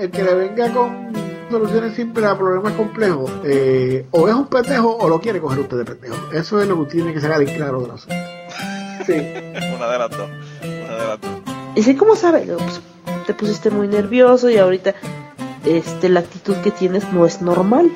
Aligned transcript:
el 0.00 0.10
que 0.10 0.22
le 0.22 0.34
venga 0.34 0.72
con 0.72 1.12
soluciones 1.50 1.94
simples 1.94 2.26
a 2.26 2.36
problemas 2.36 2.72
complejos, 2.74 3.30
eh, 3.44 4.06
o 4.10 4.28
es 4.28 4.34
un 4.34 4.46
pendejo 4.46 4.96
o 4.96 5.08
lo 5.08 5.20
quiere 5.20 5.40
coger 5.40 5.60
usted 5.60 5.78
de 5.78 5.84
pendejo. 5.84 6.16
Eso 6.32 6.60
es 6.60 6.68
lo 6.68 6.84
que 6.84 6.92
tiene 6.92 7.12
que 7.12 7.20
sacar 7.20 7.42
en 7.42 7.54
claro 7.54 7.80
de 7.82 7.88
la 7.88 7.98
Sí. 7.98 9.12
Una 9.76 9.90
de 9.90 9.98
las 9.98 10.10
dos. 10.10 10.30
Una 10.62 10.96
de 10.96 11.06
las 11.06 11.20
dos. 11.20 11.30
¿Y 11.74 11.82
sé 11.82 11.96
cómo 11.96 12.16
sabe? 12.16 12.40
Pues, 12.40 12.80
te 13.26 13.34
pusiste 13.34 13.70
muy 13.70 13.88
nervioso 13.88 14.50
y 14.50 14.58
ahorita 14.58 14.94
este, 15.64 16.08
la 16.08 16.20
actitud 16.20 16.56
que 16.56 16.70
tienes 16.70 17.12
no 17.12 17.26
es 17.26 17.42
normal. 17.42 17.90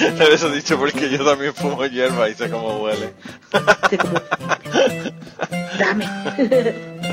Eso 0.32 0.50
dicho 0.50 0.78
porque 0.78 1.10
yo 1.10 1.24
también 1.24 1.54
fumo 1.54 1.84
hierba 1.86 2.28
y 2.28 2.34
sé 2.34 2.50
cómo 2.50 2.82
huele. 2.82 3.14
Dame. 5.78 7.03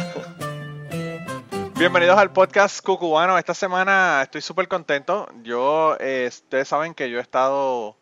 Bienvenidos 1.82 2.20
al 2.20 2.32
podcast 2.32 2.86
Cucubano. 2.86 3.40
Esta 3.40 3.56
semana 3.56 4.22
estoy 4.22 4.42
súper 4.42 4.68
contento. 4.68 5.28
Yo, 5.42 5.98
eh, 6.00 6.28
ustedes 6.30 6.68
saben 6.68 6.94
que 6.94 7.10
yo 7.10 7.18
he 7.18 7.22
estado 7.22 7.98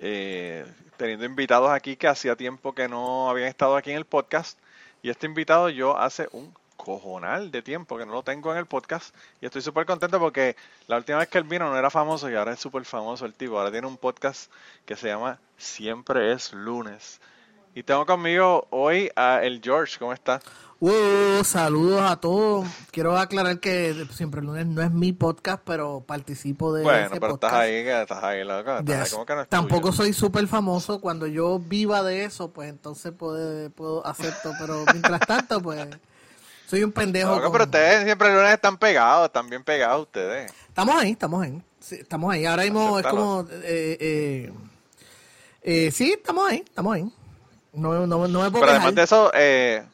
eh, 0.00 0.66
teniendo 0.96 1.24
invitados 1.24 1.70
aquí 1.70 1.94
que 1.94 2.08
hacía 2.08 2.34
tiempo 2.34 2.74
que 2.74 2.88
no 2.88 3.30
habían 3.30 3.46
estado 3.46 3.76
aquí 3.76 3.92
en 3.92 3.96
el 3.96 4.06
podcast. 4.06 4.58
Y 5.02 5.10
este 5.10 5.26
invitado 5.26 5.68
yo 5.68 5.96
hace 5.96 6.28
un 6.32 6.52
cojonal 6.76 7.52
de 7.52 7.62
tiempo 7.62 7.96
que 7.96 8.04
no 8.04 8.12
lo 8.12 8.24
tengo 8.24 8.50
en 8.50 8.58
el 8.58 8.66
podcast. 8.66 9.14
Y 9.40 9.46
estoy 9.46 9.62
súper 9.62 9.86
contento 9.86 10.18
porque 10.18 10.56
la 10.88 10.96
última 10.96 11.18
vez 11.18 11.28
que 11.28 11.38
él 11.38 11.44
vino 11.44 11.70
no 11.70 11.78
era 11.78 11.90
famoso 11.90 12.28
y 12.28 12.34
ahora 12.34 12.54
es 12.54 12.58
súper 12.58 12.84
famoso 12.84 13.24
el 13.24 13.34
tipo. 13.34 13.56
Ahora 13.56 13.70
tiene 13.70 13.86
un 13.86 13.98
podcast 13.98 14.50
que 14.84 14.96
se 14.96 15.06
llama 15.06 15.38
Siempre 15.58 16.32
es 16.32 16.52
lunes. 16.52 17.20
Y 17.72 17.84
tengo 17.84 18.04
conmigo 18.04 18.66
hoy 18.70 19.12
a 19.14 19.44
el 19.44 19.60
George. 19.62 19.96
¿Cómo 19.96 20.12
está? 20.12 20.40
Uh, 20.82 21.44
saludos 21.44 22.00
a 22.10 22.16
todos. 22.16 22.66
Quiero 22.90 23.18
aclarar 23.18 23.60
que 23.60 24.06
siempre 24.14 24.40
el 24.40 24.46
lunes 24.46 24.66
no 24.66 24.80
es 24.80 24.90
mi 24.90 25.12
podcast, 25.12 25.62
pero 25.62 26.02
participo 26.06 26.72
de 26.72 26.82
bueno, 26.82 27.10
pero 27.20 27.34
estás 27.34 27.52
ahí, 27.52 27.74
estás 27.86 28.24
ahí, 28.24 28.42
loco. 28.44 28.82
Tampoco 29.50 29.92
soy 29.92 30.14
súper 30.14 30.46
famoso. 30.46 31.02
Cuando 31.02 31.26
yo 31.26 31.58
viva 31.58 32.02
de 32.02 32.24
eso, 32.24 32.50
pues 32.50 32.70
entonces 32.70 33.12
puedo, 33.12 33.68
puedo 33.72 34.06
acepto. 34.06 34.52
Pero 34.58 34.86
mientras 34.90 35.20
tanto, 35.20 35.60
pues 35.60 35.86
soy 36.66 36.82
un 36.82 36.92
pendejo. 36.92 37.52
Pero 37.52 37.64
ustedes 37.64 38.04
siempre 38.04 38.28
el 38.28 38.36
lunes 38.36 38.54
están 38.54 38.78
pegados, 38.78 39.26
están 39.26 39.50
bien 39.50 39.62
pegados 39.62 40.06
ustedes. 40.06 40.50
Estamos 40.66 40.94
ahí, 40.96 41.10
estamos 41.10 41.42
ahí. 41.42 41.62
estamos 41.90 42.32
ahí. 42.32 42.46
Ahora 42.46 42.62
mismo 42.62 42.98
es 42.98 43.06
como... 43.06 43.46
Eh, 43.50 43.98
eh, 44.00 44.52
eh, 45.62 45.90
sí, 45.90 46.12
estamos 46.12 46.50
ahí, 46.50 46.64
estamos 46.66 46.94
ahí. 46.94 47.12
No, 47.74 48.06
no, 48.06 48.26
no 48.26 48.42
me 48.42 48.50
puedo 48.50 48.64
Pero 48.64 48.70
además 48.70 48.94
de 48.94 49.02
eso... 49.02 49.30
Eh, 49.34 49.84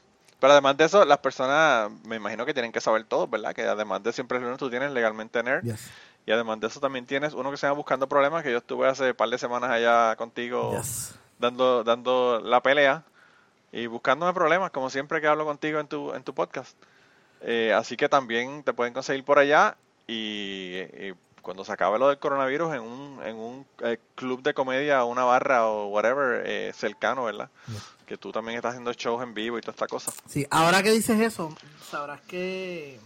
pero 0.46 0.52
además 0.52 0.76
de 0.76 0.84
eso, 0.84 1.04
las 1.04 1.18
personas, 1.18 1.90
me 2.04 2.14
imagino 2.14 2.46
que 2.46 2.54
tienen 2.54 2.70
que 2.70 2.80
saber 2.80 3.02
todo, 3.02 3.26
¿verdad? 3.26 3.52
Que 3.52 3.62
además 3.62 4.00
de 4.04 4.12
siempre 4.12 4.38
el 4.38 4.44
lunes 4.44 4.60
tú 4.60 4.70
tienes 4.70 4.92
legalmente 4.92 5.42
nerd. 5.42 5.66
Y 6.24 6.30
además 6.30 6.60
de 6.60 6.68
eso 6.68 6.78
también 6.78 7.04
tienes 7.04 7.34
uno 7.34 7.50
que 7.50 7.56
se 7.56 7.66
llama 7.66 7.78
Buscando 7.78 8.08
Problemas, 8.08 8.44
que 8.44 8.52
yo 8.52 8.58
estuve 8.58 8.86
hace 8.86 9.10
un 9.10 9.16
par 9.16 9.28
de 9.28 9.38
semanas 9.38 9.70
allá 9.70 10.14
contigo 10.14 10.80
dando, 11.40 11.82
dando 11.82 12.40
la 12.44 12.62
pelea 12.62 13.02
y 13.72 13.88
buscándome 13.88 14.32
problemas, 14.34 14.70
como 14.70 14.88
siempre 14.88 15.20
que 15.20 15.26
hablo 15.26 15.44
contigo 15.44 15.80
en 15.80 15.88
tu, 15.88 16.14
en 16.14 16.22
tu 16.22 16.32
podcast. 16.32 16.76
Eh, 17.40 17.72
así 17.74 17.96
que 17.96 18.08
también 18.08 18.62
te 18.62 18.72
pueden 18.72 18.94
conseguir 18.94 19.24
por 19.24 19.40
allá 19.40 19.76
y, 20.06 21.10
cuando 21.46 21.64
se 21.64 21.70
acabe 21.70 21.96
lo 21.96 22.08
del 22.08 22.18
coronavirus 22.18 22.74
en 22.74 22.80
un, 22.80 23.22
en 23.24 23.36
un 23.36 23.64
eh, 23.84 23.98
club 24.16 24.42
de 24.42 24.52
comedia, 24.52 25.04
una 25.04 25.22
barra 25.22 25.68
o 25.68 25.86
whatever 25.86 26.42
eh, 26.44 26.72
cercano, 26.74 27.22
¿verdad? 27.22 27.50
Que 28.04 28.16
tú 28.16 28.32
también 28.32 28.56
estás 28.56 28.70
haciendo 28.70 28.92
shows 28.92 29.22
en 29.22 29.32
vivo 29.32 29.56
y 29.56 29.60
toda 29.60 29.70
esta 29.70 29.86
cosa. 29.86 30.12
Sí, 30.28 30.44
ahora 30.50 30.82
que 30.82 30.90
dices 30.90 31.20
eso, 31.20 31.54
sabrás 31.88 32.20
que 32.22 32.98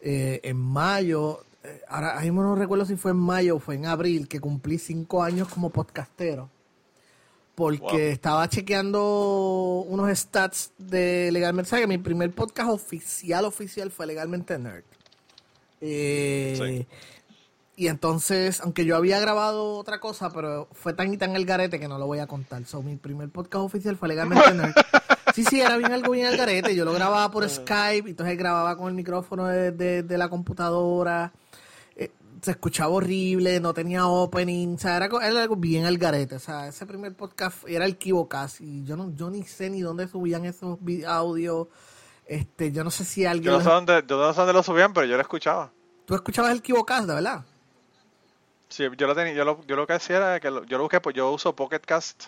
en 0.00 0.56
mayo, 0.56 1.42
ahora 1.88 2.20
mismo 2.20 2.44
no 2.44 2.54
recuerdo 2.54 2.86
si 2.86 2.94
fue 2.94 3.10
en 3.10 3.16
mayo 3.16 3.56
o 3.56 3.58
fue 3.58 3.74
en 3.74 3.86
abril, 3.86 4.28
que 4.28 4.38
cumplí 4.38 4.78
cinco 4.78 5.20
años 5.24 5.48
como 5.48 5.70
podcastero 5.70 6.48
porque 7.56 8.12
estaba 8.12 8.48
chequeando 8.48 9.84
unos 9.88 10.16
stats 10.16 10.70
de 10.78 11.32
Legalmente. 11.32 11.70
¿Sabes 11.70 11.84
que 11.84 11.88
mi 11.88 11.98
primer 11.98 12.30
podcast 12.30 12.68
oficial, 12.68 13.46
oficial 13.46 13.90
fue 13.90 14.06
Legalmente 14.06 14.56
Nerd? 14.58 14.84
Eh, 15.80 16.86
y 17.76 17.88
entonces, 17.88 18.60
aunque 18.62 18.84
yo 18.84 18.96
había 18.96 19.20
grabado 19.20 19.74
otra 19.74 20.00
cosa, 20.00 20.30
pero 20.30 20.68
fue 20.72 20.94
tan 20.94 21.12
y 21.12 21.16
tan 21.16 21.36
el 21.36 21.46
garete 21.46 21.78
que 21.78 21.88
no 21.88 21.98
lo 21.98 22.06
voy 22.06 22.18
a 22.18 22.26
contar. 22.26 22.64
So, 22.64 22.82
mi 22.82 22.96
primer 22.96 23.28
podcast 23.30 23.64
oficial 23.64 23.96
fue 23.96 24.08
Legalmente 24.08 24.54
Nerd. 24.54 24.74
Sí, 25.34 25.44
sí, 25.44 25.60
era 25.60 25.76
bien 25.76 25.92
algo 25.92 26.12
bien 26.12 26.28
el 26.28 26.36
garete. 26.38 26.74
Yo 26.74 26.86
lo 26.86 26.94
grababa 26.94 27.30
por 27.30 27.46
Skype, 27.46 28.08
entonces 28.08 28.38
grababa 28.38 28.74
con 28.74 28.88
el 28.88 28.94
micrófono 28.94 29.46
de 29.46 30.04
la 30.08 30.30
computadora 30.30 31.30
se 32.42 32.50
escuchaba 32.52 32.90
horrible, 32.90 33.60
no 33.60 33.74
tenía 33.74 34.06
opening, 34.06 34.74
o 34.74 34.78
sea, 34.78 34.96
era, 34.96 35.06
algo 35.06 35.56
bien 35.56 35.84
al 35.84 35.98
garete, 35.98 36.36
o 36.36 36.38
sea, 36.38 36.68
ese 36.68 36.86
primer 36.86 37.14
podcast 37.14 37.66
era 37.66 37.84
el 37.84 37.96
Kibocast 37.96 38.60
y 38.60 38.84
yo 38.84 38.96
no 38.96 39.12
yo 39.14 39.30
ni 39.30 39.42
sé 39.44 39.70
ni 39.70 39.80
dónde 39.80 40.08
subían 40.08 40.44
esos 40.44 40.78
audios, 41.06 41.68
este, 42.26 42.72
yo 42.72 42.84
no 42.84 42.90
sé 42.90 43.04
si 43.04 43.24
alguien... 43.24 43.52
Yo 43.52 43.58
no 43.58 43.64
sé 43.64 43.70
dónde, 43.70 44.04
yo 44.06 44.16
no 44.16 44.32
sé 44.32 44.38
dónde 44.38 44.52
lo 44.52 44.62
subían, 44.62 44.92
pero 44.92 45.06
yo 45.06 45.16
lo 45.16 45.22
escuchaba. 45.22 45.72
¿Tú 46.04 46.14
escuchabas 46.14 46.52
el 46.52 46.62
Kibocast, 46.62 47.06
de 47.08 47.14
verdad? 47.14 47.44
Sí, 48.76 48.84
yo 48.98 49.06
lo 49.06 49.14
tenía, 49.14 49.32
yo 49.32 49.46
lo, 49.46 49.64
yo 49.66 49.74
lo 49.74 49.86
que 49.86 49.94
hacía 49.94 50.16
era 50.18 50.38
que 50.38 50.48
yo 50.48 50.76
lo 50.76 50.82
busqué, 50.82 51.00
pues 51.00 51.16
yo 51.16 51.30
uso 51.30 51.56
Pocket 51.56 51.80
Cast 51.80 52.24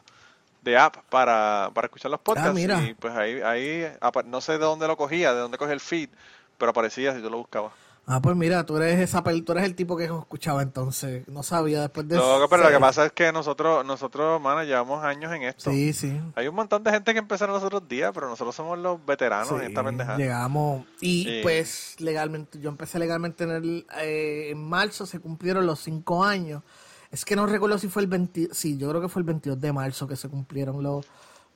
de 0.62 0.78
app 0.78 0.96
para, 1.10 1.70
para 1.74 1.88
escuchar 1.88 2.10
los 2.10 2.20
podcasts 2.20 2.48
ah, 2.48 2.54
mira. 2.54 2.82
y 2.84 2.94
pues 2.94 3.14
ahí, 3.14 3.42
ahí, 3.42 3.86
no 4.24 4.40
sé 4.40 4.52
de 4.52 4.60
dónde 4.60 4.86
lo 4.86 4.96
cogía, 4.96 5.34
de 5.34 5.40
dónde 5.40 5.58
cogía 5.58 5.74
el 5.74 5.80
feed, 5.80 6.08
pero 6.56 6.70
aparecía 6.70 7.14
si 7.14 7.20
yo 7.20 7.28
lo 7.28 7.36
buscaba. 7.36 7.70
Ah, 8.10 8.22
pues 8.22 8.34
mira, 8.36 8.64
tú 8.64 8.78
eres 8.78 8.98
esa 9.00 9.22
tú 9.22 9.52
eres 9.52 9.64
el 9.64 9.74
tipo 9.74 9.94
que 9.94 10.04
escuchaba 10.04 10.62
entonces, 10.62 11.28
no 11.28 11.42
sabía 11.42 11.82
después 11.82 12.08
de 12.08 12.16
No, 12.16 12.46
pero 12.48 12.62
lo 12.62 12.70
que 12.70 12.80
pasa 12.80 13.04
es 13.04 13.12
que 13.12 13.30
nosotros, 13.32 13.84
nosotros, 13.84 14.40
mano, 14.40 14.64
llevamos 14.64 15.04
años 15.04 15.30
en 15.34 15.42
esto. 15.42 15.70
Sí, 15.70 15.92
sí. 15.92 16.18
Hay 16.34 16.48
un 16.48 16.54
montón 16.54 16.82
de 16.82 16.90
gente 16.90 17.12
que 17.12 17.18
empezaron 17.18 17.54
los 17.54 17.62
otros 17.62 17.86
días, 17.86 18.12
pero 18.14 18.26
nosotros 18.26 18.56
somos 18.56 18.78
los 18.78 19.04
veteranos 19.04 19.60
en 19.60 19.66
esta 19.66 19.84
pendejada. 19.84 20.16
Llegamos, 20.16 20.86
y 21.02 21.42
pues 21.42 21.96
legalmente, 21.98 22.58
yo 22.58 22.70
empecé 22.70 22.98
legalmente 22.98 23.44
en 23.44 23.50
el, 23.50 23.86
eh, 24.00 24.48
en 24.52 24.66
marzo, 24.66 25.04
se 25.04 25.20
cumplieron 25.20 25.66
los 25.66 25.80
cinco 25.80 26.24
años. 26.24 26.62
Es 27.10 27.26
que 27.26 27.36
no 27.36 27.44
recuerdo 27.44 27.76
si 27.76 27.88
fue 27.88 28.00
el 28.00 28.08
20, 28.08 28.48
sí, 28.52 28.78
yo 28.78 28.88
creo 28.88 29.02
que 29.02 29.10
fue 29.10 29.20
el 29.20 29.26
22 29.26 29.60
de 29.60 29.70
marzo 29.70 30.08
que 30.08 30.16
se 30.16 30.30
cumplieron 30.30 30.82
los, 30.82 31.06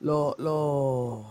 los, 0.01 0.37
los, 0.37 1.25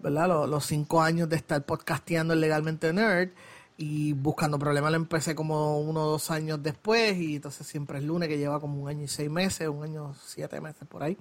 ¿verdad? 0.00 0.28
Los, 0.28 0.48
los 0.48 0.64
cinco 0.64 1.02
años 1.02 1.28
de 1.28 1.34
estar 1.34 1.64
podcasteando 1.66 2.36
Legalmente 2.36 2.92
Nerd 2.92 3.30
y 3.76 4.12
buscando 4.12 4.58
problemas 4.58 4.92
lo 4.92 4.96
empecé 4.96 5.34
como 5.34 5.80
uno 5.80 6.04
o 6.04 6.10
dos 6.12 6.30
años 6.30 6.62
después 6.62 7.16
y 7.16 7.36
entonces 7.36 7.66
siempre 7.66 7.98
es 7.98 8.04
lunes 8.04 8.28
que 8.28 8.38
lleva 8.38 8.60
como 8.60 8.80
un 8.80 8.88
año 8.88 9.04
y 9.04 9.08
seis 9.08 9.30
meses, 9.30 9.68
un 9.68 9.82
año 9.82 10.14
siete 10.24 10.60
meses 10.60 10.86
por 10.88 11.02
ahí. 11.02 11.18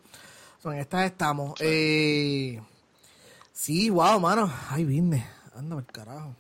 en 0.64 0.74
estas 0.74 1.06
estamos. 1.06 1.56
Eh, 1.60 2.62
sí, 3.52 3.90
wow, 3.90 4.20
mano. 4.20 4.52
Ay, 4.70 4.86
vine. 4.86 5.28
Anda 5.56 5.78
el 5.78 5.86
carajo. 5.86 6.36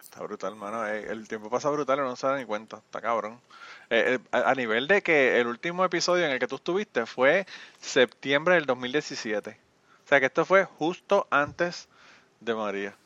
Está 0.00 0.22
brutal, 0.22 0.56
mano. 0.56 0.86
Eh, 0.86 1.06
el 1.10 1.28
tiempo 1.28 1.48
pasa 1.48 1.70
brutal 1.70 1.98
y 1.98 2.02
no 2.02 2.16
se 2.16 2.26
da 2.26 2.36
ni 2.36 2.44
cuenta. 2.44 2.78
Está 2.78 3.00
cabrón. 3.00 3.40
Eh, 3.90 4.18
a 4.32 4.54
nivel 4.54 4.88
de 4.88 5.02
que 5.02 5.38
el 5.38 5.46
último 5.46 5.84
episodio 5.84 6.24
en 6.26 6.32
el 6.32 6.40
que 6.40 6.48
tú 6.48 6.56
estuviste 6.56 7.06
fue 7.06 7.46
septiembre 7.80 8.56
del 8.56 8.66
2017. 8.66 9.50
O 10.04 10.08
sea 10.08 10.18
que 10.18 10.26
esto 10.26 10.44
fue 10.44 10.64
justo 10.64 11.28
antes 11.30 11.88
de 12.40 12.54
María. 12.54 12.96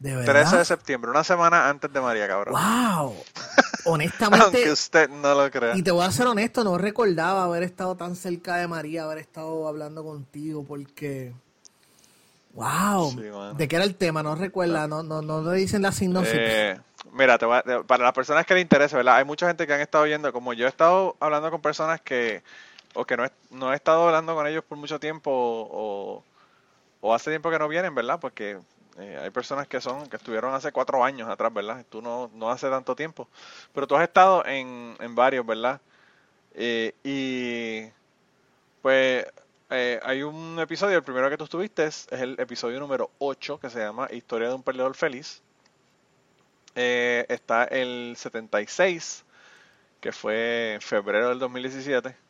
13 0.00 0.58
de 0.58 0.64
septiembre, 0.64 1.10
una 1.10 1.24
semana 1.24 1.68
antes 1.68 1.92
de 1.92 2.00
María, 2.00 2.26
cabrón. 2.28 2.54
¡Wow! 2.54 3.16
Honestamente. 3.84 4.44
Aunque 4.44 4.72
usted 4.72 5.08
no 5.08 5.34
lo 5.34 5.50
crea. 5.50 5.76
Y 5.76 5.82
te 5.82 5.90
voy 5.90 6.04
a 6.04 6.10
ser 6.10 6.26
honesto, 6.26 6.64
no 6.64 6.78
recordaba 6.78 7.44
haber 7.44 7.62
estado 7.62 7.96
tan 7.96 8.16
cerca 8.16 8.56
de 8.56 8.66
María, 8.66 9.04
haber 9.04 9.18
estado 9.18 9.68
hablando 9.68 10.02
contigo, 10.04 10.64
porque. 10.64 11.32
¡Wow! 12.54 13.54
¿De 13.56 13.68
qué 13.68 13.76
era 13.76 13.84
el 13.84 13.96
tema? 13.96 14.22
No 14.22 14.34
recuerda, 14.34 14.86
no, 14.86 15.02
no, 15.02 15.22
no 15.22 15.42
le 15.42 15.58
dicen 15.58 15.82
la 15.82 15.90
sinopsis. 15.90 16.34
Eh, 16.36 16.80
mira, 17.12 17.36
para 17.38 18.04
las 18.04 18.12
personas 18.12 18.46
que 18.46 18.54
le 18.54 18.60
interese, 18.60 18.96
¿verdad? 18.96 19.16
Hay 19.16 19.24
mucha 19.24 19.46
gente 19.46 19.66
que 19.66 19.74
han 19.74 19.80
estado 19.80 20.04
viendo, 20.04 20.32
como 20.32 20.52
yo 20.52 20.66
he 20.66 20.68
estado 20.68 21.16
hablando 21.20 21.50
con 21.50 21.60
personas 21.60 22.00
que. 22.00 22.42
o 22.94 23.04
que 23.04 23.16
no 23.16 23.24
he, 23.24 23.30
no 23.50 23.72
he 23.72 23.76
estado 23.76 24.06
hablando 24.06 24.34
con 24.34 24.46
ellos 24.46 24.64
por 24.64 24.78
mucho 24.78 25.00
tiempo, 25.00 25.30
o, 25.32 26.22
o 27.00 27.14
hace 27.14 27.30
tiempo 27.30 27.50
que 27.50 27.58
no 27.58 27.68
vienen, 27.68 27.94
¿verdad? 27.94 28.20
Porque 28.20 28.58
eh, 28.98 29.18
hay 29.22 29.30
personas 29.30 29.66
que 29.66 29.80
son 29.80 30.08
que 30.08 30.16
estuvieron 30.16 30.54
hace 30.54 30.72
cuatro 30.72 31.04
años 31.04 31.28
atrás, 31.28 31.52
¿verdad? 31.52 31.84
Tú 31.88 32.00
no, 32.00 32.30
no 32.34 32.50
hace 32.50 32.68
tanto 32.70 32.94
tiempo. 32.94 33.28
Pero 33.72 33.86
tú 33.86 33.96
has 33.96 34.04
estado 34.04 34.44
en, 34.46 34.96
en 35.00 35.14
varios, 35.14 35.44
¿verdad? 35.46 35.80
Eh, 36.54 36.94
y 37.02 37.90
pues 38.82 39.26
eh, 39.70 40.00
hay 40.02 40.22
un 40.22 40.58
episodio, 40.60 40.98
el 40.98 41.04
primero 41.04 41.28
que 41.30 41.36
tú 41.36 41.44
estuviste 41.44 41.86
es, 41.86 42.06
el 42.12 42.38
episodio 42.38 42.78
número 42.80 43.10
8 43.18 43.58
que 43.60 43.70
se 43.70 43.80
llama 43.80 44.08
Historia 44.12 44.48
de 44.48 44.54
un 44.54 44.62
perdedor 44.62 44.94
feliz. 44.94 45.42
está 46.74 47.64
el 47.64 48.14
76, 48.16 49.24
que 50.00 50.12
fue 50.12 50.74
en 50.74 50.80
febrero 50.80 51.30
del 51.30 51.38
2017. 51.38 52.23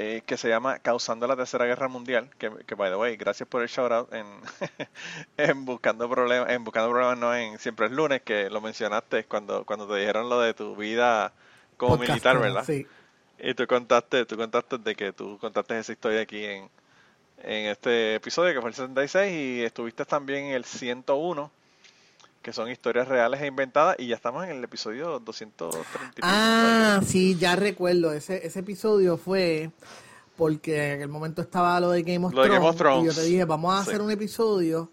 Eh, 0.00 0.22
que 0.24 0.36
se 0.36 0.48
llama 0.48 0.78
Causando 0.78 1.26
la 1.26 1.34
Tercera 1.34 1.64
Guerra 1.66 1.88
Mundial, 1.88 2.30
que, 2.38 2.52
que 2.68 2.76
by 2.76 2.88
the 2.88 2.96
way, 2.96 3.16
gracias 3.16 3.48
por 3.48 3.62
el 3.62 3.68
shout 3.68 3.90
out 3.90 4.14
en, 4.14 4.26
en 5.36 5.64
Buscando 5.64 6.08
Problemas, 6.08 6.50
en 6.50 6.62
Buscando 6.62 6.90
Problemas 6.90 7.18
no 7.18 7.34
en 7.34 7.58
Siempre 7.58 7.86
es 7.86 7.92
Lunes, 7.92 8.22
que 8.22 8.48
lo 8.48 8.60
mencionaste 8.60 9.24
cuando, 9.24 9.64
cuando 9.64 9.88
te 9.88 9.98
dijeron 9.98 10.28
lo 10.28 10.40
de 10.40 10.54
tu 10.54 10.76
vida 10.76 11.32
como 11.76 11.98
militar, 11.98 12.38
¿verdad? 12.38 12.62
Sí. 12.64 12.86
Y 13.40 13.54
tú 13.54 13.66
contaste, 13.66 14.24
tú 14.24 14.36
contaste 14.36 14.78
de 14.78 14.94
que 14.94 15.12
tú 15.12 15.36
contaste 15.40 15.76
esa 15.76 15.90
historia 15.90 16.20
aquí 16.20 16.44
en, 16.44 16.70
en 17.42 17.66
este 17.66 18.14
episodio, 18.14 18.54
que 18.54 18.60
fue 18.60 18.70
el 18.70 18.76
76, 18.76 19.32
y 19.32 19.64
estuviste 19.64 20.04
también 20.04 20.44
en 20.44 20.52
el 20.52 20.64
101, 20.64 21.50
que 22.48 22.54
son 22.54 22.70
historias 22.70 23.06
reales 23.06 23.42
e 23.42 23.46
inventadas, 23.46 23.96
y 23.98 24.06
ya 24.06 24.14
estamos 24.14 24.42
en 24.44 24.52
el 24.52 24.64
episodio 24.64 25.18
230. 25.18 26.20
Ah, 26.22 26.98
sí, 27.04 27.36
ya 27.36 27.54
recuerdo, 27.56 28.10
ese, 28.14 28.46
ese 28.46 28.60
episodio 28.60 29.18
fue 29.18 29.70
porque 30.34 30.94
en 30.94 31.02
el 31.02 31.08
momento 31.08 31.42
estaba 31.42 31.78
lo 31.78 31.90
de 31.90 32.02
Game 32.02 32.24
of, 32.24 32.32
Thrones, 32.32 33.02
y 33.02 33.06
yo 33.06 33.12
te 33.12 33.22
dije, 33.28 33.44
vamos 33.44 33.74
a 33.74 33.80
hacer 33.80 34.00
un 34.00 34.10
episodio 34.10 34.90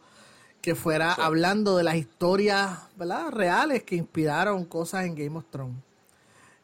que 0.62 0.76
fuera 0.76 1.14
hablando 1.14 1.78
de 1.78 1.86
las 1.86 1.96
historias 1.96 2.78
¿verdad? 2.98 3.32
reales 3.32 3.84
que 3.84 3.96
inspiraron 3.96 4.66
cosas 4.66 5.06
en 5.06 5.16
Game 5.16 5.38
of 5.38 5.46
Thrones. 5.50 5.78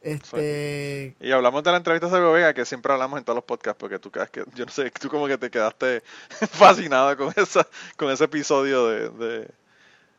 Este... 0.01 1.15
Y 1.21 1.31
hablamos 1.31 1.63
de 1.63 1.71
la 1.71 1.77
entrevista 1.77 2.09
de 2.09 2.19
Vega, 2.19 2.53
que 2.53 2.65
siempre 2.65 2.91
hablamos 2.91 3.17
en 3.17 3.23
todos 3.23 3.37
los 3.37 3.45
podcasts, 3.45 3.79
porque 3.79 3.97
tú 3.97 4.11
que, 4.11 4.43
yo 4.55 4.65
no 4.65 4.71
sé, 4.73 4.91
tú 4.91 5.07
como 5.07 5.27
que 5.27 5.37
te 5.37 5.49
quedaste 5.49 6.03
fascinada 6.51 7.15
con 7.15 7.31
esa, 7.37 7.65
con 7.95 8.11
ese 8.11 8.25
episodio 8.25 8.87
de, 8.87 9.09
de, 9.09 9.60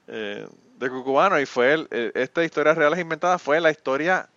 eh, 0.08 0.46
de 0.78 0.90
Cucubano, 0.90 1.38
y 1.40 1.46
fue 1.46 1.72
el, 1.74 1.88
eh, 1.90 2.12
esta 2.14 2.44
historia 2.44 2.74
reales 2.74 2.98
inventada 2.98 3.38
fue 3.38 3.60
la 3.60 3.70
historia, 3.70 4.28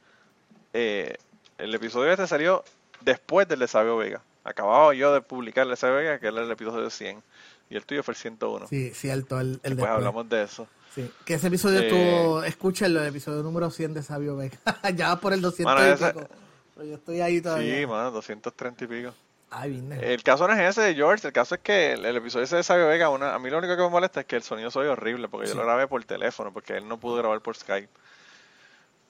eh, 0.73 1.17
el 1.57 1.73
episodio 1.73 2.11
este 2.11 2.27
salió 2.27 2.63
después 3.01 3.47
del 3.47 3.59
de 3.59 3.67
Sabio 3.67 3.97
Vega. 3.97 4.21
Acababa 4.43 4.93
yo 4.93 5.13
de 5.13 5.21
publicar 5.21 5.63
el 5.63 5.71
de 5.71 5.75
Sabio 5.75 5.95
Vega, 5.95 6.19
que 6.19 6.27
era 6.27 6.43
el 6.43 6.51
episodio 6.51 6.89
100, 6.89 7.23
y 7.69 7.75
el 7.75 7.85
tuyo 7.85 8.03
fue 8.03 8.13
el 8.13 8.17
101. 8.17 8.67
Sí, 8.67 8.91
cierto, 8.91 9.39
el, 9.39 9.59
el 9.63 9.75
Pues 9.75 9.89
hablamos 9.89 10.29
de 10.29 10.43
eso. 10.43 10.67
Sí, 10.93 11.11
que 11.25 11.33
ese 11.33 11.47
episodio 11.47 11.79
estuvo, 11.79 12.43
escúchenlo, 12.43 13.01
el 13.01 13.07
episodio 13.07 13.43
número 13.43 13.69
100 13.69 13.95
de 13.95 14.03
Sabio 14.03 14.35
Vega. 14.35 14.57
ya 14.95 15.15
por 15.19 15.33
el 15.33 15.41
200 15.41 15.75
y 15.75 16.03
pico. 16.03 16.27
Pero 16.75 16.87
yo 16.87 16.95
estoy 16.95 17.21
ahí 17.21 17.41
todavía. 17.41 17.79
Sí, 17.79 17.85
mano, 17.85 18.11
230 18.11 18.83
y 18.83 18.87
pico. 18.87 19.13
Ay. 19.51 19.87
El 20.01 20.23
caso 20.23 20.47
no 20.47 20.53
es 20.53 20.59
ese 20.59 20.81
de 20.81 20.95
George, 20.95 21.27
el 21.27 21.33
caso 21.33 21.55
es 21.55 21.61
que 21.61 21.93
el, 21.93 22.05
episodio 22.05 22.43
ese 22.43 22.57
de 22.57 22.63
Sabio 22.63 22.87
Vega, 22.87 23.09
una, 23.09 23.33
a 23.33 23.39
mí 23.39 23.49
lo 23.49 23.59
único 23.59 23.75
que 23.75 23.83
me 23.83 23.89
molesta 23.89 24.21
es 24.21 24.25
que 24.25 24.35
el 24.35 24.43
sonido 24.43 24.71
soy 24.71 24.87
horrible, 24.87 25.29
porque 25.29 25.47
yo 25.47 25.55
lo 25.55 25.63
grabé 25.63 25.87
por 25.87 26.03
teléfono, 26.03 26.51
porque 26.51 26.77
él 26.77 26.87
no 26.87 26.99
pudo 26.99 27.17
grabar 27.17 27.41
por 27.41 27.55
Skype. 27.55 27.89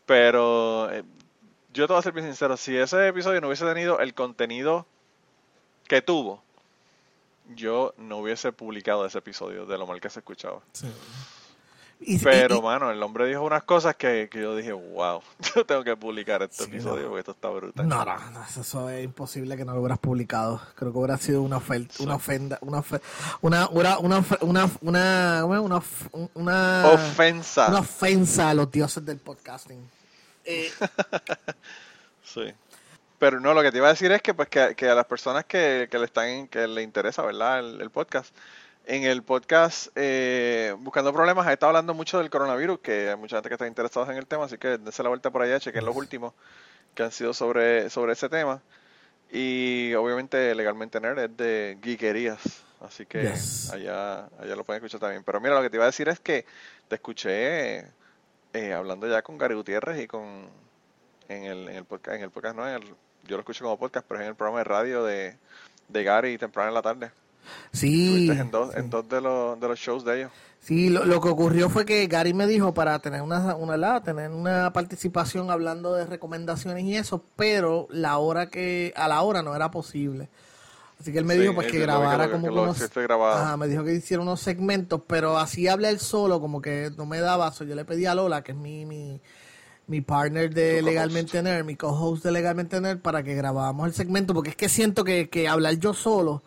Pero 0.06 0.92
eh, 0.92 1.04
yo 1.74 1.88
te 1.88 1.94
voy 1.94 2.00
a 2.00 2.04
ser 2.04 2.14
bien 2.14 2.26
sincero, 2.26 2.58
si 2.58 2.78
ese 2.78 3.08
episodio 3.08 3.42
no 3.42 3.48
hubiese 3.48 3.66
tenido 3.66 4.00
el 4.00 4.14
contenido 4.14 4.86
que 5.88 6.02
tuvo, 6.02 6.44
yo 7.56 7.94
no 7.98 8.18
hubiese 8.18 8.52
publicado 8.52 9.06
ese 9.06 9.20
episodio 9.20 9.66
de 9.66 9.78
lo 9.78 9.88
mal 9.88 10.02
que 10.02 10.10
se 10.10 10.20
escuchaba. 10.20 10.62
Sí. 10.74 10.88
Pero, 12.24 12.62
mano, 12.62 12.92
el 12.92 13.02
hombre 13.02 13.26
dijo 13.28 13.42
unas 13.42 13.64
cosas 13.64 13.96
que, 13.96 14.28
que, 14.30 14.42
yo 14.42 14.56
dije, 14.56 14.74
wow, 14.74 15.22
yo 15.56 15.66
tengo 15.66 15.84
que 15.84 15.96
publicar 15.96 16.42
este 16.44 16.66
episodio 16.66 17.08
porque 17.08 17.20
esto 17.20 17.32
está 17.32 17.50
brutal. 17.50 17.88
No, 17.88 18.06
no, 18.06 18.32
no, 18.32 18.44
eso 18.44 18.90
es 18.90 19.04
imposible 19.04 19.58
que 19.58 19.66
no 19.66 19.74
lo 19.74 19.80
hubieras 19.80 20.00
publicado. 20.00 20.62
Creo 20.76 20.92
que 20.92 20.98
hubiera 20.98 21.18
sido 21.18 21.42
una, 21.42 21.58
oferta, 21.58 21.96
una 22.00 22.16
ofenda, 22.16 22.60
una, 22.62 22.84
una, 23.42 23.68
una, 23.70 23.98
una, 24.00 24.70
una, 24.82 25.46
una, 25.46 25.84
una, 26.34 26.88
ofensa. 26.90 27.68
Una 27.70 27.80
ofensa 27.80 28.50
a 28.50 28.54
los 28.54 28.72
dioses 28.72 29.06
del 29.06 29.18
podcasting. 29.18 29.90
Eh. 30.44 30.70
sí. 32.24 32.54
Pero 33.18 33.40
no, 33.40 33.54
lo 33.54 33.62
que 33.62 33.72
te 33.72 33.78
iba 33.78 33.88
a 33.88 33.92
decir 33.92 34.12
es 34.12 34.22
que 34.22 34.34
pues 34.34 34.50
que, 34.50 34.76
que 34.76 34.90
a 34.90 34.96
las 34.96 35.06
personas 35.06 35.46
que, 35.46 35.88
que 35.90 35.98
le 35.98 36.06
están 36.06 36.48
que 36.48 36.68
le 36.68 36.82
interesa, 36.84 37.24
¿verdad? 37.24 37.60
El, 37.60 37.82
el 37.82 37.90
podcast, 37.90 38.36
en 38.88 39.04
el 39.04 39.24
podcast 39.24 39.88
eh, 39.96 40.76
Buscando 40.80 41.12
Problemas, 41.12 41.48
ha 41.48 41.54
estado 41.54 41.72
hablando 41.72 41.94
mucho 41.94 42.20
del 42.20 42.30
coronavirus, 42.30 42.80
que 42.80 43.10
hay 43.10 43.16
mucha 43.16 43.38
gente 43.38 43.50
que 43.50 43.56
está 43.56 43.68
interesada 43.68 44.12
en 44.12 44.18
el 44.18 44.28
tema, 44.28 44.46
así 44.46 44.58
que 44.58 44.78
dense 44.78 45.02
la 45.04 45.10
vuelta 45.10 45.32
por 45.32 45.42
allá, 45.42 45.60
chequen 45.60 45.86
los 45.86 45.96
últimos 45.96 46.34
que 46.94 47.04
han 47.04 47.12
sido 47.12 47.34
sobre, 47.34 47.90
sobre 47.90 48.14
ese 48.14 48.30
tema. 48.30 48.62
Y 49.32 49.94
obviamente 49.96 50.54
Legalmente 50.54 51.00
Nerd 51.00 51.20
es 51.20 51.38
de 51.38 51.78
geekerías, 51.82 52.64
así 52.80 53.06
que 53.06 53.34
allá, 53.74 54.26
allá 54.40 54.56
lo 54.56 54.64
pueden 54.64 54.84
escuchar 54.84 55.00
también. 55.00 55.24
Pero 55.24 55.42
mira, 55.42 55.56
lo 55.56 55.62
que 55.62 55.70
te 55.70 55.78
iba 55.78 55.86
a 55.86 55.88
decir 55.88 56.08
es 56.08 56.20
que 56.20 56.46
te 56.88 56.96
escuché 56.96 57.80
eh, 58.54 58.74
hablando 58.74 59.08
ya 59.08 59.22
con 59.24 59.38
Gary 59.38 59.56
Gutiérrez 59.56 60.00
y 60.02 60.08
con 60.08 60.48
en 61.28 61.44
el, 61.44 61.70
en 61.70 61.76
el 61.76 61.86
podcast, 61.86 62.18
en 62.18 62.24
el 62.24 62.30
podcast 62.30 62.56
no, 62.56 62.68
en 62.68 62.76
el, 62.76 62.84
yo 63.24 63.36
lo 63.36 63.40
escucho 63.40 63.64
como 63.64 63.80
podcast, 63.80 64.06
pero 64.08 64.20
es 64.20 64.26
en 64.26 64.30
el 64.30 64.36
programa 64.36 64.60
de 64.60 64.64
radio 64.64 65.04
de, 65.04 65.38
de 65.88 66.04
Gary 66.04 66.38
temprano 66.38 66.70
en 66.70 66.76
la 66.76 66.82
tarde. 66.84 67.12
Sí. 67.72 68.30
En 68.32 68.52
dos, 68.52 69.10
de, 69.10 69.22
los, 69.22 69.60
de 69.60 69.68
los 69.68 69.80
shows 69.80 70.04
de 70.06 70.20
ellos. 70.20 70.32
Sí, 70.60 70.90
lo, 70.90 71.06
lo, 71.06 71.22
que 71.22 71.30
ocurrió 71.30 71.70
fue 71.70 71.86
que 71.86 72.08
Gary 72.08 72.34
me 72.34 72.48
dijo 72.48 72.74
para 72.74 72.98
tener 72.98 73.22
una, 73.22 73.56
una, 73.56 74.02
tener 74.02 74.32
una 74.32 74.74
participación 74.74 75.52
hablando 75.52 75.94
de 75.94 76.08
recomendaciones 76.08 76.84
y 76.86 76.96
eso, 76.96 77.24
pero 77.36 77.88
la 77.92 78.18
hora 78.18 78.50
que, 78.50 78.92
a 78.96 79.08
la 79.08 79.22
hora 79.22 79.44
no 79.44 79.56
era 79.56 79.70
posible. 79.70 80.28
Así 81.00 81.12
que 81.12 81.20
él 81.20 81.26
me 81.26 81.36
dijo 81.36 81.54
pues 81.54 81.72
que 81.72 81.78
grabara 81.78 82.32
como 82.32 82.48
unos, 82.48 82.82
ajá, 82.82 83.58
me 83.58 83.68
dijo 83.68 83.84
que 83.84 83.94
hiciera 83.94 84.24
unos 84.24 84.40
segmentos, 84.40 85.02
pero 85.06 85.38
así 85.38 85.68
habla 85.68 85.90
él 85.90 86.00
solo, 86.00 86.40
como 86.40 86.62
que 86.62 86.90
no 86.98 87.06
me 87.06 87.20
daba, 87.20 87.52
so, 87.52 87.64
yo 87.64 87.76
le 87.76 87.86
pedí 87.86 88.08
a 88.08 88.16
Lola, 88.16 88.44
que 88.44 88.54
es 88.54 88.58
mi, 88.58 88.86
mi, 88.86 89.22
mi 89.88 90.02
partner 90.02 90.52
de 90.52 90.82
Legalmente 90.82 91.44
Nerd, 91.44 91.66
mi 91.66 91.76
co-host 91.76 92.24
de 92.24 92.32
Legalmente 92.32 92.82
Nerd, 92.82 93.02
para 93.02 93.24
que 93.24 93.36
grabáramos 93.36 93.88
el 93.88 93.94
segmento, 93.94 94.34
porque 94.34 94.52
es 94.52 94.56
que 94.56 94.70
siento 94.70 95.04
que, 95.04 95.30
que 95.30 95.48
hablar 95.48 95.76
yo 95.76 95.94
solo 95.94 96.42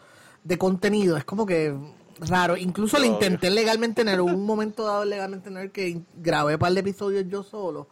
de 0.48 0.58
contenido. 0.58 1.16
Es 1.16 1.24
como 1.24 1.46
que 1.46 1.76
raro. 2.20 2.56
Incluso 2.56 2.99
le 2.99 3.06
intenté 3.06 3.50
legalmente 3.50 4.02
tener 4.02 4.20
un 4.20 4.44
momento 4.44 4.84
dado 4.84 5.04
legalmente 5.04 5.50
tener 5.50 5.70
que 5.70 6.00
grabé 6.16 6.54
un 6.54 6.58
par 6.58 6.73
de 6.73 6.80
episodios 6.80 7.26
yo 7.28 7.42
solo. 7.42 7.87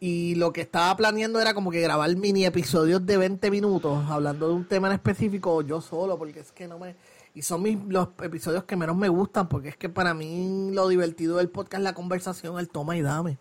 Y 0.00 0.34
lo 0.34 0.52
que 0.52 0.62
estaba 0.62 0.94
planeando 0.96 1.40
era 1.40 1.54
como 1.54 1.70
que 1.70 1.80
grabar 1.80 2.14
mini 2.16 2.44
episodios 2.44 3.06
de 3.06 3.16
20 3.16 3.50
minutos 3.50 4.04
hablando 4.10 4.48
de 4.48 4.54
un 4.54 4.64
tema 4.66 4.88
en 4.88 4.94
específico 4.94 5.62
yo 5.62 5.80
solo, 5.80 6.18
porque 6.18 6.40
es 6.40 6.52
que 6.52 6.68
no 6.68 6.78
me... 6.78 6.96
Y 7.36 7.42
son 7.42 7.62
mis, 7.62 7.78
los 7.88 8.08
episodios 8.22 8.64
que 8.64 8.76
menos 8.76 8.96
me 8.96 9.08
gustan, 9.08 9.48
porque 9.48 9.68
es 9.70 9.76
que 9.76 9.88
para 9.88 10.12
mí 10.12 10.70
lo 10.72 10.88
divertido 10.88 11.38
del 11.38 11.48
podcast 11.48 11.80
es 11.80 11.84
la 11.84 11.94
conversación, 11.94 12.58
el 12.58 12.68
toma 12.68 12.96
y 12.96 13.02
dame. 13.02 13.38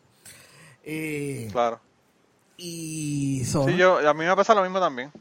Eh, 0.83 1.49
claro. 1.51 1.79
Y 2.57 3.43
Sí, 3.43 3.75
yo, 3.75 3.97
a 3.97 4.13
mí 4.13 4.25
me 4.25 4.35
pasa 4.35 4.55
lo 4.55 4.63
mismo 4.63 4.79
también 4.79 5.11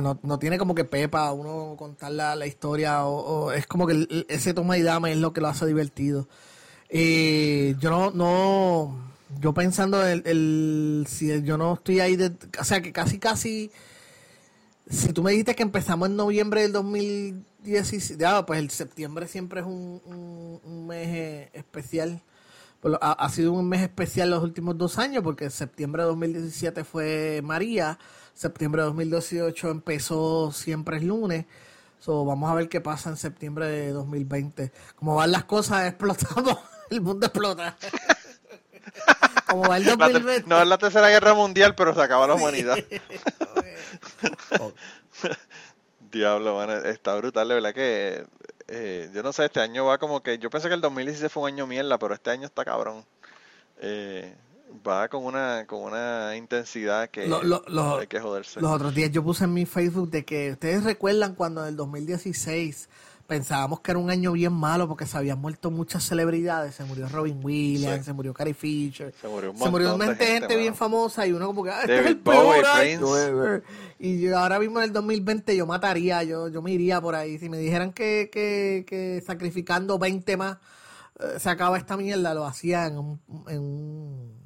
no, 0.00 0.20
no, 0.22 0.38
tiene 0.38 0.56
como 0.56 0.74
que 0.76 0.84
pepa 0.84 1.32
uno 1.32 1.74
contar 1.76 2.12
la, 2.12 2.46
historia 2.46 3.04
o, 3.04 3.50
es 3.50 3.66
como 3.66 3.88
que 3.88 4.26
ese 4.28 4.54
toma 4.54 4.78
y 4.78 4.82
dame 4.82 5.10
es 5.12 5.18
lo 5.18 5.32
que 5.32 5.40
lo 5.40 5.48
hace 5.48 5.66
divertido. 5.66 6.28
Eh, 6.88 7.74
yo 7.80 7.90
no, 7.90 8.10
no, 8.12 9.12
yo 9.40 9.52
pensando 9.52 10.06
el, 10.06 10.22
el, 10.26 11.06
si 11.08 11.42
yo 11.42 11.58
no 11.58 11.74
estoy 11.74 11.98
ahí, 11.98 12.14
de, 12.14 12.32
o 12.60 12.64
sea 12.64 12.80
que 12.80 12.92
casi 12.92 13.18
casi, 13.18 13.72
si 14.88 15.12
tú 15.12 15.24
me 15.24 15.32
dijiste 15.32 15.56
que 15.56 15.64
empezamos 15.64 16.08
en 16.08 16.16
noviembre 16.16 16.62
del 16.62 16.72
2016, 16.72 18.16
ya, 18.18 18.46
pues 18.46 18.60
el 18.60 18.70
septiembre 18.70 19.26
siempre 19.26 19.60
es 19.60 19.66
un, 19.66 20.00
un, 20.64 20.86
mes 20.86 21.48
especial. 21.52 22.22
Pues 22.80 22.94
ha, 23.00 23.12
ha, 23.12 23.28
sido 23.28 23.52
un 23.52 23.68
mes 23.68 23.82
especial 23.82 24.30
los 24.30 24.42
últimos 24.42 24.78
dos 24.78 24.98
años 24.98 25.22
porque 25.22 25.50
septiembre 25.50 26.02
de 26.02 26.08
2017 26.08 26.84
fue 26.84 27.40
María 27.44 27.98
septiembre 28.40 28.80
de 28.80 28.86
2018 28.86 29.68
empezó 29.68 30.50
Siempre 30.50 30.96
es 30.96 31.02
lunes. 31.02 31.44
So, 31.98 32.24
vamos 32.24 32.50
a 32.50 32.54
ver 32.54 32.70
qué 32.70 32.80
pasa 32.80 33.10
en 33.10 33.18
septiembre 33.18 33.66
de 33.66 33.92
2020. 33.92 34.72
Como 34.96 35.16
van 35.16 35.30
las 35.30 35.44
cosas, 35.44 35.86
explotamos. 35.86 36.56
El 36.90 37.02
mundo 37.02 37.26
explota. 37.26 37.76
Como 39.46 39.68
va 39.68 39.76
el 39.76 39.84
2020. 39.84 40.48
no 40.48 40.60
es 40.60 40.66
la 40.66 40.78
tercera 40.78 41.08
guerra 41.08 41.34
mundial, 41.34 41.74
pero 41.74 41.94
se 41.94 42.00
acaba 42.00 42.26
la 42.26 42.34
humanidad. 42.34 42.78
Diablo, 46.10 46.56
man, 46.56 46.70
está 46.86 47.14
brutal, 47.16 47.48
de 47.48 47.54
verdad 47.54 47.74
que 47.74 48.26
eh, 48.68 49.10
yo 49.12 49.22
no 49.22 49.32
sé, 49.32 49.44
este 49.44 49.60
año 49.60 49.84
va 49.84 49.98
como 49.98 50.22
que 50.22 50.38
yo 50.38 50.50
pensé 50.50 50.68
que 50.68 50.74
el 50.74 50.80
2016 50.80 51.30
fue 51.30 51.42
un 51.44 51.48
año 51.48 51.66
mierda, 51.66 51.98
pero 51.98 52.14
este 52.14 52.30
año 52.30 52.46
está 52.46 52.64
cabrón. 52.64 53.04
Eh, 53.80 54.34
va 54.86 55.08
con 55.08 55.24
una, 55.24 55.66
con 55.66 55.82
una 55.82 56.36
intensidad 56.36 57.08
que 57.10 57.22
hay 57.22 58.06
que 58.06 58.20
joderse. 58.20 58.60
Los 58.60 58.72
otros 58.72 58.94
días 58.94 59.10
yo 59.10 59.22
puse 59.22 59.44
en 59.44 59.54
mi 59.54 59.66
Facebook 59.66 60.10
de 60.10 60.24
que 60.24 60.52
ustedes 60.52 60.84
recuerdan 60.84 61.34
cuando 61.34 61.62
en 61.62 61.68
el 61.68 61.76
2016 61.76 62.88
pensábamos 63.30 63.78
que 63.78 63.92
era 63.92 64.00
un 64.00 64.10
año 64.10 64.32
bien 64.32 64.52
malo 64.52 64.88
porque 64.88 65.06
se 65.06 65.16
habían 65.16 65.40
muerto 65.40 65.70
muchas 65.70 66.02
celebridades. 66.02 66.74
Se 66.74 66.84
murió 66.84 67.08
Robin 67.08 67.38
Williams, 67.40 68.04
se 68.04 68.12
murió 68.12 68.34
Carrie 68.34 68.54
Fisher, 68.54 69.14
se 69.20 69.28
murió 69.28 69.52
un 69.52 69.58
montón 69.58 69.98
de 70.00 70.06
gente, 70.06 70.26
gente 70.26 70.56
bien 70.56 70.74
famosa 70.74 71.24
y 71.28 71.32
uno 71.32 71.46
como 71.46 71.62
que, 71.62 71.70
ah, 71.70 71.82
este 71.82 72.00
es 72.00 72.06
el 72.06 72.18
peor 72.18 72.64
año 72.66 73.62
Y 74.00 74.20
yo, 74.20 74.36
ahora 74.36 74.58
mismo 74.58 74.80
en 74.80 74.86
el 74.86 74.92
2020 74.92 75.56
yo 75.56 75.64
mataría, 75.64 76.24
yo, 76.24 76.48
yo 76.48 76.60
me 76.60 76.72
iría 76.72 77.00
por 77.00 77.14
ahí. 77.14 77.38
Si 77.38 77.48
me 77.48 77.58
dijeran 77.58 77.92
que, 77.92 78.30
que, 78.32 78.84
que 78.84 79.22
sacrificando 79.24 79.96
20 79.96 80.36
más 80.36 80.58
eh, 81.20 81.38
se 81.38 81.50
acaba 81.50 81.78
esta 81.78 81.96
mierda, 81.96 82.34
lo 82.34 82.44
hacía 82.44 82.86
en 82.86 82.98
un 82.98 83.20
en, 83.48 83.60
un 83.60 84.39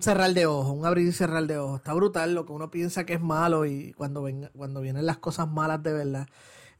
cerrar 0.00 0.34
de 0.34 0.46
ojos, 0.46 0.76
un 0.76 0.84
abrir 0.84 1.08
y 1.08 1.12
cerrar 1.12 1.46
de 1.46 1.58
ojos. 1.58 1.78
Está 1.78 1.94
brutal 1.94 2.34
lo 2.34 2.44
que 2.44 2.52
uno 2.52 2.70
piensa 2.70 3.04
que 3.04 3.14
es 3.14 3.20
malo 3.20 3.64
y 3.66 3.92
cuando, 3.94 4.22
venga, 4.22 4.50
cuando 4.56 4.80
vienen 4.80 5.06
las 5.06 5.18
cosas 5.18 5.48
malas 5.48 5.82
de 5.82 5.92
verdad. 5.92 6.26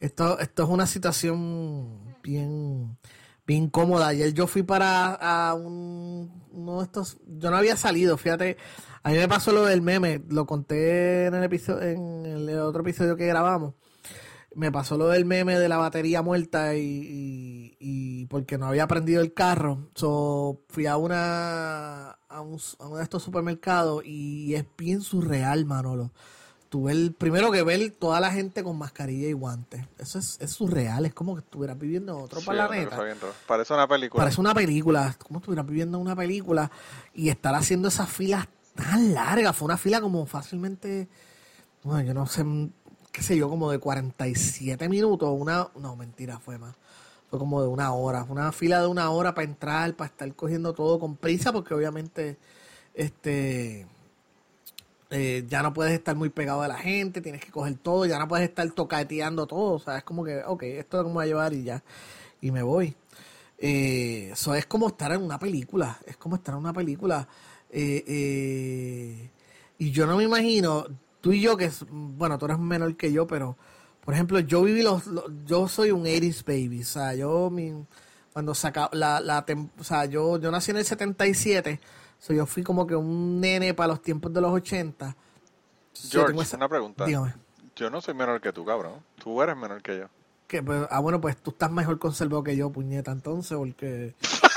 Esto, 0.00 0.38
esto 0.38 0.64
es 0.64 0.68
una 0.68 0.86
situación 0.86 2.16
bien, 2.22 2.98
bien 3.46 3.70
cómoda. 3.70 4.08
Ayer 4.08 4.34
yo 4.34 4.46
fui 4.46 4.62
para 4.62 5.14
a 5.14 5.54
un, 5.54 6.42
uno 6.50 6.78
de 6.78 6.84
estos, 6.84 7.18
yo 7.26 7.50
no 7.50 7.56
había 7.56 7.76
salido, 7.76 8.16
fíjate, 8.18 8.56
a 9.02 9.10
mí 9.10 9.16
me 9.16 9.28
pasó 9.28 9.52
lo 9.52 9.64
del 9.64 9.80
meme, 9.82 10.22
lo 10.28 10.46
conté 10.46 11.26
en 11.26 11.34
el 11.34 11.44
episodio, 11.44 11.82
en 11.82 12.26
el 12.26 12.58
otro 12.58 12.82
episodio 12.82 13.16
que 13.16 13.26
grabamos 13.26 13.74
me 14.54 14.72
pasó 14.72 14.96
lo 14.96 15.08
del 15.08 15.24
meme 15.24 15.58
de 15.58 15.68
la 15.68 15.76
batería 15.76 16.22
muerta 16.22 16.74
y, 16.74 17.76
y, 17.78 18.26
porque 18.26 18.58
no 18.58 18.66
había 18.66 18.86
prendido 18.86 19.20
el 19.20 19.34
carro. 19.34 19.90
So, 19.94 20.62
fui 20.68 20.86
a 20.86 20.96
una 20.96 22.10
a, 22.28 22.40
un, 22.40 22.60
uno 22.78 22.96
de 22.96 23.02
estos 23.02 23.22
supermercados 23.22 24.04
y 24.04 24.54
es 24.54 24.64
bien 24.76 25.00
surreal, 25.00 25.64
Manolo. 25.64 26.12
Tuve 26.68 26.92
el 26.92 27.12
primero 27.12 27.50
que 27.50 27.62
ver 27.62 27.90
toda 27.90 28.18
la 28.18 28.32
gente 28.32 28.64
con 28.64 28.78
mascarilla 28.78 29.28
y 29.28 29.34
guantes. 29.34 29.86
Eso 29.98 30.18
es, 30.18 30.38
es 30.40 30.52
surreal, 30.52 31.04
es 31.04 31.12
como 31.12 31.34
que 31.34 31.40
estuvieras 31.40 31.78
viviendo 31.78 32.16
en 32.16 32.24
otro 32.24 32.40
planeta. 32.40 32.98
Parece 33.46 33.74
una 33.74 33.86
película. 33.86 34.24
Parece 34.24 34.40
una 34.40 34.54
película, 34.54 35.16
como 35.18 35.40
estuvieras 35.40 35.66
viviendo 35.66 35.98
una 35.98 36.16
película 36.16 36.70
y 37.12 37.28
estar 37.28 37.54
haciendo 37.54 37.88
esas 37.88 38.08
filas 38.08 38.48
tan 38.74 39.12
largas. 39.12 39.54
Fue 39.54 39.66
una 39.66 39.76
fila 39.76 40.00
como 40.00 40.24
fácilmente, 40.24 41.08
bueno, 41.82 42.02
yo 42.02 42.14
no 42.14 42.26
sé 42.26 42.42
qué 43.12 43.22
sé 43.22 43.36
yo, 43.36 43.48
como 43.48 43.70
de 43.70 43.78
47 43.78 44.88
minutos, 44.88 45.30
una, 45.38 45.68
no, 45.76 45.94
mentira, 45.96 46.38
fue 46.40 46.58
más. 46.58 46.74
Fue 47.30 47.38
como 47.38 47.62
de 47.62 47.68
una 47.68 47.92
hora, 47.92 48.24
una 48.28 48.52
fila 48.52 48.80
de 48.80 48.86
una 48.88 49.10
hora 49.10 49.34
para 49.34 49.46
entrar, 49.46 49.94
para 49.94 50.08
estar 50.08 50.34
cogiendo 50.34 50.72
todo 50.72 50.98
con 50.98 51.16
prisa, 51.16 51.52
porque 51.52 51.74
obviamente 51.74 52.38
este 52.94 53.86
eh, 55.10 55.44
ya 55.48 55.62
no 55.62 55.72
puedes 55.72 55.92
estar 55.92 56.16
muy 56.16 56.30
pegado 56.30 56.62
a 56.62 56.68
la 56.68 56.78
gente, 56.78 57.20
tienes 57.20 57.42
que 57.44 57.50
coger 57.50 57.76
todo, 57.76 58.06
ya 58.06 58.18
no 58.18 58.28
puedes 58.28 58.48
estar 58.48 58.70
tocateando 58.70 59.46
todo, 59.46 59.74
o 59.74 59.78
sea, 59.78 59.98
es 59.98 60.04
como 60.04 60.24
que, 60.24 60.42
ok, 60.44 60.62
esto 60.64 60.98
es 60.98 61.04
como 61.04 61.20
a 61.20 61.26
llevar 61.26 61.52
y 61.52 61.64
ya, 61.64 61.82
y 62.40 62.50
me 62.50 62.62
voy. 62.62 62.96
Eh, 63.58 64.30
eso 64.32 64.54
es 64.54 64.66
como 64.66 64.88
estar 64.88 65.12
en 65.12 65.22
una 65.22 65.38
película, 65.38 65.98
es 66.06 66.16
como 66.16 66.36
estar 66.36 66.54
en 66.54 66.60
una 66.60 66.72
película. 66.72 67.28
Eh, 67.70 69.30
y 69.78 69.90
yo 69.90 70.06
no 70.06 70.16
me 70.16 70.24
imagino, 70.24 70.86
tú 71.22 71.32
y 71.32 71.40
yo, 71.40 71.56
que 71.56 71.64
es, 71.66 71.86
bueno, 71.88 72.36
tú 72.36 72.44
eres 72.44 72.58
menor 72.58 72.94
que 72.96 73.10
yo, 73.10 73.26
pero, 73.26 73.56
por 74.04 74.12
ejemplo, 74.12 74.38
yo 74.40 74.62
viví 74.62 74.82
los, 74.82 75.04
yo 75.46 75.68
soy 75.68 75.90
un 75.92 76.04
80s 76.04 76.44
baby, 76.44 76.82
o 76.82 76.84
sea, 76.84 77.14
yo, 77.14 77.48
mi, 77.48 77.72
cuando 78.34 78.54
saca, 78.54 78.90
la, 78.92 79.20
la, 79.20 79.46
o 79.78 79.84
sea, 79.84 80.04
yo, 80.04 80.38
yo 80.38 80.50
nací 80.50 80.72
en 80.72 80.78
el 80.78 80.84
77, 80.84 81.80
so 82.18 82.34
yo 82.34 82.44
fui 82.44 82.62
como 82.62 82.86
que 82.86 82.94
un 82.94 83.40
nene 83.40 83.72
para 83.72 83.88
los 83.88 84.02
tiempos 84.02 84.32
de 84.34 84.40
los 84.42 84.52
80. 84.52 85.16
George, 86.10 86.56
una 86.56 86.68
pregunta. 86.68 87.04
Dígame. 87.04 87.34
Yo 87.76 87.88
no 87.88 88.00
soy 88.00 88.14
menor 88.14 88.40
que 88.40 88.52
tú, 88.52 88.64
cabrón. 88.64 88.94
Tú 89.16 89.40
eres 89.42 89.56
menor 89.56 89.82
que 89.82 89.98
yo. 89.98 90.06
Que, 90.46 90.62
pues, 90.62 90.86
ah, 90.90 91.00
bueno, 91.00 91.20
pues 91.20 91.36
tú 91.36 91.50
estás 91.50 91.70
mejor 91.70 91.98
conservado 91.98 92.42
que 92.42 92.56
yo, 92.56 92.70
puñeta, 92.70 93.12
entonces, 93.12 93.56
porque... 93.56 94.14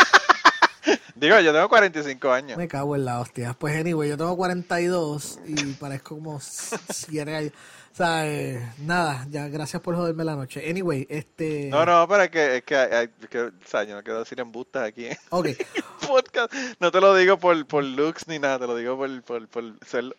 Digo, 1.16 1.40
yo 1.40 1.54
tengo 1.54 1.70
45 1.70 2.32
años. 2.32 2.58
Me 2.58 2.68
cago 2.68 2.96
en 2.96 3.06
la 3.06 3.22
hostia. 3.22 3.56
Pues, 3.58 3.76
anyway, 3.78 4.10
yo 4.10 4.18
tengo 4.18 4.36
42 4.36 5.40
y 5.48 5.56
parezco 5.74 6.16
como 6.16 6.40
7 6.42 7.36
años. 7.36 7.52
O 7.94 7.96
sea, 7.96 8.28
eh, 8.28 8.74
nada, 8.80 9.26
ya 9.30 9.48
gracias 9.48 9.82
por 9.82 9.96
joderme 9.96 10.26
la 10.26 10.36
noche. 10.36 10.70
Anyway, 10.70 11.08
este... 11.10 11.70
No, 11.70 11.86
no, 11.86 12.06
pero 12.10 12.24
es 12.24 12.30
que, 12.30 12.58
es 12.58 12.64
que, 12.64 12.76
hay, 12.76 13.08
que 13.30 13.40
o 13.40 13.52
sea, 13.66 13.86
yo 13.86 13.96
no 13.96 14.04
quiero 14.04 14.20
decir 14.20 14.38
embustas 14.42 14.84
aquí. 14.84 15.08
Ok. 15.30 15.48
podcast. 16.06 16.54
No 16.82 16.92
te 16.92 17.00
lo 17.00 17.16
digo 17.16 17.38
por, 17.38 17.66
por 17.66 17.86
looks 17.86 18.28
ni 18.28 18.38
nada, 18.38 18.60
te 18.60 18.68
lo 18.68 18.76
digo 18.76 18.98
por, 18.98 19.24
por, 19.24 19.48
por 19.48 19.64
ser 19.86 20.14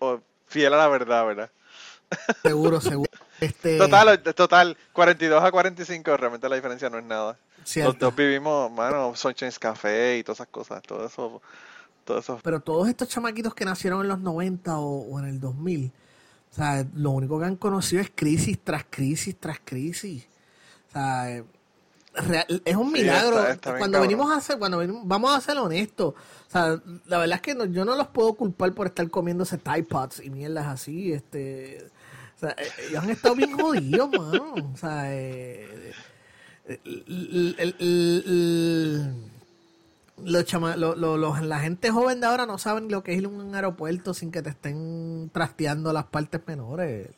fiel 0.46 0.72
a 0.72 0.78
la 0.78 0.88
verdad, 0.88 1.26
¿verdad? 1.26 1.50
Seguro, 2.42 2.80
seguro. 2.80 3.10
Este... 3.40 3.78
Total, 3.78 4.22
total, 4.22 4.76
42 4.92 5.42
a 5.42 5.50
45, 5.50 6.16
realmente 6.16 6.48
la 6.48 6.56
diferencia 6.56 6.88
no 6.88 6.98
es 6.98 7.04
nada. 7.04 7.36
Los 7.74 7.98
dos 7.98 8.14
vivimos, 8.14 8.70
mano, 8.70 9.14
Sunshine's 9.16 9.58
Café 9.58 10.18
y 10.18 10.22
todas 10.22 10.38
esas 10.38 10.48
cosas, 10.48 10.82
todo 10.82 11.06
eso, 11.06 11.42
todo 12.04 12.18
eso. 12.18 12.40
Pero 12.42 12.60
todos 12.60 12.88
estos 12.88 13.08
chamaquitos 13.08 13.54
que 13.54 13.64
nacieron 13.64 14.02
en 14.02 14.08
los 14.08 14.20
90 14.20 14.78
o, 14.78 15.18
en 15.18 15.26
el 15.26 15.40
2000, 15.40 15.92
o 16.52 16.54
sea, 16.54 16.86
lo 16.94 17.10
único 17.10 17.38
que 17.40 17.46
han 17.46 17.56
conocido 17.56 18.00
es 18.00 18.10
crisis 18.14 18.58
tras 18.62 18.84
crisis 18.88 19.36
tras 19.38 19.58
crisis. 19.64 20.26
O 20.90 20.92
sea, 20.92 21.44
es 22.64 22.76
un 22.76 22.92
milagro. 22.92 23.44
cuando 23.78 24.00
venimos 24.00 24.30
a 24.30 24.36
hacer, 24.36 24.58
cuando 24.58 24.82
vamos 25.04 25.36
a 25.36 25.40
ser 25.40 25.58
honestos, 25.58 26.14
o 26.14 26.50
sea, 26.50 26.80
la 27.06 27.18
verdad 27.18 27.36
es 27.36 27.42
que 27.42 27.72
yo 27.72 27.84
no 27.84 27.96
los 27.96 28.06
puedo 28.08 28.34
culpar 28.34 28.72
por 28.72 28.86
estar 28.86 29.08
comiéndose 29.10 29.58
Tide 29.58 29.84
Pods 29.84 30.20
y 30.24 30.30
mierdas 30.30 30.66
así, 30.66 31.12
este, 31.12 31.90
o 32.36 32.38
sea, 32.38 32.50
eh, 32.50 32.68
ellos 32.88 33.02
han 33.02 33.10
estado 33.10 33.34
bien 33.34 33.58
jodidos, 33.58 34.10
mano. 34.10 34.54
O 34.74 34.76
sea, 34.76 35.04
eh, 35.06 35.92
la 40.22 41.58
gente 41.60 41.90
joven 41.90 42.20
de 42.20 42.26
ahora 42.26 42.44
no 42.46 42.58
saben 42.58 42.90
lo 42.90 43.02
que 43.02 43.12
es 43.12 43.18
ir 43.18 43.24
a 43.24 43.28
un 43.28 43.54
aeropuerto 43.54 44.12
sin 44.12 44.30
que 44.30 44.42
te 44.42 44.50
estén 44.50 45.30
trasteando 45.32 45.92
las 45.94 46.04
partes 46.04 46.42
menores. 46.46 47.08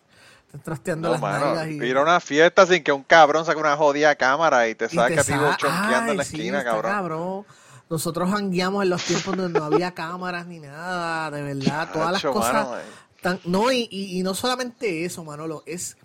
Estén 0.46 0.60
trasteando 0.62 1.10
las 1.10 1.20
mano, 1.20 1.66
Ir 1.66 1.96
a 1.96 2.02
una 2.02 2.20
fiesta 2.20 2.64
sin 2.66 2.82
que 2.82 2.92
un 2.92 3.02
cabrón 3.02 3.44
saque 3.44 3.58
una 3.58 3.76
jodida 3.76 4.14
cámara 4.14 4.68
y 4.68 4.74
te 4.74 4.88
saque 4.88 5.18
a 5.18 5.24
ti 5.24 5.32
chonqueando 5.58 6.12
en 6.12 6.16
la 6.16 6.22
esquina, 6.22 6.64
cabrón. 6.64 7.44
Nosotros 7.90 8.30
hangueamos 8.32 8.84
en 8.84 8.90
los 8.90 9.02
tiempos 9.02 9.36
donde 9.36 9.58
no 9.58 9.64
había 9.64 9.90
cámaras 9.94 10.46
ni 10.46 10.60
nada, 10.60 11.30
de 11.30 11.42
verdad. 11.42 11.88
Todas 11.92 12.12
las 12.12 12.22
cosas. 12.22 12.68
No, 13.44 13.72
y, 13.72 13.88
y 13.90 14.22
no 14.22 14.34
solamente 14.34 15.04
eso, 15.04 15.24
Manolo, 15.24 15.62
es 15.66 15.96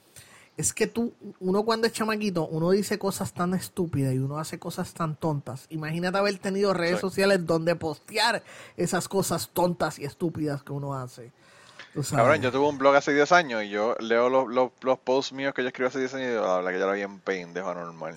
es 0.55 0.73
que 0.73 0.85
tú, 0.85 1.13
uno 1.39 1.63
cuando 1.63 1.87
es 1.87 1.93
chamaquito, 1.93 2.47
uno 2.47 2.71
dice 2.71 2.99
cosas 2.99 3.33
tan 3.33 3.53
estúpidas 3.55 4.13
y 4.13 4.19
uno 4.19 4.37
hace 4.37 4.59
cosas 4.59 4.93
tan 4.93 5.15
tontas. 5.15 5.65
Imagínate 5.69 6.17
haber 6.17 6.37
tenido 6.37 6.73
redes 6.73 6.99
sociales 6.99 7.45
donde 7.45 7.75
postear 7.75 8.43
esas 8.77 9.07
cosas 9.07 9.49
tontas 9.51 9.97
y 9.97 10.05
estúpidas 10.05 10.61
que 10.61 10.71
uno 10.71 10.93
hace. 10.93 11.31
Cabrón, 12.09 12.41
yo 12.41 12.51
tuve 12.51 12.67
un 12.67 12.77
blog 12.79 12.95
hace 12.95 13.13
10 13.13 13.31
años 13.33 13.63
y 13.63 13.69
yo 13.69 13.95
leo 13.99 14.27
los, 14.27 14.47
los, 14.47 14.71
los 14.81 14.97
posts 14.97 15.31
míos 15.31 15.53
que 15.53 15.61
yo 15.61 15.67
escribí 15.67 15.87
hace 15.87 15.99
10 15.99 16.13
años 16.15 16.27
y 16.31 16.33
la 16.33 16.55
verdad 16.57 16.71
que 16.71 16.79
yo 16.79 16.85
era 16.85 16.93
bien 16.93 17.19
pendejo 17.19 17.69
anormal. 17.69 18.15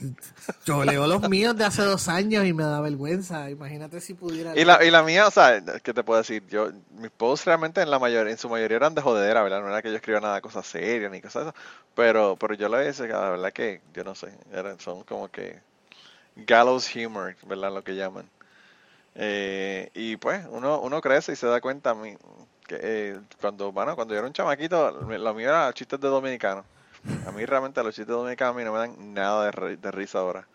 Yo 0.64 0.82
leo 0.82 1.06
los 1.06 1.28
míos 1.28 1.56
de 1.56 1.64
hace 1.64 1.82
dos 1.82 2.08
años 2.08 2.46
y 2.46 2.54
me 2.54 2.64
da 2.64 2.80
vergüenza. 2.80 3.50
Imagínate 3.50 4.00
si 4.00 4.14
pudiera. 4.14 4.56
Y 4.56 4.64
la, 4.64 4.82
y 4.82 4.90
la 4.90 5.02
mía, 5.02 5.26
o 5.26 5.30
sea, 5.30 5.62
¿qué 5.82 5.92
te 5.92 6.02
puedo 6.02 6.18
decir? 6.18 6.42
Yo, 6.48 6.70
mis 6.98 7.10
posts 7.10 7.44
realmente 7.44 7.82
en 7.82 7.90
la 7.90 7.98
mayoría, 7.98 8.32
en 8.32 8.38
su 8.38 8.48
mayoría 8.48 8.78
eran 8.78 8.94
de 8.94 9.02
jodedera, 9.02 9.42
¿verdad? 9.42 9.60
No 9.60 9.68
era 9.68 9.82
que 9.82 9.90
yo 9.90 9.96
escriba 9.96 10.20
nada 10.20 10.36
de 10.36 10.40
cosas 10.40 10.66
serias 10.66 11.12
ni 11.12 11.20
cosas 11.20 11.44
de 11.44 11.50
eso. 11.50 11.58
Pero, 11.94 12.36
pero 12.36 12.54
yo 12.54 12.70
lo 12.70 12.82
hice, 12.88 13.06
la 13.08 13.30
verdad 13.30 13.52
que, 13.52 13.82
yo 13.92 14.04
no 14.04 14.14
sé, 14.14 14.32
eran, 14.52 14.80
son 14.80 15.02
como 15.04 15.28
que 15.28 15.60
gallows 16.34 16.94
humor, 16.96 17.36
¿verdad? 17.46 17.72
Lo 17.72 17.84
que 17.84 17.94
llaman. 17.94 18.28
Eh, 19.14 19.90
y 19.94 20.16
pues, 20.16 20.46
uno, 20.50 20.80
uno 20.80 21.00
crece 21.00 21.32
y 21.32 21.36
se 21.36 21.46
da 21.46 21.60
cuenta, 21.60 21.94
mi, 21.94 22.16
eh, 22.70 23.20
cuando, 23.40 23.72
cuando 23.72 24.14
yo 24.14 24.18
era 24.18 24.26
un 24.26 24.32
chamaquito, 24.32 24.90
lo 24.90 25.34
mío 25.34 25.48
era 25.48 25.72
chistes 25.72 26.00
de 26.00 26.08
dominicano. 26.08 26.64
A 27.26 27.32
mí 27.32 27.44
realmente 27.44 27.82
los 27.82 27.94
chistes 27.94 28.08
de 28.08 28.14
dominicano 28.14 28.58
a 28.58 28.64
no 28.64 28.72
me 28.72 28.78
dan 28.78 29.14
nada 29.14 29.50
de, 29.50 29.90
risa 29.90 30.18
ahora. 30.18 30.46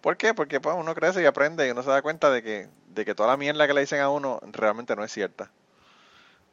¿Por 0.00 0.16
qué? 0.16 0.34
Porque 0.34 0.60
pues, 0.60 0.74
uno 0.78 0.94
crece 0.94 1.22
y 1.22 1.26
aprende 1.26 1.66
y 1.66 1.70
uno 1.70 1.82
se 1.82 1.90
da 1.90 2.02
cuenta 2.02 2.30
de 2.30 2.42
que, 2.42 2.68
de 2.88 3.04
que 3.04 3.14
toda 3.14 3.28
la 3.28 3.36
mierda 3.36 3.66
que 3.66 3.74
le 3.74 3.82
dicen 3.82 4.00
a 4.00 4.08
uno 4.10 4.40
realmente 4.52 4.96
no 4.96 5.04
es 5.04 5.12
cierta. 5.12 5.50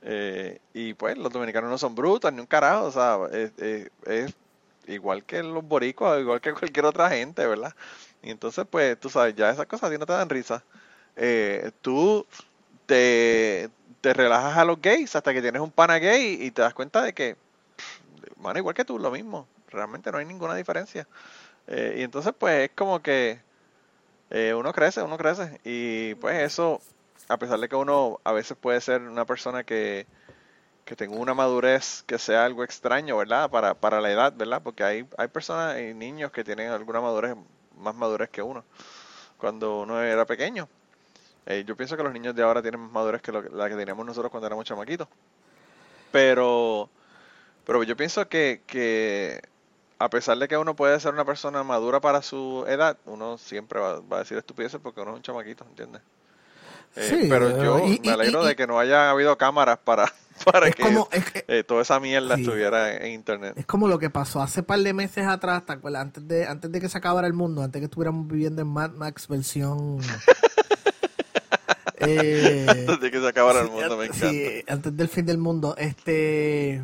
Eh, 0.01 0.60
y 0.74 0.94
pues 0.94 1.18
los 1.18 1.32
dominicanos 1.32 1.70
no 1.70 1.77
son 1.77 1.94
brutos 1.96 2.32
ni 2.32 2.39
un 2.39 2.46
carajo, 2.46 2.86
o 2.86 2.91
sea, 2.91 3.18
es, 3.32 4.34
igual 4.88 5.24
que 5.24 5.44
los 5.44 5.63
boricuas, 5.63 6.20
igual 6.22 6.41
que 6.41 6.53
cualquier 6.53 6.86
otra 6.86 7.10
gente, 7.10 7.46
¿verdad? 7.46 7.74
Y 8.22 8.32
entonces, 8.32 8.65
pues, 8.70 9.00
tú 9.00 9.10
sabes, 9.10 9.36
ya 9.36 9.50
esas 9.50 9.65
cosas 9.65 9.91
a 9.91 9.98
no 9.98 10.06
te 10.06 10.13
dan 10.13 10.29
risa. 10.29 10.63
Eh, 11.15 11.72
tú 11.82 12.25
te, 12.86 13.70
te 14.01 14.13
relajas 14.13 14.58
a 14.58 14.65
los 14.65 14.82
gays 14.82 15.15
hasta 15.15 15.34
que 15.34 15.41
tienes 15.41 15.62
un 15.62 15.72
pana 15.72 15.98
gay 15.98 16.38
y 16.41 16.51
te 16.51 16.62
das 16.62 16.74
cuenta 16.74 17.01
de 17.01 17.13
que, 17.13 17.36
bueno, 18.38 18.60
igual 18.60 18.75
que 18.75 18.86
tú, 18.86 19.00
lo 19.00 19.12
mismo. 19.12 19.48
Realmente 19.68 20.12
no 20.12 20.18
hay 20.18 20.25
ninguna 20.25 20.56
diferencia. 20.56 21.08
Eh, 21.68 21.96
y 22.00 22.03
entonces, 22.03 22.34
pues 22.38 22.70
es 22.70 22.75
como 22.75 23.01
que 23.01 23.39
eh, 24.29 24.53
uno 24.53 24.74
crece, 24.74 25.01
uno 25.01 25.18
crece. 25.18 25.60
Y 25.63 26.15
pues 26.15 26.38
eso, 26.41 26.82
a 27.27 27.38
pesar 27.38 27.60
de 27.60 27.70
que 27.70 27.75
uno 27.75 28.20
a 28.24 28.32
veces 28.32 28.58
puede 28.58 28.82
ser 28.82 29.01
una 29.01 29.25
persona 29.25 29.63
que, 29.63 30.08
que 30.86 30.96
tenga 30.96 31.15
una 31.15 31.34
madurez 31.34 32.03
que 32.08 32.18
sea 32.18 32.46
algo 32.46 32.63
extraño, 32.63 33.18
¿verdad? 33.18 33.50
Para, 33.50 33.75
para 33.75 34.01
la 34.01 34.12
edad, 34.12 34.34
¿verdad? 34.36 34.62
Porque 34.63 34.84
hay, 34.84 35.08
hay 35.18 35.27
personas 35.27 35.79
y 35.79 35.94
niños 35.94 36.32
que 36.32 36.44
tienen 36.44 36.72
alguna 36.72 37.01
madurez, 37.01 37.36
más 37.77 37.96
madurez 37.96 38.29
que 38.29 38.41
uno, 38.41 38.63
cuando 39.38 39.82
uno 39.82 40.01
era 40.01 40.25
pequeño. 40.25 40.68
Eh, 41.50 41.63
yo 41.65 41.75
pienso 41.75 41.98
que 41.98 42.03
los 42.03 42.13
niños 42.13 42.36
de 42.36 42.44
ahora 42.44 42.62
tienen 42.62 42.79
más 42.79 42.91
madurez 42.91 43.24
que 43.24 43.32
la 43.32 43.68
que 43.68 43.75
teníamos 43.75 44.06
nosotros 44.06 44.29
cuando 44.29 44.46
éramos 44.46 44.65
chamaquitos. 44.65 45.08
Pero, 46.12 46.89
pero 47.65 47.82
yo 47.82 47.98
pienso 47.98 48.29
que, 48.29 48.62
que 48.68 49.41
a 49.98 50.12
pesar 50.12 50.38
de 50.38 50.48
que 50.48 50.58
uno 50.58 50.75
puede 50.75 51.00
ser 51.00 51.12
una 51.12 51.25
persona 51.25 51.63
madura 51.63 52.00
para 52.00 52.22
su 52.22 52.65
edad, 52.68 52.98
uno 53.06 53.39
siempre 53.39 53.79
va, 53.79 54.00
a 54.12 54.20
decir 54.20 54.38
estupideces 54.38 54.79
porque 54.79 55.01
uno 55.01 55.12
es 55.12 55.18
un 55.18 55.24
chamaquito, 55.24 55.65
¿entiendes? 55.68 56.03
Eh, 56.96 57.25
pero 57.27 57.63
yo 57.63 57.84
me 58.03 58.12
alegro 58.12 58.46
de 58.46 58.56
que 58.56 58.68
no 58.68 58.79
haya 58.79 59.10
habido 59.10 59.36
cámaras 59.38 59.79
para, 59.79 60.12
para 60.46 60.70
que, 60.70 60.84
eh, 61.48 61.63
toda 61.63 61.82
esa 61.82 62.00
mierda 62.00 62.36
estuviera 62.36 62.96
en, 62.96 63.12
internet. 63.12 63.53
Es 63.58 63.65
como 63.65 63.88
lo 63.88 63.98
que 63.98 64.12
pasó 64.12 64.39
hace 64.41 64.62
par 64.62 64.79
de 64.79 64.94
meses 64.94 65.25
atrás, 65.25 65.63
antes 65.68 66.27
de 66.27 66.46
antes 66.46 66.72
de 66.72 66.79
que 66.79 66.89
se 66.89 66.98
acabara 66.98 67.25
el 67.25 67.34
mundo, 67.34 67.63
antes 67.63 67.74
de 67.74 67.79
que 67.79 67.86
estuviéramos 67.86 68.27
viviendo 68.27 68.62
en 68.62 68.68
Mad 68.68 68.91
Max 68.91 69.27
versión 69.27 70.00
eh, 72.00 72.65
antes 72.70 73.00
de 73.00 73.12
que 73.12 73.20
se 73.20 73.27
acabara 73.27 73.62
el 73.62 73.70
mundo, 73.70 73.98
me 73.98 74.06
encanta. 74.06 74.29
Sí, 74.29 74.63
antes 74.68 74.96
del 74.96 75.08
fin 75.08 75.25
del 75.25 75.38
mundo. 75.38 75.75
Este. 75.77 76.84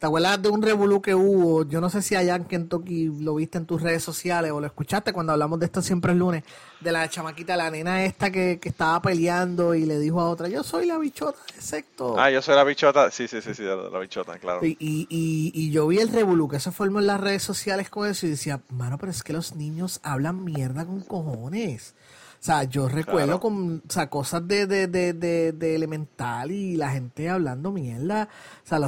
¿Te 0.00 0.06
acuerdas 0.06 0.40
de 0.40 0.48
un 0.48 0.62
revolú 0.62 1.02
que 1.02 1.14
hubo? 1.14 1.68
Yo 1.68 1.78
no 1.78 1.90
sé 1.90 2.00
si 2.00 2.16
allá 2.16 2.34
en 2.34 2.46
Kentucky 2.46 3.12
lo 3.20 3.34
viste 3.34 3.58
en 3.58 3.66
tus 3.66 3.82
redes 3.82 4.02
sociales 4.02 4.50
o 4.50 4.58
lo 4.58 4.66
escuchaste 4.66 5.12
cuando 5.12 5.34
hablamos 5.34 5.60
de 5.60 5.66
esto 5.66 5.82
siempre 5.82 6.12
el 6.12 6.18
lunes, 6.18 6.42
de 6.80 6.90
la 6.90 7.06
chamaquita, 7.06 7.54
la 7.54 7.70
nena 7.70 8.02
esta 8.02 8.30
que, 8.30 8.58
estaba 8.62 9.02
peleando 9.02 9.74
y 9.74 9.84
le 9.84 9.98
dijo 9.98 10.18
a 10.18 10.30
otra, 10.30 10.48
yo 10.48 10.62
soy 10.62 10.86
la 10.86 10.96
bichota 10.96 11.38
excepto 11.54 12.18
Ah, 12.18 12.30
yo 12.30 12.40
soy 12.40 12.54
la 12.54 12.64
bichota, 12.64 13.10
sí, 13.10 13.28
sí, 13.28 13.42
sí, 13.42 13.52
sí, 13.52 13.62
la, 13.62 13.98
bichota, 13.98 14.38
claro. 14.38 14.64
Y, 14.64 14.74
y, 14.80 15.06
y, 15.10 15.70
yo 15.70 15.86
vi 15.86 15.98
el 15.98 16.08
revolú 16.08 16.48
que 16.48 16.60
se 16.60 16.72
formó 16.72 17.00
en 17.00 17.06
las 17.06 17.20
redes 17.20 17.42
sociales 17.42 17.90
con 17.90 18.08
eso 18.08 18.24
y 18.26 18.30
decía, 18.30 18.62
mano, 18.70 18.96
pero 18.96 19.12
es 19.12 19.22
que 19.22 19.34
los 19.34 19.54
niños 19.54 20.00
hablan 20.02 20.44
mierda 20.44 20.86
con 20.86 21.02
cojones. 21.02 21.94
O 22.40 22.42
sea, 22.42 22.64
yo 22.64 22.88
recuerdo 22.88 23.38
con, 23.38 23.82
o 23.86 23.92
sea, 23.92 24.08
cosas 24.08 24.48
de, 24.48 24.66
de, 24.66 24.86
de, 24.86 25.12
de, 25.52 25.74
elemental 25.74 26.50
y 26.50 26.74
la 26.74 26.90
gente 26.90 27.28
hablando 27.28 27.70
mierda. 27.70 28.30
O 28.64 28.66
sea, 28.66 28.80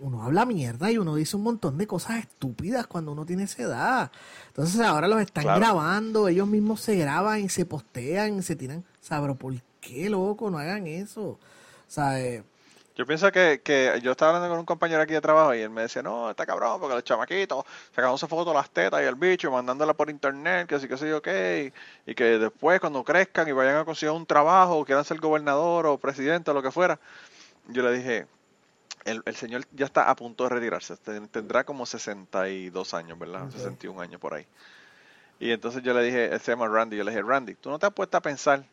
uno 0.00 0.24
habla 0.24 0.44
mierda 0.44 0.90
y 0.90 0.98
uno 0.98 1.14
dice 1.14 1.36
un 1.36 1.44
montón 1.44 1.78
de 1.78 1.86
cosas 1.86 2.18
estúpidas 2.18 2.88
cuando 2.88 3.12
uno 3.12 3.24
tiene 3.24 3.44
esa 3.44 3.62
edad. 3.62 4.10
Entonces 4.48 4.80
ahora 4.80 5.06
los 5.06 5.20
están 5.20 5.44
grabando, 5.44 6.26
ellos 6.26 6.48
mismos 6.48 6.80
se 6.80 6.96
graban 6.96 7.40
y 7.40 7.48
se 7.48 7.64
postean 7.64 8.38
y 8.38 8.42
se 8.42 8.56
tiran. 8.56 8.78
O 8.80 9.04
sea, 9.04 9.20
pero 9.20 9.36
¿por 9.36 9.54
qué, 9.80 10.10
loco? 10.10 10.50
No 10.50 10.58
hagan 10.58 10.88
eso. 10.88 11.22
O 11.22 11.38
sea, 11.86 12.20
eh, 12.20 12.42
yo 12.96 13.06
pienso 13.06 13.30
que, 13.30 13.60
que 13.62 13.98
yo 14.02 14.12
estaba 14.12 14.30
hablando 14.30 14.48
con 14.48 14.58
un 14.58 14.66
compañero 14.66 15.02
aquí 15.02 15.12
de 15.12 15.20
trabajo 15.20 15.54
y 15.54 15.60
él 15.60 15.70
me 15.70 15.82
decía, 15.82 16.02
no, 16.02 16.30
está 16.30 16.44
cabrón, 16.44 16.80
porque 16.80 16.94
los 16.94 17.04
chamaquitos 17.04 17.64
sacándose 17.94 18.26
fotos 18.26 18.52
de 18.52 18.58
las 18.58 18.70
tetas 18.70 19.00
y 19.00 19.04
el 19.04 19.14
bicho, 19.14 19.50
mandándola 19.50 19.94
por 19.94 20.10
internet, 20.10 20.68
que 20.68 20.78
sí, 20.80 20.88
que 20.88 20.96
sí, 20.96 21.10
ok, 21.10 21.28
y 22.06 22.14
que 22.14 22.24
después 22.38 22.80
cuando 22.80 23.04
crezcan 23.04 23.48
y 23.48 23.52
vayan 23.52 23.76
a 23.76 23.84
conseguir 23.84 24.12
un 24.12 24.26
trabajo, 24.26 24.78
o 24.78 24.84
quieran 24.84 25.04
ser 25.04 25.18
gobernador 25.18 25.86
o 25.86 25.98
presidente 25.98 26.50
o 26.50 26.54
lo 26.54 26.62
que 26.62 26.70
fuera, 26.70 26.98
yo 27.68 27.82
le 27.82 27.96
dije, 27.96 28.26
el, 29.04 29.22
el 29.24 29.36
señor 29.36 29.64
ya 29.72 29.86
está 29.86 30.10
a 30.10 30.16
punto 30.16 30.44
de 30.44 30.50
retirarse, 30.50 30.96
tendrá 30.96 31.64
como 31.64 31.86
62 31.86 32.94
años, 32.94 33.18
¿verdad? 33.18 33.50
61 33.50 34.00
años 34.00 34.20
por 34.20 34.34
ahí. 34.34 34.46
Y 35.38 35.52
entonces 35.52 35.82
yo 35.82 35.94
le 35.94 36.02
dije, 36.02 36.38
se 36.38 36.52
llama 36.52 36.68
Randy, 36.68 36.98
yo 36.98 37.04
le 37.04 37.12
dije, 37.12 37.22
Randy, 37.22 37.54
tú 37.54 37.70
no 37.70 37.78
te 37.78 37.86
has 37.86 37.92
puesto 37.92 38.16
a 38.18 38.20
pensar 38.20 38.64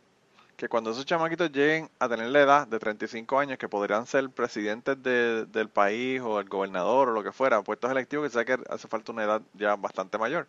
que 0.57 0.67
cuando 0.67 0.89
esos 0.89 1.05
chamaquitos 1.05 1.51
lleguen 1.51 1.87
a 1.99 2.09
tener 2.09 2.29
la 2.29 2.41
edad 2.41 2.67
de 2.67 2.79
35 2.79 3.39
años, 3.39 3.59
que 3.59 3.69
podrían 3.69 4.07
ser 4.07 4.27
presidentes 4.31 5.01
del 5.03 5.69
país 5.69 6.19
o 6.19 6.39
el 6.39 6.49
gobernador 6.49 7.09
o 7.09 7.11
lo 7.11 7.23
que 7.23 7.31
fuera, 7.31 7.61
puestos 7.61 7.91
electivos, 7.91 8.27
que 8.27 8.39
sé 8.39 8.43
que 8.43 8.57
hace 8.67 8.87
falta 8.87 9.11
una 9.11 9.23
edad 9.23 9.41
ya 9.53 9.75
bastante 9.75 10.17
mayor. 10.17 10.47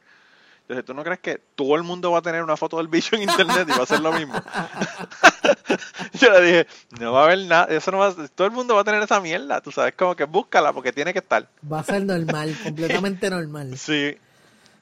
Entonces, 0.62 0.84
¿tú 0.86 0.94
no 0.94 1.04
crees 1.04 1.20
que 1.20 1.40
todo 1.54 1.76
el 1.76 1.82
mundo 1.82 2.10
va 2.12 2.18
a 2.18 2.22
tener 2.22 2.42
una 2.42 2.56
foto 2.56 2.78
del 2.78 2.88
bicho 2.88 3.16
en 3.16 3.22
internet 3.22 3.68
y 3.68 3.76
va 3.76 3.84
a 3.84 3.86
ser 3.86 4.00
lo 4.00 4.12
mismo? 4.12 4.34
Yo 6.14 6.30
le 6.32 6.40
dije, 6.42 6.66
no 7.00 7.12
va 7.12 7.22
a 7.22 7.24
haber 7.24 7.38
nada, 7.46 7.66
eso 7.74 7.90
no 7.90 7.98
va 7.98 8.14
todo 8.34 8.46
el 8.46 8.52
mundo 8.52 8.74
va 8.74 8.80
a 8.80 8.84
tener 8.84 9.02
esa 9.02 9.20
mierda, 9.20 9.60
tú 9.60 9.72
sabes, 9.72 9.94
como 9.94 10.16
que 10.16 10.24
búscala 10.24 10.72
porque 10.72 10.92
tiene 10.92 11.12
que 11.12 11.18
estar. 11.20 11.46
Va 11.70 11.80
a 11.80 11.84
ser 11.84 12.04
normal, 12.04 12.56
completamente 12.64 13.28
normal. 13.28 13.76
Sí. 13.76 14.16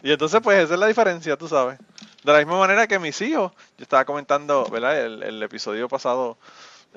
Y 0.02 0.12
entonces, 0.12 0.40
pues, 0.40 0.64
esa 0.64 0.74
es 0.74 0.80
la 0.80 0.86
diferencia, 0.86 1.36
tú 1.36 1.48
sabes. 1.48 1.78
De 2.26 2.32
la 2.32 2.38
misma 2.38 2.58
manera 2.58 2.88
que 2.88 2.98
mis 2.98 3.20
hijos, 3.20 3.52
yo 3.78 3.82
estaba 3.82 4.04
comentando, 4.04 4.66
¿verdad? 4.68 5.00
El, 5.00 5.40
episodio 5.44 5.88
pasado, 5.88 6.36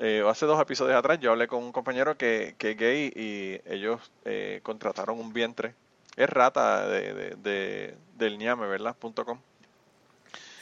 eh, 0.00 0.24
hace 0.28 0.44
dos 0.44 0.60
episodios 0.60 0.98
atrás, 0.98 1.20
yo 1.20 1.30
hablé 1.30 1.46
con 1.46 1.62
un 1.62 1.70
compañero 1.70 2.16
que, 2.16 2.56
que 2.58 2.72
es 2.72 2.76
gay 2.76 3.12
y 3.14 3.60
ellos 3.72 4.00
eh, 4.24 4.58
contrataron 4.64 5.20
un 5.20 5.32
vientre. 5.32 5.76
Es 6.16 6.28
rata 6.28 6.88
de, 6.88 7.36
de, 7.36 7.94
del 8.16 8.38
ñame, 8.38 8.66
¿verdad? 8.66 8.96
.com. 9.24 9.38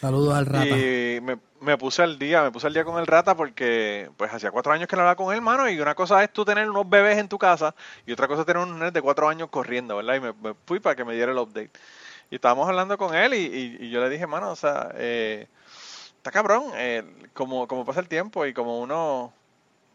Saludos 0.03 0.35
al 0.35 0.45
rata. 0.45 0.69
Y 0.69 1.23
me, 1.63 1.79
puse 1.79 2.03
al 2.03 2.19
día, 2.19 2.43
me 2.43 2.51
puse 2.51 2.67
al 2.67 2.75
día 2.75 2.85
con 2.85 2.99
el 3.01 3.07
rata 3.07 3.35
porque 3.35 4.11
pues 4.19 4.35
hacía 4.35 4.51
cuatro 4.51 4.73
años 4.75 4.87
que 4.87 4.97
le 4.97 5.01
hablaba 5.01 5.17
con 5.17 5.33
él, 5.33 5.39
hermano, 5.39 5.67
y 5.71 5.81
una 5.81 5.95
cosa 5.95 6.23
es 6.23 6.31
tú 6.31 6.45
tener 6.45 6.69
unos 6.69 6.87
bebés 6.87 7.17
en 7.17 7.29
tu 7.29 7.39
casa 7.39 7.75
y 8.05 8.13
otra 8.13 8.29
cosa 8.29 8.43
es 8.43 8.47
tener 8.47 8.63
un 8.63 8.79
nene 8.79 8.91
de 8.91 9.01
cuatro 9.01 9.31
años 9.31 9.49
corriendo, 9.49 9.97
¿verdad? 9.97 10.17
Y 10.17 10.21
me, 10.21 10.33
me 10.35 10.55
fui 10.67 10.79
para 10.79 10.95
que 10.95 11.07
me 11.07 11.15
diera 11.15 11.33
el 11.33 11.39
update. 11.39 11.71
Y 12.31 12.35
estábamos 12.35 12.69
hablando 12.69 12.99
con 12.99 13.15
él 13.15 13.33
y, 13.35 13.91
yo 13.91 14.01
le 14.01 14.11
dije, 14.11 14.27
mano, 14.27 14.51
o 14.51 14.57
sea, 14.57 14.91
eh, 14.97 15.49
está 16.17 16.31
cabrón, 16.31 16.73
eh, 16.75 17.03
como, 17.33 17.67
pasa 17.87 18.01
el 18.01 18.09
tiempo 18.09 18.45
y 18.45 18.53
como 18.53 18.81
uno, 18.81 19.33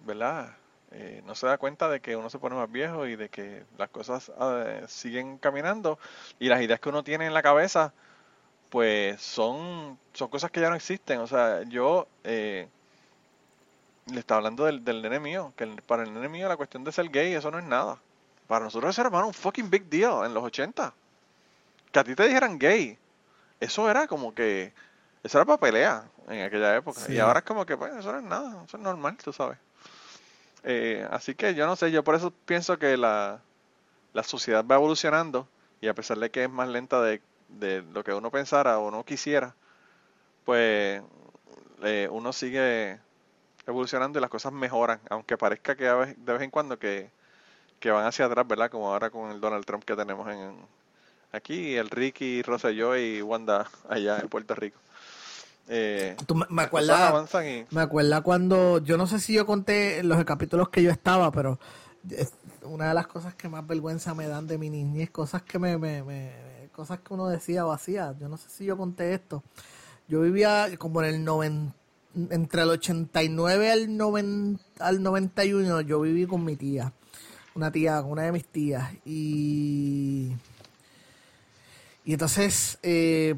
¿verdad? 0.06 0.56
Eh, 0.92 1.22
no 1.26 1.36
se 1.36 1.46
da 1.48 1.58
cuenta 1.58 1.90
de 1.90 2.00
que 2.00 2.16
uno 2.16 2.30
se 2.30 2.40
pone 2.40 2.56
más 2.56 2.72
viejo 2.72 3.06
y 3.08 3.16
de 3.16 3.30
que 3.30 3.64
las 3.78 3.90
cosas 3.90 4.32
siguen 4.88 5.38
caminando 5.38 6.00
y 6.40 6.48
las 6.50 6.62
ideas 6.62 6.80
que 6.80 6.90
uno 6.90 7.04
tiene 7.04 7.28
en 7.28 7.34
la 7.34 7.44
cabeza, 7.44 7.94
pues 8.70 9.22
son, 9.22 10.00
son 10.14 10.28
cosas 10.30 10.52
que 10.52 10.62
ya 10.62 10.70
no 10.70 10.76
existen. 10.76 11.20
O 11.20 11.28
sea, 11.28 11.64
yo 11.64 12.08
le 12.24 12.70
estaba 14.16 14.40
hablando 14.40 14.66
del, 14.66 14.84
del 14.84 15.02
nene 15.04 15.20
mío, 15.20 15.54
que 15.56 15.68
para 15.86 16.04
el 16.04 16.14
nene 16.14 16.30
mío 16.30 16.50
la 16.50 16.58
cuestión 16.58 16.84
de 16.84 16.92
ser 16.92 17.10
gay, 17.10 17.34
eso 17.34 17.52
no 17.52 17.60
es 17.60 17.66
nada. 17.66 18.00
Para 18.48 18.66
nosotros 18.66 18.90
eso 18.90 19.02
era, 19.02 19.10
hermano, 19.10 19.28
un 19.28 19.34
fucking 19.34 19.70
big 19.70 19.86
deal 19.86 20.26
en 20.26 20.34
los 20.34 20.44
80 20.44 20.94
que 21.94 22.00
a 22.00 22.04
ti 22.04 22.16
te 22.16 22.28
dijeran 22.28 22.58
gay, 22.58 22.98
eso 23.60 23.90
era 23.90 24.08
como 24.08 24.34
que, 24.34 24.74
eso 25.22 25.38
era 25.38 25.46
para 25.46 25.60
pelea 25.60 26.04
en 26.28 26.42
aquella 26.42 26.76
época. 26.76 27.00
Y 27.08 27.20
ahora 27.20 27.40
es 27.40 27.46
como 27.46 27.66
que, 27.66 27.78
pues, 27.78 27.94
eso 27.96 28.12
no 28.12 28.18
es 28.18 28.24
nada, 28.24 28.64
eso 28.66 28.78
es 28.78 28.84
normal, 28.84 29.16
tú 29.24 29.32
sabes. 29.32 29.60
Eh, 30.64 31.08
así 31.12 31.36
que 31.36 31.54
yo 31.54 31.68
no 31.68 31.76
sé, 31.76 31.92
yo 31.92 32.04
por 32.04 32.16
eso 32.16 32.32
pienso 32.32 32.80
que 32.80 32.98
la, 32.98 33.42
la 34.14 34.24
sociedad 34.24 34.66
va 34.66 34.76
evolucionando 34.76 35.48
y 35.82 35.88
a 35.88 35.94
pesar 35.94 36.18
de 36.18 36.32
que 36.32 36.44
es 36.44 36.50
más 36.50 36.68
lenta 36.68 37.00
de, 37.02 37.22
de 37.50 37.84
lo 37.84 38.04
que 38.04 38.14
uno 38.14 38.32
pensara 38.32 38.80
o 38.80 38.90
no 38.90 39.04
quisiera, 39.04 39.54
pues 40.46 41.04
eh, 41.84 42.08
uno 42.12 42.34
sigue 42.34 43.00
evolucionando 43.68 44.18
y 44.18 44.22
las 44.22 44.32
cosas 44.32 44.52
mejoran, 44.52 45.00
aunque 45.10 45.38
parezca 45.38 45.76
que 45.76 45.86
de 45.86 46.34
vez 46.34 46.42
en 46.42 46.50
cuando 46.50 46.80
que, 46.80 47.12
que 47.80 47.92
van 47.92 48.06
hacia 48.06 48.26
atrás, 48.26 48.48
¿verdad? 48.48 48.72
Como 48.72 48.92
ahora 48.92 49.12
con 49.12 49.30
el 49.30 49.40
Donald 49.40 49.66
Trump 49.66 49.84
que 49.84 49.96
tenemos 49.96 50.28
en, 50.30 50.56
aquí, 51.34 51.76
el 51.76 51.90
Ricky, 51.90 52.42
Rosselló 52.42 52.96
y 52.96 53.22
Wanda 53.22 53.70
allá 53.90 54.20
en 54.20 54.30
Puerto 54.30 54.56
Rico. 54.56 54.80
Eh, 55.70 56.16
me 56.50 56.64
acuerdo 56.64 57.26
me 57.72 57.82
acuerda 57.82 58.22
cuando 58.22 58.80
yo 58.80 58.98
no 58.98 59.08
sé 59.08 59.22
si 59.22 59.32
yo 59.32 59.46
conté 59.46 60.04
los 60.04 60.22
capítulos 60.26 60.68
que 60.68 60.84
yo 60.84 60.92
estaba 60.92 61.32
pero 61.32 61.58
una 62.64 62.90
de 62.90 62.94
las 62.94 63.08
cosas 63.08 63.34
que 63.36 63.48
más 63.48 63.66
vergüenza 63.66 64.14
me 64.14 64.28
dan 64.28 64.46
de 64.46 64.58
mi 64.58 64.70
niñez 64.70 65.10
cosas 65.12 65.42
que 65.44 65.60
me, 65.60 65.78
me, 65.78 66.34
cosas 66.74 67.00
que 67.00 67.14
uno 67.14 67.30
decía 67.30 67.66
o 67.66 67.72
hacía 67.72 68.14
yo 68.20 68.28
no 68.28 68.36
sé 68.36 68.50
si 68.50 68.66
yo 68.66 68.76
conté 68.76 69.14
esto 69.14 69.42
yo 70.10 70.20
vivía 70.20 70.68
como 70.78 71.02
en 71.02 71.16
el 71.16 71.24
90 71.24 71.74
entre 72.30 72.64
el 72.64 72.70
89 72.70 73.72
al, 73.72 73.96
90, 73.96 74.86
al 74.86 75.02
91 75.02 75.80
yo 75.80 76.02
viví 76.02 76.28
con 76.28 76.44
mi 76.44 76.58
tía 76.58 76.92
una 77.56 77.72
tía 77.72 78.02
una 78.02 78.24
de 78.24 78.34
mis 78.34 78.46
tías 78.46 78.92
y 79.06 80.34
y 82.06 82.14
entonces, 82.14 82.78
eh, 82.84 83.36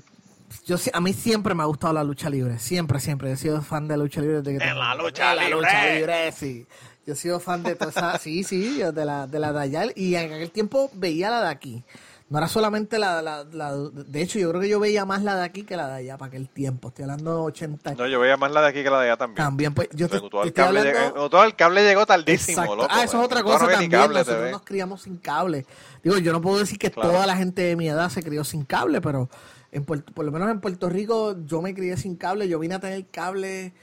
yo 0.66 0.78
a 0.94 1.02
mí 1.02 1.14
siempre 1.14 1.54
me 1.54 1.64
ha 1.64 1.66
gustado 1.66 1.94
la 1.94 2.04
lucha 2.04 2.30
libre, 2.30 2.58
siempre, 2.60 3.00
siempre. 3.00 3.32
He 3.32 3.38
sido 3.38 3.62
fan 3.62 3.88
de 3.88 3.98
la 3.98 4.04
lucha 4.04 4.22
libre. 4.22 4.42
De 4.42 4.58
que 4.58 4.64
en 4.64 4.80
la 4.80 4.96
lucha 4.96 5.34
libre. 5.36 5.50
La 5.50 5.56
lucha 5.56 5.94
libre, 5.94 6.32
sí. 6.32 6.66
Yo 7.06 7.14
he 7.14 7.16
sido 7.16 7.40
fan 7.40 7.62
de 7.62 7.76
toda 7.76 7.92
esa, 7.92 8.18
sí, 8.18 8.44
sí, 8.44 8.80
de 8.80 9.06
la, 9.06 9.28
de 9.28 9.40
la 9.40 9.54
de 9.54 9.62
allá. 9.62 9.84
Y 9.96 10.16
en 10.16 10.34
aquel 10.34 10.50
tiempo 10.50 10.90
veía 10.94 11.30
la 11.30 11.42
de 11.42 11.50
aquí. 11.50 11.84
No 12.28 12.40
era 12.40 12.48
solamente 12.48 12.98
la, 12.98 13.22
la, 13.22 13.44
la, 13.44 13.76
De 13.76 14.22
hecho, 14.22 14.40
yo 14.40 14.50
creo 14.50 14.60
que 14.60 14.68
yo 14.68 14.80
veía 14.80 15.06
más 15.06 15.22
la 15.22 15.36
de 15.36 15.44
aquí 15.44 15.62
que 15.62 15.78
la 15.78 15.88
de 15.88 15.94
allá 15.98 16.18
para 16.18 16.30
aquel 16.30 16.50
tiempo. 16.50 16.88
Estoy 16.88 17.04
hablando 17.04 17.32
de 17.36 17.42
80. 17.42 17.94
No, 17.94 18.08
yo 18.08 18.20
veía 18.20 18.36
más 18.36 18.52
la 18.52 18.62
de 18.62 18.68
aquí 18.70 18.82
que 18.82 18.90
la 18.90 19.00
de 19.00 19.10
allá 19.10 19.18
también. 19.18 19.36
También, 19.36 19.74
pues. 19.76 19.90
Yo 19.94 20.10
te, 20.10 20.20
todo, 20.20 20.42
el 20.42 20.52
cable 20.52 20.82
llegó, 20.82 21.30
todo 21.30 21.44
el 21.44 21.56
cable 21.56 21.84
llegó 21.84 22.08
tardísimo, 22.08 22.76
loco, 22.76 22.88
Ah, 22.90 23.04
eso 23.04 23.20
es 23.20 23.26
otra 23.26 23.44
cosa 23.44 23.68
también. 23.68 23.92
Nosotros 23.92 24.52
nos 24.52 24.64
criamos 24.64 25.04
sin 25.04 25.18
cable. 25.18 25.68
Digo, 26.04 26.18
yo 26.18 26.32
no 26.32 26.42
puedo 26.42 26.58
decir 26.58 26.80
que 26.80 26.90
toda 26.90 27.28
la 27.28 27.38
gente 27.38 27.62
de 27.62 27.76
mi 27.76 27.88
edad 27.88 28.10
se 28.10 28.24
crió 28.24 28.44
sin 28.44 28.66
cable, 28.66 29.02
pero 29.02 29.30
en 29.72 29.86
por 29.86 30.26
lo 30.26 30.32
menos 30.32 30.50
en 30.50 30.62
Puerto 30.62 30.90
Rico 30.90 31.36
yo 31.46 31.62
me 31.62 31.76
crié 31.76 31.96
sin 31.96 32.16
cable. 32.16 32.48
Yo 32.48 32.58
vine 32.58 32.74
a 32.74 32.80
tener 32.80 33.06
cable 33.06 33.74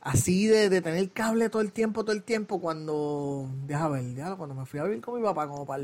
así 0.00 0.46
de, 0.46 0.68
de 0.68 0.80
tener 0.82 1.10
cable 1.10 1.50
todo 1.50 1.62
el 1.62 1.72
tiempo, 1.72 2.04
todo 2.04 2.14
el 2.14 2.22
tiempo, 2.22 2.60
cuando. 2.60 3.48
Déjame 3.66 4.14
ver, 4.14 4.36
cuando 4.36 4.54
me 4.54 4.66
fui 4.66 4.78
a 4.78 4.84
vivir 4.84 5.00
con 5.00 5.20
mi 5.20 5.26
papá, 5.26 5.48
como 5.48 5.66
para 5.66 5.82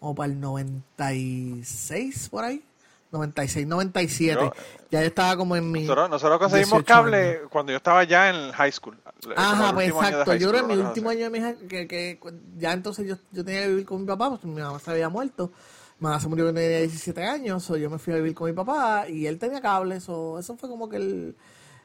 el 0.00 0.06
o 0.08 0.14
para 0.14 0.32
el 0.32 0.40
96 0.40 2.28
por 2.28 2.44
ahí. 2.44 2.62
96, 3.10 3.66
97. 3.66 4.50
ya 4.90 5.02
estaba 5.02 5.36
como 5.36 5.56
en 5.56 5.70
mi. 5.70 5.84
Nosotros, 5.84 6.38
conseguimos 6.38 6.82
cable 6.84 7.40
cuando 7.50 7.72
yo 7.72 7.78
estaba 7.78 8.04
ya 8.04 8.28
en 8.28 8.52
high 8.52 8.72
school. 8.72 8.98
Ajá, 9.34 9.72
pues 9.72 9.88
exacto. 9.88 10.34
Yo 10.34 10.50
creo 10.50 10.60
en 10.62 10.66
mi 10.66 10.74
último 10.74 11.10
año 11.10 11.20
de 11.20 11.30
mi 11.30 11.38
hija, 11.38 11.54
que, 11.68 11.88
que 11.88 12.20
ya 12.58 12.72
entonces 12.72 13.06
yo, 13.06 13.16
yo 13.32 13.44
tenía 13.44 13.62
que 13.62 13.68
vivir 13.68 13.86
con 13.86 14.02
mi 14.02 14.06
papá, 14.06 14.28
pues 14.28 14.44
mi 14.44 14.60
mamá 14.60 14.78
se 14.78 14.90
había 14.90 15.08
muerto. 15.08 15.50
Mi 15.98 16.04
mamá 16.04 16.20
se 16.20 16.28
murió 16.28 16.44
cuando 16.44 16.60
tenía 16.60 16.80
17 16.80 17.24
años, 17.24 17.68
o 17.70 17.76
yo 17.76 17.90
me 17.90 17.98
fui 17.98 18.12
a 18.12 18.16
vivir 18.16 18.34
con 18.34 18.48
mi 18.48 18.54
papá 18.54 19.08
y 19.08 19.26
él 19.26 19.38
tenía 19.38 19.60
cable. 19.60 19.96
eso 19.96 20.38
eso 20.38 20.56
fue 20.56 20.68
como 20.68 20.88
que 20.88 20.96
el, 20.96 21.34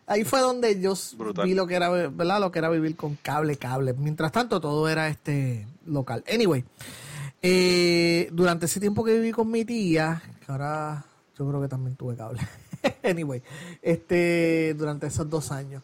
ahí 0.07 0.23
fue 0.23 0.39
donde 0.39 0.79
yo 0.79 0.93
vi 1.43 1.53
lo 1.53 1.65
que 1.67 1.75
era, 1.75 1.89
¿verdad? 1.89 2.39
Lo 2.39 2.51
que 2.51 2.59
era 2.59 2.69
vivir 2.69 2.95
con 2.95 3.15
cable, 3.15 3.55
cable. 3.57 3.93
Mientras 3.93 4.31
tanto, 4.31 4.59
todo 4.59 4.87
era 4.89 5.07
este 5.07 5.67
local. 5.85 6.23
Anyway, 6.31 6.63
eh, 7.45 8.29
durante 8.31 8.67
ese 8.67 8.79
tiempo 8.79 9.03
que 9.03 9.13
viví 9.13 9.31
con 9.33 9.51
mi 9.51 9.65
tía, 9.65 10.21
que 10.45 10.51
ahora 10.51 11.03
yo 11.37 11.47
creo 11.47 11.61
que 11.61 11.67
también 11.67 11.97
tuve 11.97 12.15
cable. 12.15 12.39
anyway, 13.03 13.43
este, 13.81 14.73
durante 14.75 15.07
esos 15.07 15.29
dos 15.29 15.51
años. 15.51 15.83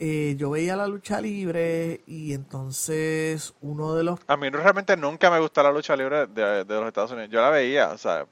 Eh, 0.00 0.34
yo 0.36 0.50
veía 0.50 0.76
la 0.76 0.86
lucha 0.86 1.20
libre 1.20 2.02
y 2.06 2.32
entonces 2.32 3.54
uno 3.60 3.94
de 3.94 4.04
los... 4.04 4.20
A 4.28 4.36
mí 4.36 4.48
realmente 4.48 4.96
nunca 4.96 5.30
me 5.30 5.40
gustó 5.40 5.62
la 5.62 5.72
lucha 5.72 5.96
libre 5.96 6.26
de, 6.26 6.64
de 6.64 6.74
los 6.74 6.86
Estados 6.86 7.12
Unidos. 7.12 7.30
Yo 7.30 7.40
la 7.40 7.50
veía, 7.50 7.90
o 7.90 7.98
sea, 7.98 8.26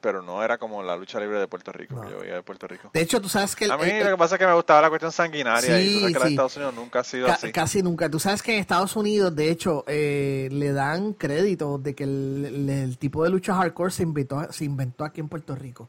pero 0.00 0.22
no 0.22 0.42
era 0.42 0.58
como 0.58 0.82
la 0.82 0.96
lucha 0.96 1.20
libre 1.20 1.38
de 1.38 1.48
Puerto 1.48 1.72
Rico, 1.72 2.00
que 2.00 2.10
yo 2.10 2.18
veía 2.20 2.34
de 2.34 2.42
Puerto 2.42 2.66
Rico. 2.66 2.90
De 2.92 3.00
hecho, 3.00 3.20
tú 3.20 3.28
sabes 3.28 3.54
que... 3.54 3.66
a 3.66 3.76
mí 3.76 3.86
lo 4.02 4.10
que 4.10 4.16
pasa 4.16 4.34
es 4.36 4.38
que 4.38 4.46
me 4.46 4.54
gustaba 4.54 4.82
la 4.82 4.88
cuestión 4.88 5.12
sanguinaria 5.12 5.80
y 5.80 5.94
tú 5.94 6.00
sabes 6.00 6.16
que 6.16 6.22
en 6.22 6.28
Estados 6.28 6.56
Unidos 6.56 6.74
nunca 6.74 7.00
ha 7.00 7.04
sido 7.04 7.26
así. 7.28 7.52
Casi 7.52 7.82
nunca. 7.82 8.10
Tú 8.10 8.18
sabes 8.18 8.42
que 8.42 8.54
en 8.54 8.60
Estados 8.60 8.96
Unidos, 8.96 9.34
de 9.34 9.50
hecho, 9.50 9.84
eh, 9.86 10.48
le 10.50 10.72
dan 10.72 11.12
crédito 11.12 11.78
de 11.78 11.94
que 11.94 12.04
el, 12.04 12.96
tipo 12.98 13.24
de 13.24 13.30
lucha 13.30 13.54
hardcore 13.54 13.90
se 13.90 14.02
inventó, 14.02 14.52
se 14.52 14.64
inventó 14.64 15.04
aquí 15.04 15.20
en 15.20 15.28
Puerto 15.28 15.54
Rico. 15.54 15.88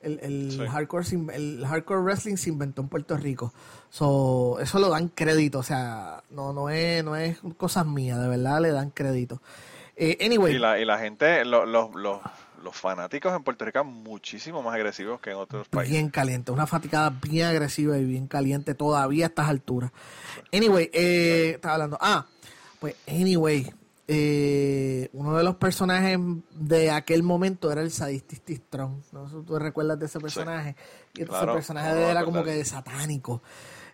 El, 0.00 0.20
el 0.20 0.68
hardcore, 0.68 1.06
el 1.32 1.64
hardcore 1.66 2.02
wrestling 2.02 2.36
se 2.36 2.50
inventó 2.50 2.82
en 2.82 2.88
Puerto 2.88 3.16
Rico. 3.16 3.54
So, 3.88 4.58
eso 4.60 4.78
lo 4.78 4.90
dan 4.90 5.08
crédito, 5.08 5.60
o 5.60 5.62
sea, 5.62 6.22
no, 6.30 6.52
no 6.52 6.68
es, 6.68 7.02
no 7.02 7.16
es 7.16 7.38
cosas 7.56 7.86
mías, 7.86 8.20
de 8.20 8.28
verdad 8.28 8.60
le 8.60 8.72
dan 8.72 8.90
crédito. 8.90 9.40
Eh, 9.96 10.18
anyway. 10.20 10.54
Y 10.54 10.58
la, 10.58 10.78
y 10.78 10.84
la 10.84 10.98
gente, 10.98 11.44
los, 11.44 11.68
los 11.68 11.94
los 11.94 12.20
fanáticos 12.72 13.34
en 13.34 13.42
Puerto 13.42 13.64
Rico 13.64 13.80
son 13.80 13.88
muchísimo 13.88 14.62
más 14.62 14.74
agresivos 14.74 15.20
que 15.20 15.30
en 15.30 15.36
otros 15.36 15.68
países. 15.68 15.92
Bien 15.92 16.10
caliente, 16.10 16.52
una 16.52 16.66
faticada 16.66 17.10
bien 17.10 17.46
agresiva 17.46 17.98
y 17.98 18.04
bien 18.04 18.26
caliente 18.26 18.74
todavía 18.74 19.26
a 19.26 19.28
estas 19.28 19.48
alturas. 19.48 19.90
Anyway, 20.52 20.90
eh, 20.92 21.52
estaba 21.54 21.74
hablando. 21.74 21.98
Ah, 22.00 22.26
pues, 22.80 22.96
anyway, 23.08 23.70
eh, 24.06 25.08
uno 25.12 25.36
de 25.36 25.44
los 25.44 25.56
personajes 25.56 26.18
de 26.52 26.90
aquel 26.90 27.22
momento 27.22 27.72
era 27.72 27.80
el 27.80 27.90
Sadististron. 27.90 29.02
No 29.12 29.28
sé 29.28 29.36
si 29.40 29.42
tú 29.44 29.58
recuerdas 29.58 29.98
de 29.98 30.06
ese 30.06 30.20
personaje. 30.20 30.76
y 31.14 31.22
ese 31.22 31.46
personaje 31.46 32.10
era 32.10 32.24
como 32.24 32.42
que 32.44 32.52
de 32.52 32.64
satánico. 32.64 33.42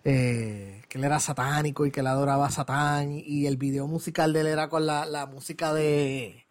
Eh, 0.02 0.82
que 0.88 0.96
él 0.96 1.04
era 1.04 1.20
satánico 1.20 1.84
y 1.84 1.90
que 1.90 2.00
él 2.00 2.06
adoraba 2.06 2.46
a 2.46 2.50
Satán. 2.50 3.12
Y 3.12 3.46
el 3.46 3.56
video 3.56 3.86
musical 3.86 4.32
de 4.32 4.40
él 4.40 4.46
era 4.48 4.68
con 4.68 4.86
la 4.86 5.28
música 5.30 5.72
de 5.72 6.46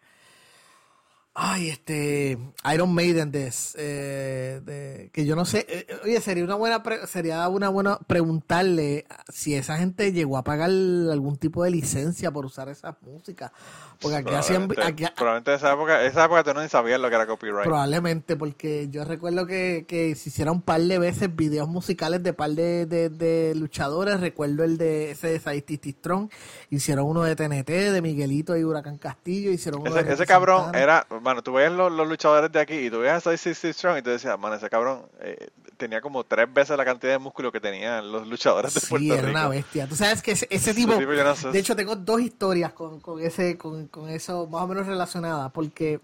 Ay, 1.32 1.68
este 1.68 2.38
Iron 2.74 2.92
Maiden 2.92 3.30
eh, 3.32 4.60
de, 4.64 5.10
que 5.12 5.24
yo 5.24 5.36
no 5.36 5.44
sé, 5.44 5.64
eh, 5.68 5.86
oye, 6.04 6.20
sería 6.20 6.42
una 6.42 6.56
buena 6.56 6.82
sería 7.06 7.48
una 7.48 7.68
buena 7.68 7.98
preguntarle 7.98 9.06
si 9.28 9.54
esa 9.54 9.76
gente 9.76 10.12
llegó 10.12 10.38
a 10.38 10.42
pagar 10.42 10.70
algún 10.70 11.36
tipo 11.36 11.62
de 11.62 11.70
licencia 11.70 12.32
por 12.32 12.46
usar 12.46 12.68
esas 12.68 12.96
músicas, 13.02 13.52
porque 14.00 14.16
aquí 14.16 14.34
hacían 14.34 14.66
probablemente 14.66 15.54
esa 15.54 15.72
época, 15.72 16.04
esa 16.04 16.24
época 16.24 16.42
tú 16.42 16.52
no 16.52 16.62
ni 16.62 16.68
sabías 16.68 17.00
lo 17.00 17.08
que 17.08 17.14
era 17.14 17.26
copyright. 17.28 17.64
Probablemente 17.64 18.34
porque 18.34 18.88
yo 18.90 19.04
recuerdo 19.04 19.46
que, 19.46 19.84
que 19.86 20.16
se 20.16 20.30
hicieron 20.30 20.56
un 20.56 20.62
par 20.62 20.80
de 20.80 20.98
veces 20.98 21.34
videos 21.34 21.68
musicales 21.68 22.24
de 22.24 22.32
par 22.32 22.50
de, 22.50 22.86
de, 22.86 23.54
luchadores, 23.54 24.18
recuerdo 24.18 24.64
el 24.64 24.76
de 24.76 25.12
ese 25.12 25.38
de 25.38 25.92
Strong, 25.92 26.28
hicieron 26.70 27.06
uno 27.06 27.22
de 27.22 27.36
TNT, 27.36 27.68
de 27.68 28.02
Miguelito 28.02 28.56
y 28.56 28.64
Huracán 28.64 28.98
Castillo, 28.98 29.52
hicieron 29.52 29.82
uno 29.82 29.96
ese, 29.96 30.12
ese 30.12 30.26
cabrón 30.26 30.74
era 30.74 31.06
bueno, 31.22 31.42
tú 31.42 31.52
ves 31.52 31.70
los, 31.70 31.92
luchadores 31.92 32.50
de 32.50 32.60
aquí 32.60 32.74
y 32.74 32.90
tú 32.90 33.00
ves 33.00 33.26
a 33.26 33.36
Steve 33.36 33.72
Strong 33.72 33.98
y 33.98 34.02
tú 34.02 34.10
decías, 34.10 34.38
man, 34.38 34.52
ese 34.52 34.68
cabrón 34.68 35.02
eh, 35.20 35.48
tenía 35.76 36.00
como 36.00 36.24
tres 36.24 36.52
veces 36.52 36.76
la 36.76 36.84
cantidad 36.84 37.12
de 37.12 37.18
músculo 37.18 37.50
que 37.50 37.60
tenían 37.60 38.10
los 38.10 38.26
luchadores 38.26 38.74
de 38.74 38.80
Puerto 38.80 38.96
Rico. 38.98 39.14
Sí, 39.14 39.20
era 39.20 39.30
una 39.30 39.48
bestia. 39.48 39.86
Tú 39.86 39.96
sabes 39.96 40.22
que 40.22 40.32
ese, 40.32 40.74
tipo, 40.74 40.94
de 40.96 41.58
hecho 41.58 41.76
tengo 41.76 41.96
dos 41.96 42.20
historias 42.20 42.72
con, 42.72 43.00
con 43.00 43.20
ese, 43.20 43.56
con, 43.56 43.88
con 43.88 44.08
eso 44.08 44.46
más 44.46 44.62
o 44.62 44.66
menos 44.66 44.86
relacionadas, 44.86 45.50
porque 45.52 46.00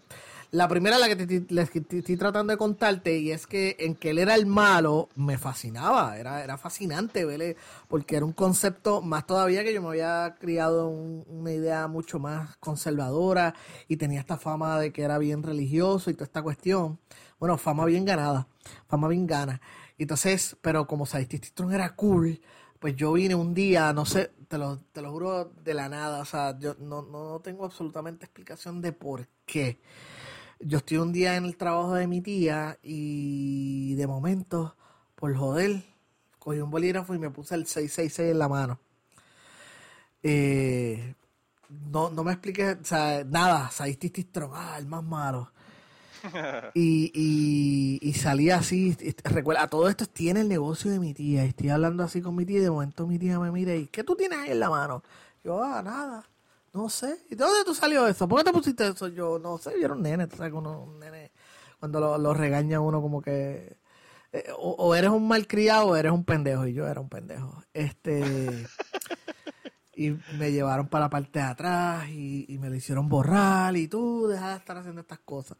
la 0.57 0.69
primera, 0.69 0.99
la 0.99 1.07
que 1.09 1.16
te, 1.16 1.99
estoy 1.99 2.16
tratando 2.16 2.51
de 2.51 2.57
contarte, 2.57 3.19
y 3.19 3.31
es 3.31 3.47
que 3.47 3.77
en 3.79 3.95
que 3.95 4.09
él 4.09 4.19
era 4.19 4.35
el 4.35 4.47
malo, 4.47 5.11
me 5.14 5.37
fascinaba, 5.37 6.16
era, 6.16 6.42
era 6.42 6.57
fascinante 6.57 7.27
verle, 7.27 7.57
porque 7.88 8.16
era 8.16 8.25
un 8.25 8.33
concepto 8.33 9.03
más 9.03 9.27
todavía 9.27 9.62
que 9.64 9.75
yo 9.75 9.83
me 9.83 9.88
había 9.88 10.35
criado 10.40 10.88
una 10.88 11.53
idea 11.53 11.88
mucho 11.88 12.19
más 12.19 12.57
conservadora 12.57 13.55
y 13.87 13.99
tenía 13.99 14.19
esta 14.19 14.38
fama 14.38 14.81
de 14.81 14.95
que 14.95 15.03
era 15.03 15.19
bien 15.19 15.42
religioso 15.42 16.09
y 16.09 16.14
toda 16.14 16.25
esta 16.25 16.42
cuestión. 16.42 16.99
Bueno, 17.38 17.59
fama 17.59 17.85
bien 17.85 18.07
ganada, 18.07 18.49
fama 18.88 19.09
bien 19.09 19.27
gana. 19.27 19.61
Entonces, 19.99 20.57
pero 20.62 20.87
como 20.87 21.05
Strong 21.05 21.73
era 21.75 21.95
cool, 21.97 22.40
pues 22.79 22.97
yo 22.97 23.12
vine 23.12 23.35
un 23.35 23.53
día, 23.53 23.92
no 23.92 24.07
sé, 24.07 24.31
te 24.49 24.57
lo, 24.57 24.79
te 24.92 25.03
lo 25.03 25.11
juro 25.11 25.53
de 25.62 25.75
la 25.75 25.90
nada, 25.90 26.21
o 26.21 26.25
sea, 26.25 26.59
yo 26.59 26.77
no, 26.79 27.03
no 27.03 27.40
tengo 27.40 27.66
absolutamente 27.66 28.25
explicación 28.25 28.81
de 28.81 28.92
por 28.92 29.29
qué 29.45 29.79
yo 30.61 30.79
estoy 30.79 30.99
un 30.99 31.12
día 31.12 31.37
en 31.37 31.45
el 31.45 31.57
trabajo 31.57 31.95
de 31.95 32.07
mi 32.07 32.21
tía 32.21 32.79
y 32.83 33.95
de 33.95 34.07
momento, 34.07 34.77
por 35.14 35.35
joder, 35.37 35.83
cogí 36.38 36.61
un 36.61 36.71
bolígrafo 36.71 37.14
y 37.14 37.19
me 37.19 37.31
puse 37.31 37.55
el 37.55 37.66
666 37.66 38.33
en 38.33 38.38
la 38.38 38.49
mano. 38.49 38.79
Eh, 40.23 41.14
no, 41.90 42.11
no 42.11 42.25
me 42.25 42.33
expliqué, 42.33 42.73
o 42.73 42.85
sea, 42.85 43.25
nada, 43.25 43.71
Strong, 43.71 44.53
ah, 44.55 44.77
el 44.79 44.87
más 44.87 45.05
malo. 45.05 45.53
y, 46.75 47.12
y, 47.14 47.99
y 48.03 48.12
salí 48.14 48.51
así, 48.51 48.97
recuerda, 49.25 49.62
a 49.64 49.69
todo 49.69 49.88
esto 49.88 50.07
tiene 50.07 50.40
el 50.40 50.49
negocio 50.49 50.90
de 50.90 50.99
mi 50.99 51.14
tía, 51.14 51.45
estoy 51.45 51.69
hablando 51.69 52.03
así 52.03 52.21
con 52.21 52.35
mi 52.35 52.45
tía 52.47 52.59
y 52.59 52.62
de 52.62 52.71
momento 52.71 53.07
mi 53.07 53.19
tía 53.19 53.38
me 53.38 53.53
mira 53.53 53.75
y 53.75 53.87
¿qué 53.87 54.03
tú 54.03 54.16
tienes 54.16 54.38
ahí 54.38 54.51
en 54.53 54.61
la 54.61 54.71
mano? 54.71 55.03
Yo, 55.45 55.62
ah, 55.62 55.83
nada. 55.83 56.29
No 56.77 56.91
sé. 56.91 57.25
¿Y 57.31 57.35
de 57.35 57.43
dónde 57.43 57.65
tú 57.65 57.75
salió 57.75 58.07
eso? 58.07 58.29
¿Por 58.29 58.39
qué 58.39 58.45
te 58.45 58.53
pusiste 58.53 58.87
eso? 58.87 59.09
Yo 59.09 59.39
no 59.39 59.57
sé. 59.57 59.73
Yo 59.81 59.87
era 59.87 59.95
un 59.95 60.03
nene. 60.03 60.29
¿sabes? 60.29 60.53
Uno, 60.53 60.83
un 60.83 61.01
nene 61.01 61.33
cuando 61.81 62.01
lo, 62.01 62.19
lo, 62.19 62.35
regaña 62.35 62.81
uno 62.81 63.01
como 63.01 63.23
que... 63.23 63.79
Eh, 64.33 64.45
o, 64.59 64.95
eres 64.95 65.09
un 65.09 65.27
malcriado 65.27 65.87
o 65.87 65.97
eres 65.97 66.12
un 66.12 66.25
pendejo. 66.25 66.67
Y 66.67 66.75
yo 66.75 66.87
era 66.87 67.01
un 67.01 67.09
pendejo. 67.09 67.62
Este... 67.73 68.67
y 69.97 70.11
me 70.39 70.53
llevaron 70.53 70.89
para 70.89 71.07
la 71.07 71.11
parte 71.11 71.39
de 71.39 71.47
atrás 71.47 72.11
y, 72.11 72.59
me 72.61 72.69
lo 72.69 72.77
hicieron 72.77 73.09
borrar. 73.09 73.75
Y 73.75 73.89
tú 73.89 74.29
dejas 74.29 74.51
de 74.51 74.57
estar 74.59 74.77
haciendo 74.77 75.01
estas 75.01 75.21
cosas. 75.21 75.57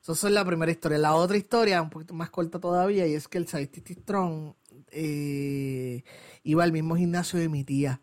Eso 0.00 0.12
es 0.12 0.32
la 0.32 0.44
primera 0.44 0.70
historia. 0.70 0.98
La 0.98 1.16
otra 1.16 1.36
historia, 1.36 1.82
un 1.82 1.90
poquito 1.90 2.14
más 2.14 2.30
corta 2.30 2.60
todavía, 2.60 3.08
y 3.08 3.14
es 3.14 3.26
que 3.26 3.38
el 3.38 3.48
Saititi 3.48 3.94
Strong 3.94 4.54
eh, 4.92 6.04
iba 6.44 6.62
al 6.62 6.70
mismo 6.70 6.94
gimnasio 6.94 7.40
de 7.40 7.48
mi 7.48 7.64
tía. 7.64 8.00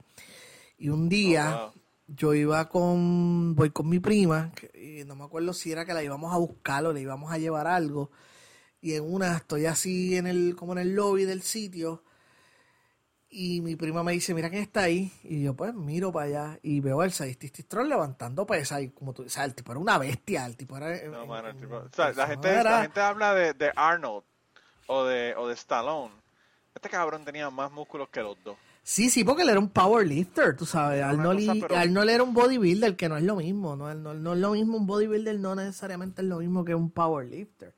Y 0.77 0.89
un 0.89 1.07
día... 1.07 1.61
Oh, 1.63 1.76
yo 2.07 2.33
iba 2.33 2.69
con, 2.69 3.55
voy 3.55 3.69
con 3.71 3.89
mi 3.89 3.99
prima, 3.99 4.51
y 4.73 5.03
no 5.05 5.15
me 5.15 5.25
acuerdo 5.25 5.53
si 5.53 5.71
era 5.71 5.85
que 5.85 5.93
la 5.93 6.03
íbamos 6.03 6.33
a 6.33 6.37
buscar 6.37 6.85
o 6.85 6.93
le 6.93 7.01
íbamos 7.01 7.31
a 7.31 7.37
llevar 7.37 7.67
algo, 7.67 8.11
y 8.81 8.93
en 8.93 9.03
una 9.03 9.35
estoy 9.35 9.65
así 9.65 10.15
en 10.15 10.27
el, 10.27 10.55
como 10.55 10.71
en 10.71 10.79
el 10.79 10.95
lobby 10.95 11.25
del 11.25 11.41
sitio, 11.41 12.03
y 13.29 13.59
mi 13.59 13.75
prima 13.75 14.03
me 14.03 14.13
dice, 14.13 14.33
mira 14.33 14.49
quién 14.49 14.61
está 14.61 14.83
ahí, 14.83 15.11
y 15.23 15.43
yo 15.43 15.53
pues 15.53 15.73
miro 15.73 16.13
para 16.13 16.25
allá, 16.27 16.59
y 16.63 16.79
veo 16.79 17.01
al 17.01 17.11
Sadististron 17.11 17.89
levantando 17.89 18.47
pesas, 18.47 18.81
y 18.81 18.89
como 18.89 19.13
tú, 19.13 19.23
o 19.23 19.29
sea, 19.29 19.43
el 19.43 19.53
tipo 19.53 19.73
era 19.73 19.79
una 19.79 19.97
bestia, 19.97 20.45
el 20.45 20.55
tipo 20.55 20.77
era... 20.77 20.95
No, 21.09 21.25
mano, 21.25 21.49
el 21.49 21.57
tipo, 21.57 21.75
o 21.75 21.89
sea, 21.91 22.13
la 22.13 22.27
gente, 22.27 22.63
la 22.63 22.83
gente 22.83 23.01
habla 23.01 23.33
de, 23.33 23.53
de 23.53 23.71
Arnold, 23.75 24.23
o 24.87 25.03
de, 25.03 25.35
o 25.35 25.47
de 25.47 25.53
Stallone, 25.55 26.13
este 26.73 26.89
cabrón 26.89 27.25
tenía 27.25 27.49
más 27.49 27.71
músculos 27.71 28.07
que 28.09 28.21
los 28.21 28.41
dos. 28.43 28.55
Sí, 28.89 29.09
sí, 29.09 29.25
porque 29.25 29.41
él 29.41 29.49
era 29.49 29.59
un 29.59 29.67
powerlifter, 29.67 30.55
tú 30.55 30.65
sabes. 30.65 31.03
Arnold, 31.03 32.09
era 32.09 32.23
un 32.23 32.33
bodybuilder, 32.33 32.95
que 32.95 33.09
no 33.09 33.17
es 33.17 33.23
lo 33.23 33.35
mismo. 33.35 33.75
No, 33.75 33.93
no, 33.93 34.33
es 34.33 34.39
lo 34.39 34.51
mismo 34.51 34.77
un 34.77 34.87
bodybuilder, 34.87 35.37
no 35.41 35.55
necesariamente 35.55 36.21
es 36.21 36.27
lo 36.29 36.37
mismo 36.37 36.63
que 36.63 36.73
un 36.73 36.89
powerlifter. 36.89 37.73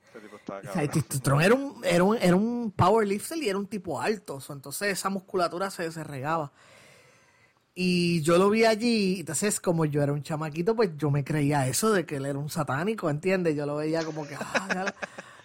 Este 0.76 1.18
era 1.42 1.54
un, 1.56 1.84
era, 1.84 2.04
un, 2.04 2.16
era 2.16 2.36
un 2.36 2.70
powerlifter 2.70 3.38
y 3.38 3.48
era 3.48 3.58
un 3.58 3.66
tipo 3.66 4.00
alto. 4.00 4.38
entonces 4.50 4.92
esa 4.92 5.10
musculatura 5.10 5.68
se, 5.72 5.90
se 5.90 6.04
regaba. 6.04 6.52
Y 7.74 8.22
yo 8.22 8.38
lo 8.38 8.48
vi 8.48 8.64
allí, 8.64 9.18
entonces 9.18 9.58
como 9.58 9.86
yo 9.86 10.02
era 10.02 10.12
un 10.12 10.22
chamaquito, 10.22 10.76
pues 10.76 10.90
yo 10.96 11.10
me 11.10 11.24
creía 11.24 11.66
eso 11.66 11.90
de 11.90 12.06
que 12.06 12.16
él 12.16 12.26
era 12.26 12.38
un 12.38 12.50
satánico, 12.50 13.10
¿entiendes? 13.10 13.56
Yo 13.56 13.66
lo 13.66 13.74
veía 13.74 14.04
como 14.04 14.28
que, 14.28 14.36
ah, 14.36 14.94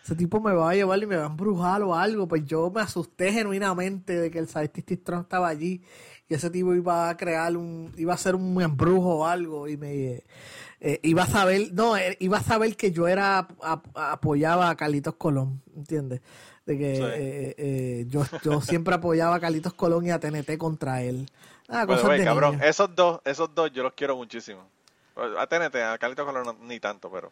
ese 0.06 0.16
tipo 0.16 0.40
me 0.40 0.54
va 0.54 0.70
a 0.70 0.76
llevar 0.76 1.02
y 1.02 1.08
me 1.08 1.16
va 1.16 1.24
a 1.24 1.26
embrujar 1.26 1.82
o 1.82 1.96
algo. 1.96 2.28
Pues 2.28 2.46
yo 2.46 2.70
me 2.70 2.82
asusté 2.82 3.32
genuinamente 3.32 4.16
de 4.16 4.30
que 4.30 4.38
el 4.38 4.48
Sadistic 4.48 5.00
Strong 5.00 5.24
estaba 5.24 5.48
allí 5.48 5.82
y 6.30 6.36
ese 6.36 6.52
tipo 6.52 6.76
iba 6.76 7.10
a 7.10 7.18
crear 7.18 7.58
un, 7.58 7.92
iba 7.98 8.14
a 8.14 8.18
ser 8.18 8.36
un 8.36 8.62
embrujo 8.62 9.16
o 9.16 9.26
algo 9.26 9.68
y 9.68 9.78
me 9.78 10.24
eh, 10.80 11.00
iba 11.02 11.24
a 11.24 11.28
saber, 11.28 11.74
no, 11.74 11.98
eh, 11.98 12.18
iba 12.20 12.38
a 12.38 12.44
saber 12.44 12.78
que 12.78 12.92
yo 12.92 13.08
era 13.08 13.48
apoyaba 13.96 14.70
a 14.70 14.76
Carlitos 14.76 15.16
Colón, 15.16 15.64
¿entiendes? 15.76 16.22
De 16.68 16.78
que 16.78 17.56
eh, 17.58 18.06
yo, 18.08 18.26
yo 18.44 18.62
siempre 18.62 18.94
apoyaba 18.94 19.36
a 19.36 19.40
Carlitos 19.40 19.74
Colón 19.74 20.06
y 20.06 20.12
a 20.12 20.20
TNT 20.20 20.56
contra 20.60 21.02
él. 21.02 21.32
Ah, 21.68 21.88
cabrón, 21.88 22.62
esos 22.62 22.94
dos, 22.96 23.22
esos 23.26 23.56
dos 23.56 23.72
yo 23.72 23.82
los 23.82 23.94
quiero 23.94 24.16
muchísimo. 24.16 24.70
A 25.16 25.48
TNT, 25.48 25.78
a 25.78 25.98
Carlitos 25.98 26.26
Colón 26.26 26.58
ni 26.68 26.80
tanto, 26.80 27.10
pero 27.10 27.32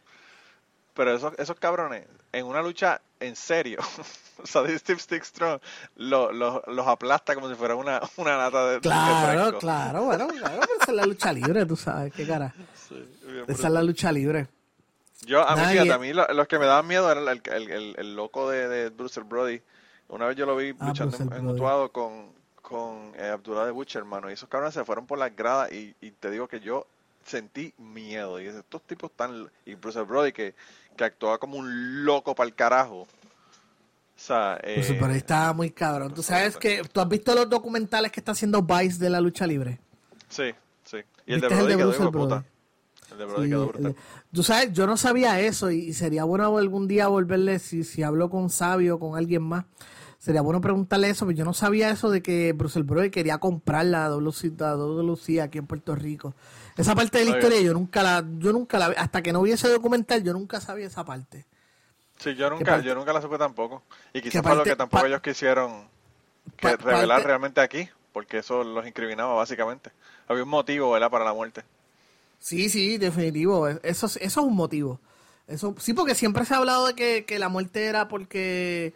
pero 0.94 1.14
esos, 1.14 1.34
esos 1.38 1.58
cabrones, 1.58 2.06
en 2.32 2.46
una 2.46 2.62
lucha 2.62 3.00
en 3.20 3.36
serio, 3.36 3.80
o 4.42 4.46
sea, 4.46 4.62
Steve 4.78 5.00
Stick 5.00 5.24
Strong 5.24 5.60
lo, 5.96 6.32
los 6.32 6.86
aplasta 6.86 7.34
como 7.34 7.48
si 7.48 7.54
fuera 7.56 7.74
una, 7.74 8.00
una 8.16 8.36
lata 8.36 8.70
de 8.70 8.80
Claro, 8.80 9.58
claro, 9.58 10.04
bueno, 10.04 10.28
claro, 10.28 10.62
esa 10.62 10.90
es 10.90 10.96
la 10.96 11.06
lucha 11.06 11.32
libre, 11.32 11.66
tú 11.66 11.76
sabes, 11.76 12.12
qué 12.12 12.26
cara. 12.26 12.54
esa 13.46 13.66
es 13.66 13.72
la 13.72 13.82
lucha 13.82 14.12
libre. 14.12 14.48
Yo, 15.26 15.46
a 15.46 15.56
mí, 15.56 15.62
fíjate, 15.64 15.92
a 15.92 15.98
mí 15.98 16.12
los 16.12 16.48
que 16.48 16.58
me 16.58 16.66
daban 16.66 16.86
miedo 16.86 17.10
era 17.10 17.20
el, 17.32 17.40
el, 17.46 17.94
el, 17.96 18.16
loco 18.16 18.50
de, 18.50 18.68
de 18.68 18.90
Bruce 18.90 19.20
Brody. 19.20 19.62
Una 20.08 20.26
vez 20.26 20.36
yo 20.36 20.44
lo 20.44 20.54
vi 20.54 20.74
ah, 20.78 20.88
luchando 20.88 21.16
en, 21.16 21.32
en 21.32 21.88
con, 21.88 22.32
con 22.60 23.12
eh, 23.16 23.28
Abdullah 23.28 23.64
de 23.64 23.70
Butcher, 23.70 24.00
hermano, 24.00 24.28
y 24.28 24.34
esos 24.34 24.50
cabrones 24.50 24.74
se 24.74 24.84
fueron 24.84 25.06
por 25.06 25.18
las 25.18 25.34
gradas 25.34 25.72
y, 25.72 25.94
y 26.02 26.10
te 26.10 26.30
digo 26.30 26.46
que 26.46 26.60
yo 26.60 26.86
sentí 27.24 27.72
miedo. 27.78 28.40
Y 28.40 28.46
estos 28.46 28.82
tipos 28.82 29.10
tan... 29.12 29.50
Y 29.64 29.74
Bruce 29.74 30.02
Brody 30.02 30.32
que, 30.32 30.54
que 30.94 31.04
actuaba 31.04 31.38
como 31.38 31.58
un 31.58 32.04
loco 32.04 32.34
para 32.34 32.48
el 32.48 32.54
carajo. 32.54 33.06
O 34.16 34.26
sea, 34.26 34.58
pues, 34.62 34.90
eh, 34.90 35.00
ahí 35.02 35.16
estaba 35.16 35.52
muy 35.52 35.70
cabrón. 35.70 36.14
Tú 36.14 36.22
sabes 36.22 36.56
que... 36.56 36.82
¿Tú 36.84 37.00
has 37.00 37.08
visto 37.08 37.34
los 37.34 37.50
documentales 37.50 38.12
que 38.12 38.20
está 38.20 38.32
haciendo 38.32 38.62
Vice 38.62 38.98
de 38.98 39.10
la 39.10 39.20
lucha 39.20 39.46
libre? 39.46 39.80
Sí, 40.28 40.54
sí. 40.84 40.98
Y 41.26 41.34
el 41.34 41.40
de 41.40 41.48
quedó 41.48 41.66
de 41.66 42.10
puta. 42.10 42.44
El 43.10 43.18
de 43.18 43.24
Brody 43.24 43.48
quedó 43.48 43.66
brutal. 43.66 43.96
Tú 44.32 44.42
sabes, 44.42 44.72
yo 44.72 44.86
no 44.86 44.96
sabía 44.96 45.40
eso 45.40 45.70
y, 45.70 45.92
sería 45.92 46.24
bueno 46.24 46.56
algún 46.56 46.88
día 46.88 47.08
volverle, 47.08 47.58
si, 47.58 47.84
si 47.84 48.02
hablo 48.02 48.30
con 48.30 48.50
Sabio 48.50 48.96
o 48.96 48.98
con 48.98 49.16
alguien 49.16 49.42
más, 49.42 49.64
sería 50.18 50.40
bueno 50.40 50.60
preguntarle 50.60 51.10
eso, 51.10 51.26
pero 51.26 51.36
yo 51.36 51.44
no 51.44 51.54
sabía 51.54 51.90
eso 51.90 52.10
de 52.10 52.22
que 52.22 52.52
Bruce 52.52 52.80
Brody 52.82 53.10
quería 53.10 53.38
comprar 53.38 53.86
la 53.86 54.08
WC, 54.08 55.42
aquí 55.42 55.58
en 55.58 55.66
Puerto 55.66 55.94
Rico. 55.94 56.34
Esa 56.76 56.94
parte 56.94 57.18
de 57.18 57.24
la 57.26 57.36
historia 57.36 57.60
yo 57.60 57.72
nunca 57.72 58.02
la, 58.02 58.24
yo 58.38 58.52
nunca 58.52 58.78
la, 58.78 58.86
hasta 58.86 59.22
que 59.22 59.32
no 59.32 59.42
vi 59.42 59.52
ese 59.52 59.68
documental, 59.68 60.24
yo 60.24 60.32
nunca 60.32 60.60
sabía 60.60 60.86
esa 60.86 61.04
parte. 61.04 61.46
Sí, 62.18 62.34
yo 62.34 62.50
nunca, 62.50 62.80
yo 62.80 62.94
nunca 62.94 63.12
la 63.12 63.20
supe 63.20 63.38
tampoco. 63.38 63.82
Y 64.12 64.20
quizás 64.20 64.42
para 64.42 64.56
lo 64.56 64.64
que 64.64 64.76
tampoco 64.76 65.06
ellos 65.06 65.20
quisieron 65.20 65.88
revelar 66.58 67.24
realmente 67.24 67.60
aquí, 67.60 67.88
porque 68.12 68.38
eso 68.38 68.64
los 68.64 68.86
incriminaba 68.86 69.34
básicamente. 69.34 69.90
Había 70.26 70.42
un 70.42 70.48
motivo, 70.48 70.90
¿verdad?, 70.90 71.10
para 71.10 71.24
la 71.24 71.32
muerte. 71.32 71.62
Sí, 72.38 72.68
sí, 72.68 72.98
definitivo. 72.98 73.68
Eso, 73.68 74.06
eso 74.06 74.18
es 74.18 74.36
un 74.36 74.54
motivo. 74.54 75.00
Eso, 75.46 75.74
sí, 75.78 75.92
porque 75.92 76.14
siempre 76.14 76.44
se 76.44 76.54
ha 76.54 76.58
hablado 76.58 76.86
de 76.86 76.94
que, 76.94 77.24
que 77.24 77.38
la 77.38 77.48
muerte 77.48 77.84
era 77.86 78.08
porque... 78.08 78.94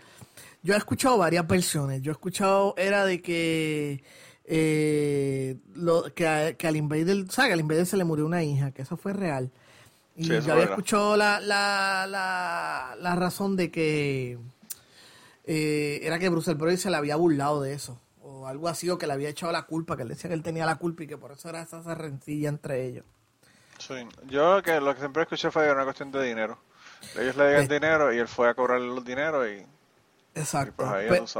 Yo 0.63 0.75
he 0.75 0.77
escuchado 0.77 1.19
varias 1.19 1.47
versiones. 1.47 2.03
Yo 2.03 2.11
he 2.11 2.13
escuchado, 2.13 2.75
era 2.77 3.05
de 3.05 3.23
que 3.23 4.03
eh, 4.51 5.57
lo, 5.75 6.05
que, 6.15 6.57
que, 6.59 6.67
al 6.67 6.77
Invader, 6.77 7.27
o 7.29 7.31
sea, 7.31 7.47
que 7.47 7.53
al 7.53 7.61
Invader 7.61 7.85
se 7.85 7.99
le 7.99 8.05
murió 8.05 8.25
una 8.25 8.43
hija, 8.43 8.71
que 8.71 8.83
eso 8.83 8.97
fue 8.97 9.13
real. 9.13 9.51
Y 10.17 10.27
yo 10.27 10.53
había 10.53 10.65
escuchado 10.65 11.17
la, 11.17 11.39
la, 11.39 12.07
la, 12.09 12.97
la, 12.99 13.15
razón 13.15 13.57
de 13.57 13.71
que 13.71 14.39
eh, 15.45 16.01
era 16.03 16.19
que 16.19 16.31
Bruce 16.31 16.55
Brody 16.55 16.79
se 16.79 16.91
le 16.91 16.97
había 16.97 17.17
burlado 17.17 17.61
de 17.61 17.75
eso, 17.75 18.01
o 18.23 18.47
algo 18.47 18.69
así, 18.69 18.89
o 18.89 18.97
que 18.97 19.07
le 19.07 19.13
había 19.13 19.29
echado 19.29 19.53
la 19.53 19.63
culpa, 19.63 19.97
que 19.97 20.03
él 20.03 20.09
decía 20.09 20.29
que 20.29 20.35
él 20.35 20.43
tenía 20.43 20.65
la 20.65 20.77
culpa 20.77 21.05
y 21.05 21.07
que 21.07 21.19
por 21.19 21.31
eso 21.33 21.51
era 21.51 21.61
esa 21.61 21.83
rencilla 21.95 22.49
entre 22.49 22.87
ellos. 22.87 23.05
Sí, 23.79 23.95
yo 24.27 24.63
que 24.63 24.81
lo 24.81 24.95
que 24.95 25.01
siempre 25.01 25.23
escuché 25.23 25.51
fue 25.51 25.71
una 25.71 25.85
cuestión 25.85 26.11
de 26.11 26.25
dinero. 26.25 26.59
Ellos 27.17 27.37
le 27.37 27.49
dieron 27.49 27.69
dinero 27.69 28.13
y 28.13 28.19
él 28.19 28.27
fue 28.27 28.49
a 28.49 28.55
cobrar 28.55 28.81
los 28.81 29.05
dineros 29.05 29.47
y 29.47 29.65
Exacto. 30.39 30.85
Pues 31.07 31.35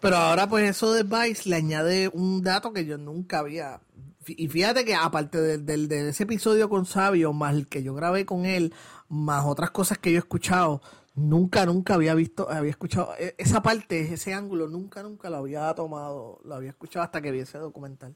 pero, 0.00 0.16
ahora 0.16 0.48
pues 0.48 0.68
eso 0.70 0.92
de 0.92 1.02
Vice 1.02 1.48
le 1.48 1.56
añade 1.56 2.08
un 2.12 2.42
dato 2.42 2.72
que 2.72 2.84
yo 2.84 2.98
nunca 2.98 3.40
había. 3.40 3.80
Y 4.26 4.48
fíjate 4.48 4.84
que 4.84 4.94
aparte 4.94 5.40
del, 5.58 5.88
de 5.88 6.08
ese 6.08 6.22
episodio 6.22 6.68
con 6.68 6.86
Sabio, 6.86 7.32
más 7.32 7.54
el 7.54 7.68
que 7.68 7.82
yo 7.82 7.94
grabé 7.94 8.24
con 8.24 8.46
él, 8.46 8.72
más 9.08 9.44
otras 9.44 9.70
cosas 9.70 9.98
que 9.98 10.10
yo 10.12 10.16
he 10.16 10.18
escuchado, 10.18 10.80
nunca, 11.14 11.66
nunca 11.66 11.94
había 11.94 12.14
visto, 12.14 12.50
había 12.50 12.70
escuchado 12.70 13.14
e, 13.18 13.34
esa 13.38 13.62
parte, 13.62 14.12
ese 14.12 14.32
ángulo, 14.32 14.68
nunca, 14.68 15.02
nunca 15.02 15.30
lo 15.30 15.36
había 15.36 15.72
tomado, 15.74 16.40
lo 16.44 16.54
había 16.54 16.70
escuchado 16.70 17.04
hasta 17.04 17.20
que 17.20 17.30
vi 17.30 17.40
ese 17.40 17.58
documental. 17.58 18.14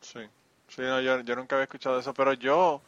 Sí, 0.00 0.20
sí, 0.68 0.82
no, 0.82 1.00
yo, 1.00 1.20
yo 1.20 1.36
nunca 1.36 1.56
había 1.56 1.64
escuchado 1.64 1.98
eso, 1.98 2.14
pero 2.14 2.32
yo 2.34 2.82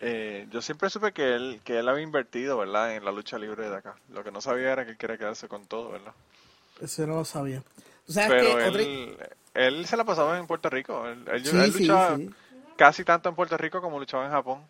eh, 0.00 0.46
yo 0.50 0.62
siempre 0.62 0.90
supe 0.90 1.12
que 1.12 1.34
él, 1.34 1.60
que 1.64 1.78
él 1.78 1.88
había 1.88 2.02
invertido, 2.02 2.58
¿verdad? 2.58 2.94
En 2.94 3.04
la 3.04 3.12
lucha 3.12 3.38
libre 3.38 3.68
de 3.68 3.76
acá. 3.76 3.96
Lo 4.10 4.22
que 4.22 4.30
no 4.30 4.40
sabía 4.40 4.72
era 4.72 4.84
que 4.84 4.92
él 4.92 4.96
quería 4.96 5.18
quedarse 5.18 5.48
con 5.48 5.66
todo, 5.66 5.90
¿verdad? 5.90 6.12
Eso 6.80 7.06
no 7.06 7.16
lo 7.16 7.24
sabía. 7.24 7.62
Pero 8.14 8.60
él, 8.60 9.18
él, 9.54 9.86
se 9.86 9.96
la 9.96 10.04
pasaba 10.04 10.38
en 10.38 10.46
Puerto 10.46 10.70
Rico. 10.70 11.06
Él, 11.06 11.24
luchaba 11.42 12.18
casi 12.76 13.04
tanto 13.04 13.28
en 13.28 13.34
Puerto 13.34 13.56
Rico 13.56 13.80
como 13.80 13.98
luchaba 13.98 14.24
en 14.24 14.30
Japón. 14.30 14.62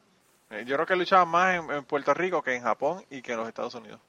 Eh, 0.51 0.65
yo 0.67 0.77
creo 0.77 0.87
que 0.87 0.97
luchaba 0.97 1.27
más 1.27 1.63
en 1.71 1.85
Puerto 1.85 2.15
Rico 2.15 2.43
que 2.43 2.55
en 2.55 2.63
Japón 2.63 3.05
y 3.11 3.21
que 3.21 3.33
en 3.33 3.39
los 3.39 3.49
Estados 3.49 3.75
Unidos. 3.75 4.01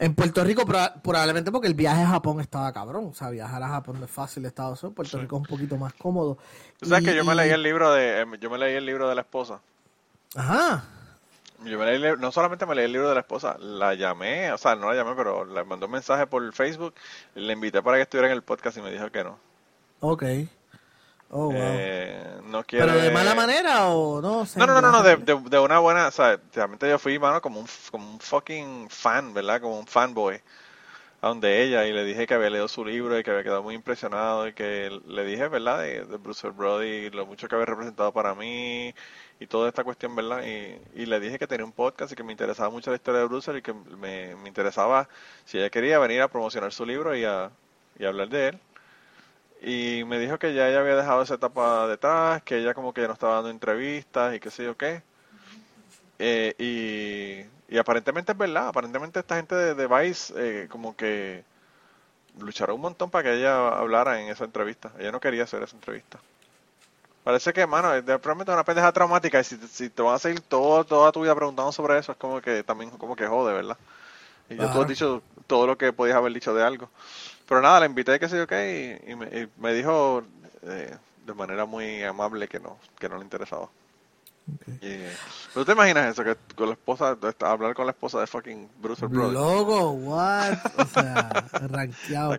En 0.00 0.14
Puerto 0.14 0.44
Rico 0.44 0.64
probablemente 0.64 1.50
porque 1.50 1.66
el 1.66 1.74
viaje 1.74 2.02
a 2.02 2.06
Japón 2.06 2.40
estaba 2.40 2.72
cabrón. 2.72 3.08
O 3.10 3.14
sea, 3.14 3.30
viajar 3.30 3.60
a 3.62 3.68
Japón 3.68 3.98
no 3.98 4.04
es 4.04 4.10
fácil 4.10 4.44
de 4.44 4.48
Estados 4.48 4.80
Unidos. 4.82 4.94
Puerto 4.94 5.18
Rico 5.18 5.36
es 5.36 5.40
un 5.40 5.46
poquito 5.46 5.76
más 5.76 5.92
cómodo. 5.94 6.38
Tú 6.78 6.88
sabes 6.88 7.04
que 7.04 7.16
yo 7.16 7.24
me 7.24 7.34
leí 7.34 7.50
el 7.50 7.62
libro 7.62 7.92
de 7.92 8.20
em, 8.20 8.34
yo 8.36 8.48
me 8.48 8.58
leí 8.58 8.76
el 8.76 8.86
libro 8.86 9.08
de 9.08 9.16
la 9.16 9.22
esposa. 9.22 9.60
Ajá. 10.36 10.84
Yo 11.64 11.76
me 11.76 11.98
leí, 11.98 12.16
no 12.16 12.30
solamente 12.30 12.64
me 12.64 12.76
leí 12.76 12.84
el 12.84 12.92
libro 12.92 13.08
de 13.08 13.14
la 13.14 13.22
esposa, 13.22 13.56
la 13.58 13.94
llamé, 13.94 14.52
o 14.52 14.58
sea, 14.58 14.76
no 14.76 14.88
la 14.88 14.94
llamé, 14.94 15.16
pero 15.16 15.44
le 15.44 15.64
mandó 15.64 15.86
un 15.86 15.92
mensaje 15.92 16.28
por 16.28 16.52
Facebook, 16.52 16.94
le 17.34 17.52
invité 17.52 17.82
para 17.82 17.96
que 17.96 18.04
estuviera 18.04 18.28
en 18.28 18.34
el 18.34 18.42
podcast 18.42 18.78
y 18.78 18.82
me 18.82 18.92
dijo 18.92 19.10
que 19.10 19.24
no. 19.24 19.36
Ok. 19.98 20.22
Oh, 21.30 21.50
eh, 21.54 22.40
no 22.44 22.64
quiere... 22.64 22.86
¿Pero 22.86 22.98
de 23.00 23.10
mala 23.10 23.34
manera 23.34 23.88
o 23.88 24.22
no? 24.22 24.46
No, 24.56 24.66
no, 24.66 24.80
no, 24.80 24.90
no, 24.90 25.02
de, 25.02 25.16
de, 25.16 25.58
una 25.58 25.78
buena, 25.78 26.08
o 26.08 26.10
sea, 26.10 26.40
realmente 26.54 26.88
yo 26.88 26.98
fui, 26.98 27.18
mano, 27.18 27.42
como 27.42 27.60
un, 27.60 27.66
como 27.90 28.12
un 28.12 28.18
fucking 28.18 28.88
fan, 28.88 29.34
¿verdad? 29.34 29.60
Como 29.60 29.78
un 29.78 29.86
fanboy 29.86 30.40
a 31.20 31.28
donde 31.28 31.62
ella 31.62 31.86
y 31.86 31.92
le 31.92 32.04
dije 32.04 32.26
que 32.26 32.34
había 32.34 32.50
leído 32.50 32.68
su 32.68 32.84
libro 32.84 33.18
y 33.18 33.24
que 33.24 33.30
había 33.30 33.42
quedado 33.42 33.62
muy 33.62 33.74
impresionado 33.74 34.46
y 34.46 34.52
que 34.52 34.90
le 35.06 35.24
dije, 35.24 35.48
¿verdad? 35.48 35.80
De, 35.82 36.02
Bruce 36.16 36.48
Brody 36.50 36.86
y 36.86 37.10
lo 37.10 37.26
mucho 37.26 37.48
que 37.48 37.56
había 37.56 37.66
representado 37.66 38.12
para 38.12 38.34
mí 38.34 38.94
y 39.40 39.46
toda 39.46 39.68
esta 39.68 39.84
cuestión, 39.84 40.14
¿verdad? 40.16 40.44
Y, 40.46 41.02
y 41.02 41.06
le 41.06 41.20
dije 41.20 41.38
que 41.38 41.46
tenía 41.46 41.64
un 41.66 41.72
podcast 41.72 42.12
y 42.12 42.16
que 42.16 42.22
me 42.22 42.32
interesaba 42.32 42.70
mucho 42.70 42.90
la 42.90 42.96
historia 42.96 43.20
de 43.20 43.26
Bruce 43.26 43.56
y 43.56 43.62
que 43.62 43.72
me, 43.74 44.36
me 44.36 44.48
interesaba 44.48 45.08
si 45.44 45.58
ella 45.58 45.70
quería 45.70 45.98
venir 45.98 46.22
a 46.22 46.28
promocionar 46.28 46.72
su 46.72 46.86
libro 46.86 47.16
y 47.16 47.24
a, 47.24 47.50
y 47.98 48.04
a 48.04 48.08
hablar 48.08 48.28
de 48.28 48.48
él 48.48 48.60
y 49.60 50.04
me 50.04 50.18
dijo 50.18 50.38
que 50.38 50.54
ya 50.54 50.68
ella 50.68 50.80
había 50.80 50.96
dejado 50.96 51.22
esa 51.22 51.34
etapa 51.34 51.86
detrás, 51.88 52.42
que 52.42 52.58
ella 52.58 52.74
como 52.74 52.92
que 52.92 53.00
ya 53.02 53.08
no 53.08 53.14
estaba 53.14 53.34
dando 53.36 53.50
entrevistas 53.50 54.34
y 54.34 54.40
qué 54.40 54.50
sé 54.50 54.64
yo 54.64 54.76
qué. 54.76 55.02
Eh, 56.18 56.54
y, 56.58 57.74
y, 57.74 57.78
aparentemente 57.78 58.32
es 58.32 58.38
verdad, 58.38 58.68
aparentemente 58.68 59.20
esta 59.20 59.36
gente 59.36 59.54
de, 59.54 59.74
de 59.74 59.86
Vice 59.86 60.34
eh, 60.36 60.68
como 60.68 60.96
que 60.96 61.44
lucharon 62.40 62.76
un 62.76 62.82
montón 62.82 63.10
para 63.10 63.24
que 63.24 63.38
ella 63.38 63.68
hablara 63.68 64.20
en 64.20 64.28
esa 64.28 64.44
entrevista. 64.44 64.92
Ella 64.98 65.12
no 65.12 65.20
quería 65.20 65.44
hacer 65.44 65.62
esa 65.62 65.76
entrevista. 65.76 66.18
Parece 67.24 67.52
que, 67.52 67.66
mano, 67.66 67.94
es 67.94 68.04
una 68.04 68.64
pendeja 68.64 68.92
traumática 68.92 69.40
y 69.40 69.44
si, 69.44 69.56
si 69.68 69.90
te 69.90 70.02
van 70.02 70.14
a 70.14 70.18
seguir 70.18 70.40
todo, 70.40 70.84
toda 70.84 71.12
tu 71.12 71.22
vida 71.22 71.34
preguntando 71.34 71.72
sobre 71.72 71.98
eso, 71.98 72.12
es 72.12 72.18
como 72.18 72.40
que 72.40 72.62
también 72.62 72.90
como 72.90 73.14
que 73.14 73.26
jode, 73.26 73.52
¿verdad? 73.52 73.76
Y 74.48 74.56
yo 74.56 74.70
tú 74.70 74.80
has 74.80 74.88
dicho 74.88 75.22
todo 75.46 75.66
lo 75.66 75.76
que 75.76 75.92
podías 75.92 76.16
haber 76.16 76.32
dicho 76.32 76.54
de 76.54 76.64
algo. 76.64 76.88
Pero 77.48 77.62
nada, 77.62 77.80
la 77.80 77.86
invité, 77.86 78.18
que 78.20 78.28
sé 78.28 78.36
yo 78.36 78.46
qué, 78.46 79.00
y, 79.06 79.14
me, 79.60 79.72
dijo 79.72 80.22
eh, 80.62 80.94
de 81.26 81.34
manera 81.34 81.64
muy 81.64 82.02
amable 82.02 82.46
que 82.46 82.60
no, 82.60 82.76
que 82.98 83.08
no 83.08 83.16
le 83.16 83.24
interesaba. 83.24 83.68
Okay. 84.76 85.08
¿Tú 85.52 85.64
te 85.64 85.72
imaginas 85.72 86.12
eso? 86.12 86.24
Que 86.24 86.36
con 86.54 86.68
la 86.68 86.72
esposa, 86.72 87.16
hablar 87.40 87.74
con 87.74 87.86
la 87.86 87.92
esposa 87.92 88.20
de 88.20 88.26
fucking 88.26 88.68
Bruce 88.80 89.06
Brother. 89.06 89.32
Logo, 89.32 89.90
what? 89.92 90.58
O 90.76 90.84
sea, 90.86 91.28
rankeado. 91.68 92.36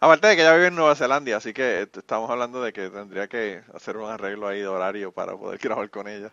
Aparte 0.00 0.28
de 0.28 0.36
que 0.36 0.42
ella 0.42 0.54
vive 0.54 0.68
en 0.68 0.76
Nueva 0.76 0.94
Zelanda, 0.94 1.36
así 1.36 1.52
que 1.52 1.82
estamos 1.82 2.30
hablando 2.30 2.62
de 2.62 2.72
que 2.72 2.88
tendría 2.88 3.28
que 3.28 3.62
hacer 3.74 3.96
un 3.96 4.08
arreglo 4.08 4.48
ahí 4.48 4.60
de 4.60 4.68
horario 4.68 5.12
para 5.12 5.36
poder 5.36 5.58
grabar 5.62 5.90
con 5.90 6.08
ella. 6.08 6.30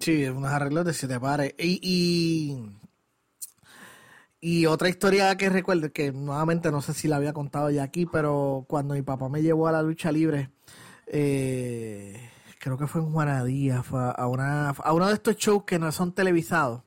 Sí, 0.00 0.24
unos 0.24 0.50
arreglos 0.50 0.86
de 0.86 0.94
siete 0.94 1.20
pares. 1.20 1.54
Y, 1.58 1.78
y 1.82 2.70
y 4.46 4.66
otra 4.66 4.90
historia 4.90 5.34
que 5.38 5.48
recuerdo, 5.48 5.90
que 5.90 6.12
nuevamente 6.12 6.70
no 6.70 6.82
sé 6.82 6.92
si 6.92 7.08
la 7.08 7.16
había 7.16 7.32
contado 7.32 7.70
ya 7.70 7.82
aquí, 7.82 8.04
pero 8.04 8.66
cuando 8.68 8.92
mi 8.92 9.00
papá 9.00 9.30
me 9.30 9.40
llevó 9.40 9.68
a 9.68 9.72
la 9.72 9.80
lucha 9.80 10.12
libre, 10.12 10.50
eh, 11.06 12.28
creo 12.60 12.76
que 12.76 12.86
fue 12.86 13.00
en 13.00 13.10
Juanadía, 13.10 13.82
fue 13.82 14.00
a, 14.14 14.26
una, 14.26 14.68
a 14.68 14.92
uno 14.92 15.08
de 15.08 15.14
estos 15.14 15.36
shows 15.36 15.64
que 15.64 15.78
no 15.78 15.90
son 15.92 16.12
televisados. 16.12 16.82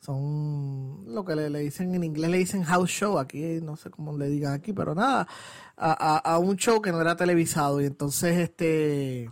Son 0.00 1.04
lo 1.06 1.26
que 1.26 1.36
le, 1.36 1.58
dicen 1.58 1.94
en 1.94 2.04
inglés, 2.04 2.30
le 2.30 2.38
dicen 2.38 2.62
house 2.62 2.88
show, 2.88 3.18
aquí 3.18 3.60
no 3.62 3.76
sé 3.76 3.90
cómo 3.90 4.16
le 4.16 4.30
digan 4.30 4.54
aquí, 4.54 4.72
pero 4.72 4.94
nada, 4.94 5.28
a, 5.76 6.16
a 6.16 6.38
un 6.38 6.56
show 6.56 6.80
que 6.80 6.90
no 6.90 7.02
era 7.02 7.16
televisado. 7.16 7.82
Y 7.82 7.84
entonces, 7.84 8.38
este, 8.38 9.30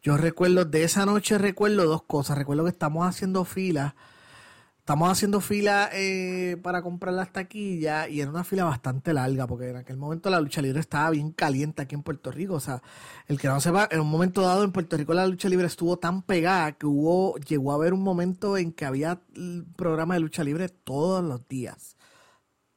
yo 0.00 0.16
recuerdo, 0.16 0.64
de 0.64 0.84
esa 0.84 1.04
noche 1.06 1.38
recuerdo 1.38 1.86
dos 1.86 2.04
cosas. 2.04 2.38
Recuerdo 2.38 2.62
que 2.62 2.70
estamos 2.70 3.04
haciendo 3.04 3.44
filas 3.44 3.94
estamos 4.88 5.10
haciendo 5.10 5.42
fila 5.42 5.90
eh, 5.92 6.56
para 6.62 6.80
comprar 6.80 7.12
las 7.12 7.30
taquillas 7.30 8.08
y 8.08 8.22
era 8.22 8.30
una 8.30 8.42
fila 8.42 8.64
bastante 8.64 9.12
larga 9.12 9.46
porque 9.46 9.68
en 9.68 9.76
aquel 9.76 9.98
momento 9.98 10.30
la 10.30 10.40
lucha 10.40 10.62
libre 10.62 10.80
estaba 10.80 11.10
bien 11.10 11.30
caliente 11.32 11.82
aquí 11.82 11.94
en 11.94 12.02
Puerto 12.02 12.30
Rico. 12.30 12.54
O 12.54 12.60
sea, 12.60 12.82
el 13.26 13.38
que 13.38 13.48
no 13.48 13.60
sepa, 13.60 13.86
en 13.90 14.00
un 14.00 14.08
momento 14.08 14.40
dado 14.40 14.64
en 14.64 14.72
Puerto 14.72 14.96
Rico 14.96 15.12
la 15.12 15.26
lucha 15.26 15.50
libre 15.50 15.66
estuvo 15.66 15.98
tan 15.98 16.22
pegada 16.22 16.72
que 16.72 16.86
hubo, 16.86 17.36
llegó 17.36 17.72
a 17.72 17.74
haber 17.74 17.92
un 17.92 18.02
momento 18.02 18.56
en 18.56 18.72
que 18.72 18.86
había 18.86 19.20
programa 19.76 20.14
de 20.14 20.20
lucha 20.20 20.42
libre 20.42 20.70
todos 20.70 21.22
los 21.22 21.46
días. 21.46 21.98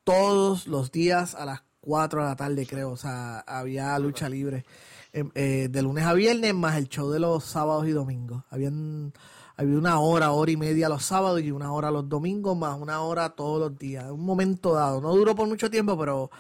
Todos 0.04 0.68
los 0.68 0.92
días 0.92 1.34
a 1.34 1.46
las 1.46 1.64
4 1.80 2.24
de 2.24 2.28
la 2.28 2.36
tarde 2.36 2.66
creo. 2.66 2.90
O 2.92 2.98
sea, 2.98 3.40
había 3.40 3.98
lucha 4.00 4.28
libre 4.28 4.66
em, 5.14 5.32
eh, 5.34 5.70
de 5.72 5.82
lunes 5.82 6.04
a 6.04 6.14
viernes 6.14 6.54
más 6.56 6.76
el 6.76 6.90
show 6.90 7.10
de 7.10 7.22
los 7.22 7.46
sábados 7.46 7.88
y 7.88 7.92
domingos. 7.92 8.44
Habían 8.50 9.14
había 9.62 9.78
una 9.78 10.00
hora, 10.00 10.32
hora 10.32 10.52
y 10.52 10.58
media 10.58 10.90
los 10.90 11.06
sábados 11.06 11.42
y 11.42 11.52
una 11.52 11.72
hora 11.72 11.92
los 11.92 12.08
domingos, 12.10 12.58
más 12.58 12.80
una 12.80 13.02
hora 13.02 13.30
todos 13.30 13.60
los 13.60 13.78
días. 13.78 14.06
En 14.06 14.12
un 14.12 14.26
momento 14.26 14.74
dado. 14.74 15.02
No 15.02 15.14
duró 15.16 15.36
por 15.36 15.48
mucho 15.48 15.70
tiempo, 15.70 15.98
pero 15.98 16.32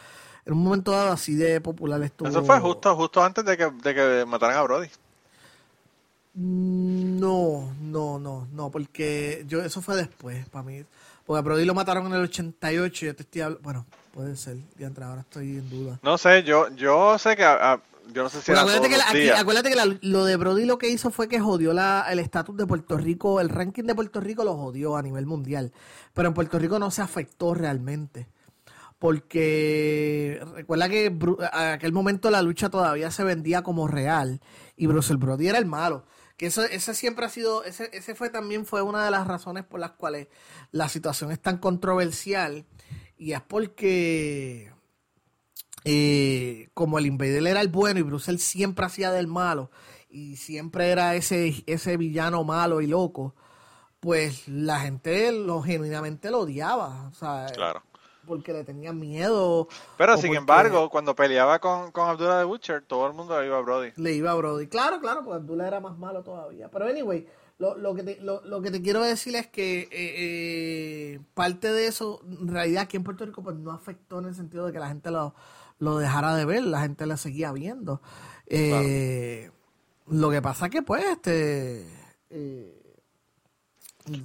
en 0.45 0.53
un 0.53 0.63
momento 0.63 0.91
dado 0.91 1.11
así 1.11 1.35
de 1.35 1.61
popular 1.61 2.01
estuvo. 2.01 2.27
Eso 2.27 2.43
fue 2.43 2.59
justo, 2.59 2.95
justo 2.95 3.23
antes 3.23 3.45
de 3.45 3.57
que, 3.57 3.69
de 3.69 3.95
que 3.95 4.25
mataran 4.25 4.57
a 4.57 4.63
Brody. 4.63 4.87
Mm, 6.33 7.19
no, 7.19 7.73
no, 7.79 8.17
no, 8.17 8.47
no, 8.51 8.71
porque 8.71 9.43
yo 9.47 9.61
eso 9.61 9.81
fue 9.81 9.95
después 9.95 10.47
para 10.49 10.63
mí. 10.63 10.83
Porque 11.25 11.39
a 11.39 11.41
Brody 11.43 11.65
lo 11.65 11.75
mataron 11.75 12.07
en 12.07 12.13
el 12.13 12.23
88 12.23 13.05
y 13.05 13.07
yo 13.07 13.15
te 13.15 13.23
estoy 13.23 13.41
hablando, 13.41 13.63
bueno, 13.63 13.85
puede 14.13 14.35
ser, 14.35 14.57
y 14.79 14.83
ahora 14.83 15.21
estoy 15.21 15.57
en 15.57 15.69
duda. 15.69 15.99
No 16.01 16.17
sé, 16.17 16.43
yo 16.43 16.69
yo 16.75 17.19
sé 17.19 17.35
que 17.35 17.45
yo 18.13 18.23
no 18.23 18.29
sé 18.29 18.41
si 18.41 18.51
acuérdate, 18.51 18.89
que 18.89 19.31
acuérdate 19.31 19.69
que 19.69 19.99
lo 20.01 20.25
de 20.25 20.35
Brody 20.35 20.65
lo 20.65 20.77
que 20.77 20.89
hizo 20.89 21.11
fue 21.11 21.27
que 21.27 21.39
jodió 21.39 21.73
la, 21.73 22.05
el 22.09 22.19
estatus 22.19 22.57
de 22.57 22.65
Puerto 22.65 22.97
Rico, 22.97 23.39
el 23.39 23.49
ranking 23.49 23.83
de 23.83 23.95
Puerto 23.95 24.19
Rico 24.19 24.43
lo 24.43 24.55
jodió 24.55 24.95
a 24.95 25.01
nivel 25.01 25.25
mundial, 25.25 25.71
pero 26.13 26.27
en 26.27 26.33
Puerto 26.33 26.59
Rico 26.59 26.79
no 26.79 26.91
se 26.91 27.01
afectó 27.01 27.53
realmente. 27.53 28.27
Porque 28.99 30.39
recuerda 30.53 30.87
que 30.87 31.07
en 31.07 31.37
aquel 31.51 31.91
momento 31.91 32.29
la 32.29 32.43
lucha 32.43 32.69
todavía 32.69 33.09
se 33.09 33.23
vendía 33.23 33.63
como 33.63 33.87
real 33.87 34.41
y 34.75 34.85
Bruce 34.85 35.15
Brody 35.15 35.47
era 35.47 35.57
el 35.57 35.65
malo. 35.65 36.05
Que 36.37 36.45
eso, 36.45 36.63
ese 36.63 36.93
siempre 36.93 37.25
ha 37.25 37.29
sido, 37.29 37.63
ese, 37.63 37.89
ese 37.93 38.13
fue 38.13 38.29
también 38.29 38.63
fue 38.63 38.83
una 38.83 39.03
de 39.03 39.09
las 39.09 39.25
razones 39.25 39.63
por 39.63 39.79
las 39.79 39.93
cuales 39.93 40.27
la 40.71 40.87
situación 40.87 41.31
es 41.31 41.39
tan 41.39 41.57
controversial 41.57 42.65
y 43.17 43.33
es 43.33 43.41
porque 43.41 44.70
eh, 45.83 46.69
como 46.73 46.99
el 46.99 47.05
Invader 47.07 47.47
era 47.47 47.61
el 47.61 47.69
bueno 47.69 47.99
y 47.99 48.03
Bruce 48.03 48.37
siempre 48.37 48.85
hacía 48.85 49.11
del 49.11 49.27
malo 49.27 49.71
y 50.11 50.35
siempre 50.35 50.89
era 50.89 51.15
ese, 51.15 51.63
ese 51.65 51.97
villano 51.97 52.43
malo 52.43 52.81
y 52.81 52.87
loco, 52.87 53.33
pues 53.99 54.47
la 54.47 54.79
gente 54.81 55.31
lo 55.31 55.61
genuinamente 55.61 56.29
lo 56.29 56.41
odiaba. 56.41 57.07
O 57.09 57.13
sea, 57.13 57.47
claro. 57.53 57.81
Porque 58.27 58.53
le 58.53 58.63
tenía 58.63 58.93
miedo. 58.93 59.67
Pero 59.97 60.17
sin 60.17 60.35
embargo, 60.35 60.89
cuando 60.89 61.15
peleaba 61.15 61.59
con, 61.59 61.91
con 61.91 62.07
Abdullah 62.07 62.39
de 62.39 62.45
Butcher, 62.45 62.83
todo 62.83 63.07
el 63.07 63.13
mundo 63.13 63.39
le 63.39 63.47
iba 63.47 63.57
a 63.57 63.61
Brody. 63.61 63.91
Le 63.95 64.13
iba 64.13 64.31
a 64.31 64.35
Brody. 64.35 64.67
Claro, 64.67 64.99
claro, 64.99 65.23
porque 65.23 65.37
Abdullah 65.37 65.67
era 65.67 65.79
más 65.79 65.97
malo 65.97 66.21
todavía. 66.21 66.69
Pero 66.69 66.85
anyway, 66.85 67.27
lo, 67.57 67.77
lo, 67.77 67.95
que, 67.95 68.03
te, 68.03 68.21
lo, 68.21 68.41
lo, 68.45 68.61
que 68.61 68.69
te 68.69 68.81
quiero 68.81 69.01
decir 69.01 69.35
es 69.35 69.47
que 69.47 69.81
eh, 69.81 69.89
eh, 69.91 71.19
parte 71.33 71.71
de 71.71 71.87
eso, 71.87 72.21
en 72.23 72.47
realidad 72.47 72.83
aquí 72.83 72.97
en 72.97 73.03
Puerto 73.03 73.25
Rico, 73.25 73.41
pues 73.41 73.55
no 73.55 73.71
afectó 73.71 74.19
en 74.19 74.25
el 74.25 74.35
sentido 74.35 74.67
de 74.67 74.73
que 74.73 74.79
la 74.79 74.87
gente 74.87 75.09
lo, 75.09 75.33
lo 75.81 75.97
dejara 75.97 76.35
de 76.35 76.45
ver, 76.45 76.63
la 76.63 76.81
gente 76.81 77.07
la 77.07 77.17
seguía 77.17 77.51
viendo. 77.51 78.01
Eh, 78.45 79.49
lo 80.07 80.29
que 80.29 80.39
pasa 80.39 80.69
que 80.69 80.83
pues 80.83 81.03
este... 81.03 81.87
Eh, 82.29 82.77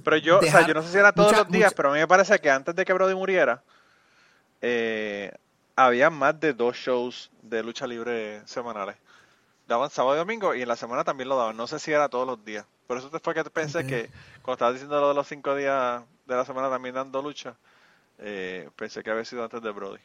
pero 0.03 0.17
yo, 0.17 0.37
o 0.37 0.43
sea, 0.43 0.67
yo 0.67 0.75
no 0.75 0.83
sé 0.83 0.91
si 0.91 0.97
era 0.99 1.11
todos 1.11 1.35
los 1.35 1.49
días, 1.49 1.73
pero 1.73 1.89
a 1.89 1.93
mí 1.93 1.99
me 1.99 2.07
parece 2.07 2.37
que 2.39 2.51
antes 2.51 2.75
de 2.75 2.85
que 2.85 2.93
Brody 2.93 3.15
muriera, 3.15 3.63
eh, 4.61 5.31
había 5.75 6.11
más 6.11 6.39
de 6.39 6.53
dos 6.53 6.77
shows 6.77 7.31
de 7.41 7.63
lucha 7.63 7.87
libre 7.87 8.45
semanales. 8.45 8.95
Daban 9.67 9.89
sábado 9.89 10.15
y 10.15 10.19
domingo 10.19 10.53
y 10.53 10.61
en 10.61 10.67
la 10.67 10.75
semana 10.75 11.03
también 11.03 11.27
lo 11.27 11.37
daban. 11.37 11.57
No 11.57 11.65
sé 11.65 11.79
si 11.79 11.91
era 11.91 12.07
todos 12.07 12.27
los 12.27 12.45
días. 12.45 12.67
Por 12.85 12.99
eso 12.99 13.09
fue 13.23 13.33
que 13.33 13.43
pensé 13.45 13.85
que 13.87 14.11
cuando 14.43 14.53
estabas 14.53 14.73
diciendo 14.75 15.01
lo 15.01 15.09
de 15.09 15.15
los 15.15 15.27
cinco 15.27 15.55
días 15.55 16.03
de 16.27 16.35
la 16.35 16.45
semana 16.45 16.69
también 16.69 16.93
dando 16.93 17.19
lucha, 17.21 17.55
pensé 18.75 19.01
que 19.01 19.09
había 19.09 19.25
sido 19.25 19.43
antes 19.43 19.61
de 19.61 19.71
Brody. 19.71 19.99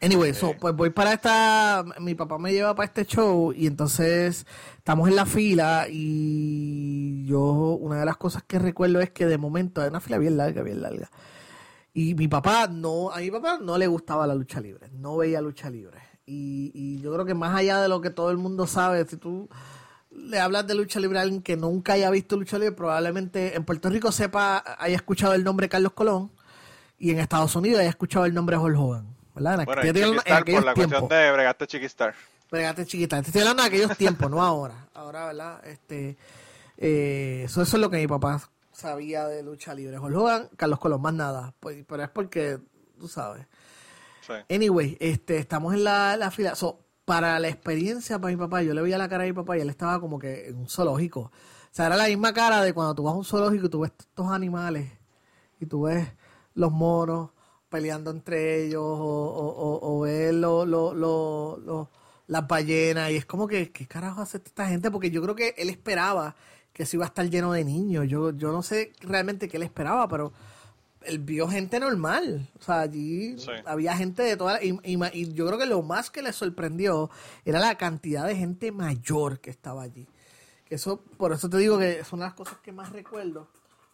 Anyway, 0.00 0.34
so, 0.34 0.54
pues 0.58 0.74
voy 0.74 0.90
para 0.90 1.12
esta, 1.12 1.84
mi 2.00 2.14
papá 2.14 2.38
me 2.38 2.52
lleva 2.52 2.74
para 2.74 2.86
este 2.86 3.04
show 3.04 3.52
y 3.52 3.66
entonces 3.66 4.46
estamos 4.76 5.08
en 5.08 5.16
la 5.16 5.26
fila 5.26 5.86
y 5.90 7.24
yo 7.26 7.40
una 7.40 8.00
de 8.00 8.06
las 8.06 8.16
cosas 8.16 8.42
que 8.44 8.58
recuerdo 8.58 9.00
es 9.00 9.10
que 9.10 9.26
de 9.26 9.38
momento 9.38 9.80
hay 9.80 9.88
una 9.88 10.00
fila 10.00 10.18
bien 10.18 10.36
larga, 10.36 10.62
bien 10.62 10.82
larga. 10.82 11.10
Y 11.94 12.14
mi 12.14 12.28
papá 12.28 12.68
no, 12.68 13.10
a 13.10 13.18
mi 13.18 13.30
papá 13.30 13.58
no 13.60 13.76
le 13.76 13.86
gustaba 13.86 14.26
la 14.26 14.34
lucha 14.34 14.60
libre, 14.60 14.88
no 14.92 15.16
veía 15.16 15.40
lucha 15.40 15.70
libre. 15.70 15.98
Y, 16.26 16.70
y 16.74 17.00
yo 17.00 17.12
creo 17.12 17.24
que 17.24 17.34
más 17.34 17.56
allá 17.56 17.80
de 17.80 17.88
lo 17.88 18.00
que 18.00 18.10
todo 18.10 18.30
el 18.30 18.36
mundo 18.36 18.66
sabe, 18.66 19.04
si 19.06 19.16
tú 19.16 19.48
le 20.10 20.38
hablas 20.38 20.66
de 20.66 20.74
lucha 20.74 21.00
libre 21.00 21.18
a 21.18 21.22
alguien 21.22 21.42
que 21.42 21.56
nunca 21.56 21.94
haya 21.94 22.10
visto 22.10 22.36
lucha 22.36 22.58
libre, 22.58 22.72
probablemente 22.72 23.56
en 23.56 23.64
Puerto 23.64 23.88
Rico 23.90 24.12
sepa, 24.12 24.62
haya 24.78 24.96
escuchado 24.96 25.34
el 25.34 25.44
nombre 25.44 25.68
Carlos 25.68 25.92
Colón 25.92 26.30
y 26.98 27.10
en 27.10 27.18
Estados 27.18 27.54
Unidos 27.56 27.80
haya 27.80 27.90
escuchado 27.90 28.24
el 28.24 28.34
nombre 28.34 28.56
Jorge 28.56 28.78
Hogan. 28.78 29.17
¿Verdad? 29.38 29.64
bueno, 29.64 29.82
en, 29.82 29.96
en 30.24 30.44
por 30.54 30.64
la 30.64 30.74
cuestión 30.74 31.08
de 31.08 31.32
Bregate 31.32 31.66
Chiquistar. 31.66 32.14
Bregate 32.50 32.86
Chiquistar. 32.86 33.22
Te 33.22 33.28
estoy 33.28 33.42
hablando 33.42 33.62
de 33.62 33.68
aquellos 33.68 33.96
tiempos, 33.96 34.30
no 34.30 34.42
ahora. 34.42 34.88
Ahora, 34.94 35.26
¿verdad? 35.26 35.66
Este, 35.66 36.16
eh, 36.76 37.42
eso, 37.44 37.62
eso 37.62 37.76
es 37.76 37.80
lo 37.80 37.90
que 37.90 37.98
mi 37.98 38.06
papá 38.06 38.40
sabía 38.72 39.26
de 39.26 39.42
lucha 39.42 39.74
libre. 39.74 39.98
Jorge 39.98 40.16
Hogan, 40.16 40.48
Carlos 40.56 40.78
Colón, 40.78 41.02
más 41.02 41.14
nada. 41.14 41.52
Pues, 41.60 41.84
pero 41.86 42.02
es 42.02 42.10
porque, 42.10 42.58
tú 42.98 43.08
sabes. 43.08 43.46
Sí. 44.26 44.32
Anyway, 44.54 44.96
este, 45.00 45.38
estamos 45.38 45.74
en 45.74 45.84
la, 45.84 46.16
la 46.16 46.30
fila. 46.30 46.54
So, 46.54 46.80
para 47.04 47.38
la 47.38 47.48
experiencia 47.48 48.18
para 48.18 48.30
mi 48.30 48.36
papá, 48.36 48.62
yo 48.62 48.74
le 48.74 48.82
veía 48.82 48.98
la 48.98 49.08
cara 49.08 49.24
a 49.24 49.26
mi 49.26 49.32
papá 49.32 49.56
y 49.56 49.62
él 49.62 49.70
estaba 49.70 49.98
como 49.98 50.18
que 50.18 50.48
en 50.48 50.56
un 50.56 50.68
zoológico. 50.68 51.20
O 51.20 51.30
sea, 51.70 51.86
era 51.86 51.96
la 51.96 52.06
misma 52.06 52.32
cara 52.32 52.62
de 52.62 52.72
cuando 52.72 52.94
tú 52.94 53.02
vas 53.02 53.14
a 53.14 53.16
un 53.16 53.24
zoológico 53.24 53.66
y 53.66 53.68
tú 53.70 53.80
ves 53.80 53.92
estos 53.98 54.30
animales 54.30 54.92
y 55.58 55.66
tú 55.66 55.82
ves 55.82 56.06
los 56.54 56.70
monos, 56.70 57.30
peleando 57.68 58.10
entre 58.10 58.64
ellos 58.64 58.82
o, 58.82 59.78
o, 59.82 60.00
ver 60.00 60.34
lo, 60.34 60.64
lo, 60.64 60.94
lo, 60.94 61.90
las 62.26 62.46
ballenas 62.46 63.10
y 63.10 63.16
es 63.16 63.26
como 63.26 63.46
que, 63.46 63.70
¿qué 63.70 63.86
carajo 63.86 64.20
hace 64.20 64.38
esta 64.38 64.66
gente? 64.68 64.90
Porque 64.90 65.10
yo 65.10 65.22
creo 65.22 65.34
que 65.34 65.54
él 65.56 65.70
esperaba 65.70 66.34
que 66.72 66.84
eso 66.84 66.96
iba 66.96 67.04
a 67.04 67.08
estar 67.08 67.28
lleno 67.28 67.52
de 67.52 67.64
niños. 67.64 68.06
Yo, 68.08 68.30
yo 68.30 68.52
no 68.52 68.62
sé 68.62 68.92
realmente 69.00 69.48
qué 69.48 69.56
él 69.56 69.62
esperaba, 69.62 70.08
pero 70.08 70.32
él 71.02 71.18
vio 71.18 71.48
gente 71.48 71.80
normal. 71.80 72.48
O 72.58 72.62
sea, 72.62 72.80
allí 72.80 73.36
había 73.64 73.96
gente 73.96 74.22
de 74.22 74.36
toda 74.36 74.62
y, 74.62 74.78
y, 74.84 75.32
yo 75.34 75.46
creo 75.46 75.58
que 75.58 75.66
lo 75.66 75.82
más 75.82 76.10
que 76.10 76.22
le 76.22 76.32
sorprendió 76.32 77.10
era 77.44 77.58
la 77.58 77.76
cantidad 77.76 78.26
de 78.26 78.36
gente 78.36 78.72
mayor 78.72 79.40
que 79.40 79.50
estaba 79.50 79.82
allí. 79.82 80.06
Que 80.66 80.74
eso, 80.74 81.02
por 81.16 81.32
eso 81.32 81.48
te 81.48 81.56
digo 81.56 81.78
que 81.78 82.00
es 82.00 82.12
una 82.12 82.24
de 82.24 82.28
las 82.28 82.36
cosas 82.36 82.58
que 82.58 82.72
más 82.72 82.92
recuerdo 82.92 83.48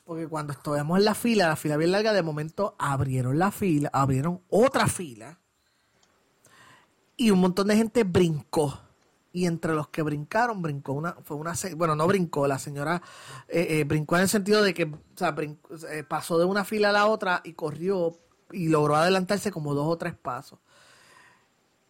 porque 0.04 0.28
cuando 0.28 0.52
estuvimos 0.52 0.98
en 0.98 1.04
la 1.04 1.14
fila, 1.14 1.48
la 1.48 1.56
fila 1.56 1.76
bien 1.76 1.92
larga, 1.92 2.12
de 2.12 2.22
momento 2.22 2.76
abrieron 2.78 3.38
la 3.38 3.50
fila, 3.50 3.90
abrieron 3.92 4.42
otra 4.50 4.86
fila 4.86 5.38
y 7.16 7.30
un 7.30 7.40
montón 7.40 7.68
de 7.68 7.76
gente 7.76 8.04
brincó. 8.04 8.80
Y 9.32 9.46
entre 9.46 9.74
los 9.74 9.88
que 9.88 10.02
brincaron, 10.02 10.62
brincó 10.62 10.92
una, 10.92 11.14
fue 11.24 11.36
una, 11.36 11.54
bueno, 11.76 11.96
no 11.96 12.06
brincó, 12.06 12.46
la 12.46 12.60
señora 12.60 13.02
eh, 13.48 13.66
eh, 13.80 13.84
brincó 13.84 14.14
en 14.14 14.22
el 14.22 14.28
sentido 14.28 14.62
de 14.62 14.74
que 14.74 14.92
eh, 15.90 16.04
pasó 16.04 16.38
de 16.38 16.44
una 16.44 16.64
fila 16.64 16.90
a 16.90 16.92
la 16.92 17.06
otra 17.06 17.40
y 17.42 17.54
corrió 17.54 18.16
y 18.52 18.68
logró 18.68 18.94
adelantarse 18.94 19.50
como 19.50 19.74
dos 19.74 19.88
o 19.88 19.98
tres 19.98 20.14
pasos. 20.14 20.60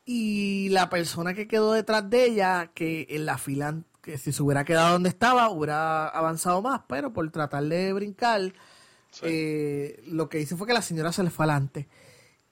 Y 0.07 0.71
la 0.71 0.89
persona 0.89 1.35
que 1.35 1.47
quedó 1.47 1.73
detrás 1.73 2.09
de 2.09 2.25
ella, 2.25 2.71
que 2.73 3.07
en 3.11 3.27
la 3.27 3.37
fila 3.37 3.83
que 4.05 4.19
si 4.19 4.33
se 4.33 4.43
hubiera 4.43 4.65
quedado 4.65 4.93
donde 4.93 5.09
estaba, 5.09 5.49
hubiera 5.49 6.09
avanzado 6.09 6.61
más, 6.61 6.83
pero 6.87 7.13
por 7.13 7.29
tratar 7.31 7.65
de 7.65 7.93
brincar, 7.95 8.53
eh, 9.23 10.03
lo 10.09 10.29
que 10.29 10.41
hizo 10.41 10.59
fue 10.59 10.67
que 10.67 10.75
la 10.75 10.83
señora 10.83 11.11
se 11.11 11.23
le 11.23 11.31
fue 11.31 11.47
adelante 11.47 11.89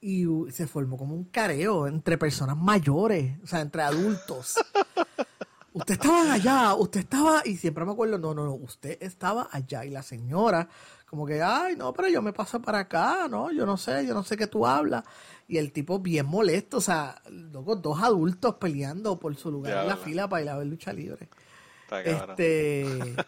y 0.01 0.25
se 0.51 0.65
formó 0.65 0.97
como 0.97 1.13
un 1.13 1.25
careo 1.25 1.85
entre 1.87 2.17
personas 2.17 2.57
mayores, 2.57 3.37
o 3.43 3.47
sea, 3.47 3.61
entre 3.61 3.83
adultos. 3.83 4.55
usted 5.73 5.93
estaba 5.93 6.33
allá, 6.33 6.73
usted 6.73 7.01
estaba, 7.01 7.43
y 7.45 7.55
siempre 7.55 7.85
me 7.85 7.91
acuerdo, 7.91 8.17
no, 8.17 8.33
no, 8.33 8.45
no, 8.45 8.55
usted 8.55 8.97
estaba 8.99 9.47
allá 9.51 9.85
y 9.85 9.91
la 9.91 10.01
señora 10.01 10.67
como 11.13 11.27
que, 11.27 11.43
ay, 11.43 11.75
no, 11.75 11.93
pero 11.93 12.07
yo 12.07 12.23
me 12.23 12.33
paso 12.33 12.59
para 12.59 12.79
acá, 12.79 13.27
no, 13.29 13.51
yo 13.51 13.67
no 13.67 13.77
sé, 13.77 14.03
yo 14.03 14.15
no 14.15 14.23
sé 14.23 14.35
qué 14.35 14.47
tú 14.47 14.65
hablas. 14.65 15.03
Y 15.47 15.57
el 15.57 15.71
tipo 15.71 15.99
bien 15.99 16.25
molesto, 16.25 16.77
o 16.77 16.81
sea, 16.81 17.21
luego 17.29 17.75
dos 17.75 18.01
adultos 18.01 18.55
peleando 18.55 19.19
por 19.19 19.35
su 19.35 19.51
lugar 19.51 19.83
en 19.83 19.89
la 19.89 19.95
fila 19.95 20.27
para 20.27 20.41
ir 20.41 20.49
a 20.49 20.57
ver 20.57 20.65
lucha 20.65 20.91
libre. 20.91 21.29
Este, 21.91 22.85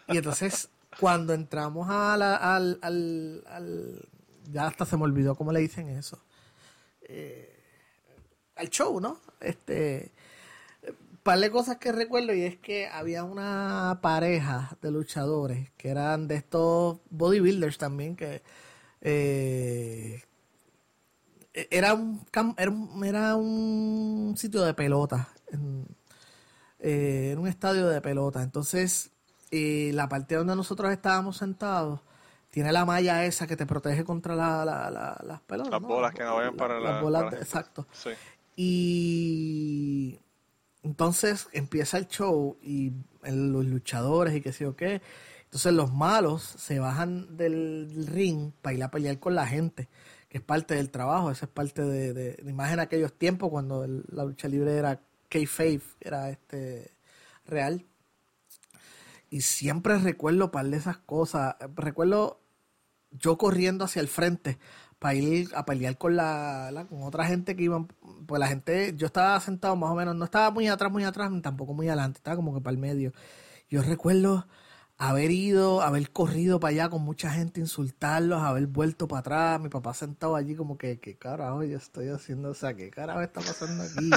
y 0.08 0.16
entonces, 0.16 0.68
cuando 0.98 1.34
entramos 1.34 1.88
a 1.90 2.16
la, 2.16 2.36
al, 2.36 2.78
al, 2.82 4.08
ya 4.50 4.66
hasta 4.66 4.84
se 4.84 4.96
me 4.96 5.04
olvidó 5.04 5.34
cómo 5.34 5.52
le 5.52 5.60
dicen 5.60 5.88
eso. 5.88 6.22
Eh, 7.02 7.52
al 8.56 8.70
show, 8.70 9.00
¿no? 9.00 9.20
Este, 9.40 10.12
par 11.26 11.40
de 11.40 11.50
cosas 11.50 11.78
que 11.78 11.90
recuerdo 11.90 12.32
y 12.32 12.42
es 12.42 12.56
que 12.56 12.86
había 12.86 13.24
una 13.24 13.98
pareja 14.00 14.78
de 14.80 14.92
luchadores 14.92 15.72
que 15.76 15.88
eran 15.88 16.28
de 16.28 16.36
estos 16.36 16.98
bodybuilders 17.10 17.78
también 17.78 18.14
que 18.14 18.42
eh, 19.00 20.22
era 21.52 21.94
un 21.94 22.24
era 22.96 23.34
un, 23.34 24.34
sitio 24.36 24.62
de 24.62 24.72
pelota 24.74 25.28
eh, 26.80 27.34
un 27.38 27.48
estadio 27.48 27.88
de 27.88 28.00
pelota. 28.00 28.42
Entonces 28.42 29.10
eh, 29.50 29.90
la 29.94 30.08
parte 30.08 30.34
donde 30.34 30.56
nosotros 30.56 30.90
estábamos 30.90 31.36
sentados 31.36 32.00
tiene 32.50 32.72
la 32.72 32.84
malla 32.84 33.24
esa 33.24 33.46
que 33.46 33.56
te 33.56 33.66
protege 33.66 34.02
contra 34.02 34.34
las 34.34 35.40
pelotas 35.42 35.70
las 35.70 35.82
bolas 35.82 36.14
que 36.14 36.24
no 36.24 36.36
vayan 36.36 36.56
para 36.56 36.80
las 36.80 37.02
bolas 37.02 37.32
exacto. 37.34 37.86
Y 38.56 40.18
entonces 40.82 41.48
empieza 41.52 41.98
el 41.98 42.08
show 42.08 42.56
y 42.62 42.92
los 43.22 43.66
luchadores 43.66 44.34
y 44.34 44.40
qué 44.40 44.52
sé 44.52 44.64
yo 44.64 44.74
qué. 44.74 45.02
Entonces 45.44 45.72
los 45.74 45.92
malos 45.92 46.42
se 46.42 46.78
bajan 46.78 47.36
del 47.36 48.06
ring 48.08 48.52
para 48.62 48.74
ir 48.74 48.82
a 48.82 48.90
pelear 48.90 49.18
con 49.18 49.34
la 49.34 49.46
gente, 49.46 49.88
que 50.28 50.38
es 50.38 50.44
parte 50.44 50.74
del 50.74 50.90
trabajo, 50.90 51.30
esa 51.30 51.46
es 51.46 51.52
parte 51.52 51.82
de, 51.82 52.12
de, 52.12 52.32
de 52.34 52.50
imagen 52.50 52.80
aquellos 52.80 53.12
tiempos 53.12 53.50
cuando 53.50 53.86
la 53.86 54.24
lucha 54.24 54.48
libre 54.48 54.76
era 54.76 55.00
K-Faith, 55.36 55.82
era 56.00 56.30
este 56.30 56.92
real. 57.44 57.84
Y 59.28 59.42
siempre 59.42 59.98
recuerdo 59.98 60.50
par 60.50 60.66
de 60.66 60.76
esas 60.76 60.98
cosas. 60.98 61.56
Recuerdo 61.74 62.40
yo 63.10 63.36
corriendo 63.38 63.84
hacia 63.84 64.00
el 64.00 64.08
frente 64.08 64.58
para 64.98 65.14
ir 65.14 65.50
a 65.54 65.64
pelear 65.64 65.98
con 65.98 66.16
la, 66.16 66.86
con 66.88 67.02
otra 67.02 67.26
gente 67.26 67.54
que 67.54 67.64
iban 67.64 67.86
pues 68.26 68.40
la 68.40 68.48
gente 68.48 68.94
yo 68.96 69.06
estaba 69.06 69.38
sentado 69.40 69.76
más 69.76 69.90
o 69.90 69.94
menos 69.94 70.16
no 70.16 70.24
estaba 70.24 70.50
muy 70.50 70.68
atrás 70.68 70.90
muy 70.90 71.04
atrás 71.04 71.30
ni 71.30 71.40
tampoco 71.42 71.74
muy 71.74 71.86
adelante 71.88 72.18
estaba 72.18 72.36
como 72.36 72.54
que 72.54 72.60
para 72.60 72.72
el 72.72 72.78
medio 72.78 73.12
yo 73.68 73.82
recuerdo 73.82 74.46
haber 74.96 75.30
ido 75.30 75.82
haber 75.82 76.10
corrido 76.10 76.60
para 76.60 76.70
allá 76.72 76.88
con 76.88 77.02
mucha 77.02 77.30
gente 77.30 77.60
insultarlos 77.60 78.42
haber 78.42 78.66
vuelto 78.66 79.06
para 79.06 79.20
atrás 79.20 79.60
mi 79.60 79.68
papá 79.68 79.92
sentado 79.92 80.34
allí 80.34 80.54
como 80.54 80.78
que 80.78 80.98
qué 80.98 81.16
carajo 81.16 81.62
yo 81.62 81.76
estoy 81.76 82.08
haciendo 82.08 82.50
o 82.50 82.54
sea 82.54 82.74
qué 82.74 82.90
carajo 82.90 83.20
está 83.20 83.40
pasando 83.40 83.84
aquí 83.84 84.10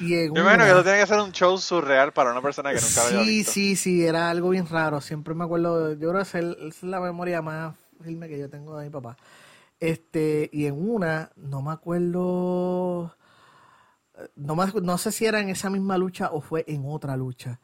y 0.00 0.14
en 0.14 0.34
yo 0.34 0.44
que 0.44 0.70
eso 0.70 0.82
tiene 0.82 1.00
que 1.00 1.06
ser 1.06 1.20
un 1.20 1.32
show 1.32 1.58
surreal 1.58 2.12
para 2.12 2.30
una 2.30 2.40
persona 2.40 2.72
que 2.72 2.80
nunca 2.80 3.06
había 3.06 3.20
visto. 3.20 3.52
Sí, 3.52 3.76
sí, 3.76 3.76
sí, 3.76 4.04
era 4.04 4.30
algo 4.30 4.50
bien 4.50 4.66
raro. 4.66 5.00
Siempre 5.00 5.34
me 5.34 5.44
acuerdo, 5.44 5.94
yo 5.94 6.10
creo 6.10 6.24
que 6.24 6.68
es 6.68 6.82
la 6.82 7.00
memoria 7.00 7.42
más 7.42 7.74
filme 8.02 8.28
que 8.28 8.38
yo 8.38 8.48
tengo 8.48 8.78
de 8.78 8.84
mi 8.86 8.90
papá. 8.90 9.16
Este, 9.80 10.50
y 10.52 10.66
en 10.66 10.74
una, 10.74 11.30
no 11.36 11.62
me 11.62 11.72
acuerdo, 11.72 13.14
no, 14.36 14.56
no 14.56 14.98
sé 14.98 15.12
si 15.12 15.26
era 15.26 15.40
en 15.40 15.48
esa 15.48 15.70
misma 15.70 15.98
lucha 15.98 16.30
o 16.32 16.40
fue 16.40 16.64
en 16.66 16.84
otra 16.86 17.16
lucha, 17.16 17.60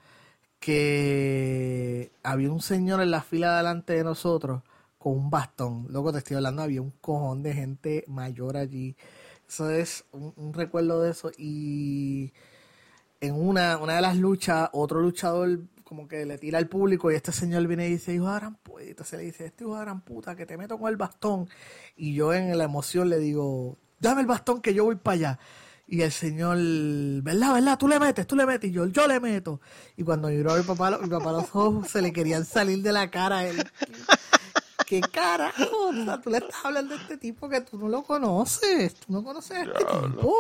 que 0.61 2.13
había 2.23 2.51
un 2.51 2.61
señor 2.61 3.01
en 3.03 3.11
la 3.11 3.23
fila 3.23 3.57
delante 3.57 3.95
de 3.95 4.05
nosotros 4.05 4.63
con 4.99 5.13
un 5.13 5.31
bastón. 5.31 5.87
Luego 5.91 6.13
te 6.13 6.19
estoy 6.19 6.37
hablando, 6.37 6.63
había 6.63 6.81
un 6.83 6.93
cojón 7.01 7.43
de 7.43 7.53
gente 7.53 8.05
mayor 8.07 8.57
allí. 8.57 8.97
Eso 9.49 9.71
es 9.71 10.05
un, 10.13 10.53
recuerdo 10.55 11.03
de 11.03 11.11
eso. 11.11 11.31
Y 11.37 12.33
en 13.21 13.35
una, 13.35 13.79
una 13.79 13.97
de 13.97 14.03
las 14.03 14.17
luchas, 14.17 14.69
otro 14.73 15.01
luchador 15.01 15.61
como 15.85 16.09
que 16.09 16.25
le 16.25 16.39
tira 16.39 16.59
al 16.59 16.67
público 16.67 17.13
y 17.13 17.15
este 17.15 17.31
señor 17.31 17.67
viene 17.67 17.87
y 17.87 17.93
dice, 17.93 18.15
hijo 18.15 18.27
de 18.33 18.41
gran 18.41 18.57
puta, 18.57 19.05
se 19.05 19.19
le 19.19 19.25
dice, 19.25 19.47
este 19.47 19.65
hijo 19.65 19.75
de 19.77 19.83
gran 19.83 20.01
puta, 20.01 20.35
que 20.35 20.47
te 20.47 20.57
meto 20.57 20.79
con 20.79 20.91
el 20.91 20.97
bastón. 20.97 21.49
Y 21.97 22.15
yo 22.15 22.33
en 22.33 22.57
la 22.57 22.65
emoción 22.65 23.11
le 23.11 23.19
digo, 23.19 23.79
dame 24.01 24.23
el 24.23 24.27
bastón 24.27 24.61
que 24.61 24.75
yo 24.75 24.85
voy 24.85 24.97
para 24.97 25.15
allá. 25.15 25.39
Y 25.87 26.01
el 26.01 26.13
señor, 26.13 26.57
¿verdad, 27.23 27.55
verdad? 27.55 27.79
Tú 27.79 27.89
le 27.89 28.01
metes, 28.01 28.27
tú 28.27 28.37
le 28.37 28.47
metes. 28.47 28.71
Y 28.71 28.73
yo, 28.73 28.87
yo 28.87 29.07
le 29.07 29.21
meto. 29.21 29.61
Y 29.97 30.03
cuando 30.03 30.29
miró 30.29 30.53
a 30.53 30.57
mi 30.57 30.63
papá, 30.63 30.99
mi 30.99 31.09
papá 31.09 31.33
los 31.33 31.55
ojos 31.55 31.89
se 31.89 32.01
le 32.01 32.13
querían 32.13 32.45
salir 32.47 32.83
de 32.83 32.93
la 32.93 33.11
cara 33.11 33.47
él. 33.47 33.63
¿Qué 34.87 35.01
carajo? 35.01 35.89
O 35.89 35.93
sea, 35.93 36.21
tú 36.21 36.31
le 36.31 36.39
estás 36.39 36.65
hablando 36.65 36.95
de 36.95 37.03
este 37.03 37.17
tipo 37.17 37.49
que 37.49 37.61
tú 37.61 37.79
no 37.79 37.89
lo 37.89 38.03
conoces. 38.03 38.95
Tú 38.95 39.13
no 39.13 39.25
conoces 39.25 39.53
a 39.53 39.63
este 39.63 39.85
tipo. 39.85 40.35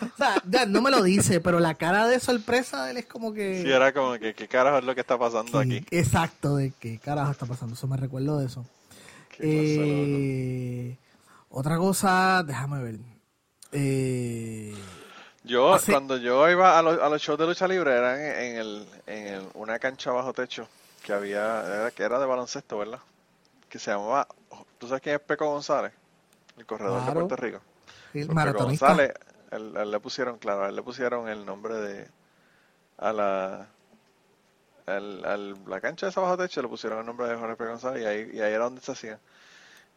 O 0.00 0.16
sea, 0.16 0.42
ya, 0.48 0.66
no 0.66 0.82
me 0.82 0.90
lo 0.90 1.02
dice, 1.02 1.40
pero 1.40 1.60
la 1.60 1.74
cara 1.74 2.06
de 2.06 2.20
sorpresa 2.20 2.84
de 2.84 2.92
él 2.92 2.96
es 2.98 3.06
como 3.06 3.32
que. 3.32 3.62
Sí, 3.62 3.70
era 3.70 3.92
como 3.92 4.18
que, 4.18 4.34
¿qué 4.34 4.48
carajo 4.48 4.78
es 4.78 4.84
lo 4.84 4.94
que 4.94 5.00
está 5.00 5.18
pasando 5.18 5.58
aquí? 5.58 5.84
Exacto, 5.90 6.56
de 6.56 6.72
qué 6.78 6.98
carajo 6.98 7.32
está 7.32 7.46
pasando. 7.46 7.74
Eso 7.74 7.86
me 7.86 7.96
recuerdo 7.96 8.38
de 8.38 8.46
eso. 8.46 8.64
Eh, 9.38 10.96
otra 11.48 11.78
cosa, 11.78 12.42
déjame 12.46 12.82
ver. 12.82 12.98
Eh, 13.72 14.74
yo, 15.44 15.76
cuando 15.88 16.16
yo 16.16 16.48
iba 16.50 16.78
a, 16.78 16.82
los, 16.82 17.00
a 17.00 17.08
los 17.08 17.22
shows 17.22 17.38
de 17.38 17.46
lucha 17.46 17.66
libre, 17.66 17.92
eran 17.92 18.20
en, 18.20 18.56
el, 18.56 18.86
en 19.06 19.48
una 19.54 19.78
cancha 19.78 20.10
bajo 20.12 20.32
techo 20.32 20.68
que 21.02 21.12
había, 21.12 21.90
que 21.94 22.02
era 22.02 22.18
de 22.18 22.26
baloncesto, 22.26 22.78
¿verdad? 22.78 23.00
Que 23.70 23.78
se 23.78 23.92
llamaba, 23.92 24.26
¿tú 24.78 24.88
sabes 24.88 25.00
quién 25.00 25.14
es 25.14 25.20
Peco 25.22 25.46
González? 25.46 25.92
El 26.58 26.66
corredor 26.66 27.06
de 27.06 27.12
Puerto 27.12 27.36
Rico. 27.36 27.60
el 28.12 28.26
pues 28.26 28.44
Peco 28.44 28.64
González, 28.64 29.14
él, 29.52 29.90
le 29.90 30.00
pusieron, 30.00 30.38
claro, 30.38 30.66
él 30.66 30.76
le 30.76 30.82
pusieron 30.82 31.28
el 31.28 31.46
nombre 31.46 31.76
de, 31.76 32.08
a 32.98 33.12
la, 33.12 33.68
al, 34.86 35.64
la 35.66 35.80
cancha 35.80 36.06
de 36.06 36.10
esa 36.10 36.20
bajo 36.20 36.36
techo 36.36 36.60
le 36.60 36.68
pusieron 36.68 36.98
el 36.98 37.06
nombre 37.06 37.28
de 37.28 37.36
Jorge 37.36 37.56
Peco 37.56 37.70
González 37.70 38.02
y 38.02 38.06
ahí, 38.06 38.30
y 38.34 38.40
ahí 38.40 38.52
era 38.52 38.64
donde 38.64 38.82
se 38.82 38.92
hacía. 38.92 39.18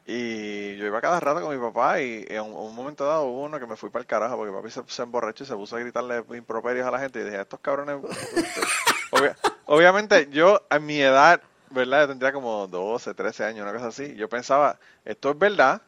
Y 0.06 0.76
yo 0.76 0.86
iba 0.86 1.02
cada 1.02 1.20
rato 1.20 1.42
con 1.42 1.56
mi 1.56 1.62
papá 1.62 2.00
y 2.02 2.26
en 2.28 2.42
un, 2.42 2.76
momento 2.76 3.06
dado 3.06 3.24
hubo 3.24 3.44
uno 3.44 3.58
que 3.58 3.66
me 3.66 3.78
fui 3.78 3.90
para 3.90 4.02
el 4.02 4.06
carajo 4.06 4.36
porque 4.36 4.52
papi 4.52 4.70
se, 4.70 4.84
se 4.86 5.02
emborrachó 5.02 5.46
y 5.46 5.48
se 5.48 5.56
puso 5.56 5.78
a 5.78 5.80
gritarle 5.80 6.24
improperios 6.36 6.86
a 6.86 6.92
la 6.92 7.00
gente 7.00 7.22
y 7.22 7.24
dije, 7.24 7.42
estos 7.42 7.60
cabrones... 7.60 7.98
obviamente 9.66 10.28
yo 10.30 10.62
a 10.70 10.80
mi 10.80 11.00
edad 11.00 11.42
¿verdad? 11.74 12.02
Yo 12.02 12.08
tendría 12.10 12.32
como 12.32 12.68
12, 12.68 13.14
13 13.14 13.46
años, 13.46 13.64
una 13.64 13.74
cosa 13.74 13.88
así. 13.88 14.16
Yo 14.16 14.30
pensaba, 14.30 14.80
esto 15.04 15.32
es 15.32 15.40
verdad, 15.40 15.82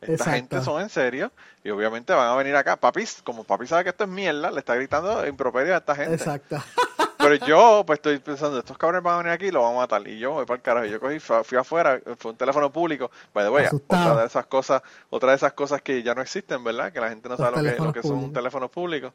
esta 0.00 0.32
gente 0.32 0.62
son 0.62 0.80
en 0.82 0.88
serio, 0.88 1.32
y 1.64 1.70
obviamente 1.70 2.12
van 2.12 2.28
a 2.28 2.36
venir 2.36 2.56
acá. 2.56 2.76
Papi, 2.76 3.04
como 3.24 3.44
papi 3.44 3.66
sabe 3.66 3.84
que 3.84 3.90
esto 3.90 4.04
es 4.04 4.10
mierda, 4.10 4.50
le 4.50 4.60
está 4.60 4.74
gritando 4.74 5.26
improperio 5.26 5.74
a 5.74 5.78
esta 5.78 5.94
gente. 5.94 6.14
Exacto. 6.14 6.56
Pero 7.28 7.46
yo, 7.46 7.84
pues 7.86 7.98
estoy 7.98 8.18
pensando, 8.18 8.58
estos 8.58 8.78
cabrones 8.78 9.02
van 9.02 9.14
a 9.14 9.18
venir 9.18 9.32
aquí 9.32 9.46
y 9.46 9.50
lo 9.50 9.62
van 9.62 9.74
a 9.74 9.78
matar. 9.78 10.06
Y 10.08 10.18
yo 10.18 10.32
voy 10.32 10.46
para 10.46 10.56
el 10.56 10.62
carajo. 10.62 10.86
Yo 10.86 11.00
cogí, 11.00 11.18
fui 11.18 11.58
afuera, 11.58 12.00
fue 12.16 12.32
un 12.32 12.36
teléfono 12.36 12.72
público. 12.72 13.10
By 13.34 13.44
the 13.44 13.50
way, 13.50 13.66
otra 13.66 14.16
de 14.16 14.26
esas 14.26 14.46
cosas, 14.46 14.82
otra 15.10 15.30
de 15.30 15.36
esas 15.36 15.52
cosas 15.52 15.82
que 15.82 16.02
ya 16.02 16.14
no 16.14 16.22
existen, 16.22 16.64
¿verdad? 16.64 16.92
Que 16.92 17.00
la 17.00 17.10
gente 17.10 17.28
no 17.28 17.36
sabe 17.36 17.62
lo 17.62 17.70
que, 17.70 17.82
lo 17.82 17.92
que 17.92 18.02
son 18.02 18.18
un 18.18 18.32
teléfono 18.32 18.68
público. 18.68 19.12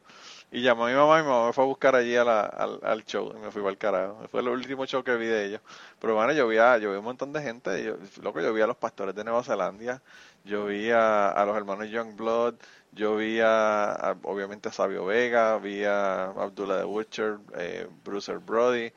Y 0.52 0.62
llamó 0.62 0.86
a 0.86 0.90
mi 0.90 0.94
mamá 0.94 1.18
y 1.18 1.22
mi 1.22 1.28
mamá 1.28 1.46
me 1.46 1.52
fue 1.52 1.64
a 1.64 1.66
buscar 1.66 1.96
allí 1.96 2.14
a 2.16 2.22
al, 2.22 2.78
al, 2.82 3.04
show. 3.04 3.32
Y 3.36 3.40
me 3.40 3.50
fui 3.50 3.60
para 3.60 3.72
el 3.72 3.78
carajo. 3.78 4.18
Fue 4.30 4.40
el 4.40 4.48
último 4.48 4.86
show 4.86 5.02
que 5.02 5.16
vi 5.16 5.26
de 5.26 5.46
ellos. 5.46 5.60
Pero 5.98 6.14
bueno, 6.14 6.32
yo 6.32 6.46
vi, 6.46 6.58
a, 6.58 6.78
yo 6.78 6.92
vi 6.92 6.98
un 6.98 7.04
montón 7.04 7.32
de 7.32 7.42
gente. 7.42 7.82
Yo, 7.82 7.96
loco, 8.22 8.40
yo 8.40 8.52
vi 8.52 8.60
a 8.60 8.66
los 8.66 8.76
pastores 8.76 9.14
de 9.14 9.24
Nueva 9.24 9.42
Zelanda. 9.42 10.00
Yo 10.44 10.66
vi 10.66 10.90
a, 10.90 11.30
a 11.30 11.44
los 11.46 11.56
hermanos 11.56 11.88
Youngblood. 11.90 12.54
Yo 12.92 13.16
vi 13.16 13.40
a, 13.42 14.16
obviamente 14.22 14.68
a 14.68 14.72
Sabio 14.72 15.06
Vega, 15.06 15.58
vi 15.58 15.84
a 15.84 16.26
Abdullah 16.26 16.76
de 16.76 16.84
Butcher, 16.84 17.38
eh, 17.56 17.88
Brucer 18.04 18.38
Brody, 18.38 18.92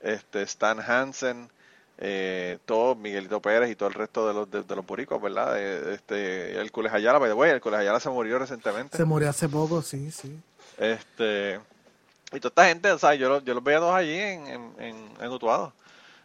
este 0.00 0.42
Stan 0.42 0.80
Hansen, 0.80 1.50
eh, 1.98 2.58
todo 2.64 2.94
Miguelito 2.94 3.42
Pérez 3.42 3.70
y 3.70 3.76
todo 3.76 3.90
el 3.90 3.94
resto 3.94 4.26
de 4.26 4.32
los 4.32 4.50
de, 4.50 4.74
los 4.74 4.86
buricos, 4.86 5.20
¿verdad? 5.20 5.60
este 5.60 6.58
el 6.58 6.72
Cules 6.72 6.92
Ayala, 6.92 7.18
by 7.18 7.28
the 7.28 7.34
way, 7.34 7.50
el 7.50 7.60
Cules 7.60 7.80
Ayala 7.80 8.00
se 8.00 8.08
murió 8.08 8.38
recientemente. 8.38 8.96
Se 8.96 9.04
murió 9.04 9.28
hace 9.28 9.48
poco, 9.48 9.82
sí, 9.82 10.10
sí. 10.10 10.40
Este 10.78 11.60
y 12.32 12.40
toda 12.40 12.48
esta 12.48 12.68
gente, 12.68 12.90
o 12.90 12.98
sea, 12.98 13.14
yo, 13.14 13.42
yo 13.42 13.52
los 13.52 13.62
veía 13.62 13.80
todos 13.80 13.94
allí 13.94 14.18
en, 14.18 14.46
en, 14.78 15.10
en 15.20 15.30
Utuado. 15.30 15.74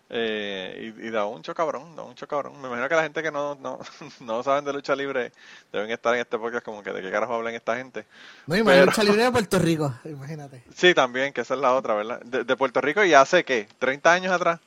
Eh, 0.09 0.93
y, 1.01 1.09
da 1.09 1.25
un 1.25 1.41
cabrón, 1.41 1.95
da 1.95 2.03
un 2.03 2.13
cabrón. 2.13 2.61
Me 2.61 2.67
imagino 2.67 2.87
que 2.87 2.95
la 2.95 3.03
gente 3.03 3.21
que 3.21 3.31
no, 3.31 3.55
no, 3.55 3.79
no 4.21 4.41
saben 4.41 4.63
de 4.63 4.71
lucha 4.71 4.95
libre 4.95 5.33
deben 5.71 5.91
estar 5.91 6.13
en 6.13 6.21
este 6.21 6.37
podcast 6.37 6.63
como 6.63 6.81
que 6.81 6.93
de 6.93 7.01
qué 7.01 7.11
carajo 7.11 7.35
hablan 7.35 7.53
esta 7.55 7.75
gente. 7.75 8.05
No, 8.45 8.55
y 8.55 8.63
Pero... 8.63 8.85
lucha 8.85 9.03
libre 9.03 9.23
de 9.23 9.31
Puerto 9.33 9.59
Rico, 9.59 9.93
imagínate. 10.05 10.63
Sí, 10.73 10.93
también, 10.93 11.33
que 11.33 11.41
esa 11.41 11.55
es 11.55 11.59
la 11.59 11.73
otra, 11.73 11.93
¿verdad? 11.93 12.21
De, 12.21 12.55
Puerto 12.55 12.79
Rico 12.79 13.03
y 13.03 13.13
hace, 13.13 13.43
¿qué? 13.43 13.67
30 13.79 14.13
años 14.13 14.31
atrás, 14.31 14.59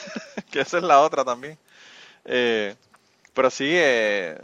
que 0.50 0.60
esa 0.60 0.78
es 0.78 0.84
la 0.84 1.00
otra 1.00 1.24
también. 1.24 1.56
Eh, 2.24 2.74
pero 3.34 3.50
sí, 3.50 3.70
eh, 3.70 4.36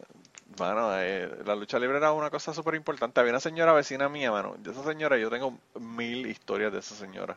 mano, 0.58 0.90
eh, 0.94 1.28
la 1.44 1.56
lucha 1.56 1.78
libre 1.78 1.98
era 1.98 2.12
una 2.12 2.30
cosa 2.30 2.54
súper 2.54 2.76
importante. 2.76 3.18
Había 3.20 3.32
una 3.32 3.40
señora 3.40 3.72
vecina 3.72 4.08
mía, 4.08 4.30
mano. 4.30 4.54
De 4.58 4.70
esa 4.70 4.84
señora 4.84 5.18
yo 5.18 5.30
tengo 5.30 5.58
mil 5.80 6.26
historias 6.26 6.72
de 6.72 6.78
esa 6.78 6.94
señora. 6.94 7.36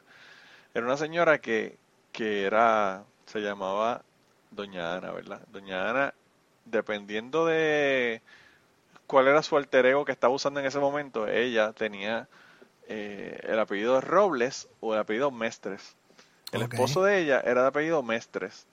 Era 0.74 0.86
una 0.86 0.98
señora 0.98 1.40
que, 1.40 1.78
que 2.12 2.44
era, 2.44 3.04
se 3.26 3.40
llamaba 3.40 4.04
Doña 4.52 4.96
Ana, 4.96 5.12
¿verdad? 5.12 5.42
Doña 5.52 5.90
Ana, 5.90 6.14
dependiendo 6.66 7.46
de 7.46 8.22
cuál 9.06 9.28
era 9.28 9.44
su 9.44 9.58
alter 9.58 9.86
ego 9.86 10.06
que 10.06 10.12
estaba 10.12 10.34
usando 10.34 10.60
en 10.60 10.66
ese 10.66 10.80
momento, 10.80 11.28
ella 11.28 11.74
tenía 11.74 12.28
eh, 12.88 13.40
el 13.44 13.60
apellido 13.60 14.00
Robles 14.02 14.68
o 14.80 14.94
el 14.94 15.00
apellido 15.00 15.32
Mestres. 15.32 15.96
El 16.52 16.62
esposo 16.62 17.04
de 17.04 17.20
ella 17.20 17.42
era 17.42 17.62
de 17.64 17.68
apellido 17.68 18.02
Mestres 18.04 18.66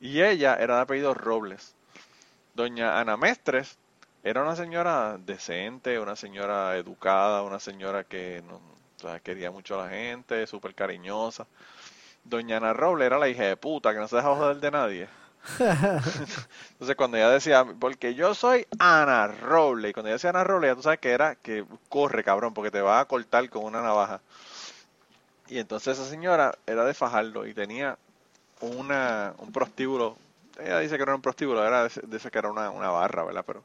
y 0.00 0.22
ella 0.22 0.54
era 0.54 0.76
de 0.76 0.82
apellido 0.82 1.14
Robles. 1.14 1.74
Doña 2.54 3.00
Ana 3.00 3.16
Mestres 3.16 3.78
era 4.22 4.42
una 4.42 4.56
señora 4.56 5.18
decente, 5.18 5.98
una 6.00 6.16
señora 6.16 6.76
educada, 6.76 7.42
una 7.42 7.60
señora 7.60 8.04
que 8.04 8.42
no, 8.46 8.56
O 8.56 9.00
sea, 9.00 9.20
quería 9.20 9.50
mucho 9.50 9.80
a 9.80 9.84
la 9.84 9.90
gente, 9.90 10.46
súper 10.46 10.74
cariñosa. 10.74 11.46
Doña 12.28 12.58
Ana 12.58 12.72
Roble 12.72 13.06
era 13.06 13.18
la 13.18 13.28
hija 13.28 13.44
de 13.44 13.56
puta 13.56 13.92
que 13.92 14.00
no 14.00 14.08
se 14.08 14.16
dejaba 14.16 14.36
joder 14.36 14.56
de 14.58 14.70
nadie. 14.70 15.08
Entonces 15.58 16.96
cuando 16.96 17.16
ella 17.16 17.30
decía, 17.30 17.64
porque 17.78 18.14
yo 18.14 18.34
soy 18.34 18.66
Ana 18.78 19.28
Roble, 19.28 19.90
y 19.90 19.92
cuando 19.92 20.08
ella 20.08 20.16
decía 20.16 20.30
Ana 20.30 20.44
Roble, 20.44 20.68
ya 20.68 20.74
tú 20.74 20.82
sabes 20.82 20.98
que 20.98 21.10
era 21.10 21.36
que 21.36 21.64
corre, 21.88 22.24
cabrón, 22.24 22.52
porque 22.52 22.70
te 22.70 22.80
va 22.80 23.00
a 23.00 23.04
cortar 23.04 23.48
con 23.48 23.64
una 23.64 23.80
navaja. 23.80 24.20
Y 25.48 25.58
entonces 25.58 25.98
esa 25.98 26.08
señora 26.08 26.56
era 26.66 26.84
de 26.84 26.94
Fajardo 26.94 27.46
y 27.46 27.54
tenía 27.54 27.96
una, 28.60 29.34
un 29.38 29.52
prostíbulo. 29.52 30.16
Ella 30.58 30.80
dice 30.80 30.98
que 30.98 31.04
no 31.04 31.10
era 31.10 31.16
un 31.16 31.22
prostíbulo, 31.22 31.64
era 31.64 31.88
que 31.88 32.38
era 32.38 32.50
una, 32.50 32.70
una 32.70 32.88
barra, 32.88 33.24
¿verdad? 33.24 33.44
Pero 33.46 33.62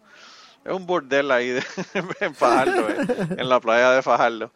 es 0.63 0.73
un 0.73 0.85
bordel 0.85 1.31
ahí 1.31 1.49
de, 1.49 1.63
en 2.19 2.35
Fajardo, 2.35 2.87
en 2.89 3.49
la 3.49 3.59
playa 3.59 3.91
de 3.91 4.01
Fajardo. 4.01 4.51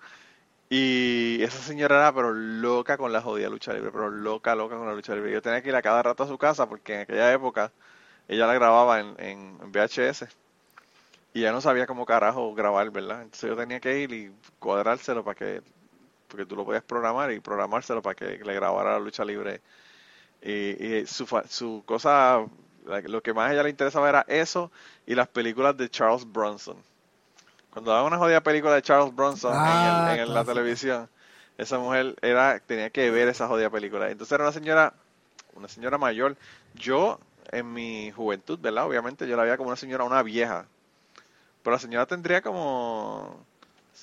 Y 0.69 1.43
esa 1.43 1.59
señora 1.59 1.97
era 1.97 2.13
pero 2.13 2.33
loca 2.33 2.97
con 2.97 3.13
la 3.13 3.21
jodida 3.21 3.49
lucha 3.49 3.73
libre, 3.73 3.91
pero 3.91 4.09
loca, 4.09 4.55
loca 4.55 4.77
con 4.77 4.87
la 4.87 4.93
lucha 4.93 5.13
libre. 5.13 5.31
Yo 5.31 5.41
tenía 5.41 5.61
que 5.61 5.69
ir 5.69 5.75
a 5.75 5.81
cada 5.81 6.01
rato 6.01 6.23
a 6.23 6.27
su 6.27 6.37
casa 6.37 6.67
porque 6.67 6.95
en 6.95 7.01
aquella 7.01 7.31
época 7.33 7.71
ella 8.27 8.47
la 8.47 8.53
grababa 8.55 8.99
en, 8.99 9.15
en, 9.19 9.71
VHS 9.71 10.25
y 11.33 11.41
ya 11.41 11.51
no 11.51 11.61
sabía 11.61 11.85
cómo 11.85 12.05
carajo 12.05 12.53
grabar, 12.55 12.89
¿verdad? 12.91 13.21
Entonces 13.21 13.49
yo 13.49 13.55
tenía 13.55 13.79
que 13.79 13.99
ir 13.99 14.11
y 14.13 14.31
cuadrárselo 14.59 15.23
para 15.23 15.35
que, 15.35 15.61
porque 16.27 16.45
tú 16.45 16.55
lo 16.55 16.65
podías 16.65 16.83
programar 16.83 17.31
y 17.31 17.39
programárselo 17.39 18.01
para 18.01 18.15
que 18.15 18.37
le 18.39 18.53
grabara 18.55 18.93
la 18.93 18.99
lucha 18.99 19.23
libre. 19.25 19.61
Y, 20.41 21.05
su, 21.07 21.27
su 21.49 21.83
cosa, 21.85 22.45
lo 22.85 23.21
que 23.21 23.33
más 23.33 23.49
a 23.49 23.53
ella 23.53 23.63
le 23.63 23.69
interesaba 23.69 24.09
era 24.09 24.25
eso 24.27 24.71
y 25.05 25.15
las 25.15 25.27
películas 25.27 25.77
de 25.77 25.89
Charles 25.89 26.25
Bronson 26.31 26.77
cuando 27.75 27.91
daba 27.91 28.07
una 28.07 28.17
jodida 28.17 28.39
película 28.39 28.73
de 28.73 28.81
Charles 28.81 29.13
Bronson 29.13 29.51
en, 29.51 29.59
ah, 29.59 30.25
la 30.29 30.45
televisión, 30.45 31.09
esa 31.57 31.77
mujer 31.77 32.15
era 32.21 32.57
tenía 32.61 32.89
que 32.89 33.11
ver 33.11 33.27
esa 33.27 33.49
jodida 33.49 33.69
película. 33.69 34.09
Entonces 34.09 34.31
era 34.31 34.45
una 34.45 34.53
señora, 34.53 34.93
una 35.55 35.67
señora 35.67 35.97
mayor. 35.97 36.37
Yo, 36.75 37.19
en 37.51 37.73
mi 37.73 38.11
juventud, 38.11 38.57
¿verdad? 38.59 38.85
Obviamente 38.85 39.27
yo 39.27 39.35
la 39.35 39.43
veía 39.43 39.57
como 39.57 39.67
una 39.67 39.75
señora, 39.75 40.05
una 40.05 40.23
vieja. 40.23 40.67
Pero 41.63 41.75
la 41.75 41.79
señora 41.79 42.05
tendría 42.05 42.41
como, 42.41 43.45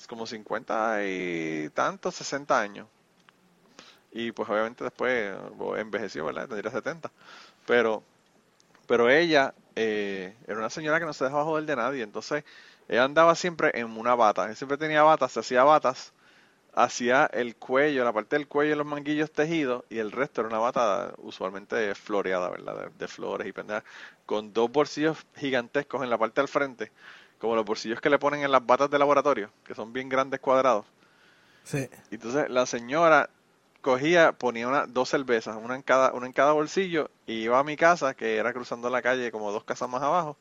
como 0.07 0.27
50 0.27 1.07
y 1.07 1.69
tantos, 1.73 2.13
60 2.13 2.59
años. 2.59 2.87
Y 4.11 4.33
pues 4.33 4.47
obviamente 4.49 4.83
después 4.83 5.35
envejeció, 5.77 6.25
¿verdad? 6.25 6.47
Tendría 6.47 6.69
70. 6.69 7.09
Pero, 7.65 8.03
pero 8.85 9.09
ella 9.09 9.55
eh, 9.75 10.35
era 10.45 10.59
una 10.59 10.69
señora 10.69 10.99
que 10.99 11.07
no 11.07 11.13
se 11.13 11.23
dejaba 11.23 11.43
joder 11.43 11.65
de 11.65 11.75
nadie. 11.75 12.03
Entonces, 12.03 12.43
ella 12.87 13.03
andaba 13.03 13.35
siempre 13.35 13.71
en 13.73 13.97
una 13.97 14.15
bata. 14.15 14.45
Ella 14.45 14.55
siempre 14.55 14.77
tenía 14.77 15.03
batas, 15.03 15.31
se 15.31 15.39
hacía 15.39 15.63
batas, 15.63 16.13
hacía 16.73 17.25
el 17.33 17.55
cuello, 17.55 18.03
la 18.03 18.13
parte 18.13 18.35
del 18.35 18.47
cuello 18.47 18.73
y 18.73 18.77
los 18.77 18.85
manguillos 18.85 19.31
tejidos 19.31 19.83
y 19.89 19.99
el 19.99 20.11
resto 20.11 20.41
era 20.41 20.49
una 20.49 20.59
bata 20.59 21.13
usualmente 21.17 21.93
floreada, 21.95 22.49
¿verdad? 22.49 22.91
De, 22.97 23.07
flores 23.07 23.47
y 23.47 23.51
pendejas, 23.51 23.83
con 24.25 24.53
dos 24.53 24.71
bolsillos 24.71 25.17
gigantescos 25.35 26.03
en 26.03 26.09
la 26.09 26.17
parte 26.17 26.41
del 26.41 26.47
frente, 26.47 26.91
como 27.39 27.55
los 27.55 27.65
bolsillos 27.65 28.01
que 28.01 28.09
le 28.09 28.19
ponen 28.19 28.41
en 28.43 28.51
las 28.51 28.65
batas 28.65 28.89
de 28.89 28.99
laboratorio, 28.99 29.51
que 29.65 29.75
son 29.75 29.93
bien 29.93 30.09
grandes 30.09 30.39
cuadrados. 30.39 30.85
Sí. 31.63 31.89
Entonces 32.11 32.49
la 32.49 32.65
señora 32.65 33.29
cogía, 33.81 34.31
ponía 34.31 34.67
una, 34.67 34.87
dos 34.87 35.09
cervezas, 35.09 35.57
una 35.61 35.75
en 35.75 35.83
cada, 35.83 36.13
una 36.13 36.25
en 36.25 36.33
cada 36.33 36.53
bolsillo, 36.53 37.11
y 37.27 37.33
iba 37.43 37.59
a 37.59 37.63
mi 37.63 37.75
casa, 37.75 38.15
que 38.15 38.37
era 38.37 38.53
cruzando 38.53 38.89
la 38.89 39.01
calle 39.01 39.31
como 39.31 39.51
dos 39.51 39.63
casas 39.63 39.89
más 39.89 40.01
abajo, 40.01 40.37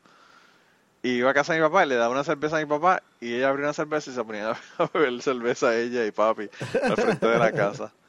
y 1.03 1.11
iba 1.11 1.31
a 1.31 1.35
casa 1.35 1.53
de 1.53 1.61
mi 1.61 1.67
papá, 1.67 1.85
le 1.85 1.97
daba 1.97 2.13
una 2.13 2.25
cerveza 2.25 2.57
a 2.57 2.61
mi 2.61 2.67
papá 2.67 3.03
y 3.21 3.35
ella 3.35 3.49
abría 3.49 3.67
una 3.67 3.73
cerveza 3.73 4.11
y 4.11 4.15
se 4.15 4.25
ponía 4.25 4.51
a 4.79 4.91
beber 4.95 5.21
cerveza 5.21 5.71
a 5.71 5.77
ella 5.77 6.07
y 6.07 6.11
papi 6.13 6.49
al 6.83 6.97
frente 6.97 7.27
de 7.27 7.39
la 7.39 7.53
casa. 7.53 7.93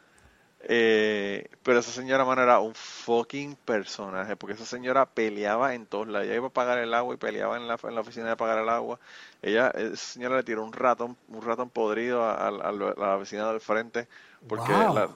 Eh, 0.65 1.49
pero 1.61 1.79
esa 1.79 1.91
señora, 1.91 2.23
mano, 2.23 2.41
era 2.41 2.59
un 2.59 2.73
fucking 2.73 3.57
personaje, 3.57 4.37
porque 4.37 4.53
esa 4.53 4.65
señora 4.65 5.05
peleaba 5.05 5.73
en 5.75 5.85
todos 5.85 6.07
lados. 6.07 6.25
Ella 6.25 6.37
iba 6.37 6.47
a 6.47 6.51
pagar 6.51 6.77
el 6.77 6.93
agua 6.93 7.13
y 7.13 7.17
peleaba 7.17 7.57
en 7.57 7.67
la, 7.67 7.77
en 7.83 7.95
la 7.95 7.99
oficina 7.99 8.29
de 8.29 8.37
pagar 8.37 8.59
el 8.59 8.69
agua. 8.69 8.97
Ella, 9.41 9.71
esa 9.71 9.97
señora 9.97 10.37
le 10.37 10.43
tiró 10.43 10.63
un 10.63 10.71
ratón, 10.71 11.17
un 11.27 11.41
ratón 11.41 11.69
podrido 11.69 12.23
a, 12.23 12.49
la 12.71 13.17
vecina 13.17 13.51
del 13.51 13.59
frente, 13.59 14.07
porque 14.47 14.71
la, 14.71 15.09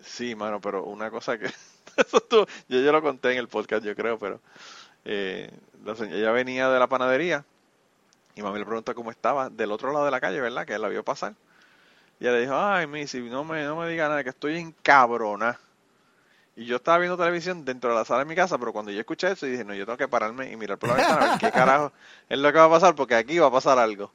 sí, 0.00 0.34
mano, 0.34 0.62
pero 0.62 0.84
una 0.84 1.10
cosa 1.10 1.38
que 1.38 1.44
eso 1.96 2.20
tú, 2.20 2.46
yo, 2.68 2.80
yo 2.80 2.90
lo 2.90 3.02
conté 3.02 3.32
en 3.32 3.38
el 3.38 3.48
podcast, 3.48 3.84
yo 3.84 3.94
creo, 3.94 4.18
pero 4.18 4.40
eh, 5.04 5.50
ella 5.92 6.30
venía 6.32 6.68
de 6.68 6.78
la 6.78 6.86
panadería 6.86 7.44
y 8.34 8.42
mami 8.42 8.58
le 8.58 8.66
preguntó 8.66 8.94
cómo 8.94 9.10
estaba 9.10 9.48
del 9.48 9.72
otro 9.72 9.92
lado 9.92 10.04
de 10.04 10.10
la 10.10 10.20
calle, 10.20 10.40
¿verdad? 10.40 10.66
Que 10.66 10.74
él 10.74 10.82
la 10.82 10.88
vio 10.88 11.02
pasar. 11.02 11.34
Y 12.20 12.24
ella 12.24 12.34
le 12.34 12.40
dijo, 12.42 12.54
ay, 12.54 12.86
Missy, 12.86 13.20
no 13.22 13.44
me, 13.44 13.64
no 13.64 13.76
me 13.76 13.88
diga 13.88 14.08
nada, 14.08 14.22
que 14.22 14.30
estoy 14.30 14.58
en 14.58 14.72
cabrona. 14.82 15.58
Y 16.54 16.66
yo 16.66 16.76
estaba 16.76 16.98
viendo 16.98 17.16
televisión 17.16 17.64
dentro 17.64 17.90
de 17.90 17.96
la 17.96 18.04
sala 18.04 18.20
de 18.20 18.24
mi 18.26 18.34
casa, 18.34 18.58
pero 18.58 18.72
cuando 18.72 18.90
yo 18.90 19.00
escuché 19.00 19.30
eso, 19.30 19.46
dije, 19.46 19.64
no, 19.64 19.74
yo 19.74 19.84
tengo 19.84 19.98
que 19.98 20.08
pararme 20.08 20.50
y 20.50 20.56
mirar 20.56 20.78
por 20.78 20.90
la 20.90 20.96
ventana 20.96 21.26
a 21.26 21.30
ver 21.30 21.38
qué 21.38 21.50
carajo 21.50 21.92
es 22.28 22.38
lo 22.38 22.52
que 22.52 22.58
va 22.58 22.64
a 22.64 22.70
pasar, 22.70 22.94
porque 22.94 23.14
aquí 23.14 23.38
va 23.38 23.48
a 23.48 23.50
pasar 23.50 23.78
algo. 23.78 24.12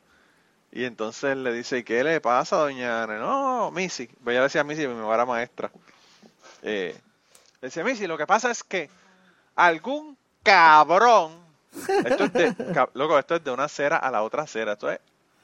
Y 0.72 0.86
entonces 0.86 1.36
le 1.36 1.52
dice, 1.52 1.80
¿y 1.80 1.84
qué 1.84 2.04
le 2.04 2.22
pasa, 2.22 2.58
doña 2.58 3.04
Ana? 3.04 3.18
No, 3.18 3.72
Missy. 3.72 4.08
Pues 4.24 4.36
ella 4.36 4.44
decía 4.44 4.64
Missy, 4.64 4.88
mi 4.88 5.14
era 5.14 5.26
maestra. 5.26 5.72
Eh, 6.62 6.96
le 7.60 7.68
decía, 7.68 7.84
Missy, 7.84 8.08
lo 8.08 8.18
que 8.18 8.26
pasa 8.26 8.52
es 8.52 8.64
que 8.64 8.90
algún 9.56 10.18
cabrón. 10.44 11.41
Esto 11.72 12.26
es 12.26 12.34
de, 12.34 12.56
loco, 12.94 13.18
esto 13.18 13.36
es 13.36 13.44
de 13.44 13.52
una 13.52 13.66
acera 13.66 13.98
a 13.98 14.12
la 14.12 14.24
otra 14.24 14.44
acera. 14.44 14.74
Esto 14.74 14.92
es 14.92 15.00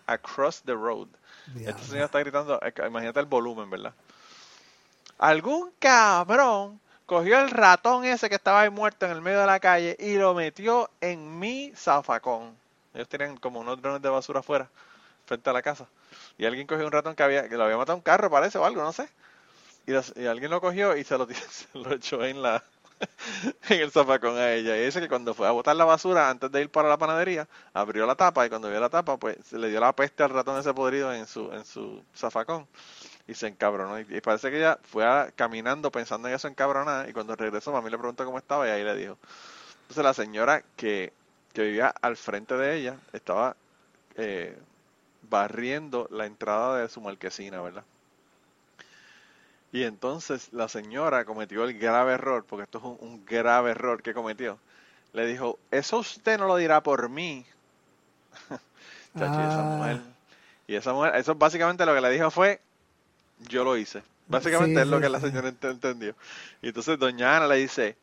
across 0.05 0.61
the 0.63 0.73
road. 0.73 1.07
Este 1.55 1.83
señor 1.83 2.05
está 2.05 2.19
gritando, 2.19 2.59
imagínate 2.85 3.19
el 3.19 3.25
volumen, 3.25 3.69
¿verdad? 3.69 3.93
Algún 5.17 5.71
cabrón 5.79 6.79
cogió 7.05 7.39
el 7.39 7.49
ratón 7.49 8.03
ese 8.05 8.29
que 8.29 8.35
estaba 8.35 8.61
ahí 8.61 8.69
muerto 8.69 9.05
en 9.05 9.13
el 9.13 9.21
medio 9.21 9.39
de 9.39 9.45
la 9.45 9.59
calle 9.59 9.95
y 9.99 10.15
lo 10.15 10.33
metió 10.33 10.89
en 10.99 11.39
mi 11.39 11.71
zafacón. 11.75 12.55
Ellos 12.93 13.07
tenían 13.07 13.37
como 13.37 13.61
unos 13.61 13.81
drones 13.81 14.01
de 14.01 14.09
basura 14.09 14.41
afuera, 14.41 14.69
frente 15.25 15.49
a 15.49 15.53
la 15.53 15.61
casa. 15.61 15.87
Y 16.37 16.45
alguien 16.45 16.67
cogió 16.67 16.85
un 16.85 16.91
ratón 16.91 17.15
que 17.15 17.23
había, 17.23 17.47
que 17.47 17.55
lo 17.55 17.63
había 17.63 17.77
matado 17.77 17.95
un 17.95 18.01
carro, 18.01 18.29
parece, 18.29 18.57
o 18.57 18.65
algo, 18.65 18.83
no 18.83 18.91
sé. 18.91 19.09
Y, 19.85 19.93
y 20.21 20.25
alguien 20.27 20.51
lo 20.51 20.59
cogió 20.59 20.97
y 20.97 21.03
se 21.03 21.17
lo, 21.17 21.27
se 21.49 21.67
lo 21.73 21.93
echó 21.93 22.23
en 22.25 22.41
la, 22.41 22.63
en 23.69 23.81
el 23.81 23.91
zafacón 23.91 24.37
a 24.37 24.53
ella. 24.53 24.77
Y 24.77 24.85
dice 24.85 24.99
que 24.99 25.07
cuando 25.07 25.33
fue 25.33 25.47
a 25.47 25.51
botar 25.51 25.75
la 25.75 25.85
basura 25.85 26.29
antes 26.29 26.51
de 26.51 26.61
ir 26.61 26.69
para 26.69 26.89
la 26.89 26.97
panadería, 26.97 27.47
abrió 27.73 28.05
la 28.05 28.15
tapa 28.15 28.45
y 28.45 28.49
cuando 28.49 28.69
vio 28.69 28.79
la 28.79 28.89
tapa, 28.89 29.17
pues 29.17 29.37
se 29.45 29.57
le 29.57 29.69
dio 29.69 29.79
la 29.79 29.93
peste 29.93 30.23
al 30.23 30.31
ratón 30.31 30.59
ese 30.59 30.73
podrido 30.73 31.13
en 31.13 31.27
su, 31.27 31.51
en 31.51 31.65
su 31.65 32.03
zafacón 32.15 32.67
y 33.27 33.33
se 33.33 33.47
encabronó. 33.47 33.99
Y, 33.99 34.21
parece 34.21 34.49
que 34.49 34.57
ella 34.57 34.79
fue 34.83 35.05
caminando 35.35 35.91
pensando 35.91 36.27
en 36.27 36.35
eso 36.35 36.47
encabronada 36.47 37.09
y 37.09 37.13
cuando 37.13 37.35
regresó, 37.35 37.71
mami 37.71 37.89
le 37.89 37.97
preguntó 37.97 38.25
cómo 38.25 38.37
estaba 38.37 38.67
y 38.67 38.71
ahí 38.71 38.83
le 38.83 38.95
dijo. 38.95 39.17
Entonces 39.81 40.03
la 40.03 40.13
señora 40.13 40.63
que, 40.75 41.13
que 41.53 41.63
vivía 41.63 41.93
al 42.01 42.17
frente 42.17 42.55
de 42.55 42.75
ella 42.77 42.97
estaba 43.13 43.55
eh, 44.15 44.57
barriendo 45.29 46.07
la 46.11 46.25
entrada 46.25 46.79
de 46.79 46.89
su 46.89 47.01
marquesina, 47.01 47.61
¿verdad? 47.61 47.83
Y 49.71 49.83
entonces 49.83 50.49
la 50.53 50.67
señora 50.67 51.25
cometió 51.25 51.63
el 51.63 51.77
grave 51.77 52.13
error, 52.13 52.45
porque 52.47 52.63
esto 52.63 52.77
es 52.77 52.83
un, 53.01 53.25
grave 53.25 53.71
error 53.71 54.01
que 54.01 54.13
cometió. 54.13 54.57
Le 55.13 55.25
dijo, 55.25 55.59
eso 55.71 55.99
usted 55.99 56.37
no 56.39 56.47
lo 56.47 56.55
dirá 56.55 56.81
por 56.81 57.09
mí. 57.09 57.45
y 59.15 59.17
esa 59.17 59.59
ah. 59.59 59.63
mujer. 59.63 60.01
Y 60.67 60.75
esa 60.75 60.93
mujer, 60.93 61.15
eso 61.15 61.35
básicamente 61.35 61.85
lo 61.85 61.93
que 61.93 62.01
le 62.01 62.11
dijo 62.11 62.31
fue, 62.31 62.59
yo 63.49 63.63
lo 63.63 63.77
hice. 63.77 64.03
Básicamente 64.27 64.81
es 64.81 64.87
lo 64.87 64.99
que 64.99 65.09
la 65.09 65.19
señora 65.19 65.49
entendió. 65.49 66.15
Y 66.61 66.67
entonces 66.67 66.99
doña 66.99 67.37
Ana 67.37 67.47
le 67.47 67.55
dice, 67.55 67.95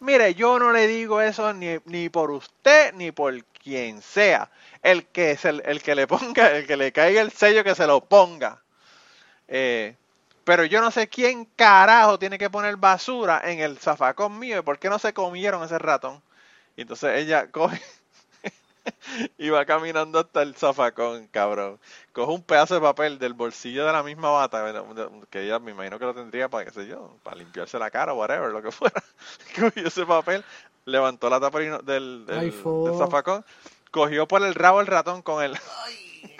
mire, 0.00 0.34
yo 0.34 0.58
no 0.58 0.72
le 0.72 0.86
digo 0.86 1.20
eso 1.20 1.52
ni, 1.52 1.78
ni 1.84 2.08
por 2.08 2.30
usted 2.30 2.94
ni 2.94 3.12
por 3.12 3.44
quien 3.44 4.00
sea. 4.00 4.50
El 4.82 5.06
que, 5.06 5.32
es 5.32 5.44
el, 5.44 5.62
el 5.66 5.82
que 5.82 5.94
le 5.94 6.06
ponga, 6.06 6.56
el 6.56 6.66
que 6.66 6.76
le 6.76 6.92
caiga 6.92 7.20
el 7.20 7.32
sello 7.32 7.64
que 7.64 7.74
se 7.74 7.86
lo 7.86 8.00
ponga. 8.00 8.62
Eh, 9.48 9.96
pero 10.46 10.64
yo 10.64 10.80
no 10.80 10.92
sé 10.92 11.08
quién 11.08 11.44
carajo 11.56 12.20
tiene 12.20 12.38
que 12.38 12.48
poner 12.48 12.76
basura 12.76 13.42
en 13.42 13.58
el 13.58 13.78
zafacón 13.78 14.38
mío 14.38 14.60
y 14.60 14.62
por 14.62 14.78
qué 14.78 14.88
no 14.88 15.00
se 15.00 15.12
comieron 15.12 15.64
ese 15.64 15.76
ratón. 15.76 16.22
Y 16.76 16.82
entonces 16.82 17.18
ella 17.18 17.50
coge 17.50 17.82
y 19.38 19.48
va 19.48 19.64
caminando 19.64 20.20
hasta 20.20 20.42
el 20.42 20.54
zafacón, 20.54 21.26
cabrón. 21.32 21.80
Coge 22.12 22.32
un 22.32 22.44
pedazo 22.44 22.74
de 22.74 22.80
papel 22.80 23.18
del 23.18 23.34
bolsillo 23.34 23.84
de 23.84 23.92
la 23.92 24.04
misma 24.04 24.30
bata, 24.30 24.84
que 25.30 25.42
ella 25.42 25.58
me 25.58 25.72
imagino 25.72 25.98
que 25.98 26.04
lo 26.04 26.14
tendría 26.14 26.48
para, 26.48 26.64
qué 26.64 26.70
sé 26.70 26.86
yo, 26.86 27.16
para 27.24 27.38
limpiarse 27.38 27.76
la 27.80 27.90
cara 27.90 28.12
o 28.12 28.16
whatever, 28.16 28.52
lo 28.52 28.62
que 28.62 28.70
fuera. 28.70 29.02
Cogió 29.58 29.88
ese 29.88 30.06
papel, 30.06 30.44
levantó 30.84 31.28
la 31.28 31.40
tapa 31.40 31.58
del, 31.58 32.24
del, 32.24 32.54
zafacón, 32.96 33.44
cogió 33.90 34.28
por 34.28 34.44
el 34.44 34.54
rabo 34.54 34.80
el 34.80 34.86
ratón 34.86 35.22
con 35.22 35.42
el... 35.42 35.58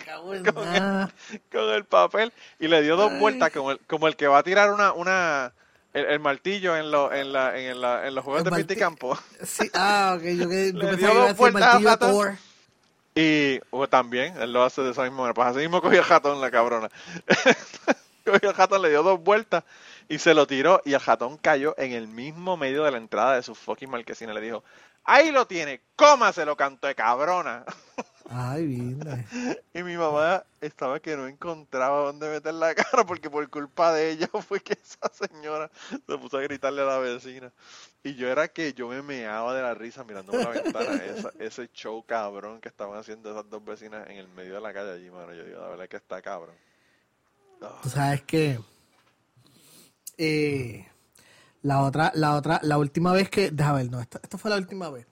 con, 1.51 1.69
el, 1.71 1.85
papel 1.85 2.33
y 2.61 2.69
le 2.69 2.83
dio 2.83 2.97
dos 2.97 3.19
vueltas 3.19 3.51
como 3.51 3.73
el, 3.73 3.81
como 3.81 4.07
el 4.07 4.17
que 4.17 4.29
va 4.29 4.39
a 4.39 4.43
tirar 4.43 4.73
una, 4.73 4.93
una 4.93 5.53
el, 5.93 6.21
martillo 6.21 6.77
en, 6.77 6.91
lo, 6.91 7.13
en, 7.13 7.33
la, 7.33 7.59
en, 7.59 7.81
la, 7.81 8.07
en 8.07 8.15
los 8.15 8.25
juegos 8.25 8.45
de 8.45 8.77
Campo. 8.77 9.19
Sí, 9.43 9.71
ah, 9.75 10.15
ok, 10.17 10.23
yo 10.23 10.49
que 10.49 10.73
le 10.75 10.97
dio 10.97 11.15
dos 11.15 11.37
vueltas 11.37 11.85
a 11.85 12.39
Y 13.15 13.61
también, 13.91 14.37
él 14.41 14.53
lo 14.53 14.63
hace 14.63 14.83
de 14.83 14.91
esa 14.91 15.03
misma 15.03 15.19
manera. 15.19 15.35
Pues 15.35 15.49
así 15.49 15.59
mismo 15.59 15.81
cogió 15.83 15.99
el 15.99 16.05
jatón, 16.05 16.41
la 16.41 16.51
cabrona. 16.51 16.91
cogió 18.25 18.51
el 18.51 18.55
jatón, 18.55 18.83
le 18.83 18.91
dio 18.91 19.03
dos 19.03 19.23
vueltas 19.23 19.65
y 20.09 20.19
se 20.19 20.35
lo 20.35 20.47
tiró. 20.47 20.83
Y 20.85 20.95
el 20.95 21.01
jatón 21.01 21.39
cayó 21.39 21.75
en 21.79 21.93
el 21.93 22.09
mismo 22.09 22.57
medio 22.57 22.85
de 22.85 22.91
la 22.91 22.99
entrada 22.99 23.37
de 23.37 23.43
su 23.43 23.55
fucking 23.55 23.91
marquesina. 23.91 24.35
Le 24.35 24.41
dijo, 24.41 24.63
ahí 25.07 25.31
lo 25.31 25.47
tiene, 25.47 25.81
cómaselo, 25.97 26.57
canto 26.57 26.87
de 26.87 26.95
cabrona. 26.95 27.65
Ay, 28.29 28.67
vida. 28.67 29.25
Y 29.75 29.83
mi 29.83 29.97
mamá 29.97 30.43
estaba 30.61 31.01
que 31.01 31.17
no 31.17 31.27
encontraba 31.27 32.07
dónde 32.07 32.29
meter 32.29 32.55
la 32.55 32.75
cara 32.75 33.05
porque 33.05 33.31
por 33.31 33.49
culpa 33.51 33.93
de 33.93 34.11
ella 34.11 34.29
fue 34.49 34.61
que 34.61 34.73
esa 34.73 35.09
señora 35.13 35.71
se 35.91 36.19
puso 36.19 36.39
a 36.39 36.43
gritarle 36.43 36.83
a 36.83 36.87
la 36.87 36.99
vecina. 36.99 37.53
Y 38.03 38.15
yo 38.15 38.29
era 38.29 38.49
que 38.49 38.73
yo 38.73 38.89
me 38.89 39.03
meaba 39.03 39.55
de 39.55 39.63
la 39.63 39.75
risa 39.75 40.03
mirando 40.05 40.33
por 40.33 40.43
la 40.43 40.63
ventana 40.63 41.01
ese 41.39 41.69
show 41.73 42.03
cabrón 42.05 42.61
que 42.61 42.69
estaban 42.69 42.99
haciendo 42.99 43.31
esas 43.31 43.49
dos 43.51 43.65
vecinas 43.65 44.09
en 44.09 44.17
el 44.17 44.29
medio 44.29 44.55
de 44.55 44.61
la 44.61 44.73
calle 44.73 44.93
allí, 44.93 45.11
mano. 45.11 45.33
Yo 45.35 45.45
digo, 45.45 45.61
la 45.61 45.69
verdad 45.69 45.85
es 45.85 45.91
que 45.91 45.97
está 45.97 46.23
cabrón. 46.23 46.57
Tú 47.83 47.89
sabes 47.89 48.23
que 48.23 48.59
eh, 50.19 50.89
la 51.67 51.83
otra, 51.83 52.13
la 52.15 52.35
otra, 52.35 52.61
la 52.63 52.79
última 52.79 53.13
vez 53.13 53.29
que, 53.29 53.51
déjame 53.51 53.83
ver, 53.83 53.91
no, 53.91 54.01
esta, 54.01 54.21
esta 54.23 54.39
fue 54.39 54.51
la 54.51 54.57
última 54.57 54.89
vez 54.91 55.07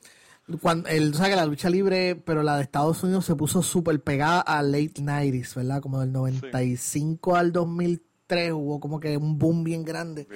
cuando 0.60 0.88
él 0.88 1.14
sabe 1.14 1.30
que 1.30 1.36
la 1.36 1.46
lucha 1.46 1.70
libre, 1.70 2.16
pero 2.16 2.42
la 2.42 2.56
de 2.56 2.64
Estados 2.64 3.02
Unidos 3.02 3.24
se 3.24 3.34
puso 3.34 3.62
súper 3.62 4.02
pegada 4.02 4.40
a 4.40 4.62
late 4.62 5.00
90s, 5.00 5.54
¿verdad? 5.54 5.80
Como 5.80 6.00
del 6.00 6.12
95 6.12 7.36
al 7.36 7.52
2003 7.52 8.52
hubo 8.52 8.78
como 8.78 9.00
que 9.00 9.16
un 9.16 9.38
boom 9.38 9.64
bien 9.64 9.84
grande 9.84 10.28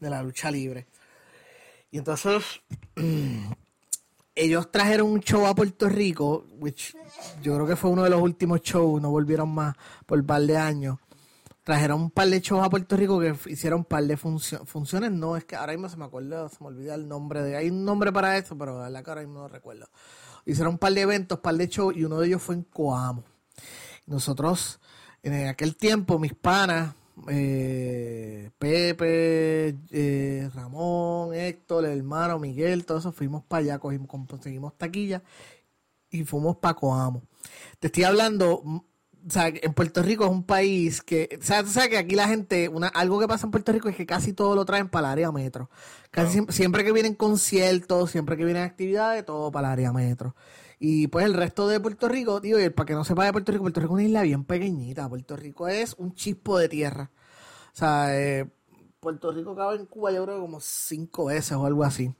de 0.00 0.10
la 0.10 0.22
lucha 0.22 0.50
libre. 0.50 0.86
Y 1.90 1.98
entonces 1.98 2.44
ellos 4.34 4.70
trajeron 4.70 5.10
un 5.10 5.20
show 5.20 5.46
a 5.46 5.54
Puerto 5.54 5.88
Rico, 5.88 6.46
which 6.58 6.94
yo 7.42 7.54
creo 7.54 7.66
que 7.66 7.76
fue 7.76 7.90
uno 7.90 8.02
de 8.02 8.10
los 8.10 8.20
últimos 8.20 8.60
shows, 8.60 9.00
no 9.00 9.10
volvieron 9.10 9.48
más 9.48 9.74
por 10.04 10.18
un 10.18 10.26
par 10.26 10.42
de 10.42 10.58
años 10.58 10.98
trajeron 11.64 12.02
un 12.02 12.10
par 12.10 12.28
de 12.28 12.40
shows 12.40 12.64
a 12.64 12.70
Puerto 12.70 12.96
Rico 12.96 13.18
que 13.18 13.34
hicieron 13.46 13.80
un 13.80 13.84
par 13.86 14.04
de 14.04 14.16
funciones. 14.16 15.10
No, 15.10 15.36
es 15.36 15.44
que 15.44 15.56
ahora 15.56 15.72
mismo 15.72 15.88
se 15.88 15.96
me 15.96 16.04
acuerda, 16.04 16.48
se 16.48 16.56
me 16.60 16.68
olvida 16.68 16.94
el 16.94 17.08
nombre 17.08 17.42
de. 17.42 17.56
Hay 17.56 17.70
un 17.70 17.84
nombre 17.84 18.12
para 18.12 18.36
eso, 18.36 18.56
pero 18.56 18.88
la 18.88 19.02
cara 19.02 19.20
ahora 19.20 19.26
mismo 19.26 19.40
no 19.40 19.48
recuerdo. 19.48 19.88
Hicieron 20.44 20.74
un 20.74 20.78
par 20.78 20.92
de 20.92 21.00
eventos, 21.00 21.38
un 21.38 21.42
par 21.42 21.54
de 21.56 21.66
shows 21.66 21.96
y 21.96 22.04
uno 22.04 22.20
de 22.20 22.28
ellos 22.28 22.42
fue 22.42 22.54
en 22.54 22.62
Coamo. 22.62 23.24
Nosotros, 24.06 24.78
en 25.22 25.48
aquel 25.48 25.74
tiempo, 25.76 26.18
mis 26.18 26.34
panas, 26.34 26.94
eh, 27.28 28.50
Pepe, 28.58 29.78
eh, 29.90 30.50
Ramón, 30.54 31.32
Héctor, 31.32 31.86
el 31.86 31.98
hermano, 31.98 32.38
Miguel, 32.38 32.84
todos 32.84 33.02
esos 33.02 33.14
fuimos 33.14 33.42
para 33.42 33.62
allá, 33.62 33.78
cogimos, 33.78 34.08
conseguimos 34.28 34.76
taquilla 34.76 35.22
y 36.10 36.24
fuimos 36.24 36.56
para 36.56 36.74
Coamo. 36.74 37.22
Te 37.80 37.86
estoy 37.86 38.04
hablando 38.04 38.84
o 39.26 39.30
sea, 39.30 39.48
en 39.48 39.72
Puerto 39.72 40.02
Rico 40.02 40.24
es 40.24 40.30
un 40.30 40.44
país 40.44 41.02
que, 41.02 41.38
o 41.40 41.44
sea, 41.44 41.62
tú 41.62 41.70
sabes 41.70 41.88
que 41.88 41.98
aquí 41.98 42.14
la 42.14 42.28
gente, 42.28 42.68
una, 42.68 42.88
algo 42.88 43.18
que 43.18 43.26
pasa 43.26 43.46
en 43.46 43.50
Puerto 43.50 43.72
Rico 43.72 43.88
es 43.88 43.96
que 43.96 44.06
casi 44.06 44.32
todo 44.32 44.54
lo 44.54 44.64
traen 44.64 44.88
para 44.88 45.08
el 45.08 45.12
área 45.12 45.32
metro. 45.32 45.70
Casi 46.10 46.40
siempre, 46.50 46.84
que 46.84 46.92
vienen 46.92 47.14
conciertos, 47.14 48.10
siempre 48.10 48.36
que 48.36 48.44
vienen 48.44 48.64
actividades, 48.64 49.24
todo 49.24 49.50
para 49.50 49.68
el 49.68 49.72
área 49.72 49.92
metro. 49.92 50.34
Y 50.78 51.06
pues 51.08 51.24
el 51.24 51.34
resto 51.34 51.66
de 51.68 51.80
Puerto 51.80 52.08
Rico, 52.08 52.40
digo, 52.40 52.60
y 52.60 52.68
para 52.68 52.86
que 52.86 52.94
no 52.94 53.04
sepa 53.04 53.24
de 53.24 53.32
Puerto 53.32 53.52
Rico, 53.52 53.62
Puerto 53.62 53.80
Rico 53.80 53.94
es 53.94 53.94
una 53.94 54.04
isla 54.04 54.22
bien 54.22 54.44
pequeñita. 54.44 55.08
Puerto 55.08 55.36
Rico 55.36 55.68
es 55.68 55.94
un 55.94 56.14
chispo 56.14 56.58
de 56.58 56.68
tierra. 56.68 57.10
O 57.72 57.76
sea, 57.76 58.16
eh, 58.16 58.46
Puerto 59.00 59.32
Rico 59.32 59.56
cabe 59.56 59.76
en 59.76 59.86
Cuba 59.86 60.12
yo 60.12 60.24
creo 60.24 60.40
como 60.40 60.60
cinco 60.60 61.26
veces 61.26 61.52
o 61.52 61.64
algo 61.64 61.84
así. 61.84 62.12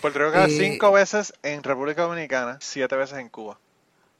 Puerto 0.00 0.20
Rico 0.20 0.32
cabe 0.32 0.54
eh, 0.54 0.58
cinco 0.58 0.92
veces 0.92 1.34
en 1.42 1.62
República 1.62 2.02
Dominicana, 2.02 2.58
siete 2.60 2.94
veces 2.94 3.18
en 3.18 3.28
Cuba. 3.28 3.58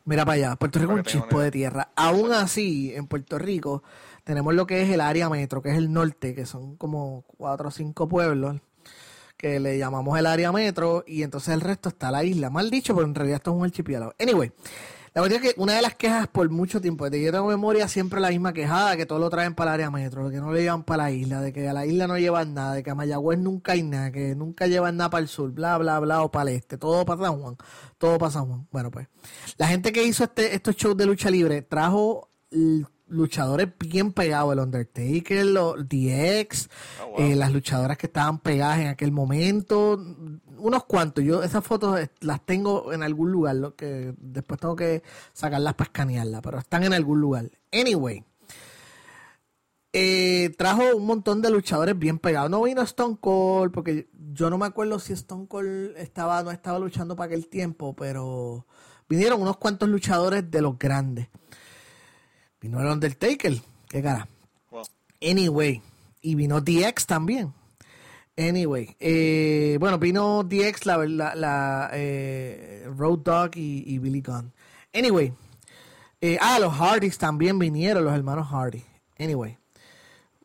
Mira 0.05 0.25
para 0.25 0.35
allá, 0.35 0.57
Puerto 0.57 0.79
Rico 0.79 0.93
es 0.93 0.99
un 0.99 1.05
chispo 1.05 1.41
de 1.41 1.51
tierra. 1.51 1.93
Aún 1.95 2.33
así, 2.33 2.93
en 2.95 3.07
Puerto 3.07 3.39
Rico 3.39 3.83
tenemos 4.25 4.55
lo 4.55 4.67
que 4.67 4.83
es 4.83 4.91
el 4.91 5.01
área 5.01 5.29
metro, 5.29 5.63
que 5.63 5.71
es 5.71 5.77
el 5.77 5.93
norte, 5.93 6.35
que 6.35 6.47
son 6.47 6.77
como 6.77 7.25
cuatro 7.37 7.69
o 7.69 7.71
cinco 7.71 8.09
pueblos 8.09 8.61
que 9.37 9.59
le 9.59 9.77
llamamos 9.77 10.17
el 10.19 10.27
área 10.27 10.53
metro 10.53 11.03
y 11.05 11.25
entonces 11.25 11.53
el 11.53 11.61
resto 11.61 11.89
está 11.89 12.13
la 12.13 12.23
isla. 12.23 12.49
Mal 12.49 12.71
dicho, 12.71 12.95
pero 12.95 13.07
en 13.07 13.15
realidad 13.15 13.37
esto 13.37 13.51
es 13.51 13.57
un 13.57 13.65
archipiélago. 13.65 14.15
Anyway, 14.21 14.53
la 15.15 15.21
verdad 15.21 15.45
es 15.45 15.53
que 15.53 15.61
una 15.61 15.75
de 15.75 15.83
las 15.83 15.95
quejas 15.95 16.27
por 16.29 16.49
mucho 16.49 16.81
tiempo, 16.81 17.05
desde 17.05 17.19
que 17.19 17.27
yo 17.27 17.33
tengo 17.33 17.49
memoria, 17.49 17.87
siempre 17.87 18.19
la 18.21 18.31
misma 18.31 18.53
quejada, 18.53 18.97
que 18.97 19.05
todo 19.05 19.19
lo 19.19 19.29
traen 19.29 19.55
para 19.55 19.73
el 19.73 19.75
área 19.75 19.91
metro, 19.91 20.29
de 20.29 20.35
que 20.35 20.41
no 20.41 20.53
le 20.53 20.63
llevan 20.63 20.85
para 20.85 21.05
la 21.05 21.11
isla, 21.11 21.41
de 21.43 21.53
que 21.53 21.69
a 21.69 21.73
la 21.75 21.85
isla 21.85 22.07
no 22.07 22.17
llevan 22.17 22.55
nada, 22.55 22.75
de 22.75 22.83
que 22.83 22.91
a 22.91 22.95
Mayagüez 22.95 23.39
nunca 23.39 23.73
hay 23.73 23.83
nada, 23.83 24.11
que 24.11 24.35
nunca 24.35 24.67
llevan 24.67 24.97
nada 24.97 25.11
para 25.11 25.23
el 25.23 25.29
sur, 25.29 25.51
bla, 25.51 25.77
bla, 25.77 26.01
bla, 26.01 26.23
o 26.23 26.31
para 26.31 26.51
el 26.51 26.57
este, 26.57 26.79
todo 26.79 27.05
para 27.05 27.23
San 27.23 27.41
Juan, 27.41 27.57
todo 27.99 28.19
para 28.19 28.33
San 28.33 28.47
Juan. 28.47 28.67
Bueno, 28.71 28.91
pues, 28.91 29.09
la 29.59 29.69
gente 29.69 29.93
que 29.93 30.03
hizo 30.03 30.25
este, 30.25 30.55
estos 30.55 30.77
shows 30.77 30.97
de 30.97 31.05
lucha 31.05 31.31
libre 31.31 31.61
trajo 31.61 32.31
luchadores 33.13 33.69
bien 33.79 34.13
pegados, 34.13 34.53
el 34.53 34.61
Undertaker, 34.61 35.45
los 35.45 35.77
DX, 35.89 36.69
oh, 37.05 37.19
eh, 37.19 37.37
las 37.37 37.53
luchadoras 37.53 37.99
que 37.99 38.07
estaban 38.07 38.39
pegadas 38.39 38.81
en 38.81 38.89
aquel 38.89 39.13
momento, 39.13 40.03
unos 40.63 40.85
cuantos. 40.85 41.25
Yo 41.25 41.43
esas 41.43 41.65
fotos 41.65 41.99
las 42.21 42.45
tengo 42.47 42.93
en 42.93 43.03
algún 43.03 43.31
lugar, 43.31 43.57
lo 43.57 43.75
que 43.75 44.15
después 44.19 44.61
tengo 44.61 44.77
que 44.77 45.03
sacarlas 45.33 45.75
para 45.75 45.89
escanearlas, 45.89 46.41
pero 46.43 46.59
están 46.59 46.85
en 46.85 46.93
algún 46.93 47.21
lugar. 47.21 47.51
Anyway, 47.73 48.25
eh, 49.93 50.55
trajo 50.57 50.97
un 50.97 51.05
montón 51.05 51.43
de 51.43 51.51
luchadores 51.51 51.99
bien 51.99 52.19
pegados. 52.19 52.51
No 52.51 52.63
vino 52.63 52.83
Stone 52.83 53.19
Cold, 53.21 53.73
porque 53.73 54.09
yo 54.33 54.49
no 54.49 54.57
me 54.57 54.67
acuerdo 54.67 54.99
si 54.99 55.13
Stone 55.13 55.47
Cold 55.47 55.97
estaba, 55.97 56.43
no 56.43 56.51
estaba 56.51 56.79
luchando 56.79 57.17
para 57.17 57.27
aquel 57.27 57.49
tiempo, 57.49 57.95
pero 57.95 58.67
vinieron 59.09 59.43
unos 59.43 59.59
cuantos 59.59 59.89
luchadores 59.89 60.51
de 60.51 60.63
los 60.63 60.79
grandes. 60.79 61.29
Vino 62.61 62.81
el 62.81 62.87
Undertaker, 62.87 63.61
qué 63.89 64.03
cara. 64.03 64.29
Anyway, 65.21 65.83
y 66.23 66.35
vino 66.35 66.61
DX 66.61 67.07
también. 67.07 67.53
Anyway, 68.37 68.97
eh, 68.99 69.77
bueno, 69.79 69.99
vino 69.99 70.43
DX, 70.43 70.87
la, 70.87 70.97
la, 71.07 71.35
la 71.35 71.91
eh, 71.93 72.89
Road 72.97 73.19
Dog 73.19 73.51
y, 73.57 73.99
Billy 73.99 74.23
Gunn. 74.23 74.51
Anyway, 74.95 75.35
eh, 76.21 76.39
ah, 76.41 76.59
los 76.59 76.73
Hardys 76.73 77.19
también 77.19 77.59
vinieron, 77.59 78.05
los 78.05 78.15
hermanos 78.15 78.49
Hardy. 78.49 78.83
Anyway, 79.19 79.59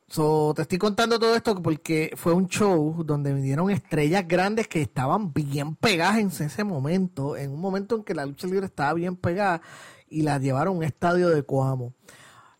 so, 0.09 0.53
te 0.53 0.63
estoy 0.63 0.77
contando 0.77 1.17
todo 1.17 1.33
esto 1.33 1.61
porque 1.61 2.11
fue 2.17 2.33
un 2.33 2.47
show 2.49 3.03
donde 3.05 3.33
vinieron 3.33 3.69
estrellas 3.69 4.27
grandes 4.27 4.67
que 4.67 4.81
estaban 4.81 5.31
bien 5.31 5.75
pegadas 5.75 6.17
en 6.17 6.45
ese 6.45 6.65
momento, 6.65 7.37
en 7.37 7.51
un 7.51 7.61
momento 7.61 7.95
en 7.95 8.03
que 8.03 8.13
la 8.13 8.25
lucha 8.25 8.47
libre 8.47 8.65
estaba 8.65 8.93
bien 8.93 9.15
pegada 9.15 9.61
y 10.09 10.23
las 10.23 10.41
llevaron 10.41 10.75
a 10.75 10.77
un 10.77 10.83
estadio 10.83 11.29
de 11.29 11.43
Coamo 11.43 11.93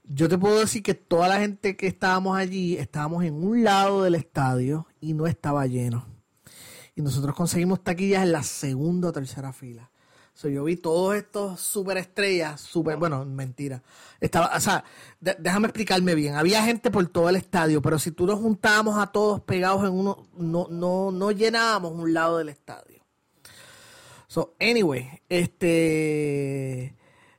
yo 0.10 0.30
te 0.30 0.38
puedo 0.38 0.60
decir 0.60 0.84
que 0.84 0.94
toda 0.94 1.28
la 1.28 1.40
gente 1.40 1.76
que 1.76 1.88
estábamos 1.88 2.38
allí, 2.38 2.78
estábamos 2.78 3.24
en 3.24 3.34
un 3.36 3.64
lado 3.64 4.04
del 4.04 4.16
estadio 4.16 4.88
y 5.02 5.14
no 5.14 5.28
estaba 5.28 5.66
lleno. 5.68 6.06
Y 6.96 7.02
nosotros 7.02 7.36
conseguimos 7.36 7.84
taquillas 7.84 8.24
en 8.24 8.32
la 8.32 8.44
segunda 8.44 9.10
o 9.10 9.12
tercera 9.12 9.54
fila. 9.54 9.92
So, 10.34 10.50
yo 10.50 10.64
vi 10.64 10.78
todos 10.78 11.16
estos 11.16 11.60
superestrellas, 11.60 12.62
super, 12.62 12.96
bueno, 12.98 13.26
mentira. 13.26 13.82
Estaba, 14.20 14.52
o 14.56 14.60
sea, 14.60 14.84
déjame 15.20 15.68
explicarme 15.68 16.14
bien. 16.14 16.36
Había 16.36 16.64
gente 16.64 16.92
por 16.92 17.08
todo 17.08 17.28
el 17.30 17.36
estadio, 17.36 17.82
pero 17.82 17.98
si 17.98 18.12
tú 18.12 18.28
nos 18.28 18.40
juntábamos 18.40 19.00
a 19.00 19.08
todos 19.08 19.42
pegados 19.42 19.84
en 19.84 19.94
uno, 19.94 20.28
no, 20.38 20.68
no, 20.70 21.12
no 21.12 21.32
llenábamos 21.32 21.92
un 21.94 22.14
lado 22.14 22.38
del 22.38 22.50
estadio. 22.50 23.04
So, 24.28 24.56
anyway, 24.60 25.10
este 25.28 26.96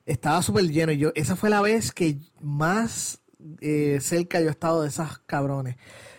estaba 0.08 0.42
súper 0.42 0.68
lleno. 0.68 0.92
Y 0.92 0.98
yo, 0.98 1.12
esa 1.14 1.36
fue 1.36 1.50
la 1.50 1.60
vez 1.60 1.92
que 1.92 2.18
más 2.40 3.20
eh, 3.60 3.98
cerca 4.00 4.40
yo 4.40 4.48
he 4.48 4.50
estado 4.50 4.82
de 4.82 4.88
esas 4.88 5.18
cabrones. 5.20 5.76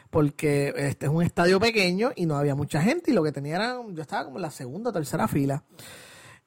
Porque 0.09 0.73
este 0.75 1.05
es 1.05 1.11
un 1.11 1.21
estadio 1.21 1.59
pequeño 1.59 2.11
y 2.15 2.25
no 2.25 2.37
había 2.37 2.55
mucha 2.55 2.81
gente. 2.81 3.11
Y 3.11 3.13
lo 3.13 3.23
que 3.23 3.31
tenía 3.31 3.55
era. 3.55 3.77
Yo 3.91 4.01
estaba 4.01 4.25
como 4.25 4.37
en 4.37 4.43
la 4.43 4.51
segunda 4.51 4.89
o 4.89 4.93
tercera 4.93 5.27
fila. 5.27 5.63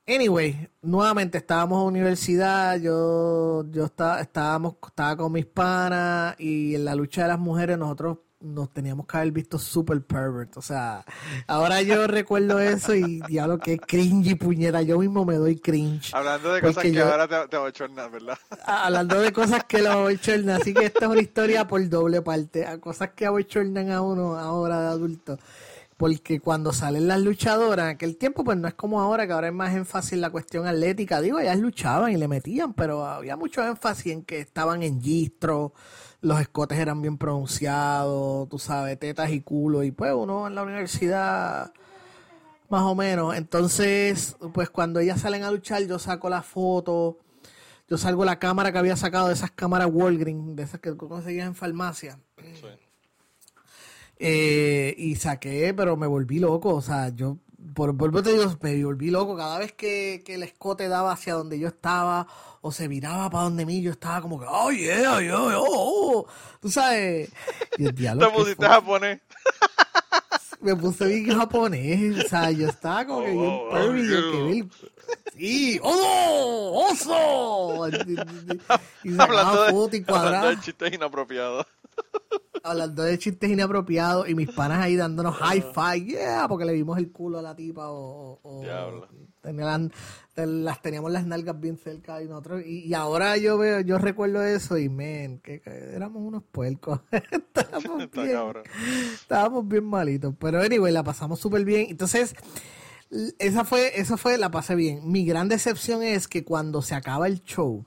Anyway, 0.06 0.68
nuevamente 0.82 1.38
estábamos 1.38 1.80
en 1.82 1.86
universidad, 1.86 2.76
yo, 2.80 3.64
yo 3.70 3.84
estaba, 3.84 4.20
estábamos, 4.20 4.74
estaba 4.84 5.16
con 5.16 5.30
mis 5.30 5.46
panas 5.46 6.34
y 6.40 6.74
en 6.74 6.84
la 6.84 6.96
lucha 6.96 7.22
de 7.22 7.28
las 7.28 7.38
mujeres 7.38 7.78
nosotros 7.78 8.18
nos 8.42 8.72
teníamos 8.72 9.06
que 9.06 9.16
haber 9.16 9.32
visto 9.32 9.58
super 9.58 10.02
pervert. 10.02 10.56
O 10.56 10.62
sea, 10.62 11.04
ahora 11.46 11.82
yo 11.82 12.06
recuerdo 12.06 12.58
eso 12.60 12.94
y 12.94 13.20
diablo 13.28 13.58
que 13.58 13.78
cringe 13.78 14.28
y 14.28 14.34
puñeta. 14.34 14.82
Yo 14.82 14.98
mismo 14.98 15.24
me 15.24 15.34
doy 15.34 15.56
cringe. 15.56 16.14
Hablando 16.14 16.52
de 16.52 16.60
cosas 16.60 16.82
que 16.82 17.00
ahora 17.00 17.28
te, 17.28 17.48
te 17.48 17.86
¿verdad? 18.08 18.38
Ah, 18.64 18.86
hablando 18.86 19.20
de 19.20 19.32
cosas 19.32 19.64
que 19.64 19.82
lo 19.82 19.92
abochornan. 19.92 20.60
Así 20.60 20.74
que 20.74 20.86
esta 20.86 21.06
es 21.06 21.10
una 21.10 21.20
historia 21.20 21.66
por 21.66 21.88
doble 21.88 22.22
parte. 22.22 22.66
A 22.66 22.78
cosas 22.78 23.10
que 23.10 23.26
abochornan 23.26 23.90
a 23.90 24.02
uno 24.02 24.36
ahora 24.36 24.80
de 24.80 24.88
adulto. 24.88 25.38
Porque 25.96 26.40
cuando 26.40 26.72
salen 26.72 27.06
las 27.06 27.20
luchadoras, 27.20 27.84
en 27.84 27.94
aquel 27.94 28.16
tiempo, 28.16 28.42
pues 28.42 28.58
no 28.58 28.66
es 28.66 28.74
como 28.74 29.00
ahora, 29.00 29.24
que 29.26 29.34
ahora 29.34 29.48
es 29.48 29.54
más 29.54 29.72
énfasis 29.72 30.14
en 30.14 30.20
la 30.20 30.30
cuestión 30.30 30.66
atlética. 30.66 31.20
Digo, 31.20 31.38
ellas 31.38 31.58
luchaban 31.58 32.10
y 32.10 32.16
le 32.16 32.26
metían, 32.26 32.74
pero 32.74 33.06
había 33.06 33.36
mucho 33.36 33.64
énfasis 33.64 34.12
en 34.12 34.24
que 34.24 34.40
estaban 34.40 34.82
en 34.82 35.00
gistro 35.00 35.74
los 36.22 36.40
escotes 36.40 36.78
eran 36.78 37.02
bien 37.02 37.18
pronunciados, 37.18 38.48
tú 38.48 38.58
sabes, 38.58 38.98
tetas 38.98 39.30
y 39.30 39.40
culo. 39.40 39.82
Y 39.82 39.90
pues 39.90 40.12
uno 40.14 40.46
en 40.46 40.54
la 40.54 40.62
universidad, 40.62 41.72
más 42.70 42.82
o 42.82 42.94
menos. 42.94 43.36
Entonces, 43.36 44.36
pues 44.54 44.70
cuando 44.70 45.00
ellas 45.00 45.20
salen 45.20 45.42
a 45.42 45.50
luchar, 45.50 45.82
yo 45.82 45.98
saco 45.98 46.30
la 46.30 46.42
foto, 46.42 47.18
yo 47.88 47.98
salgo 47.98 48.24
la 48.24 48.38
cámara 48.38 48.72
que 48.72 48.78
había 48.78 48.96
sacado 48.96 49.28
de 49.28 49.34
esas 49.34 49.50
cámaras 49.50 49.88
Walgreens, 49.92 50.56
de 50.56 50.62
esas 50.62 50.80
que 50.80 50.96
conseguías 50.96 51.46
en 51.46 51.56
farmacia. 51.56 52.18
Eh, 54.18 54.94
y 54.96 55.16
saqué, 55.16 55.74
pero 55.74 55.96
me 55.96 56.06
volví 56.06 56.38
loco, 56.38 56.72
o 56.72 56.80
sea, 56.80 57.08
yo 57.08 57.38
por, 57.74 57.96
por 57.96 58.22
te 58.22 58.32
digo, 58.32 58.56
me 58.60 58.84
volví 58.84 59.10
loco 59.10 59.36
cada 59.36 59.58
vez 59.58 59.72
que, 59.72 60.22
el 60.26 60.42
escote 60.42 60.88
daba 60.88 61.12
hacia 61.12 61.34
donde 61.34 61.58
yo 61.58 61.68
estaba 61.68 62.26
o 62.60 62.72
se 62.72 62.88
viraba 62.88 63.28
para 63.30 63.44
donde 63.44 63.66
mí, 63.66 63.82
yo 63.82 63.92
estaba 63.92 64.20
como 64.20 64.38
que, 64.38 64.46
oh 64.48 64.70
yeah, 64.70 65.20
yeah, 65.20 65.38
oh, 65.38 65.64
oh". 65.68 66.26
tú 66.60 66.70
sabes. 66.70 67.30
Y 67.78 67.86
el 67.86 67.94
diálogo 67.94 68.30
Te 68.30 68.38
pusiste 68.38 68.66
japonés. 68.66 69.20
Me 70.60 70.76
puse 70.76 71.06
bien 71.06 71.36
japonés, 71.36 72.24
o 72.24 72.28
sea, 72.28 72.50
yo 72.52 72.68
estaba 72.68 73.04
como 73.04 73.22
que 73.22 73.30
bien 73.30 73.44
oh, 73.44 73.68
perry, 73.72 74.08
que 74.08 74.68
Sí, 75.36 75.80
¡Oh! 75.82 76.88
¡Oso! 76.90 77.88
Y, 79.02 79.18
hablando 79.18 79.66
foto 79.70 79.96
y 79.96 80.04
cuadrado. 80.04 80.26
Hablando 80.26 80.48
de 80.50 80.60
chistes 80.60 80.92
inapropiados 80.92 81.66
hablando 82.62 83.02
de 83.02 83.18
chistes 83.18 83.50
inapropiados 83.50 84.28
y 84.28 84.34
mis 84.34 84.50
panas 84.50 84.82
ahí 84.82 84.96
dándonos 84.96 85.34
high 85.36 85.62
five, 85.74 86.04
yeah, 86.06 86.46
porque 86.48 86.64
le 86.64 86.72
vimos 86.72 86.98
el 86.98 87.10
culo 87.10 87.38
a 87.38 87.42
la 87.42 87.56
tipa 87.56 87.90
o, 87.90 88.40
o 88.42 88.62
las, 90.34 90.80
teníamos 90.82 91.10
las 91.10 91.26
nalgas 91.26 91.60
bien 91.60 91.76
cerca 91.76 92.22
y 92.22 92.28
nosotros 92.28 92.62
y, 92.64 92.92
ahora 92.94 93.36
yo 93.36 93.58
veo, 93.58 93.80
yo 93.80 93.98
recuerdo 93.98 94.42
eso 94.42 94.78
y 94.78 94.88
men, 94.88 95.40
que, 95.40 95.62
éramos 95.64 96.22
unos 96.22 96.42
puercos. 96.44 97.00
estábamos, 97.30 98.10
bien, 98.10 98.38
estábamos 99.12 99.68
bien 99.68 99.84
malitos, 99.84 100.34
pero 100.38 100.60
anyway, 100.60 100.92
la 100.92 101.02
pasamos 101.02 101.40
súper 101.40 101.64
bien. 101.64 101.86
Entonces, 101.90 102.34
esa 103.38 103.64
fue, 103.64 104.00
esa 104.00 104.16
fue, 104.16 104.38
la 104.38 104.50
pasé 104.50 104.74
bien. 104.74 105.10
Mi 105.10 105.24
gran 105.24 105.48
decepción 105.48 106.02
es 106.02 106.28
que 106.28 106.44
cuando 106.44 106.80
se 106.80 106.94
acaba 106.94 107.26
el 107.26 107.42
show, 107.42 107.84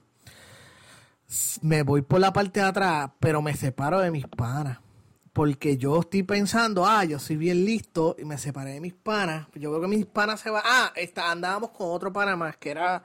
me 1.61 1.83
voy 1.83 2.01
por 2.01 2.19
la 2.19 2.33
parte 2.33 2.59
de 2.59 2.65
atrás, 2.65 3.11
pero 3.19 3.41
me 3.41 3.55
separo 3.55 3.99
de 3.99 4.11
mis 4.11 4.27
panas. 4.27 4.79
Porque 5.33 5.77
yo 5.77 5.99
estoy 5.99 6.23
pensando, 6.23 6.85
ah, 6.85 7.03
yo 7.03 7.19
soy 7.19 7.35
bien 7.35 7.65
listo 7.65 8.15
y 8.17 8.23
me 8.23 8.37
separé 8.37 8.73
de 8.73 8.81
mis 8.81 8.93
panas. 8.93 9.47
Yo 9.53 9.69
creo 9.69 9.81
que 9.81 9.87
mis 9.87 10.05
panas 10.05 10.39
se 10.39 10.49
van. 10.49 10.63
Ah, 10.65 10.93
está, 10.95 11.29
andábamos 11.29 11.71
con 11.71 11.89
otro 11.89 12.13
pana 12.13 12.37
más 12.37 12.55
que 12.55 12.71
era. 12.71 13.03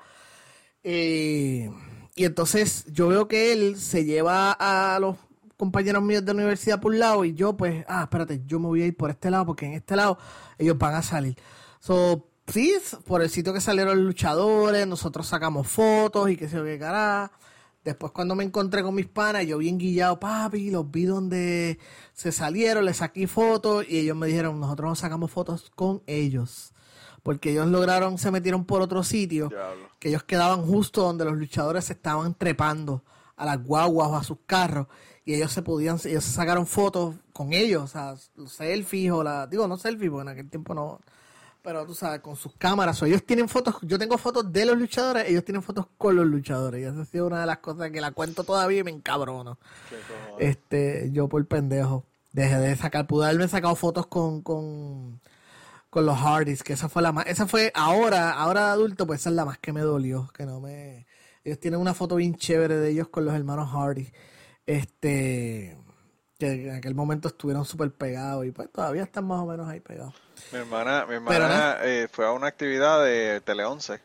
Eh, 0.84 1.70
y 2.14 2.24
entonces 2.24 2.84
yo 2.92 3.08
veo 3.08 3.26
que 3.26 3.52
él 3.52 3.76
se 3.76 4.04
lleva 4.04 4.52
a 4.52 4.98
los 5.00 5.16
compañeros 5.56 6.02
míos 6.02 6.24
de 6.24 6.32
la 6.32 6.38
universidad 6.38 6.80
por 6.80 6.92
un 6.92 7.00
lado 7.00 7.24
y 7.24 7.34
yo, 7.34 7.56
pues, 7.56 7.84
ah, 7.88 8.02
espérate, 8.04 8.42
yo 8.46 8.58
me 8.60 8.66
voy 8.66 8.82
a 8.82 8.86
ir 8.86 8.96
por 8.96 9.10
este 9.10 9.30
lado 9.30 9.46
porque 9.46 9.66
en 9.66 9.74
este 9.74 9.96
lado 9.96 10.16
ellos 10.56 10.78
van 10.78 10.94
a 10.94 11.02
salir. 11.02 11.36
So, 11.80 12.28
sí, 12.46 12.74
por 13.06 13.22
el 13.22 13.30
sitio 13.30 13.52
que 13.52 13.60
salieron 13.60 13.96
los 13.96 14.06
luchadores, 14.06 14.86
nosotros 14.86 15.26
sacamos 15.26 15.66
fotos 15.66 16.30
y 16.30 16.36
qué 16.36 16.48
sé 16.48 16.56
yo 16.56 16.64
qué 16.64 16.78
carajo. 16.78 17.34
Después 17.84 18.12
cuando 18.12 18.34
me 18.34 18.44
encontré 18.44 18.82
con 18.82 18.94
mis 18.94 19.06
panas, 19.06 19.46
yo 19.46 19.58
bien 19.58 19.78
guillado, 19.78 20.20
papi, 20.20 20.70
los 20.70 20.90
vi 20.90 21.04
donde 21.04 21.78
se 22.12 22.30
salieron, 22.30 22.84
les 22.84 22.98
saqué 22.98 23.26
fotos 23.26 23.86
y 23.88 23.98
ellos 23.98 24.16
me 24.16 24.26
dijeron, 24.26 24.60
nosotros 24.60 24.90
nos 24.90 24.98
sacamos 24.98 25.30
fotos 25.30 25.70
con 25.74 26.02
ellos. 26.06 26.74
Porque 27.22 27.52
ellos 27.52 27.68
lograron, 27.68 28.18
se 28.18 28.30
metieron 28.30 28.64
por 28.64 28.82
otro 28.82 29.02
sitio, 29.02 29.50
que 29.98 30.10
ellos 30.10 30.24
quedaban 30.24 30.62
justo 30.62 31.02
donde 31.02 31.24
los 31.24 31.36
luchadores 31.36 31.86
se 31.86 31.94
estaban 31.94 32.34
trepando 32.34 33.02
a 33.36 33.46
las 33.46 33.62
guaguas 33.62 34.08
o 34.08 34.16
a 34.16 34.22
sus 34.24 34.38
carros 34.46 34.86
y 35.24 35.34
ellos 35.34 35.52
se 35.52 35.62
podían, 35.62 35.98
ellos 36.04 36.24
se 36.24 36.32
sacaron 36.32 36.66
fotos 36.66 37.16
con 37.32 37.52
ellos, 37.52 37.82
o 37.84 37.86
sea, 37.86 38.14
los 38.36 38.52
selfies 38.52 39.12
o 39.12 39.22
la, 39.22 39.46
digo, 39.46 39.68
no 39.68 39.76
selfies, 39.76 40.10
porque 40.10 40.22
en 40.22 40.28
aquel 40.28 40.50
tiempo 40.50 40.74
no, 40.74 41.00
pero 41.62 41.84
tú 41.86 41.94
sabes, 41.94 42.20
con 42.20 42.36
sus 42.36 42.54
cámaras, 42.56 43.02
o 43.02 43.06
ellos 43.06 43.24
tienen 43.24 43.48
fotos, 43.48 43.76
yo 43.82 43.98
tengo 43.98 44.18
fotos 44.18 44.52
de 44.52 44.66
los 44.66 44.78
luchadores, 44.78 45.28
ellos 45.28 45.44
tienen 45.44 45.62
fotos 45.62 45.86
con 45.98 46.16
los 46.16 46.26
luchadores, 46.26 46.80
y 46.80 46.84
esa 46.84 47.00
ha 47.00 47.04
sido 47.04 47.26
una 47.26 47.40
de 47.40 47.46
las 47.46 47.58
cosas 47.58 47.90
que 47.90 48.00
la 48.00 48.12
cuento 48.12 48.44
todavía 48.44 48.80
y 48.80 48.84
me 48.84 48.90
encabrono. 48.90 49.58
Este, 50.38 51.10
yo 51.12 51.28
por 51.28 51.46
pendejo, 51.46 52.04
dejé 52.32 52.56
de 52.56 52.76
sacar, 52.76 53.06
pude 53.06 53.26
haberme 53.26 53.48
sacado 53.48 53.74
fotos 53.74 54.06
con, 54.06 54.42
con, 54.42 55.20
con 55.90 56.06
los 56.06 56.18
Hardys, 56.18 56.62
que 56.62 56.72
esa 56.72 56.88
fue 56.88 57.02
la 57.02 57.12
más, 57.12 57.26
esa 57.26 57.46
fue 57.46 57.72
ahora, 57.74 58.32
ahora 58.32 58.66
de 58.66 58.70
adulto, 58.72 59.06
pues 59.06 59.20
esa 59.20 59.30
es 59.30 59.36
la 59.36 59.44
más 59.44 59.58
que 59.58 59.72
me 59.72 59.80
dolió, 59.80 60.28
que 60.34 60.46
no 60.46 60.60
me, 60.60 61.06
ellos 61.44 61.58
tienen 61.58 61.80
una 61.80 61.94
foto 61.94 62.16
bien 62.16 62.34
chévere 62.36 62.76
de 62.76 62.90
ellos 62.90 63.08
con 63.08 63.24
los 63.24 63.34
hermanos 63.34 63.70
Hardy, 63.70 64.12
este, 64.66 65.76
que 66.40 66.68
en 66.68 66.74
aquel 66.74 66.94
momento 66.94 67.28
estuvieron 67.28 67.66
súper 67.66 67.90
pegados 67.90 68.46
y 68.46 68.50
pues 68.50 68.70
todavía 68.72 69.02
están 69.02 69.26
más 69.26 69.40
o 69.40 69.46
menos 69.46 69.68
ahí 69.68 69.80
pegados. 69.80 70.14
Mi 70.52 70.58
hermana, 70.58 71.04
mi 71.06 71.14
hermana 71.14 71.76
eh, 71.82 72.08
fue 72.10 72.26
a 72.26 72.32
una 72.32 72.46
actividad 72.46 73.04
de 73.04 73.42
Tele 73.42 73.64
11, 73.64 74.00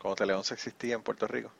cuando 0.00 0.16
Tele 0.16 0.32
11 0.32 0.54
existía 0.54 0.94
en 0.94 1.02
Puerto 1.02 1.26
Rico. 1.26 1.50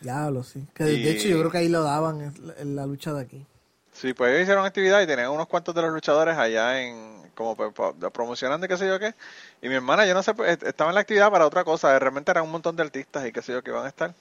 Diablo, 0.00 0.42
sí. 0.42 0.66
Que 0.74 0.84
de 0.84 1.10
hecho 1.10 1.28
yo 1.28 1.38
creo 1.38 1.50
que 1.50 1.58
ahí 1.58 1.68
lo 1.68 1.82
daban 1.82 2.34
en, 2.56 2.74
la 2.74 2.86
lucha 2.86 3.12
de 3.12 3.20
aquí. 3.20 3.46
Sí, 3.92 4.14
pues 4.14 4.30
ellos 4.30 4.44
hicieron 4.44 4.64
actividad 4.64 5.02
y 5.02 5.06
tenían 5.06 5.30
unos 5.30 5.46
cuantos 5.46 5.74
de 5.74 5.82
los 5.82 5.92
luchadores 5.92 6.38
allá 6.38 6.80
en, 6.80 7.30
como 7.34 7.54
promocionando 7.54 8.66
qué 8.66 8.78
sé 8.78 8.88
yo 8.88 8.98
qué. 8.98 9.14
Y 9.60 9.68
mi 9.68 9.74
hermana, 9.74 10.06
yo 10.06 10.14
no 10.14 10.22
sé, 10.22 10.32
pues, 10.32 10.58
estaba 10.62 10.90
en 10.90 10.94
la 10.94 11.02
actividad 11.02 11.30
para 11.30 11.46
otra 11.46 11.64
cosa. 11.64 11.92
De 11.92 11.98
repente 11.98 12.30
eran 12.30 12.44
un 12.44 12.50
montón 12.50 12.76
de 12.76 12.82
artistas 12.82 13.26
y 13.26 13.32
qué 13.32 13.42
sé 13.42 13.52
yo 13.52 13.62
que 13.62 13.70
iban 13.70 13.84
a 13.84 13.88
estar. 13.88 14.14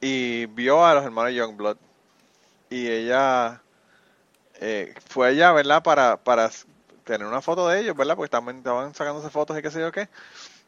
Y 0.00 0.46
vio 0.46 0.86
a 0.86 0.94
los 0.94 1.04
hermanos 1.04 1.32
Youngblood. 1.32 1.78
Y 2.70 2.86
ella 2.86 3.61
eh, 4.60 4.94
fue 5.08 5.28
allá, 5.28 5.52
¿verdad? 5.52 5.82
Para, 5.82 6.16
para 6.16 6.50
tener 7.04 7.26
una 7.26 7.42
foto 7.42 7.68
de 7.68 7.80
ellos, 7.80 7.96
¿verdad? 7.96 8.16
Porque 8.16 8.26
estaban, 8.26 8.58
estaban 8.58 8.94
sacándose 8.94 9.30
fotos 9.30 9.58
y 9.58 9.62
qué 9.62 9.70
sé 9.70 9.80
yo 9.80 9.92
qué. 9.92 10.08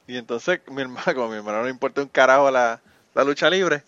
Y 0.07 0.17
entonces 0.17 0.61
mi 0.69 0.83
hermano, 0.83 1.15
como 1.15 1.29
mi 1.29 1.37
hermano 1.37 1.59
no 1.59 1.65
le 1.65 1.71
importa 1.71 2.03
un 2.03 2.09
carajo 2.09 2.51
la, 2.51 2.81
la 3.15 3.25
lucha 3.25 3.51
libre, 3.51 3.83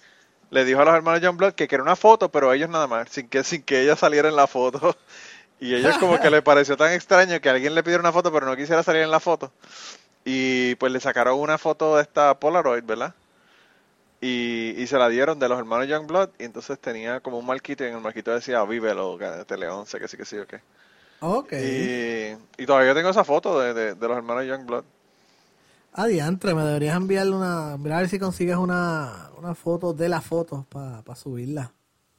le 0.51 0.65
dijo 0.65 0.81
a 0.81 0.85
los 0.85 0.95
hermanos 0.95 1.21
John 1.23 1.37
Blood 1.37 1.55
que 1.55 1.69
quería 1.69 1.83
una 1.83 1.97
foto, 1.97 2.31
pero 2.31 2.53
ellos 2.53 2.71
nada 2.71 2.87
más, 2.87 3.09
sin 3.11 3.29
que, 3.29 3.45
sin 3.45 3.63
que 3.63 3.83
ella 3.83 3.97
saliera 3.97 4.29
en 4.29 4.37
la 4.37 4.47
foto. 4.47 4.97
Y 5.59 5.75
ellos 5.75 5.97
como 5.97 6.21
que 6.21 6.29
le 6.31 6.43
pareció 6.43 6.77
tan 6.77 6.93
extraño 6.93 7.41
que 7.41 7.49
alguien 7.49 7.75
le 7.75 7.83
pidiera 7.83 8.03
una 8.03 8.13
foto, 8.13 8.31
pero 8.31 8.45
no 8.45 8.55
quisiera 8.57 8.83
salir 8.83 9.01
en 9.01 9.11
la 9.11 9.21
foto. 9.21 9.51
Y 10.23 10.75
pues 10.75 10.93
le 10.93 11.01
sacaron 11.01 11.41
una 11.41 11.57
foto 11.57 11.97
de 11.97 12.03
esta 12.03 12.39
Polaroid, 12.39 12.85
¿verdad? 12.85 13.15
Y, 14.21 14.75
y 14.79 14.87
se 14.87 14.99
la 14.99 15.09
dieron 15.09 15.39
de 15.39 15.49
los 15.49 15.59
hermanos 15.59 15.89
Youngblood 15.89 16.31
y 16.39 16.45
entonces 16.45 16.79
tenía 16.79 17.21
como 17.21 17.39
un 17.39 17.47
marquito 17.47 17.85
y 17.85 17.89
en 17.89 17.97
el 17.97 18.01
marquito 18.01 18.33
decía 18.33 18.65
Vívelo, 18.65 19.19
Tele 19.47 19.69
11, 19.69 19.99
que 19.99 20.09
sí, 20.09 20.17
que 20.17 20.25
sí, 20.25 20.39
o 20.39 20.47
qué. 20.47 20.61
Ok. 21.21 21.53
Y, 21.53 22.67
todavía 22.67 22.95
tengo 22.95 23.11
esa 23.11 23.25
foto 23.25 23.61
de, 23.61 23.95
de, 23.95 24.09
los 24.09 24.17
hermanos 24.17 24.47
Youngblood. 24.47 24.85
Ah, 25.93 26.07
diantre, 26.07 26.55
me 26.55 26.63
deberías 26.63 26.97
enviarle 26.97 27.35
una. 27.35 27.77
Mira 27.79 27.97
a 27.97 28.01
ver 28.01 28.09
si 28.09 28.19
consigues 28.19 28.57
una, 28.57 29.31
una 29.39 29.55
foto 29.55 29.95
de 29.95 30.09
la 30.09 30.21
foto 30.21 30.67
para 30.69 31.15
subirla. 31.15 31.73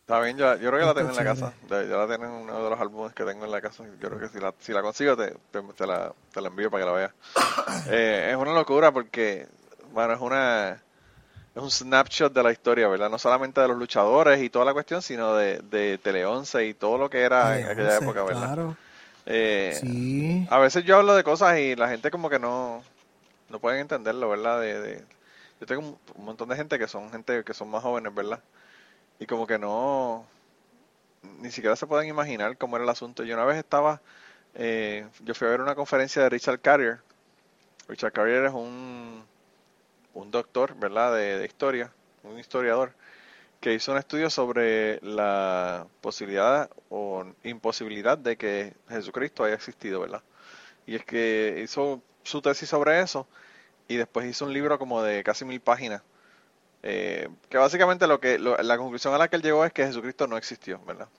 Está 0.08 0.22
bien, 0.22 0.38
yo, 0.38 0.56
yo 0.56 0.70
creo 0.70 0.80
que 0.80 0.86
la 0.86 0.93
tengo 0.93 1.10
en 1.10 1.16
la 1.18 1.24
casa. 1.26 1.54
Ya, 1.70 1.82
la 1.84 2.08
tengo 2.08 2.24
en 2.24 2.32
uno 2.32 2.64
de 2.64 2.70
los 2.70 2.80
álbumes 2.80 3.14
que 3.14 3.26
tengo 3.26 3.43
en 3.43 3.52
la 3.52 3.60
casa. 3.60 3.84
Yo 4.00 4.08
creo 4.08 4.18
que 4.18 4.30
si 4.30 4.39
la, 4.39 4.54
si 4.58 4.72
la 4.72 4.82
consigo, 4.82 5.18
te, 5.18 5.36
te, 5.52 5.86
la, 5.86 6.14
te 6.34 6.39
la 6.39 6.48
envío 6.48 6.72
para 6.72 6.86
que 6.86 6.89
la 6.89 6.95
veas. 6.95 7.12
Eh, 7.89 8.30
es 8.32 8.38
una 8.38 8.54
locura 8.54 8.93
porque, 8.93 9.48
bueno, 9.91 10.14
es 10.14 10.22
una. 10.22 10.82
Es 11.58 11.64
un 11.64 11.72
snapshot 11.72 12.32
de 12.32 12.43
la 12.43 12.51
historia, 12.51 12.88
¿verdad? 12.88 13.10
No 13.10 13.18
solamente 13.18 13.60
de 13.60 13.68
los 13.68 13.78
luchadores 13.78 14.39
y 14.43 14.49
toda 14.51 14.64
la 14.64 14.74
cuestión, 14.74 15.01
sino 15.01 15.34
de, 15.36 15.58
de 15.58 15.97
Tele 15.97 16.24
11 16.24 16.68
y 16.68 16.76
todo 16.76 16.99
lo 16.99 17.10
que 17.10 17.22
era 17.22 17.60
en 17.60 17.68
aquella 17.68 17.97
época, 17.97 18.22
¿verdad? 18.22 18.53
Claro. 18.53 18.78
Eh, 19.26 19.76
sí. 19.82 20.47
A 20.51 20.60
veces 20.60 20.86
yo 20.86 20.97
hablo 20.97 21.16
de 21.16 21.24
cosas 21.24 21.58
y 21.58 21.76
la 21.76 21.89
gente 21.89 22.12
como 22.12 22.30
que 22.30 22.38
no, 22.38 22.84
no 23.49 23.58
pueden 23.58 23.80
entenderlo, 23.80 24.30
¿verdad? 24.30 24.62
De, 24.62 25.03
yo 25.60 25.66
tengo 25.66 25.97
un, 26.16 26.26
montón 26.26 26.47
de 26.49 26.58
gente 26.58 26.78
que 26.78 26.88
son 26.88 27.10
gente 27.10 27.43
que 27.43 27.55
son 27.55 27.72
más 27.72 27.82
jóvenes, 27.82 28.14
¿verdad? 28.14 28.39
Y 29.20 29.26
como 29.26 29.47
que 29.47 29.58
no, 29.58 30.28
ni 31.41 31.49
siquiera 31.49 31.76
se 31.76 31.88
pueden 31.88 32.08
imaginar 32.08 32.55
cómo 32.58 32.76
era 32.76 32.84
el 32.84 32.91
asunto. 32.91 33.24
Yo 33.24 33.34
una 33.34 33.45
vez 33.45 33.58
estaba, 33.58 33.99
eh, 34.53 35.08
yo 35.24 35.34
fui 35.34 35.47
a 35.47 35.51
ver 35.51 35.62
una 35.62 35.74
conferencia 35.74 36.22
de 36.22 36.30
Richard 36.30 36.60
Carrier. 36.60 36.99
Richard 37.88 38.14
Carrier 38.14 38.45
es 38.45 38.53
un, 38.53 39.24
un 40.18 40.32
doctor, 40.32 40.76
¿verdad? 40.78 41.15
de 41.15 41.45
historia, 41.45 41.91
un 42.24 42.39
historiador 42.39 42.93
que 43.59 43.74
hizo 43.74 43.91
un 43.91 43.97
estudio 43.97 44.30
sobre 44.30 44.99
la 45.01 45.88
posibilidad 46.01 46.70
o 46.89 47.26
imposibilidad 47.43 48.18
de 48.18 48.38
que 48.38 48.74
Jesucristo 48.89 49.43
haya 49.43 49.55
existido, 49.55 49.99
¿verdad? 49.99 50.24
Y 50.86 50.95
es 50.95 51.05
que 51.05 51.61
hizo 51.63 52.01
su 52.24 52.41
tesis 52.41 52.70
sobre 52.70 53.01
eso 53.01 53.28
y 53.88 53.97
después 53.97 54.28
hizo 54.28 54.45
un 54.45 54.53
libro 54.53 54.78
como 54.78 55.01
de 55.01 55.24
casi 55.24 55.45
mil 55.45 55.59
páginas. 55.59 56.01
Eh, 56.84 57.28
que 57.49 57.57
básicamente 57.57 58.05
lo 58.05 58.20
que 58.20 58.38
la 58.38 58.78
conclusión 58.78 59.13
a 59.13 59.18
la 59.18 59.28
que 59.28 59.36
él 59.38 59.41
llegó 59.41 59.65
es 59.65 59.74
que 59.74 59.86
Jesucristo 59.86 60.28
no 60.28 60.38
existió, 60.38 60.80
¿verdad? 60.86 61.09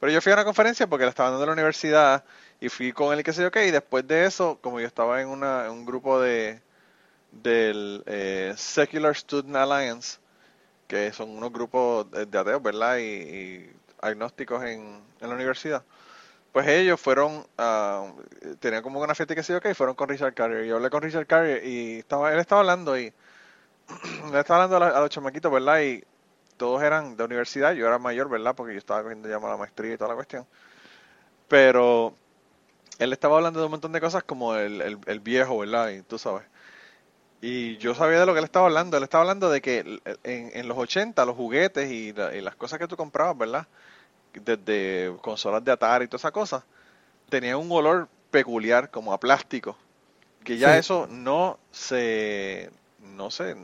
Pero 0.00 0.12
yo 0.12 0.20
fui 0.20 0.32
a 0.32 0.34
una 0.34 0.44
conferencia 0.44 0.86
porque 0.88 1.04
la 1.04 1.10
estaba 1.10 1.30
dando 1.30 1.44
en 1.44 1.48
la 1.48 1.52
universidad 1.54 2.24
y 2.60 2.68
fui 2.68 2.92
con 2.92 3.16
él 3.16 3.22
qué 3.22 3.32
sé 3.32 3.42
yo 3.42 3.50
qué, 3.50 3.66
y 3.66 3.70
después 3.70 4.06
de 4.06 4.26
eso, 4.26 4.58
como 4.60 4.80
yo 4.80 4.86
estaba 4.86 5.22
en, 5.22 5.28
una, 5.28 5.70
un 5.70 5.86
grupo 5.86 6.20
de 6.20 6.60
del 7.30 8.02
eh, 8.06 8.54
Secular 8.56 9.14
Student 9.14 9.56
Alliance, 9.56 10.18
que 10.86 11.12
son 11.12 11.30
unos 11.30 11.52
grupos 11.52 12.10
de 12.10 12.38
ateos, 12.38 12.62
¿verdad? 12.62 12.98
Y, 12.98 13.70
agnósticos 14.00 14.62
en, 14.64 15.02
la 15.20 15.28
universidad. 15.28 15.82
pues 16.52 16.68
ellos 16.68 17.00
fueron, 17.00 17.46
uh, 17.58 18.54
tenían 18.60 18.82
como 18.82 19.00
una 19.00 19.14
fiesta 19.14 19.34
que 19.34 19.42
se 19.42 19.52
yo 19.52 19.60
que 19.60 19.74
fueron 19.74 19.94
con 19.96 20.08
Richard 20.08 20.34
Carrier. 20.34 20.64
Yo 20.64 20.76
hablé 20.76 20.90
con 20.90 21.02
Richard 21.02 21.26
Carrier 21.26 21.66
y 21.66 21.98
estaba, 21.98 22.32
él 22.32 22.38
estaba 22.38 22.60
hablando 22.60 22.98
y 22.98 23.12
le 24.32 24.40
estaba 24.40 24.64
hablando 24.64 24.84
a, 24.84 25.00
los 25.00 25.10
chamaquitos, 25.10 25.50
¿verdad? 25.52 25.80
Y 25.80 26.04
todos 26.56 26.82
eran 26.82 27.16
de 27.16 27.24
universidad, 27.24 27.72
yo 27.72 27.86
era 27.86 27.98
mayor, 27.98 28.28
¿verdad? 28.28 28.54
Porque 28.54 28.72
yo 28.74 28.78
estaba 28.78 29.02
cogiendo 29.02 29.28
ya 29.28 29.38
la 29.38 29.56
maestría 29.56 29.94
y 29.94 29.98
toda 29.98 30.10
la 30.10 30.16
cuestión. 30.16 30.46
Pero 31.48 32.14
él 32.98 33.12
estaba 33.12 33.36
hablando 33.36 33.60
de 33.60 33.66
un 33.66 33.72
montón 33.72 33.92
de 33.92 34.00
cosas 34.00 34.22
como 34.24 34.54
el, 34.56 34.98
el, 35.06 35.20
viejo, 35.20 35.58
¿verdad? 35.58 35.90
Y 35.90 36.02
tú 36.02 36.18
sabes. 36.18 36.44
Y 37.40 37.76
yo 37.76 37.94
sabía 37.94 38.20
de 38.20 38.26
lo 38.26 38.32
que 38.32 38.38
él 38.38 38.44
estaba 38.44 38.66
hablando. 38.66 38.96
Él 38.96 39.02
estaba 39.02 39.22
hablando 39.22 39.50
de 39.50 39.60
que 39.60 40.00
en, 40.24 40.50
en 40.54 40.68
los 40.68 40.78
80 40.78 41.24
los 41.24 41.36
juguetes 41.36 41.90
y, 41.90 42.08
y, 42.08 42.40
las 42.40 42.56
cosas 42.56 42.78
que 42.78 42.88
tú 42.88 42.96
comprabas, 42.96 43.36
¿verdad? 43.36 43.66
Desde 44.32 45.14
consolas 45.22 45.64
de 45.64 45.72
Atari 45.72 46.06
y 46.06 46.08
todas 46.08 46.22
esas 46.22 46.32
cosas, 46.32 46.64
tenían 47.28 47.56
un 47.56 47.70
olor 47.72 48.08
peculiar, 48.30 48.90
como 48.90 49.12
a 49.12 49.20
plástico. 49.20 49.76
Que 50.44 50.58
ya 50.58 50.78
eso 50.78 51.08
no 51.10 51.58
se. 51.72 52.70
No 53.00 53.30
sé, 53.30 53.56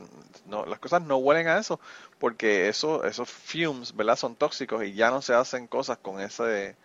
no, 0.45 0.65
las 0.65 0.79
cosas 0.79 1.01
no 1.01 1.17
huelen 1.17 1.47
a 1.47 1.57
eso, 1.57 1.79
porque 2.17 2.69
eso, 2.69 3.03
esos 3.03 3.29
fumes, 3.29 3.95
¿verdad? 3.95 4.15
Son 4.15 4.35
tóxicos 4.35 4.83
y 4.83 4.93
ya 4.93 5.11
no 5.11 5.21
se 5.21 5.33
hacen 5.33 5.67
cosas 5.67 5.97
con 5.97 6.19
ese, 6.21 6.75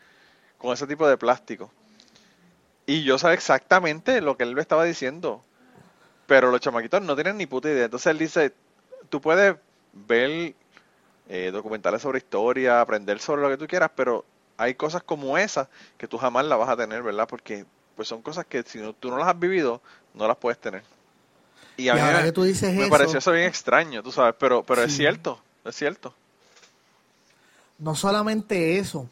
con 0.59 0.73
ese 0.73 0.87
tipo 0.87 1.09
de 1.09 1.17
plástico. 1.17 1.71
Y 2.85 3.05
yo 3.05 3.19
sabía 3.19 3.35
exactamente 3.35 4.21
lo 4.21 4.37
que 4.37 4.45
él 4.45 4.55
me 4.55 4.61
estaba 4.61 4.85
diciendo. 4.85 5.43
Pero 6.29 6.51
los 6.51 6.61
chamaquitos 6.61 7.01
no 7.01 7.15
tienen 7.15 7.39
ni 7.39 7.47
puta 7.47 7.71
idea. 7.71 7.87
Entonces 7.87 8.11
él 8.11 8.19
dice, 8.19 8.53
tú 9.09 9.19
puedes 9.19 9.57
ver 9.95 10.55
eh, 11.27 11.51
documentales 11.51 12.03
sobre 12.03 12.19
historia, 12.19 12.83
aprender 12.83 13.19
sobre 13.19 13.41
lo 13.41 13.49
que 13.49 13.57
tú 13.57 13.67
quieras, 13.67 13.91
pero 13.97 14.27
hay 14.59 14.75
cosas 14.75 15.03
como 15.03 15.39
esas 15.39 15.69
que 15.97 16.07
tú 16.07 16.19
jamás 16.19 16.45
las 16.45 16.59
vas 16.59 16.69
a 16.69 16.77
tener, 16.77 17.03
¿verdad? 17.03 17.27
Porque 17.27 17.65
pues 17.97 18.09
son 18.09 18.21
cosas 18.21 18.45
que 18.45 18.63
si 18.63 18.79
no, 18.79 18.93
tú 18.93 19.11
no 19.11 19.17
las 19.17 19.27
has 19.27 19.39
vivido, 19.39 19.81
no 20.13 20.29
las 20.29 20.37
puedes 20.37 20.61
tener. 20.61 20.83
Y 21.79 21.89
a 21.89 21.95
mí 21.95 22.01
me, 22.23 22.33
tú 22.33 22.43
dices 22.43 22.75
me 22.75 22.89
pareció 22.89 23.21
eso 23.21 23.33
bien 23.33 23.47
extraño, 23.47 24.03
tú 24.03 24.13
sabes, 24.13 24.35
pero, 24.39 24.63
pero 24.65 24.83
es 24.83 24.95
cierto, 24.95 25.41
es 25.65 25.77
cierto. 25.77 26.13
No 27.79 27.95
solamente 27.95 28.79
eso, 28.79 29.09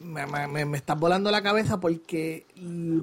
me, 0.00 0.26
me, 0.26 0.64
me 0.64 0.76
estás 0.76 0.98
volando 0.98 1.30
la 1.30 1.40
cabeza 1.42 1.78
porque 1.78 2.46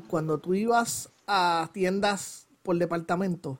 cuando 0.10 0.40
tú 0.40 0.56
ibas 0.56 1.10
a 1.26 1.70
tiendas 1.72 2.49
por 2.70 2.78
departamento, 2.78 3.58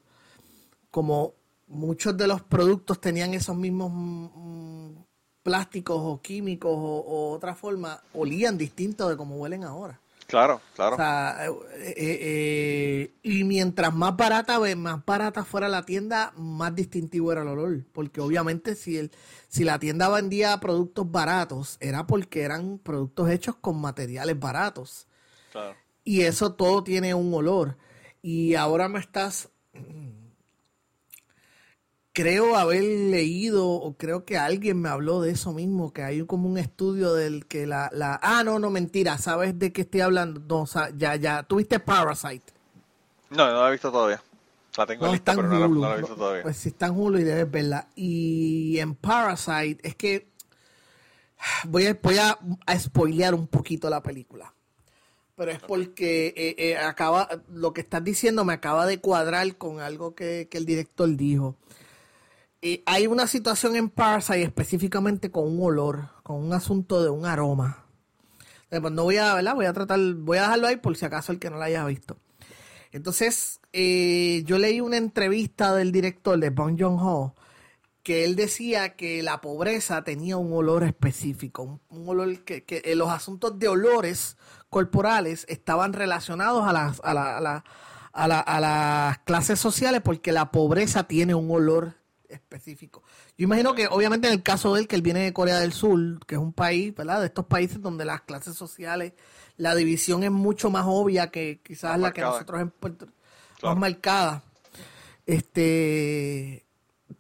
como 0.92 1.34
muchos 1.66 2.16
de 2.16 2.28
los 2.28 2.44
productos 2.44 3.02
tenían 3.02 3.34
esos 3.34 3.58
mismos 3.58 3.92
mm, 3.92 4.92
plásticos 5.42 5.98
o 6.00 6.22
químicos 6.22 6.72
o, 6.72 7.32
otra 7.32 7.56
forma, 7.56 8.04
olían 8.14 8.56
distinto 8.56 9.10
de 9.10 9.18
como 9.18 9.38
huelen 9.38 9.64
ahora. 9.64 10.00
Claro, 10.28 10.62
claro. 10.76 10.96
Eh, 11.74 11.96
eh, 11.98 12.20
eh, 12.22 13.14
y 13.24 13.44
mientras 13.46 13.92
más 13.96 14.16
barata, 14.16 14.60
más 14.76 15.04
barata 15.04 15.44
fuera 15.44 15.68
la 15.68 15.84
tienda, 15.84 16.32
más 16.38 16.76
distintivo 16.76 17.32
era 17.32 17.42
el 17.42 17.48
olor. 17.48 17.84
Porque 17.92 18.22
obviamente 18.22 18.76
si, 18.76 18.96
el, 18.96 19.10
si 19.48 19.64
la 19.64 19.80
tienda 19.80 20.08
vendía 20.10 20.56
productos 20.60 21.12
baratos, 21.12 21.78
era 21.80 22.06
porque 22.06 22.44
eran 22.44 22.78
productos 22.78 23.28
hechos 23.32 23.56
con 23.56 23.82
materiales 23.82 24.40
baratos. 24.40 25.08
Claro. 25.52 25.76
Y 26.04 26.22
eso 26.22 26.54
todo 26.54 26.84
tiene 26.84 27.16
un 27.16 27.34
olor. 27.34 27.76
Y 28.22 28.56
ahora 28.56 28.90
me 28.90 29.00
estás 29.00 29.50
creo 32.20 32.58
haber 32.58 32.84
leído, 32.84 33.66
o 33.66 33.96
creo 33.96 34.26
que 34.26 34.38
alguien 34.38 34.82
me 34.82 34.90
habló 34.90 35.22
de 35.22 35.32
eso 35.32 35.54
mismo, 35.54 35.94
que 35.94 36.04
hay 36.04 36.26
como 36.26 36.50
un 36.50 36.58
estudio 36.58 37.14
del 37.14 37.46
que 37.46 37.66
la... 37.66 37.90
la 37.94 38.20
ah, 38.22 38.44
no, 38.44 38.60
no, 38.60 38.70
mentira, 38.70 39.18
¿sabes 39.18 39.58
de 39.58 39.72
qué 39.72 39.82
estoy 39.82 40.02
hablando? 40.02 40.42
No, 40.42 40.66
ya, 40.98 41.16
ya, 41.16 41.44
¿tuviste 41.44 41.80
Parasite? 41.80 42.52
No, 43.30 43.50
no 43.50 43.62
la 43.62 43.70
he 43.70 43.72
visto 43.72 43.90
todavía. 43.90 44.22
La 44.78 44.86
tengo 44.86 45.06
no, 45.06 45.14
lista, 45.14 45.34
pero 45.34 45.48
no, 45.48 45.88
la, 45.88 45.96
he 45.96 45.98
visto 46.00 46.16
todavía. 46.16 46.44
Pues 46.44 46.58
si 46.58 46.70
está 46.70 46.88
en 46.88 46.98
Hulu 46.98 47.20
y 47.20 47.24
debes 47.24 47.50
verla. 47.50 47.88
Y 47.96 48.78
en 48.80 48.96
Parasite, 48.96 49.80
es 49.82 49.96
que 49.96 50.28
voy 51.66 51.88
a, 51.88 51.98
voy 52.02 52.18
a, 52.18 52.38
spoilear 52.80 53.34
un 53.34 53.48
poquito 53.48 53.90
la 53.90 54.04
película. 54.04 54.54
Pero 55.40 55.52
es 55.52 55.60
porque 55.60 56.34
eh, 56.38 56.56
eh, 56.58 56.78
acaba, 56.78 57.28
lo 57.52 57.74
que 57.74 57.82
estás 57.82 58.04
diciendo 58.04 58.46
me 58.46 58.54
acaba 58.54 58.86
de 58.86 59.00
cuadrar 59.00 59.58
con 59.58 59.80
algo 59.80 60.14
que, 60.14 60.48
que 60.52 60.60
el 60.60 60.66
director 60.66 61.10
dijo 61.16 61.56
hay 62.86 63.08
una 63.08 63.28
situación 63.28 63.76
en 63.76 63.90
Parasite 63.90 64.44
específicamente 64.44 65.32
con 65.32 65.48
un 65.48 65.64
olor, 65.64 66.10
con 66.24 66.44
un 66.44 66.54
asunto 66.54 67.02
de 67.02 67.10
un 67.10 67.26
aroma. 67.26 67.86
Pues 68.70 68.92
no 68.92 69.04
voy 69.04 69.18
a, 69.18 69.34
¿verdad? 69.36 69.56
Voy 69.56 69.66
a 69.66 69.74
tratar, 69.74 70.00
voy 70.00 70.38
a 70.38 70.42
dejarlo 70.42 70.68
ahí 70.68 70.76
por 70.76 70.96
si 70.96 71.06
acaso 71.06 71.32
el 71.32 71.40
que 71.40 71.50
no 71.50 71.58
la 71.58 71.66
haya 71.66 71.86
visto. 71.86 72.18
Entonces, 72.92 73.62
eh, 73.74 74.44
yo 74.46 74.58
leí 74.58 74.82
una 74.82 74.98
entrevista 74.98 75.74
del 75.74 75.92
director 75.92 76.38
de 76.38 76.50
Bong 76.50 76.80
Joon-ho 76.80 77.36
que 78.04 78.26
él 78.26 78.36
decía 78.36 78.96
que 78.96 79.22
la 79.24 79.42
pobreza 79.42 80.04
tenía 80.04 80.38
un 80.38 80.52
olor 80.54 80.84
específico, 80.84 81.80
un, 81.90 82.10
olor 82.10 82.44
que, 82.44 82.64
que 82.64 82.82
eh, 82.86 82.96
los 82.96 83.10
asuntos 83.10 83.60
de 83.60 83.68
olores 83.68 84.38
corporales 84.70 85.46
estaban 85.50 85.94
relacionados 85.94 86.68
a 86.68 86.74
las, 86.74 87.02
a, 87.04 87.14
la, 87.14 87.38
a, 87.38 87.42
la, 87.42 87.64
a, 88.12 88.28
la, 88.28 88.40
a 88.40 88.60
las 88.60 89.18
clases 89.20 89.60
sociales 89.60 90.02
porque 90.04 90.32
la 90.32 90.52
pobreza 90.52 91.04
tiene 91.04 91.36
un 91.36 91.50
olor 91.52 91.96
específico. 92.30 93.04
Yo 93.38 93.46
imagino 93.46 93.74
que 93.74 93.88
obviamente 93.88 94.28
en 94.28 94.34
el 94.34 94.44
caso 94.44 94.74
de 94.74 94.82
él, 94.82 94.88
que 94.88 94.96
él 94.96 95.02
viene 95.02 95.22
de 95.22 95.34
Corea 95.34 95.60
del 95.60 95.74
Sur, 95.74 96.26
que 96.26 96.36
es 96.36 96.42
un 96.42 96.54
país, 96.54 96.94
¿verdad? 96.96 97.20
De 97.22 97.28
estos 97.28 97.46
países 97.46 97.82
donde 97.82 98.06
las 98.06 98.22
clases 98.22 98.56
sociales, 98.56 99.14
la 99.58 99.76
división 99.76 100.24
es 100.24 100.32
mucho 100.32 100.70
más 100.70 100.86
obvia 100.88 101.32
que 101.32 101.60
quizás 101.64 102.00
la 102.00 102.12
que 102.12 102.22
nosotros 102.22 102.62
en 102.62 102.70
Puerto 102.70 103.08
más 103.62 103.78
marcada. 103.78 104.44
Este, 105.26 106.66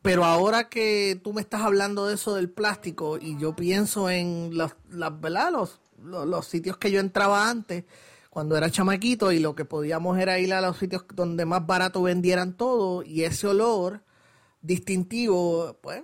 pero 0.02 0.24
ahora 0.26 0.70
que 0.70 1.20
tú 1.24 1.34
me 1.34 1.42
estás 1.42 1.62
hablando 1.62 2.08
de 2.08 2.16
eso 2.16 2.36
del 2.36 2.50
plástico 2.50 3.18
y 3.18 3.38
yo 3.38 3.56
pienso 3.56 4.10
en 4.10 4.58
las, 4.58 4.76
¿verdad? 4.90 5.52
Los, 5.52 5.80
los, 6.04 6.48
sitios 6.48 6.78
que 6.78 6.92
yo 6.92 7.00
entraba 7.00 7.50
antes, 7.50 7.86
cuando 8.30 8.56
era 8.56 8.70
chamaquito 8.70 9.32
y 9.32 9.40
lo 9.40 9.56
que 9.56 9.66
podíamos 9.66 10.18
era 10.18 10.40
ir 10.40 10.54
a 10.54 10.62
los 10.62 10.78
sitios 10.78 11.06
donde 11.14 11.46
más 11.46 11.66
barato 11.66 12.02
vendieran 12.02 12.56
todo 12.56 13.04
y 13.04 13.24
ese 13.24 13.48
olor 13.48 14.04
distintivo, 14.62 15.78
pues 15.82 16.04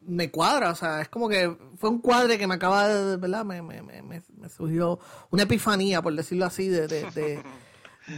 me 0.00 0.30
cuadra, 0.30 0.70
o 0.70 0.74
sea, 0.74 1.00
es 1.00 1.08
como 1.08 1.28
que 1.28 1.56
fue 1.76 1.90
un 1.90 2.00
cuadre 2.00 2.38
que 2.38 2.46
me 2.46 2.54
acaba 2.54 2.88
de, 2.88 3.16
¿verdad? 3.16 3.44
Me, 3.44 3.62
me, 3.62 3.82
me, 3.82 4.02
me 4.02 4.48
surgió 4.48 4.98
una 5.30 5.44
epifanía, 5.44 6.02
por 6.02 6.14
decirlo 6.14 6.46
así, 6.46 6.68
de, 6.68 6.88
de, 6.88 7.42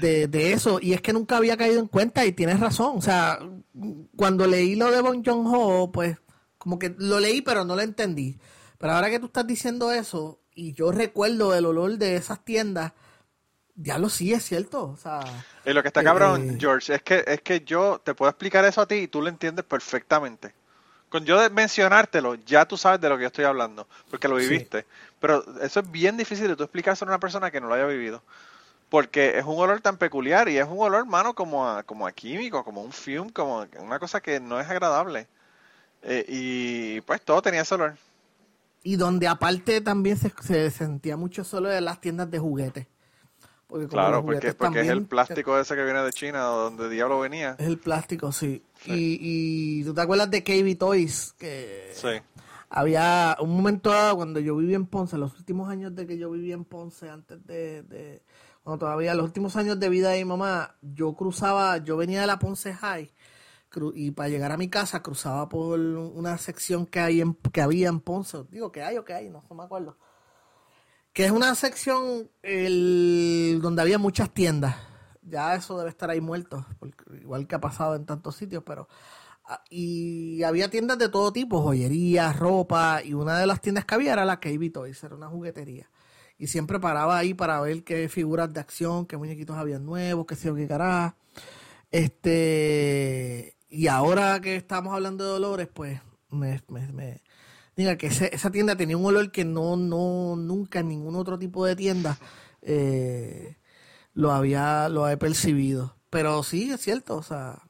de, 0.01 0.29
de, 0.29 0.53
eso, 0.53 0.79
y 0.81 0.93
es 0.93 1.03
que 1.03 1.13
nunca 1.13 1.37
había 1.37 1.57
caído 1.57 1.81
en 1.81 1.89
cuenta 1.89 2.25
y 2.25 2.33
tienes 2.33 2.61
razón, 2.61 2.97
o 2.97 3.03
sea, 3.03 3.39
cuando 4.17 4.47
leí 4.47 4.75
lo 4.75 4.91
de 4.91 5.01
Bon 5.01 5.23
John 5.25 5.45
Ho, 5.47 5.91
pues 5.93 6.19
como 6.59 6.79
que 6.79 6.95
lo 6.97 7.19
leí 7.19 7.43
pero 7.43 7.65
no 7.65 7.75
lo 7.75 7.83
entendí, 7.83 8.39
pero 8.79 8.93
ahora 8.95 9.11
que 9.11 9.19
tú 9.19 9.27
estás 9.27 9.47
diciendo 9.47 9.93
eso, 9.93 10.41
y 10.55 10.73
yo 10.75 10.93
recuerdo 10.93 11.55
el 11.55 11.67
olor 11.67 11.99
de 11.99 12.17
esas 12.17 12.45
tiendas, 12.45 12.93
ya 13.75 13.99
lo 13.99 14.09
sí 14.09 14.33
es 14.33 14.45
cierto. 14.45 14.85
O 14.85 14.97
sea, 14.97 15.21
y 15.65 15.73
lo 15.73 15.83
que 15.83 15.89
está 15.89 16.03
cabrón, 16.03 16.51
eh, 16.51 16.57
George, 16.59 16.95
es 16.95 17.03
que, 17.03 17.25
es 17.27 17.41
que 17.41 17.61
yo 17.61 18.01
te 18.03 18.15
puedo 18.15 18.31
explicar 18.31 18.65
eso 18.65 18.81
a 18.81 18.87
ti 18.87 18.97
y 18.97 19.09
tú 19.09 19.23
lo 19.23 19.29
entiendes 19.29 19.65
perfectamente. 19.65 20.55
Con 21.09 21.25
yo 21.25 21.39
de 21.39 21.51
mencionártelo, 21.51 22.37
ya 22.37 22.65
tú 22.67 22.79
sabes 22.79 23.01
de 23.01 23.09
lo 23.09 23.17
que 23.17 23.23
yo 23.23 23.27
estoy 23.27 23.45
hablando, 23.45 23.87
porque 24.11 24.29
lo 24.29 24.37
viviste. 24.37 24.87
Pero 25.21 25.45
eso 25.61 25.81
es 25.81 25.91
bien 25.91 26.17
difícil 26.17 26.49
de 26.49 26.57
tú 26.57 26.63
explicárselo 26.63 27.11
a 27.11 27.15
una 27.15 27.21
persona 27.21 27.51
que 27.51 27.61
no 27.61 27.69
lo 27.69 27.75
haya 27.75 27.87
vivido. 27.87 28.23
Porque 28.89 29.39
es 29.39 29.45
un 29.45 29.59
olor 29.59 29.81
tan 29.81 29.99
peculiar 29.99 30.49
y 30.49 30.59
es 30.59 30.67
un 30.67 30.79
olor, 30.79 31.05
mano, 31.07 31.35
como 31.35 31.69
a, 31.69 31.83
como 31.83 32.07
a 32.07 32.13
químico, 32.13 32.65
como 32.65 32.83
un 32.83 32.93
fume, 32.93 33.33
como 33.33 33.67
una 33.79 33.99
cosa 33.99 34.21
que 34.21 34.41
no 34.41 34.59
es 34.59 34.69
agradable. 34.69 35.27
Eh, 36.03 36.25
y 36.29 37.01
pues 37.03 37.21
todo 37.23 37.43
tenía 37.43 37.61
ese 37.61 37.75
olor. 37.75 37.95
Y 38.83 38.97
donde 38.97 39.29
aparte 39.29 39.81
también 39.81 40.17
se, 40.17 40.33
se 40.43 40.71
sentía 40.71 41.17
mucho 41.17 41.45
solo 41.45 41.69
de 41.69 41.81
las 41.81 42.01
tiendas 42.01 42.31
de 42.31 42.39
juguetes 42.39 42.87
claro, 43.89 44.25
porque, 44.25 44.49
es 44.49 44.89
el 44.89 45.07
plástico 45.07 45.59
ese 45.59 45.75
que 45.75 45.85
viene 45.85 46.03
de 46.03 46.13
China, 46.13 46.43
donde 46.43 46.89
diablo 46.89 47.21
venía. 47.21 47.57
Es 47.59 47.67
el 47.67 47.79
plástico, 47.79 48.33
sí. 48.33 48.63
Y, 48.87 49.19
y 49.81 49.85
tú 49.85 49.95
te 49.95 50.01
acuerdas 50.01 50.31
de 50.31 50.43
KB 50.43 50.79
Toys, 50.79 51.35
que 51.39 51.91
sí. 51.95 52.09
había 52.69 53.37
un 53.41 53.57
momento 53.57 53.91
dado 53.91 54.17
cuando 54.17 54.41
yo 54.41 54.57
vivía 54.57 54.77
en 54.77 54.87
Ponce, 54.87 55.17
los 55.17 55.39
últimos 55.39 55.69
años 55.71 55.95
de 55.95 56.07
que 56.07 56.19
yo 56.19 56.31
vivía 56.31 56.55
en 56.55 56.65
Ponce, 56.65 57.09
antes 57.09 57.45
de, 57.47 57.83
de 57.85 58.23
cuando 58.63 58.87
todavía 58.87 59.15
los 59.15 59.25
últimos 59.25 59.57
años 59.57 59.79
de 59.81 59.89
vida 59.89 60.11
de 60.11 60.19
mi 60.19 60.25
mamá, 60.25 60.77
yo 60.83 61.15
cruzaba, 61.15 61.79
yo 61.79 61.97
venía 61.97 62.21
de 62.21 62.27
la 62.27 62.39
Ponce 62.39 62.75
High 62.75 63.11
y 63.95 64.11
para 64.11 64.29
llegar 64.29 64.53
a 64.53 64.57
mi 64.57 64.69
casa 64.69 65.03
cruzaba 65.03 65.49
por 65.49 65.79
una 65.79 66.39
sección 66.39 66.87
que 66.87 67.01
hay 67.01 67.21
en, 67.21 67.35
que 67.35 67.63
había 67.63 67.89
en 67.89 68.01
Ponce, 68.01 68.45
digo 68.51 68.71
que 68.73 68.83
hay 68.83 68.99
o 68.99 69.05
que 69.05 69.15
hay, 69.15 69.29
no, 69.31 69.45
me 69.51 69.65
acuerdo 69.65 69.97
que 71.13 71.27
es 71.27 71.31
una 71.31 71.55
sección 71.55 72.31
el, 72.43 73.61
donde 73.63 73.83
había 73.83 73.99
muchas 73.99 74.33
tiendas. 74.33 74.77
Ya 75.23 75.55
eso 75.55 75.79
debe 75.79 75.91
estar 75.91 76.11
ahí 76.11 76.21
muerto, 76.21 76.67
igual 77.21 77.47
que 77.47 77.55
ha 77.55 77.61
pasado 77.61 77.95
en 77.95 78.07
tantos 78.07 78.37
sitios, 78.37 78.63
pero... 78.65 78.89
Ah, 79.45 79.63
y 79.71 80.43
había 80.45 80.71
tiendas 80.71 80.99
de 80.99 81.09
todo 81.09 81.33
tipo, 81.33 81.63
joyería, 81.63 82.33
ropa, 82.33 83.03
y 83.03 83.13
una 83.13 83.39
de 83.39 83.47
las 83.47 83.61
tiendas 83.61 83.85
que 83.85 83.95
había 83.97 84.13
era 84.13 84.25
la 84.25 84.39
KB 84.39 84.71
Toys, 84.73 85.03
era 85.03 85.17
una 85.17 85.29
juguetería. 85.29 85.91
y 86.39 86.47
siempre 86.49 86.81
paraba 86.81 87.19
ahí 87.19 87.35
para 87.35 87.61
ver 87.61 87.85
qué 87.85 88.09
figuras 88.09 88.53
de 88.53 88.61
acción, 88.61 89.07
qué 89.07 89.17
muñequitos 89.17 89.57
había 89.57 89.79
nuevos, 89.79 90.27
qué 90.27 90.37
sé 90.37 90.49
yo, 90.49 90.55
qué 90.55 90.69
carajo. 90.69 91.17
Este, 91.91 93.57
y 93.73 93.89
ahora 93.89 94.39
que 94.43 94.55
estamos 94.55 94.93
hablando 94.93 95.25
de 95.25 95.31
Dolores, 95.31 95.67
pues 95.73 95.99
me, 96.29 96.61
diga 97.75 97.97
que 97.97 98.09
esa 98.09 98.51
tienda 98.51 98.77
tenía 98.77 98.99
un 98.99 99.07
olor 99.07 99.33
que 99.33 99.47
no, 99.47 99.77
no, 99.77 100.37
nunca 100.37 100.81
en 100.81 100.89
ningún 100.89 101.17
otro 101.17 101.39
tipo 101.39 101.65
de 101.65 101.75
tienda 101.75 102.19
eh, 102.61 103.57
lo 104.13 104.31
había, 104.31 104.91
lo 104.91 105.09
he 105.09 105.17
percibido. 105.17 105.97
Pero 106.11 106.43
sí, 106.43 106.71
es 106.71 106.83
cierto, 106.83 107.17
o 107.17 107.23
sea, 107.23 107.63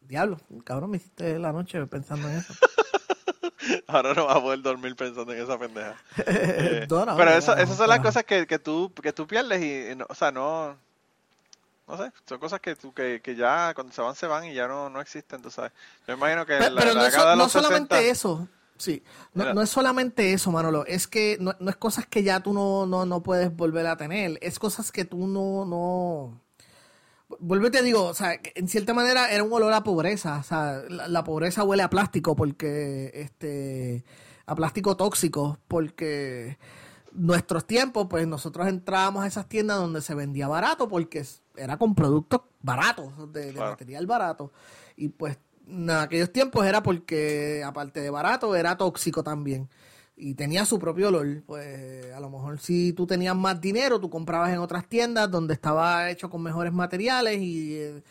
diablo, 0.00 0.40
cabrón, 0.64 0.92
me 0.92 0.96
hiciste 0.96 1.38
la 1.38 1.52
noche 1.52 1.84
pensando 1.86 2.30
en 2.30 2.36
eso. 2.36 2.54
Ahora 3.88 4.14
no 4.14 4.24
vas 4.24 4.36
a 4.38 4.40
poder 4.40 4.62
dormir 4.62 4.96
pensando 4.96 5.34
en 5.34 5.42
esa 5.42 5.58
pendeja. 5.58 5.96
Eh, 6.26 6.86
pero 6.88 7.30
eso, 7.30 7.54
esas 7.54 7.76
son 7.76 7.90
las 7.90 8.00
cosas 8.00 8.24
que, 8.24 8.46
que, 8.46 8.58
tú, 8.58 8.90
que 9.02 9.12
tú 9.12 9.26
pierdes 9.26 9.62
y, 9.62 10.02
o 10.08 10.14
sea, 10.14 10.32
no, 10.32 10.78
no 11.86 11.96
sé, 11.96 12.12
son 12.26 12.38
cosas 12.38 12.60
que, 12.60 12.74
tú, 12.76 12.92
que, 12.92 13.20
que 13.22 13.36
ya 13.36 13.72
cuando 13.74 13.92
se 13.92 14.02
van, 14.02 14.14
se 14.14 14.26
van 14.26 14.44
y 14.44 14.54
ya 14.54 14.66
no, 14.66 14.90
no 14.90 15.00
existen, 15.00 15.40
tú 15.42 15.50
sabes. 15.50 15.72
Yo 16.06 16.14
imagino 16.14 16.44
que 16.44 16.56
pero, 16.58 16.74
la, 16.74 16.80
pero 16.80 16.94
no, 16.94 17.36
no 17.36 17.48
solamente 17.48 18.10
eso, 18.10 18.48
sí, 18.76 19.02
no, 19.34 19.54
no, 19.54 19.62
es 19.62 19.70
solamente 19.70 20.32
eso, 20.32 20.50
Manolo, 20.50 20.84
es 20.86 21.06
que 21.06 21.36
no, 21.40 21.54
no 21.60 21.70
es 21.70 21.76
cosas 21.76 22.06
que 22.06 22.22
ya 22.22 22.40
tú 22.40 22.52
no, 22.52 22.86
no, 22.86 23.06
no 23.06 23.22
puedes 23.22 23.54
volver 23.54 23.86
a 23.86 23.96
tener, 23.96 24.38
es 24.42 24.58
cosas 24.58 24.90
que 24.90 25.04
tú 25.04 25.26
no, 25.26 25.64
no, 25.64 26.40
Vuelvo 27.40 27.66
y 27.66 27.70
te 27.70 27.82
digo, 27.82 28.04
o 28.04 28.14
sea, 28.14 28.38
en 28.54 28.68
cierta 28.68 28.94
manera 28.94 29.32
era 29.32 29.42
un 29.42 29.52
olor 29.52 29.72
a 29.72 29.82
pobreza. 29.82 30.38
O 30.38 30.42
sea, 30.44 30.82
la, 30.88 31.24
pobreza 31.24 31.64
huele 31.64 31.82
a 31.82 31.90
plástico 31.90 32.36
porque, 32.36 33.10
este, 33.14 34.04
a 34.46 34.54
plástico 34.54 34.96
tóxico, 34.96 35.58
porque 35.66 36.56
nuestros 37.12 37.66
tiempos, 37.66 38.06
pues 38.08 38.28
nosotros 38.28 38.68
entrábamos 38.68 39.24
a 39.24 39.26
esas 39.26 39.48
tiendas 39.48 39.78
donde 39.78 40.02
se 40.02 40.14
vendía 40.14 40.46
barato 40.46 40.88
porque 40.88 41.24
era 41.56 41.76
con 41.76 41.94
productos 41.94 42.42
baratos, 42.62 43.32
de, 43.32 43.52
material 43.52 44.06
barato. 44.06 44.52
Y 44.96 45.08
pues 45.08 45.38
en 45.66 45.90
aquellos 45.90 46.32
tiempos 46.32 46.64
era 46.66 46.82
porque, 46.82 47.62
aparte 47.64 48.00
de 48.00 48.10
barato, 48.10 48.54
era 48.54 48.76
tóxico 48.76 49.22
también 49.22 49.68
y 50.16 50.34
tenía 50.34 50.64
su 50.64 50.78
propio 50.78 51.08
olor. 51.08 51.42
Pues 51.46 52.12
a 52.12 52.20
lo 52.20 52.30
mejor 52.30 52.58
si 52.58 52.92
tú 52.92 53.06
tenías 53.06 53.36
más 53.36 53.60
dinero, 53.60 54.00
tú 54.00 54.10
comprabas 54.10 54.52
en 54.52 54.58
otras 54.58 54.88
tiendas 54.88 55.30
donde 55.30 55.54
estaba 55.54 56.10
hecho 56.10 56.30
con 56.30 56.42
mejores 56.42 56.72
materiales 56.72 57.38
y 57.40 57.74
eh, 57.74 58.02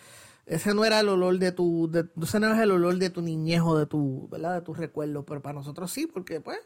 ese 0.45 0.73
no 0.73 0.85
era 0.85 0.99
el 0.99 1.09
olor 1.09 1.39
de 1.39 1.51
tu, 1.51 1.89
de, 1.91 2.07
ese 2.21 2.39
no 2.39 2.53
es 2.53 2.59
el 2.59 2.71
olor 2.71 2.95
de 2.97 3.09
tu 3.09 3.21
niñejo, 3.21 3.77
de 3.77 3.87
tu, 3.87 4.27
¿verdad? 4.29 4.55
De 4.55 4.61
tus 4.61 4.77
recuerdos, 4.77 5.25
pero 5.27 5.41
para 5.41 5.53
nosotros 5.53 5.91
sí, 5.91 6.05
porque 6.05 6.39
pues 6.39 6.59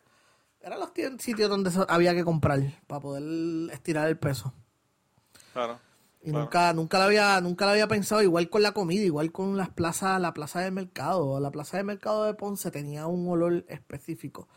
eran 0.62 0.80
los 0.80 0.92
sitios 1.20 1.50
donde 1.50 1.72
había 1.88 2.14
que 2.14 2.26
comprar 2.26 2.60
para 2.88 3.00
poder 3.00 3.72
estirar 3.72 4.10
el 4.10 4.18
peso. 4.18 4.54
Claro. 5.54 5.80
Y 6.22 6.32
nunca, 6.32 6.74
nunca 6.74 7.00
la 7.00 7.06
había, 7.06 7.40
nunca 7.40 7.66
la 7.66 7.72
había 7.72 7.88
pensado, 7.88 8.22
igual 8.22 8.50
con 8.50 8.62
la 8.62 8.74
comida, 8.74 9.04
igual 9.04 9.32
con 9.32 9.56
las 9.56 9.70
plazas, 9.70 10.20
la 10.20 10.34
plaza 10.34 10.60
de 10.60 10.72
mercado. 10.72 11.40
La 11.40 11.50
plaza 11.50 11.78
de 11.78 11.84
mercado 11.84 12.26
de 12.26 12.34
Ponce 12.34 12.72
tenía 12.72 13.08
un 13.08 13.28
olor 13.30 13.66
específico 13.70 14.48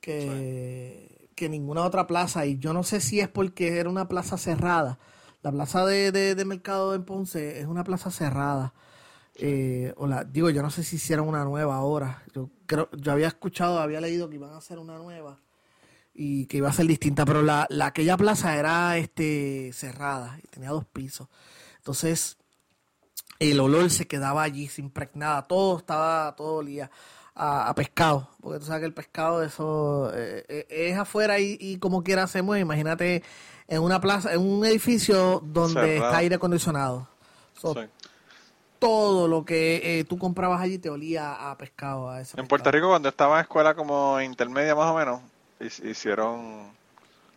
que, 0.00 1.30
que 1.36 1.48
ninguna 1.48 1.84
otra 1.84 2.06
plaza. 2.08 2.44
Y 2.46 2.58
yo 2.58 2.72
no 2.72 2.82
sé 2.82 3.00
si 3.00 3.20
es 3.20 3.28
porque 3.28 3.78
era 3.78 3.88
una 3.88 4.08
plaza 4.08 4.36
cerrada. 4.36 4.98
La 5.42 5.52
plaza 5.52 5.86
de, 5.86 6.12
de, 6.12 6.44
mercado 6.44 6.94
en 6.94 7.04
Ponce 7.04 7.60
es 7.60 7.66
una 7.66 7.84
plaza 7.84 8.10
cerrada. 8.10 8.74
Eh, 9.36 9.94
o 9.96 10.08
la, 10.08 10.24
digo, 10.24 10.50
yo 10.50 10.60
no 10.60 10.70
sé 10.70 10.82
si 10.82 10.96
hicieron 10.96 11.28
una 11.28 11.44
nueva 11.44 11.76
ahora. 11.76 12.24
Yo 12.34 12.50
creo, 12.66 12.90
yo 12.92 13.12
había 13.12 13.28
escuchado, 13.28 13.78
había 13.78 14.00
leído 14.00 14.28
que 14.28 14.36
iban 14.36 14.50
a 14.50 14.58
hacer 14.58 14.80
una 14.80 14.98
nueva 14.98 15.38
y 16.14 16.46
que 16.46 16.58
iba 16.58 16.68
a 16.68 16.72
ser 16.72 16.86
distinta, 16.86 17.24
pero 17.24 17.42
la, 17.42 17.66
la 17.70 17.86
aquella 17.86 18.16
plaza 18.16 18.56
era 18.56 18.96
este 18.98 19.72
cerrada 19.72 20.38
y 20.42 20.46
tenía 20.48 20.70
dos 20.70 20.84
pisos. 20.84 21.28
Entonces, 21.78 22.36
el 23.40 23.58
olor 23.58 23.90
se 23.90 24.06
quedaba 24.06 24.42
allí, 24.42 24.68
se 24.68 24.82
impregnaba, 24.82 25.46
todo 25.48 25.78
estaba, 25.78 26.36
todo 26.36 26.56
olía 26.56 26.90
a, 27.34 27.72
pescado, 27.74 28.28
porque 28.42 28.58
tú 28.58 28.66
sabes 28.66 28.80
que 28.80 28.86
el 28.86 28.92
pescado 28.92 29.42
eso 29.42 30.12
eh, 30.14 30.44
eh, 30.46 30.66
es 30.68 30.98
afuera 30.98 31.38
y, 31.38 31.78
como 31.78 32.02
quiera 32.02 32.28
mueve. 32.42 32.60
Imagínate 32.60 33.22
en 33.66 33.82
una 33.82 33.98
plaza, 34.00 34.34
en 34.34 34.40
un 34.40 34.64
edificio 34.66 35.40
donde 35.42 35.96
está 35.96 36.18
aire 36.18 36.34
acondicionado. 36.34 37.08
Todo 38.78 39.28
lo 39.28 39.44
que 39.44 40.00
eh, 40.00 40.04
tú 40.04 40.18
comprabas 40.18 40.60
allí 40.60 40.78
te 40.78 40.90
olía 40.90 41.50
a 41.50 41.56
pescado. 41.56 42.10
A 42.10 42.20
en 42.20 42.46
Puerto 42.46 42.70
Rico 42.70 42.88
cuando 42.88 43.08
estaba 43.08 43.36
en 43.36 43.42
escuela 43.42 43.74
como 43.74 44.20
intermedia 44.20 44.74
más 44.74 44.90
o 44.90 44.94
menos, 44.94 45.20
hicieron 45.60 46.70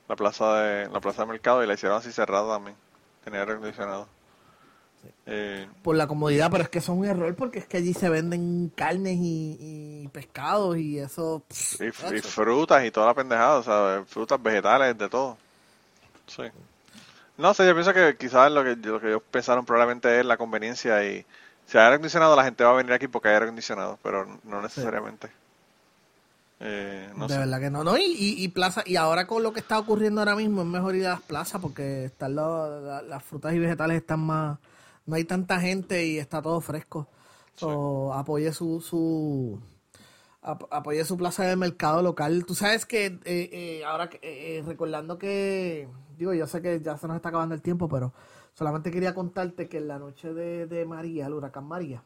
la 0.08 0.16
plaza 0.16 0.62
de 0.62 0.90
la 0.90 1.00
plaza 1.00 1.24
de 1.24 1.32
mercado 1.32 1.64
y 1.64 1.68
la 1.68 1.74
hicieron 1.74 1.98
así 1.98 2.12
cerrada 2.12 2.56
también. 2.56 2.76
Tenía 3.24 3.42
aire 3.42 3.54
acondicionado. 3.54 4.08
Eh, 5.26 5.68
por 5.82 5.96
la 5.96 6.08
comodidad, 6.08 6.50
pero 6.52 6.64
es 6.64 6.70
que 6.70 6.80
eso 6.80 6.94
es 6.94 7.00
un 7.00 7.06
error 7.06 7.36
porque 7.36 7.60
es 7.60 7.66
que 7.66 7.78
allí 7.78 7.94
se 7.94 8.10
venden 8.10 8.72
carnes 8.76 9.18
y, 9.20 10.08
pescados 10.14 10.78
y 10.78 11.00
eso. 11.00 11.44
y, 11.80 11.92
frutas 11.92 12.86
y 12.86 12.92
toda 12.92 13.08
la 13.08 13.14
pendejada, 13.14 13.58
o 13.58 13.64
sea, 13.64 14.04
frutas, 14.08 14.42
vegetales, 14.42 14.98
de 14.98 15.10
todo. 15.10 15.38
Sí. 16.28 16.44
No 17.38 17.54
sé, 17.54 17.66
yo 17.66 17.74
pienso 17.74 17.94
que 17.94 18.16
quizás 18.18 18.52
lo 18.52 18.64
que, 18.64 18.76
lo 18.76 19.00
que 19.00 19.08
ellos 19.08 19.24
pensaron 19.32 19.66
probablemente 19.66 20.20
es 20.20 20.26
la 20.26 20.38
conveniencia 20.38 21.04
y 21.04 21.26
si 21.66 21.78
hay 21.78 21.86
aire 21.86 21.96
acondicionado 21.96 22.36
la 22.36 22.44
gente 22.44 22.64
va 22.64 22.72
a 22.72 22.76
venir 22.76 22.94
aquí 22.94 23.08
porque 23.08 23.30
hay 23.30 23.34
aire 23.36 23.46
acondicionado, 23.46 23.98
pero 24.04 24.40
no 24.44 24.62
necesariamente. 24.62 25.30
Eh, 26.66 27.12
de 27.14 27.38
verdad 27.38 27.60
que 27.60 27.70
no, 27.70 27.84
no 27.84 27.98
y, 27.98 28.06
y, 28.18 28.48
plaza 28.48 28.84
y 28.86 28.96
ahora 28.96 29.28
con 29.28 29.44
lo 29.44 29.52
que 29.52 29.60
está 29.60 29.78
ocurriendo 29.78 30.22
ahora 30.22 30.36
mismo 30.36 30.62
es 30.62 30.68
mejor 30.68 30.96
ir 30.96 31.06
a 31.08 31.10
las 31.10 31.22
plazas 31.22 31.60
porque 31.62 32.06
están 32.06 32.36
las 32.36 33.24
frutas 33.24 33.54
y 33.54 33.60
vegetales 33.60 33.98
están 33.98 34.22
más 34.22 34.60
no 35.06 35.16
hay 35.16 35.24
tanta 35.26 35.60
gente 35.60 36.06
y 36.06 36.18
está 36.18 36.42
todo 36.42 36.62
fresco. 36.62 37.08
So, 37.56 38.14
apoye 38.14 38.52
su, 38.52 38.82
su 38.82 39.60
apoye 40.42 41.06
su 41.06 41.18
plaza 41.18 41.46
de 41.46 41.56
mercado 41.56 42.02
local. 42.02 42.46
Tú 42.46 42.56
sabes 42.56 42.86
que 42.86 43.06
eh, 43.06 43.20
eh, 43.26 43.84
ahora 43.86 44.10
eh, 44.22 44.64
recordando 44.66 45.18
que 45.18 45.88
digo, 46.18 46.34
yo 46.34 46.48
sé 46.48 46.62
que 46.62 46.82
ya 46.82 46.98
se 46.98 47.08
nos 47.08 47.16
está 47.16 47.30
acabando 47.30 47.56
el 47.56 47.62
tiempo, 47.62 47.88
pero 47.88 48.14
solamente 48.54 48.92
quería 48.92 49.14
contarte 49.14 49.68
que 49.68 49.78
en 49.78 49.88
la 49.88 50.00
noche 50.00 50.34
de, 50.34 50.86
María, 50.86 51.28
el 51.28 51.34
huracán 51.34 51.66
María, 51.66 52.04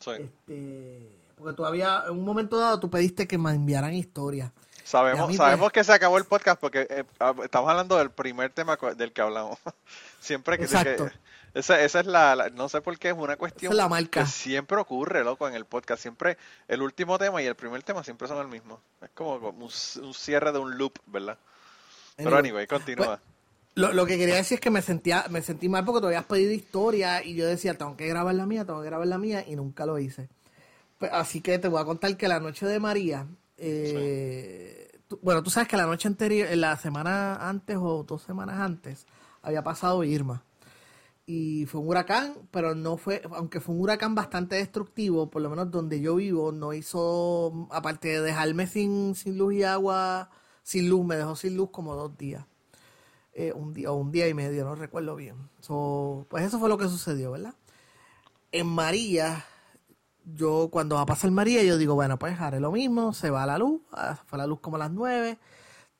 este, 0.00 1.08
porque 1.38 1.56
todavía 1.56 2.04
en 2.06 2.12
un 2.12 2.24
momento 2.24 2.58
dado 2.58 2.80
tú 2.80 2.90
pediste 2.90 3.26
que 3.26 3.38
me 3.38 3.50
enviaran 3.50 3.94
historias. 3.94 4.52
Sabemos, 4.84 5.26
pues, 5.26 5.36
sabemos 5.36 5.70
que 5.70 5.84
se 5.84 5.92
acabó 5.92 6.16
el 6.16 6.24
podcast 6.24 6.58
porque 6.58 7.04
ah, 7.20 7.34
estamos 7.44 7.68
hablando 7.68 7.98
del 7.98 8.10
primer 8.10 8.50
tema 8.50 8.78
del 8.96 9.12
que 9.12 9.20
hablamos. 9.20 9.58
Siempre 10.20 10.58
que, 10.58 10.66
que 10.66 11.10
esa, 11.54 11.80
esa 11.80 12.00
es 12.00 12.06
la, 12.06 12.50
no 12.54 12.68
sé 12.68 12.80
por 12.80 12.98
qué, 12.98 13.08
es 13.08 13.14
una 13.16 13.36
cuestión 13.36 13.72
que 14.10 14.26
siempre 14.26 14.76
ocurre, 14.76 15.24
loco, 15.24 15.48
en 15.48 15.54
el 15.54 15.64
podcast. 15.64 16.02
Siempre 16.02 16.36
el 16.68 16.82
último 16.82 17.18
tema 17.18 17.42
y 17.42 17.46
el 17.46 17.54
primer 17.54 17.82
tema 17.82 18.04
siempre 18.04 18.28
son 18.28 18.38
el 18.38 18.48
mismo. 18.48 18.80
Es 19.02 19.10
como, 19.10 19.36
un, 19.36 20.14
cierre 20.14 20.52
de 20.52 20.58
un 20.58 20.76
loop, 20.76 20.98
¿verdad? 21.06 21.38
Pero 22.16 22.36
anyway, 22.36 22.66
continúa. 22.66 23.20
Pues, 23.74 23.94
lo, 23.94 24.06
que 24.06 24.18
quería 24.18 24.34
decir 24.34 24.56
es 24.56 24.60
que 24.60 24.70
me 24.70 24.82
sentía 24.82 25.26
me 25.30 25.40
sentí 25.40 25.68
mal 25.68 25.84
porque 25.84 26.00
te 26.00 26.06
habías 26.08 26.24
pedido 26.24 26.52
historia 26.52 27.24
y 27.24 27.34
yo 27.34 27.46
decía, 27.46 27.74
tengo 27.74 27.96
que 27.96 28.08
grabar 28.08 28.34
la 28.34 28.44
mía, 28.44 28.64
tengo 28.64 28.80
que 28.80 28.86
grabar 28.86 29.06
la 29.06 29.18
mía 29.18 29.44
y 29.46 29.56
nunca 29.56 29.86
lo 29.86 29.98
hice. 29.98 30.28
Pues, 30.98 31.12
así 31.12 31.40
que 31.40 31.58
te 31.58 31.68
voy 31.68 31.80
a 31.80 31.84
contar 31.84 32.16
que 32.16 32.28
la 32.28 32.40
noche 32.40 32.66
de 32.66 32.80
María, 32.80 33.26
eh, 33.56 34.90
bueno, 35.22 35.42
tú 35.42 35.50
sabes 35.50 35.68
que 35.68 35.76
la 35.76 35.86
noche 35.86 36.08
anterior, 36.08 36.48
la 36.56 36.76
semana 36.76 37.48
antes 37.48 37.76
o 37.80 38.04
dos 38.04 38.22
semanas 38.22 38.60
antes, 38.60 39.06
había 39.42 39.62
pasado 39.62 40.04
Irma 40.04 40.44
y 41.28 41.66
fue 41.66 41.82
un 41.82 41.88
huracán, 41.88 42.32
pero 42.50 42.74
no 42.74 42.96
fue, 42.96 43.20
aunque 43.32 43.60
fue 43.60 43.74
un 43.74 43.82
huracán 43.82 44.14
bastante 44.14 44.56
destructivo, 44.56 45.28
por 45.28 45.42
lo 45.42 45.50
menos 45.50 45.70
donde 45.70 46.00
yo 46.00 46.16
vivo, 46.16 46.52
no 46.52 46.72
hizo, 46.72 47.68
aparte 47.70 48.08
de 48.08 48.22
dejarme 48.22 48.66
sin, 48.66 49.14
sin 49.14 49.36
luz 49.36 49.52
y 49.52 49.62
agua, 49.62 50.30
sin 50.62 50.88
luz, 50.88 51.04
me 51.04 51.16
dejó 51.16 51.36
sin 51.36 51.54
luz 51.54 51.68
como 51.70 51.94
dos 51.94 52.16
días. 52.16 52.46
Eh, 53.34 53.52
un 53.52 53.74
día 53.74 53.92
o 53.92 53.96
un 53.96 54.10
día 54.10 54.26
y 54.26 54.32
medio, 54.32 54.64
no 54.64 54.74
recuerdo 54.74 55.16
bien. 55.16 55.36
pues 56.30 56.44
eso 56.44 56.58
fue 56.58 56.70
lo 56.70 56.78
que 56.78 56.88
sucedió, 56.88 57.32
¿verdad? 57.32 57.54
En 58.50 58.66
María, 58.66 59.44
yo 60.34 60.68
cuando 60.70 60.96
va 60.96 61.02
a 61.02 61.06
pasar 61.06 61.30
María, 61.30 61.62
yo 61.62 61.78
digo, 61.78 61.94
bueno, 61.94 62.18
pues 62.18 62.40
haré 62.40 62.60
lo 62.60 62.72
mismo, 62.72 63.12
se 63.12 63.30
va 63.30 63.46
la 63.46 63.58
luz, 63.58 63.80
ah, 63.92 64.18
fue 64.26 64.38
la 64.38 64.46
luz 64.46 64.60
como 64.60 64.76
a 64.76 64.80
las 64.80 64.90
nueve. 64.90 65.38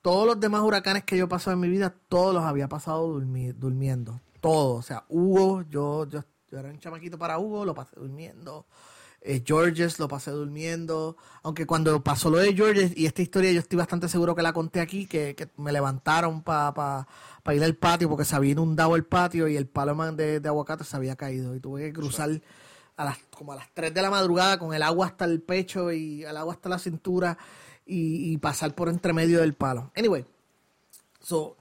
Todos 0.01 0.25
los 0.25 0.39
demás 0.39 0.61
huracanes 0.61 1.03
que 1.03 1.17
yo 1.17 1.27
pasado 1.27 1.53
en 1.55 1.59
mi 1.59 1.69
vida, 1.69 1.93
todos 2.07 2.33
los 2.33 2.43
había 2.43 2.69
pasado 2.69 3.07
durmiendo 3.07 4.21
todo. 4.39 4.75
O 4.75 4.81
sea, 4.81 5.05
Hugo, 5.09 5.63
yo, 5.69 6.07
yo, 6.07 6.23
yo 6.49 6.59
era 6.59 6.69
un 6.69 6.79
chamaquito 6.79 7.17
para 7.17 7.39
Hugo, 7.39 7.65
lo 7.65 7.73
pasé 7.73 7.95
durmiendo. 7.97 8.65
Eh, 9.21 9.43
Georges 9.45 9.99
lo 9.99 10.07
pasé 10.07 10.31
durmiendo. 10.31 11.17
Aunque 11.43 11.65
cuando 11.65 12.01
pasó 12.03 12.29
lo 12.29 12.37
de 12.37 12.53
Georges, 12.53 12.93
y 12.95 13.05
esta 13.05 13.21
historia 13.21 13.51
yo 13.51 13.59
estoy 13.59 13.77
bastante 13.77 14.07
seguro 14.07 14.35
que 14.35 14.41
la 14.41 14.53
conté 14.53 14.79
aquí, 14.79 15.07
que, 15.07 15.35
que 15.35 15.49
me 15.57 15.71
levantaron 15.71 16.41
para 16.41 16.73
pa, 16.73 17.07
pa 17.43 17.55
ir 17.55 17.63
al 17.63 17.75
patio 17.75 18.09
porque 18.09 18.25
se 18.25 18.35
había 18.35 18.51
inundado 18.51 18.95
el 18.95 19.05
patio 19.05 19.47
y 19.47 19.57
el 19.57 19.67
palo 19.67 19.95
de, 20.13 20.39
de 20.39 20.47
aguacate 20.47 20.83
se 20.83 20.95
había 20.95 21.15
caído. 21.15 21.55
Y 21.55 21.59
tuve 21.59 21.81
que 21.81 21.93
cruzar 21.93 22.41
a 22.99 23.05
las, 23.05 23.17
como 23.33 23.53
a 23.53 23.55
las 23.55 23.73
3 23.73 23.93
de 23.93 24.01
la 24.01 24.09
madrugada 24.09 24.59
con 24.59 24.73
el 24.73 24.83
agua 24.83 25.05
hasta 25.05 25.23
el 25.23 25.41
pecho 25.41 25.89
y 25.93 26.25
el 26.25 26.35
agua 26.35 26.55
hasta 26.55 26.67
la 26.67 26.77
cintura 26.77 27.37
y, 27.85 28.37
pasar 28.39 28.75
por 28.75 28.89
entre 28.89 29.13
medio 29.13 29.39
del 29.39 29.53
palo. 29.53 29.91
Anyway, 29.95 30.25
so, 31.21 31.55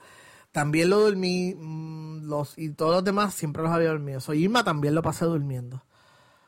también 0.50 0.90
lo 0.90 0.98
dormí, 0.98 1.54
mm, 1.54 2.26
los, 2.26 2.58
y 2.58 2.70
todos 2.70 2.92
los 2.92 3.04
demás 3.04 3.34
siempre 3.34 3.62
los 3.62 3.70
había 3.70 3.90
dormido. 3.90 4.18
So, 4.18 4.34
Irma 4.34 4.64
también 4.64 4.96
lo 4.96 5.00
pasé 5.00 5.26
durmiendo. 5.26 5.84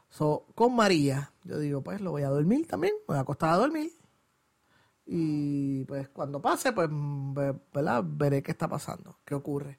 So, 0.09 0.47
con 0.57 0.75
María, 0.75 1.33
yo 1.45 1.61
digo, 1.61 1.83
pues 1.83 2.01
lo 2.01 2.11
voy 2.11 2.23
a 2.23 2.29
dormir 2.29 2.67
también, 2.67 2.95
me 3.07 3.15
voy 3.15 3.19
a 3.19 3.21
acostar 3.21 3.51
a 3.51 3.59
dormir. 3.59 3.93
Y 5.07 5.85
pues 5.85 6.09
cuando 6.09 6.43
pase, 6.43 6.73
pues, 6.73 6.89
¿verdad? 7.73 8.05
Veré 8.05 8.43
qué 8.43 8.51
está 8.51 8.69
pasando, 8.69 9.21
qué 9.25 9.37
ocurre. 9.37 9.79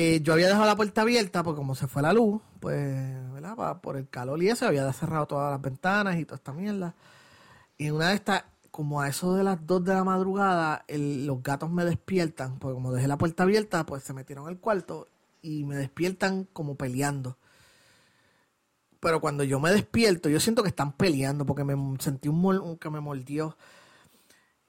Eh, 0.00 0.20
yo 0.22 0.32
había 0.32 0.46
dejado 0.46 0.64
la 0.64 0.76
puerta 0.76 1.00
abierta 1.00 1.42
porque 1.42 1.56
como 1.56 1.74
se 1.74 1.88
fue 1.88 2.02
la 2.02 2.12
luz, 2.12 2.40
pues, 2.60 3.32
¿verdad? 3.32 3.80
por 3.80 3.96
el 3.96 4.08
calor 4.08 4.40
y 4.40 4.48
eso, 4.48 4.64
había 4.64 4.92
cerrado 4.92 5.26
todas 5.26 5.50
las 5.50 5.60
ventanas 5.60 6.16
y 6.18 6.24
toda 6.24 6.36
esta 6.36 6.52
mierda. 6.52 6.94
Y 7.76 7.90
una 7.90 8.10
de 8.10 8.14
estas, 8.14 8.44
como 8.70 9.00
a 9.00 9.08
eso 9.08 9.34
de 9.34 9.42
las 9.42 9.66
2 9.66 9.84
de 9.84 9.94
la 9.94 10.04
madrugada, 10.04 10.84
los 10.88 11.42
gatos 11.42 11.70
me 11.72 11.84
despiertan, 11.84 12.60
porque 12.60 12.74
como 12.74 12.92
dejé 12.92 13.08
la 13.08 13.18
puerta 13.18 13.42
abierta, 13.42 13.84
pues 13.86 14.04
se 14.04 14.12
metieron 14.12 14.46
al 14.46 14.60
cuarto 14.60 15.08
y 15.42 15.64
me 15.64 15.74
despiertan 15.74 16.44
como 16.52 16.76
peleando. 16.76 17.36
Pero 19.00 19.20
cuando 19.20 19.42
yo 19.42 19.58
me 19.58 19.72
despierto, 19.72 20.28
yo 20.28 20.38
siento 20.38 20.62
que 20.62 20.68
están 20.68 20.92
peleando 20.92 21.44
porque 21.44 21.64
me 21.64 21.74
sentí 21.98 22.28
un, 22.28 22.78
que 22.78 22.90
me 22.90 23.00
mordió. 23.00 23.56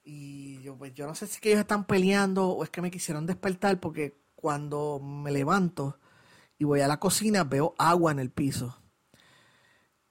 Y 0.03 0.59
yo, 0.63 0.75
pues 0.75 0.91
yo 0.95 1.05
no 1.05 1.13
sé 1.13 1.27
si 1.27 1.39
que 1.39 1.49
ellos 1.49 1.61
están 1.61 1.85
peleando 1.85 2.47
o 2.49 2.63
es 2.63 2.71
que 2.71 2.81
me 2.81 2.89
quisieron 2.89 3.27
despertar 3.27 3.79
porque 3.79 4.17
cuando 4.39 4.99
me 4.99 5.31
levanto 5.31 5.99
y 6.57 6.63
voy 6.63 6.79
a 6.79 6.87
la 6.87 6.97
cocina 6.97 7.43
veo 7.43 7.75
agua 7.77 8.13
en 8.13 8.19
el 8.19 8.31
piso. 8.31 8.77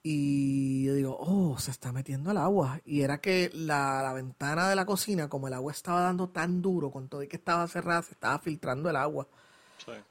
Y 0.03 0.85
yo 0.85 0.93
digo, 0.93 1.17
oh, 1.19 1.57
se 1.57 1.71
está 1.71 1.91
metiendo 1.91 2.29
el 2.29 2.37
agua. 2.37 2.79
Y 2.85 3.01
era 3.01 3.19
que 3.21 3.49
la, 3.53 4.11
ventana 4.13 4.69
de 4.69 4.75
la 4.75 4.85
cocina, 4.85 5.29
como 5.29 5.47
el 5.47 5.53
agua 5.55 5.71
estaba 5.71 6.01
dando 6.01 6.29
tan 6.29 6.61
duro, 6.61 6.91
con 6.91 7.09
todo 7.09 7.23
y 7.23 7.27
que 7.27 7.37
estaba 7.37 7.67
cerrada, 7.67 8.03
se 8.03 8.13
estaba 8.13 8.37
filtrando 8.39 8.89
el 8.89 8.95
agua. 8.95 9.27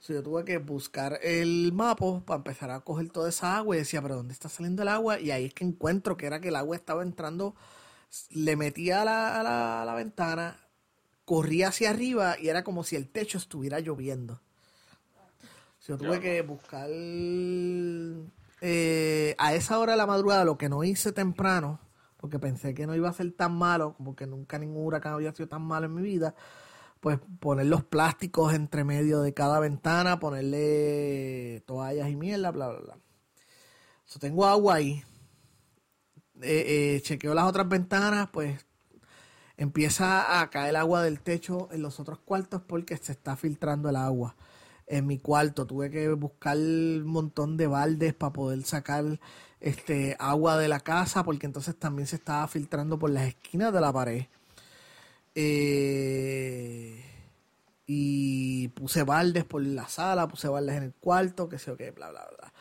Sí. 0.00 0.14
yo 0.14 0.22
tuve 0.22 0.44
que 0.44 0.58
buscar 0.58 1.20
el 1.22 1.72
mapa 1.74 2.20
para 2.24 2.38
empezar 2.38 2.70
a 2.70 2.80
coger 2.80 3.10
toda 3.10 3.28
esa 3.28 3.58
agua 3.58 3.76
y 3.76 3.80
decía, 3.80 4.02
pero 4.02 4.16
¿dónde 4.16 4.32
está 4.32 4.48
saliendo 4.48 4.82
el 4.82 4.88
agua? 4.88 5.20
Y 5.20 5.30
ahí 5.30 5.44
es 5.44 5.54
que 5.54 5.64
encuentro 5.64 6.16
que 6.16 6.26
era 6.26 6.40
que 6.40 6.48
el 6.48 6.56
agua 6.56 6.74
estaba 6.74 7.02
entrando, 7.02 7.54
le 8.30 8.56
metía 8.56 9.02
a 9.02 9.04
la, 9.04 9.82
a 9.82 9.84
la 9.84 9.94
ventana, 9.94 10.58
corría 11.28 11.68
hacia 11.68 11.90
arriba 11.90 12.40
y 12.40 12.48
era 12.48 12.64
como 12.64 12.82
si 12.84 12.96
el 12.96 13.06
techo 13.06 13.36
estuviera 13.36 13.80
lloviendo. 13.80 14.40
Yo 15.86 15.98
tuve 15.98 16.20
que 16.20 16.40
buscar 16.40 16.88
eh, 18.62 19.34
a 19.36 19.54
esa 19.54 19.78
hora 19.78 19.92
de 19.92 19.98
la 19.98 20.06
madrugada, 20.06 20.46
lo 20.46 20.56
que 20.56 20.70
no 20.70 20.84
hice 20.84 21.12
temprano, 21.12 21.80
porque 22.16 22.38
pensé 22.38 22.72
que 22.72 22.86
no 22.86 22.96
iba 22.96 23.10
a 23.10 23.12
ser 23.12 23.30
tan 23.32 23.52
malo, 23.52 23.92
como 23.98 24.16
que 24.16 24.26
nunca 24.26 24.58
ningún 24.58 24.86
huracán 24.86 25.12
había 25.12 25.34
sido 25.34 25.50
tan 25.50 25.60
malo 25.60 25.84
en 25.84 25.94
mi 25.96 26.00
vida, 26.00 26.34
pues 27.00 27.18
poner 27.40 27.66
los 27.66 27.84
plásticos 27.84 28.54
entre 28.54 28.84
medio 28.84 29.20
de 29.20 29.34
cada 29.34 29.60
ventana, 29.60 30.18
ponerle 30.20 31.62
toallas 31.66 32.08
y 32.08 32.16
mierda, 32.16 32.52
bla, 32.52 32.68
bla, 32.68 32.80
bla. 32.80 32.98
Yo 34.06 34.18
tengo 34.18 34.46
agua 34.46 34.76
ahí. 34.76 35.04
Eh, 36.40 36.94
eh, 36.96 37.00
chequeo 37.02 37.34
las 37.34 37.44
otras 37.44 37.68
ventanas, 37.68 38.30
pues 38.32 38.64
empieza 39.58 40.40
a 40.40 40.48
caer 40.50 40.76
agua 40.76 41.02
del 41.02 41.20
techo 41.20 41.68
en 41.72 41.82
los 41.82 42.00
otros 42.00 42.20
cuartos 42.20 42.62
porque 42.66 42.96
se 42.96 43.12
está 43.12 43.36
filtrando 43.36 43.90
el 43.90 43.96
agua. 43.96 44.36
En 44.86 45.06
mi 45.06 45.18
cuarto 45.18 45.66
tuve 45.66 45.90
que 45.90 46.08
buscar 46.10 46.56
un 46.56 47.06
montón 47.06 47.58
de 47.58 47.66
baldes 47.66 48.14
para 48.14 48.32
poder 48.32 48.62
sacar 48.62 49.20
este 49.60 50.16
agua 50.18 50.56
de 50.56 50.68
la 50.68 50.80
casa 50.80 51.24
porque 51.24 51.44
entonces 51.44 51.76
también 51.76 52.06
se 52.06 52.16
estaba 52.16 52.46
filtrando 52.48 52.98
por 52.98 53.10
las 53.10 53.26
esquinas 53.26 53.72
de 53.72 53.80
la 53.80 53.92
pared. 53.92 54.26
Eh, 55.34 57.04
y 57.86 58.68
puse 58.68 59.02
baldes 59.02 59.44
por 59.44 59.62
la 59.62 59.88
sala, 59.88 60.28
puse 60.28 60.48
baldes 60.48 60.76
en 60.76 60.82
el 60.84 60.94
cuarto, 60.94 61.48
que 61.48 61.58
sé 61.58 61.66
yo 61.66 61.76
qué, 61.76 61.90
bla, 61.90 62.10
bla, 62.10 62.26
bla. 62.38 62.52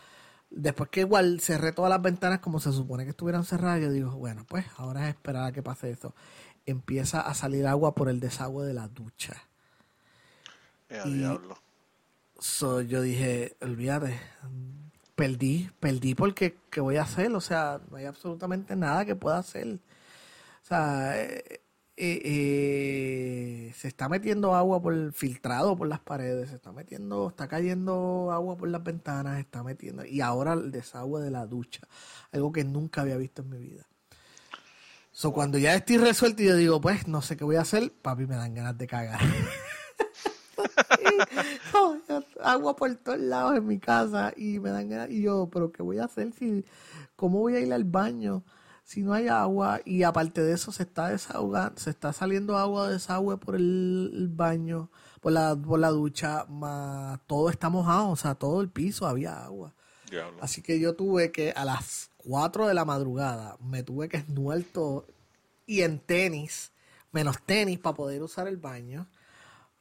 Después 0.49 0.89
que 0.89 1.01
igual 1.01 1.41
cerré 1.41 1.73
todas 1.73 1.89
las 1.89 2.01
ventanas 2.01 2.39
como 2.39 2.59
se 2.59 2.71
supone 2.71 3.03
que 3.03 3.11
estuvieran 3.11 3.43
cerradas, 3.45 3.81
yo 3.81 3.91
digo, 3.91 4.11
bueno, 4.15 4.45
pues 4.47 4.65
ahora 4.77 5.03
es 5.07 5.15
esperar 5.15 5.43
a 5.45 5.51
que 5.51 5.61
pase 5.61 5.91
eso 5.91 6.13
empieza 6.68 7.22
a 7.22 7.34
salir 7.34 7.65
agua 7.65 7.95
por 7.95 8.09
el 8.09 8.20
desagüe 8.20 8.65
de 8.65 8.74
la 8.74 8.88
ducha. 8.88 9.36
Eh, 10.89 11.01
y 11.05 11.13
diablo. 11.13 11.57
yo 12.88 13.01
dije, 13.01 13.55
olvídate, 13.61 14.20
perdí, 15.15 15.72
perdí 15.80 16.13
porque 16.13 16.57
¿qué 16.70 16.82
voy 16.82 16.97
a 16.97 17.03
hacer? 17.03 17.34
O 17.34 17.41
sea, 17.41 17.82
no 17.89 17.97
hay 17.97 18.05
absolutamente 18.05 18.76
nada 18.76 19.05
que 19.05 19.15
pueda 19.15 19.39
hacer. 19.39 19.80
O 20.63 20.65
sea, 20.68 21.20
eh, 21.20 21.61
eh, 21.95 23.72
se 23.76 23.88
está 23.88 24.07
metiendo 24.07 24.53
agua 24.53 24.82
por 24.82 25.13
filtrado 25.13 25.76
por 25.76 25.88
las 25.88 25.99
paredes, 25.99 26.49
se 26.49 26.55
está 26.55 26.72
metiendo, 26.72 27.30
está 27.30 27.47
cayendo 27.47 28.30
agua 28.32 28.55
por 28.55 28.70
las 28.70 28.84
ventanas, 28.84 29.39
está 29.39 29.63
metiendo, 29.63 30.05
y 30.05 30.22
ahora 30.22 30.53
el 30.53 30.72
desagüe 30.72 31.22
de 31.22 31.32
la 31.32 31.47
ducha, 31.47 31.82
algo 32.32 32.51
que 32.51 32.63
nunca 32.63 33.01
había 33.01 33.18
visto 33.18 33.41
en 33.41 33.49
mi 33.49 33.57
vida. 33.57 33.88
So, 35.18 35.34
cuando 35.34 35.57
ya 35.57 35.74
estoy 35.74 35.97
resuelto 35.97 36.43
y 36.43 36.45
yo 36.45 36.55
digo, 36.55 36.80
pues 36.80 37.07
no 37.07 37.24
sé 37.24 37.36
qué 37.36 37.43
voy 37.43 37.55
a 37.55 37.61
hacer, 37.61 37.91
papi, 37.91 38.28
me 38.28 38.36
dan 38.36 38.53
ganas 38.53 38.78
de 38.78 38.86
cagar. 38.86 39.20
agua 42.43 42.76
por 42.76 42.95
todos 42.97 43.18
lados 43.18 43.57
en 43.57 43.65
mi 43.65 43.80
casa 43.80 44.32
y 44.38 44.59
me 44.59 44.70
dan 44.70 44.89
ganas. 44.89 45.09
Y 45.09 45.24
yo, 45.24 45.49
pero 45.51 45.72
¿qué 45.72 45.82
voy 45.82 45.97
a 45.97 46.05
hacer 46.05 46.34
si, 46.34 46.63
cómo 47.15 47.39
voy 47.39 47.55
a 47.55 47.59
ir 47.59 47.74
al 47.74 47.84
baño 47.84 48.43
si 48.84 49.01
no 49.01 49.11
hay 49.11 49.28
agua? 49.28 49.82
Y 49.86 50.03
aparte 50.03 50.43
de 50.43 50.53
eso, 50.53 50.72
se 50.72 50.84
está 50.84 51.07
desahogando, 51.07 51.82
se 51.82 51.89
está 51.89 52.13
saliendo 52.13 52.55
agua 52.55 52.86
de 52.86 52.93
desagüe 52.93 53.38
por 53.38 53.55
el, 53.55 54.30
baño, 54.32 54.91
por 55.20 55.32
la, 55.32 55.55
por 55.55 55.80
la 55.80 55.89
ducha, 55.89 56.45
más 56.47 57.20
todo 57.26 57.49
está 57.49 57.70
mojado, 57.70 58.09
o 58.09 58.15
sea, 58.15 58.36
todo 58.36 58.61
el 58.61 58.70
piso 58.70 59.07
había 59.07 59.43
agua. 59.43 59.74
Así 60.41 60.61
que 60.61 60.80
yo 60.80 60.95
tuve 60.95 61.32
que 61.32 61.53
a 61.53 61.65
las 61.65 62.11
4 62.28 62.67
de 62.67 62.73
la 62.73 62.84
madrugada 62.84 63.55
me 63.61 63.84
tuve 63.84 64.09
que 64.09 64.17
esnuar 64.17 64.61
todo 64.73 65.05
y 65.65 65.82
en 65.82 65.99
tenis, 65.99 66.71
menos 67.11 67.41
tenis 67.45 67.80
para 67.80 67.95
poder 67.95 68.21
usar 68.21 68.47
el 68.47 68.57
baño. 68.57 69.07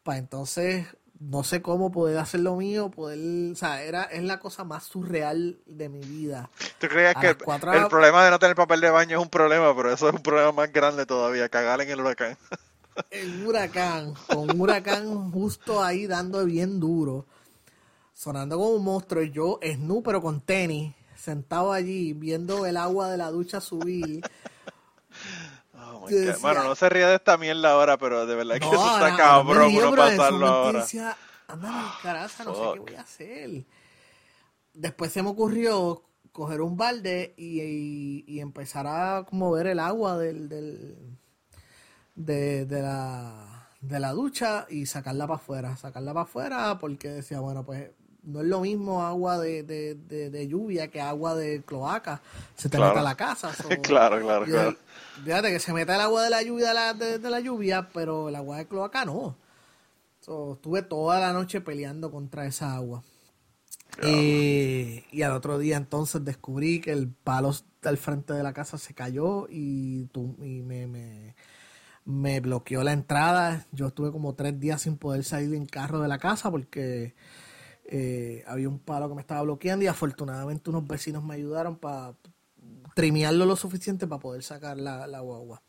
Para 0.04 0.18
entonces, 0.18 0.86
no 1.18 1.42
sé 1.42 1.60
cómo 1.60 1.90
poder 1.90 2.18
hacer 2.18 2.40
lo 2.40 2.54
mío, 2.54 2.90
poder, 2.90 3.18
o 3.52 3.56
sea, 3.56 3.82
era, 3.82 4.04
es 4.04 4.22
la 4.22 4.38
cosa 4.38 4.62
más 4.62 4.84
surreal 4.84 5.58
de 5.66 5.88
mi 5.88 6.00
vida. 6.00 6.48
¿Tú 6.78 6.86
creías 6.86 7.16
que 7.16 7.28
el, 7.28 7.36
problema 7.36 8.24
de 8.24 8.30
no 8.30 8.38
tener 8.38 8.54
papel 8.54 8.80
de 8.80 8.90
baño 8.90 9.18
es 9.18 9.22
un 9.22 9.30
problema, 9.30 9.74
pero 9.74 9.92
eso 9.92 10.08
es 10.08 10.14
un 10.14 10.22
problema 10.22 10.52
más 10.52 10.72
grande 10.72 11.04
todavía, 11.04 11.48
cagar 11.48 11.80
en 11.80 11.90
el 11.90 12.00
huracán? 12.00 12.36
El 13.10 13.46
huracán, 13.46 14.14
con 14.26 14.50
un 14.50 14.58
huracán 14.58 15.30
justo 15.30 15.84
ahí 15.84 16.06
dando 16.06 16.42
bien 16.46 16.80
duro, 16.80 17.26
sonando 18.14 18.56
como 18.56 18.70
un 18.70 18.82
monstruo, 18.82 19.22
y 19.22 19.30
yo, 19.30 19.60
snu 19.62 20.02
pero 20.02 20.22
con 20.22 20.40
tenis, 20.40 20.94
sentado 21.16 21.72
allí 21.72 22.12
viendo 22.12 22.66
el 22.66 22.76
agua 22.76 23.10
de 23.10 23.16
la 23.16 23.30
ducha 23.30 23.60
subir. 23.60 24.22
Oh 25.78 26.08
bueno, 26.40 26.64
no 26.64 26.74
se 26.74 26.88
ríe 26.88 27.06
de 27.06 27.16
esta 27.16 27.36
mierda 27.36 27.72
ahora, 27.72 27.96
pero 27.98 28.26
de 28.26 28.34
verdad 28.34 28.58
que 28.58 28.66
eso 28.66 28.94
está 28.94 29.16
cabrón 29.16 29.74
no 29.74 29.94
pasarlo 29.94 30.46
ahora. 30.46 30.80
Decía, 30.80 31.16
anda 31.48 31.94
caraza, 32.02 32.44
no 32.44 32.54
sé 32.54 32.72
qué 32.72 32.80
voy 32.80 32.94
a 32.94 33.00
hacer. 33.00 33.64
Después 34.72 35.12
se 35.12 35.22
me 35.22 35.28
ocurrió 35.28 36.02
coger 36.32 36.60
un 36.60 36.76
balde 36.76 37.34
y, 37.36 38.40
empezar 38.40 38.86
a 38.86 39.26
mover 39.30 39.68
el 39.68 39.80
agua 39.80 40.18
del, 40.18 40.48
del 40.48 41.18
de, 42.14 42.66
de, 42.66 42.82
la, 42.82 43.68
de 43.80 44.00
la 44.00 44.12
ducha 44.12 44.66
y 44.68 44.86
sacarla 44.86 45.26
para 45.26 45.38
afuera. 45.38 45.76
Sacarla 45.76 46.12
para 46.12 46.24
afuera 46.24 46.78
porque 46.78 47.08
decía, 47.08 47.40
bueno, 47.40 47.64
pues 47.64 47.90
no 48.26 48.40
es 48.40 48.46
lo 48.46 48.60
mismo 48.60 49.04
agua 49.04 49.38
de, 49.38 49.62
de, 49.62 49.94
de, 50.30 50.48
lluvia 50.48 50.88
que 50.88 51.00
agua 51.00 51.36
de 51.36 51.62
cloaca. 51.62 52.20
Se 52.56 52.68
te 52.68 52.78
mete 52.78 52.98
a 52.98 53.02
la 53.02 53.14
casa. 53.14 53.52
claro, 53.82 54.20
claro, 54.20 54.44
claro. 54.44 54.76
Fíjate 55.24 55.50
que 55.50 55.60
se 55.60 55.72
mete 55.72 55.94
el 55.94 56.00
agua 56.00 56.24
de 56.24 56.30
la 56.30 56.42
lluvia 56.42 56.94
de, 56.94 57.30
la 57.30 57.40
lluvia, 57.40 57.88
pero 57.94 58.28
el 58.28 58.34
agua 58.34 58.58
de 58.58 58.66
cloaca 58.66 59.04
no. 59.04 59.36
estuve 60.20 60.82
toda 60.82 61.20
la 61.20 61.32
noche 61.32 61.60
peleando 61.60 62.10
contra 62.10 62.46
esa 62.46 62.74
agua. 62.74 63.02
Eh, 64.02 65.04
y 65.10 65.22
al 65.22 65.32
otro 65.32 65.58
día 65.58 65.76
entonces 65.76 66.22
descubrí 66.22 66.80
que 66.80 66.92
el 66.92 67.08
palo 67.08 67.54
del 67.80 67.96
frente 67.96 68.34
de 68.34 68.42
la 68.42 68.52
casa 68.52 68.76
se 68.76 68.92
cayó 68.92 69.46
y, 69.48 70.10
y 70.42 70.62
me, 70.62 70.86
me, 70.86 71.34
me 72.04 72.40
bloqueó 72.40 72.82
la 72.82 72.92
entrada. 72.92 73.66
Yo 73.70 73.86
estuve 73.86 74.10
como 74.10 74.34
tres 74.34 74.58
días 74.58 74.82
sin 74.82 74.98
poder 74.98 75.22
salir 75.22 75.54
en 75.54 75.64
carro 75.64 76.00
de 76.00 76.08
la 76.08 76.18
casa 76.18 76.50
porque 76.50 77.14
eh, 77.88 78.42
había 78.48 78.68
un 78.68 78.80
palo 78.80 79.08
que 79.08 79.14
me 79.14 79.20
estaba 79.20 79.42
bloqueando 79.42 79.84
y 79.84 79.88
afortunadamente 79.88 80.70
unos 80.70 80.86
vecinos 80.86 81.22
me 81.22 81.34
ayudaron 81.34 81.76
para 81.76 82.14
trimearlo 82.94 83.46
lo 83.46 83.54
suficiente 83.54 84.08
para 84.08 84.20
poder 84.20 84.42
sacar 84.42 84.76
la, 84.76 85.06
la 85.06 85.20
guagua. 85.20 85.62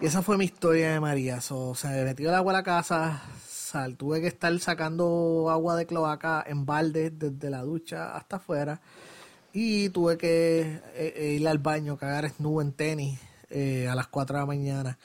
Y 0.00 0.06
esa 0.06 0.22
fue 0.22 0.38
mi 0.38 0.44
historia 0.44 0.92
de 0.92 1.00
María. 1.00 1.40
se 1.40 1.54
me 1.88 2.04
metió 2.04 2.28
el 2.28 2.34
agua 2.34 2.52
a 2.52 2.56
la 2.56 2.62
casa, 2.62 3.22
sal, 3.46 3.96
tuve 3.96 4.20
que 4.20 4.28
estar 4.28 4.56
sacando 4.60 5.48
agua 5.50 5.76
de 5.76 5.84
cloaca 5.84 6.44
en 6.46 6.64
balde 6.64 7.10
desde 7.10 7.50
la 7.50 7.62
ducha 7.62 8.16
hasta 8.16 8.36
afuera. 8.36 8.80
Y 9.52 9.88
tuve 9.90 10.16
que 10.16 10.60
eh, 10.94 11.14
eh, 11.16 11.36
ir 11.40 11.46
al 11.46 11.58
baño, 11.58 11.96
cagar 11.96 12.28
snu 12.30 12.60
en 12.60 12.72
tenis 12.72 13.20
a 13.88 13.94
las 13.94 14.08
4 14.08 14.34
de 14.34 14.40
la 14.40 14.46
mañana 14.46 14.98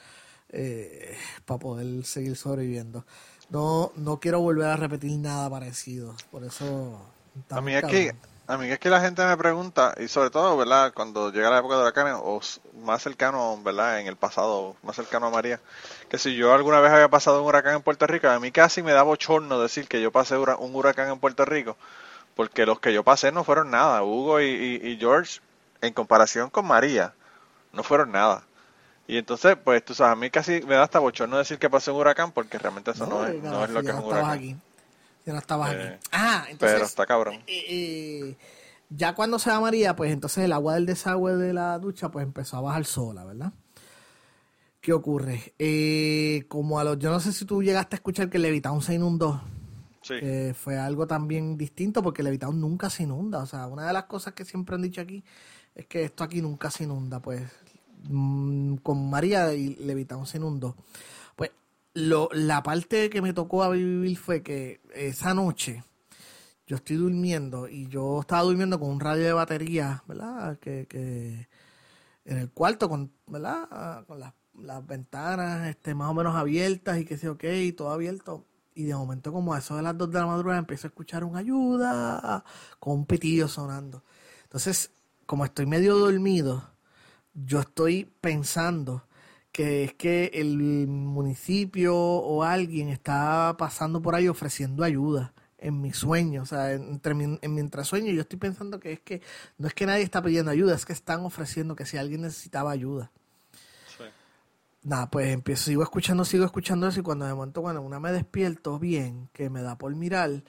para 1.44 1.58
poder 1.60 2.04
seguir 2.04 2.34
sobreviviendo. 2.34 3.04
No, 3.50 3.92
no 3.96 4.20
quiero 4.20 4.40
volver 4.40 4.68
a 4.68 4.76
repetir 4.76 5.18
nada 5.18 5.50
parecido. 5.50 6.14
Por 6.30 6.44
eso. 6.44 7.00
A 7.50 7.60
mí 7.60 7.74
es 7.74 7.84
que 7.84 8.14
a 8.50 8.58
mí 8.58 8.68
es 8.68 8.80
que 8.80 8.90
la 8.90 9.00
gente 9.00 9.24
me 9.24 9.36
pregunta, 9.36 9.94
y 10.00 10.08
sobre 10.08 10.30
todo, 10.30 10.56
¿verdad? 10.56 10.92
Cuando 10.92 11.30
llega 11.30 11.50
la 11.50 11.60
época 11.60 11.76
de 11.76 11.82
huracanes, 11.82 12.14
o 12.16 12.40
más 12.82 13.00
cercano, 13.00 13.56
¿verdad? 13.62 14.00
En 14.00 14.08
el 14.08 14.16
pasado, 14.16 14.74
más 14.82 14.96
cercano 14.96 15.26
a 15.26 15.30
María, 15.30 15.60
que 16.08 16.18
si 16.18 16.34
yo 16.34 16.52
alguna 16.52 16.80
vez 16.80 16.90
había 16.90 17.08
pasado 17.08 17.42
un 17.42 17.46
huracán 17.46 17.76
en 17.76 17.82
Puerto 17.82 18.08
Rico, 18.08 18.26
a 18.26 18.40
mí 18.40 18.50
casi 18.50 18.82
me 18.82 18.90
da 18.90 19.04
bochorno 19.04 19.60
decir 19.60 19.86
que 19.86 20.02
yo 20.02 20.10
pasé 20.10 20.36
un 20.36 20.74
huracán 20.74 21.10
en 21.10 21.20
Puerto 21.20 21.44
Rico, 21.44 21.76
porque 22.34 22.66
los 22.66 22.80
que 22.80 22.92
yo 22.92 23.04
pasé 23.04 23.30
no 23.30 23.44
fueron 23.44 23.70
nada. 23.70 24.02
Hugo 24.02 24.40
y, 24.40 24.96
George, 24.98 25.40
en 25.80 25.92
comparación 25.92 26.50
con 26.50 26.66
María, 26.66 27.14
no 27.72 27.84
fueron 27.84 28.10
nada. 28.10 28.42
Y 29.10 29.18
entonces, 29.18 29.56
pues 29.62 29.84
tú 29.84 29.94
sabes, 29.94 30.12
a 30.12 30.16
mí 30.16 30.30
casi 30.30 30.62
me 30.62 30.74
da 30.74 30.84
hasta 30.84 30.98
bochorno 30.98 31.38
decir 31.38 31.58
que 31.58 31.68
pasé 31.68 31.90
un 31.90 31.98
huracán, 31.98 32.32
porque 32.32 32.58
realmente 32.58 32.92
eso 32.92 33.06
no, 33.06 33.26
es, 33.26 33.42
no 33.42 33.64
es 33.64 33.70
lo 33.70 33.82
que 33.82 33.88
es 33.88 33.94
un 33.94 34.04
huracán 34.04 34.60
no 35.32 35.38
estabas 35.38 35.70
aquí. 35.70 35.82
Eh, 35.82 35.98
ah, 36.12 36.46
entonces. 36.48 36.74
Pero 36.74 36.86
está 36.86 37.06
cabrón. 37.06 37.34
Eh, 37.46 37.64
eh, 37.68 38.36
ya 38.88 39.14
cuando 39.14 39.38
se 39.38 39.50
va 39.50 39.60
María, 39.60 39.94
pues 39.96 40.12
entonces 40.12 40.44
el 40.44 40.52
agua 40.52 40.74
del 40.74 40.86
desagüe 40.86 41.36
de 41.36 41.52
la 41.52 41.78
ducha, 41.78 42.10
pues 42.10 42.24
empezó 42.24 42.56
a 42.56 42.62
bajar 42.62 42.84
sola, 42.84 43.24
¿verdad? 43.24 43.52
¿Qué 44.80 44.92
ocurre? 44.92 45.54
como 46.48 46.80
a 46.80 46.84
los. 46.84 46.98
Yo 46.98 47.10
no 47.10 47.20
sé 47.20 47.32
si 47.32 47.44
tú 47.44 47.62
llegaste 47.62 47.96
a 47.96 47.98
escuchar 47.98 48.30
que 48.30 48.38
el 48.38 48.42
Levitown 48.42 48.82
se 48.82 48.94
inundó. 48.94 49.42
Sí. 50.02 50.14
fue 50.54 50.78
algo 50.78 51.06
también 51.06 51.58
distinto 51.58 52.02
porque 52.02 52.22
el 52.22 52.26
Levitown 52.26 52.58
nunca 52.58 52.88
se 52.88 53.02
inunda. 53.02 53.40
O 53.40 53.46
sea, 53.46 53.66
una 53.66 53.86
de 53.86 53.92
las 53.92 54.04
cosas 54.04 54.32
que 54.32 54.44
siempre 54.44 54.74
han 54.74 54.82
dicho 54.82 55.02
aquí 55.02 55.22
es 55.74 55.86
que 55.86 56.04
esto 56.04 56.24
aquí 56.24 56.40
nunca 56.40 56.70
se 56.70 56.84
inunda. 56.84 57.20
Pues 57.20 57.42
con 58.82 59.10
María 59.10 59.52
y 59.54 59.76
Levitown 59.76 60.26
se 60.26 60.38
inundó 60.38 60.76
lo, 61.94 62.28
la 62.32 62.62
parte 62.62 63.10
que 63.10 63.22
me 63.22 63.32
tocó 63.32 63.62
a 63.62 63.70
vivir 63.70 64.16
fue 64.16 64.42
que 64.42 64.80
esa 64.94 65.34
noche 65.34 65.84
yo 66.66 66.76
estoy 66.76 66.96
durmiendo 66.96 67.68
y 67.68 67.88
yo 67.88 68.20
estaba 68.20 68.42
durmiendo 68.42 68.78
con 68.78 68.90
un 68.90 69.00
radio 69.00 69.24
de 69.24 69.32
batería, 69.32 70.04
¿verdad? 70.06 70.58
Que, 70.60 70.86
que 70.86 71.48
en 72.24 72.38
el 72.38 72.50
cuarto, 72.50 72.88
con, 72.88 73.10
¿verdad? 73.26 74.04
Con 74.06 74.20
las, 74.20 74.34
las 74.54 74.86
ventanas 74.86 75.68
este, 75.68 75.94
más 75.94 76.10
o 76.10 76.14
menos 76.14 76.36
abiertas 76.36 76.98
y 76.98 77.04
que 77.04 77.18
sé, 77.18 77.28
ok, 77.28 77.44
todo 77.76 77.90
abierto. 77.90 78.46
Y 78.74 78.84
de 78.84 78.94
momento, 78.94 79.32
como 79.32 79.52
a 79.52 79.58
eso 79.58 79.76
de 79.76 79.82
las 79.82 79.98
dos 79.98 80.12
de 80.12 80.20
la 80.20 80.26
madrugada, 80.26 80.60
empiezo 80.60 80.86
a 80.86 80.90
escuchar 80.90 81.24
un 81.24 81.36
ayuda 81.36 82.44
con 82.78 82.94
un 82.98 83.06
pitillo 83.06 83.48
sonando. 83.48 84.04
Entonces, 84.44 84.92
como 85.26 85.44
estoy 85.44 85.66
medio 85.66 85.98
dormido, 85.98 86.70
yo 87.34 87.60
estoy 87.60 88.10
pensando 88.20 89.04
que 89.52 89.84
es 89.84 89.94
que 89.94 90.30
el 90.34 90.56
municipio 90.86 91.96
o 91.96 92.44
alguien 92.44 92.88
está 92.88 93.56
pasando 93.58 94.00
por 94.00 94.14
ahí 94.14 94.28
ofreciendo 94.28 94.84
ayuda 94.84 95.32
en 95.58 95.80
mi 95.80 95.92
sueño, 95.92 96.42
o 96.42 96.46
sea, 96.46 96.72
entre 96.72 97.14
mi, 97.14 97.38
en 97.42 97.54
mientras 97.54 97.86
sueño 97.88 98.10
yo 98.12 98.22
estoy 98.22 98.38
pensando 98.38 98.80
que 98.80 98.92
es 98.92 99.00
que 99.00 99.20
no 99.58 99.68
es 99.68 99.74
que 99.74 99.84
nadie 99.84 100.02
está 100.02 100.22
pidiendo 100.22 100.50
ayuda, 100.50 100.74
es 100.74 100.86
que 100.86 100.94
están 100.94 101.20
ofreciendo 101.26 101.76
que 101.76 101.84
si 101.84 101.98
alguien 101.98 102.22
necesitaba 102.22 102.70
ayuda. 102.70 103.10
Nada, 104.82 105.10
pues 105.10 105.28
empiezo, 105.28 105.64
sigo 105.64 105.82
escuchando, 105.82 106.24
sigo 106.24 106.46
escuchando 106.46 106.88
eso 106.88 107.00
y 107.00 107.02
cuando 107.02 107.26
de 107.26 107.34
momento 107.34 107.60
cuando 107.60 107.82
una 107.82 108.00
me 108.00 108.12
despierto 108.12 108.78
bien, 108.78 109.28
que 109.34 109.50
me 109.50 109.60
da 109.60 109.76
por 109.76 109.94
mirar, 109.94 110.42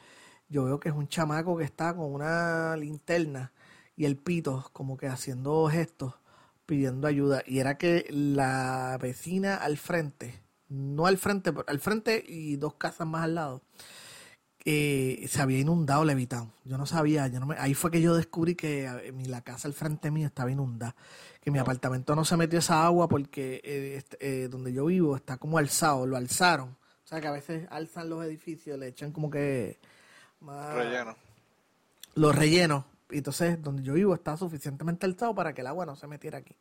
yo 0.48 0.64
veo 0.64 0.80
que 0.80 0.88
es 0.88 0.96
un 0.96 1.10
chamaco 1.10 1.58
que 1.58 1.66
está 1.66 1.94
con 1.94 2.14
una 2.14 2.78
linterna 2.78 3.52
y 3.98 4.06
el 4.06 4.16
pito 4.16 4.70
como 4.72 4.96
que 4.96 5.08
haciendo 5.08 5.68
gestos 5.68 6.14
pidiendo 6.72 7.06
ayuda 7.06 7.44
y 7.46 7.60
era 7.60 7.78
que 7.78 8.06
la 8.10 8.98
vecina 9.02 9.58
al 9.58 9.76
frente, 9.76 10.42
no 10.70 11.06
al 11.06 11.18
frente, 11.18 11.52
al 11.68 11.80
frente 11.82 12.24
y 12.26 12.56
dos 12.56 12.76
casas 12.76 13.06
más 13.06 13.26
al 13.26 13.36
lado, 13.36 13.62
eh, 14.64 15.26
se 15.28 15.42
había 15.42 15.60
inundado 15.60 16.06
Levitown. 16.06 16.54
Yo 16.64 16.78
no 16.78 16.86
sabía, 16.86 17.28
yo 17.28 17.42
no 17.42 17.46
me, 17.46 17.58
ahí 17.58 17.74
fue 17.74 17.92
que 17.92 18.00
yo 18.00 18.16
descubrí 18.16 18.56
que 18.56 18.86
eh, 18.86 19.14
la 19.26 19.42
casa 19.42 19.68
al 19.68 19.74
frente 19.74 20.12
mío 20.12 20.28
estaba 20.28 20.50
inundada, 20.50 20.96
que 21.42 21.52
mi 21.52 21.60
apartamento 21.60 22.16
no 22.16 22.24
se 22.24 22.38
metió 22.38 22.60
esa 22.60 22.86
agua 22.86 23.10
porque 23.10 23.60
eh, 23.66 23.96
este, 23.98 24.48
donde 24.48 24.72
yo 24.72 24.86
vivo 24.86 25.18
está 25.18 25.36
como 25.36 25.58
alzado, 25.58 26.08
lo 26.08 26.16
alzaron. 26.16 26.70
O 26.70 27.08
sea 27.08 27.20
que 27.20 27.28
a 27.28 27.32
veces 27.32 27.68
alzan 27.70 28.10
los 28.10 28.24
edificios, 28.24 28.80
le 28.80 28.88
echan 28.88 29.12
como 29.12 29.30
que... 29.30 29.78
Más, 30.40 30.74
relleno. 30.74 31.18
Los 32.16 32.34
rellenos 32.34 32.86
entonces, 33.18 33.62
donde 33.62 33.84
yo 33.84 33.94
vivo 33.94 34.14
está 34.14 34.38
suficientemente 34.38 35.06
alzado 35.06 35.36
para 35.36 35.54
que 35.54 35.62
el 35.62 35.68
agua 35.68 35.86
no 35.86 35.96
se 35.96 36.08
metiera 36.08 36.40
aquí. 36.40 36.56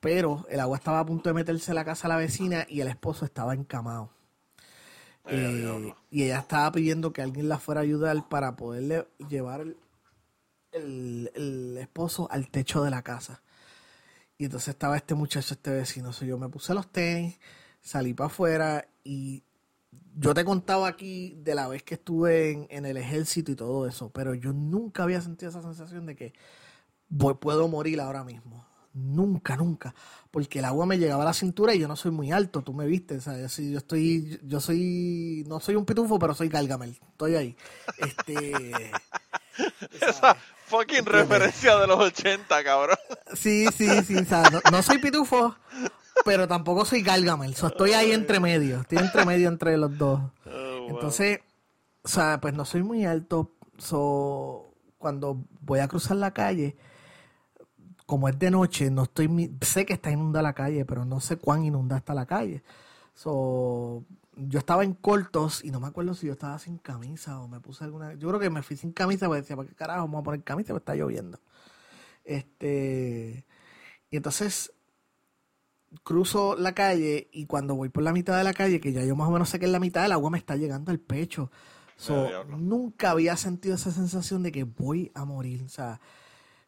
Pero 0.00 0.46
el 0.50 0.60
agua 0.60 0.76
estaba 0.76 1.00
a 1.00 1.06
punto 1.06 1.30
de 1.30 1.34
meterse 1.34 1.70
a 1.70 1.74
la 1.74 1.84
casa 1.84 2.08
de 2.08 2.14
la 2.14 2.18
vecina 2.18 2.66
y 2.68 2.80
el 2.80 2.88
esposo 2.88 3.24
estaba 3.24 3.54
encamado. 3.54 4.10
Eh, 5.26 5.94
y 6.10 6.24
ella 6.24 6.40
estaba 6.40 6.70
pidiendo 6.70 7.12
que 7.12 7.22
alguien 7.22 7.48
la 7.48 7.58
fuera 7.58 7.80
a 7.80 7.84
ayudar 7.84 8.28
para 8.28 8.56
poderle 8.56 9.08
llevar 9.28 9.62
el, 10.72 11.30
el, 11.34 11.78
esposo 11.78 12.28
al 12.30 12.50
techo 12.50 12.82
de 12.82 12.90
la 12.90 13.02
casa. 13.02 13.42
Y 14.36 14.44
entonces 14.44 14.68
estaba 14.68 14.96
este 14.96 15.14
muchacho, 15.14 15.54
este 15.54 15.70
vecino. 15.70 16.10
yo 16.10 16.36
me 16.36 16.48
puse 16.48 16.74
los 16.74 16.88
tenis, 16.88 17.38
salí 17.80 18.12
para 18.12 18.26
afuera 18.26 18.86
y 19.02 19.42
yo 20.16 20.34
te 20.34 20.42
he 20.42 20.44
contado 20.44 20.84
aquí 20.84 21.34
de 21.38 21.54
la 21.54 21.68
vez 21.68 21.82
que 21.82 21.94
estuve 21.94 22.66
en, 22.70 22.86
el 22.86 22.96
ejército 22.96 23.52
y 23.52 23.56
todo 23.56 23.86
eso, 23.86 24.10
pero 24.10 24.34
yo 24.34 24.52
nunca 24.52 25.02
había 25.02 25.20
sentido 25.20 25.50
esa 25.50 25.62
sensación 25.62 26.06
de 26.06 26.16
que 26.16 26.32
puedo 27.40 27.68
morir 27.68 28.00
ahora 28.00 28.24
mismo. 28.24 28.66
Nunca, 28.92 29.56
nunca. 29.56 29.92
Porque 30.30 30.60
el 30.60 30.64
agua 30.64 30.86
me 30.86 30.98
llegaba 30.98 31.24
a 31.24 31.26
la 31.26 31.32
cintura 31.32 31.74
y 31.74 31.80
yo 31.80 31.88
no 31.88 31.96
soy 31.96 32.12
muy 32.12 32.30
alto, 32.30 32.62
tú 32.62 32.72
me 32.72 32.86
viste. 32.86 33.20
¿sabes? 33.20 33.56
Yo 33.56 33.78
estoy, 33.78 34.38
yo 34.44 34.60
soy, 34.60 35.44
no 35.48 35.58
soy 35.58 35.74
un 35.74 35.84
pitufo, 35.84 36.18
pero 36.18 36.32
soy 36.32 36.48
Gargamel. 36.48 36.96
Estoy 37.10 37.34
ahí. 37.34 37.56
Este. 37.98 38.92
Esa 40.00 40.36
fucking 40.66 41.06
referencia 41.06 41.76
de 41.76 41.86
los 41.88 41.98
80, 41.98 42.64
cabrón. 42.64 42.96
Sí, 43.34 43.66
sí, 43.76 43.88
sí. 44.02 44.16
no 44.70 44.82
soy 44.82 44.98
pitufo, 44.98 45.56
pero 46.24 46.46
tampoco 46.48 46.84
soy 46.84 47.02
Gargamel. 47.02 47.52
estoy 47.52 47.92
ahí 47.92 48.12
entre 48.12 48.40
medio. 48.40 48.80
Estoy 48.80 48.98
entre 48.98 49.24
medio 49.24 49.48
entre 49.48 49.76
los 49.76 49.96
dos. 49.96 50.20
Oh, 50.46 50.88
Entonces, 50.90 51.40
o 52.02 52.08
sea, 52.08 52.38
pues 52.38 52.52
no 52.52 52.66
soy 52.66 52.82
muy 52.82 53.06
alto. 53.06 53.52
So, 53.78 54.74
cuando 54.98 55.42
voy 55.62 55.80
a 55.80 55.88
cruzar 55.88 56.18
la 56.18 56.34
calle, 56.34 56.76
como 58.04 58.28
es 58.28 58.38
de 58.38 58.50
noche, 58.50 58.90
no 58.90 59.04
estoy 59.04 59.56
sé 59.62 59.86
que 59.86 59.94
está 59.94 60.10
inundada 60.10 60.42
la 60.42 60.52
calle, 60.52 60.84
pero 60.84 61.06
no 61.06 61.20
sé 61.20 61.38
cuán 61.38 61.64
inundada 61.64 62.00
está 62.00 62.12
la 62.12 62.26
calle. 62.26 62.62
So, 63.14 64.04
yo 64.36 64.58
estaba 64.58 64.84
en 64.84 64.92
cortos 64.92 65.64
y 65.64 65.70
no 65.70 65.80
me 65.80 65.86
acuerdo 65.86 66.14
si 66.14 66.26
yo 66.26 66.34
estaba 66.34 66.58
sin 66.58 66.76
camisa 66.76 67.40
o 67.40 67.48
me 67.48 67.60
puse 67.60 67.84
alguna. 67.84 68.12
Yo 68.12 68.28
creo 68.28 68.40
que 68.40 68.50
me 68.50 68.62
fui 68.62 68.76
sin 68.76 68.92
camisa 68.92 69.26
porque 69.26 69.40
decía, 69.40 69.56
¿para 69.56 69.68
qué 69.68 69.74
carajo 69.74 70.00
vamos 70.00 70.20
a 70.20 70.24
poner 70.24 70.42
camisa? 70.42 70.74
Porque 70.74 70.82
está 70.82 70.94
lloviendo. 70.94 71.38
Este. 72.24 73.46
Y 74.10 74.16
entonces 74.16 74.72
cruzo 76.02 76.56
la 76.56 76.74
calle 76.74 77.28
y 77.32 77.46
cuando 77.46 77.74
voy 77.74 77.88
por 77.88 78.02
la 78.02 78.12
mitad 78.12 78.36
de 78.36 78.44
la 78.44 78.54
calle, 78.54 78.80
que 78.80 78.92
ya 78.92 79.04
yo 79.04 79.16
más 79.16 79.28
o 79.28 79.30
menos 79.30 79.48
sé 79.48 79.58
que 79.58 79.66
en 79.66 79.72
la 79.72 79.80
mitad 79.80 80.04
el 80.04 80.12
agua 80.12 80.30
me 80.30 80.38
está 80.38 80.56
llegando 80.56 80.90
al 80.90 80.98
pecho. 80.98 81.50
nunca 82.58 83.10
había 83.10 83.36
sentido 83.36 83.76
esa 83.76 83.92
sensación 83.92 84.42
de 84.42 84.52
que 84.52 84.64
voy 84.64 85.12
a 85.14 85.24
morir. 85.24 85.62
O 85.62 85.68
sea, 85.68 86.00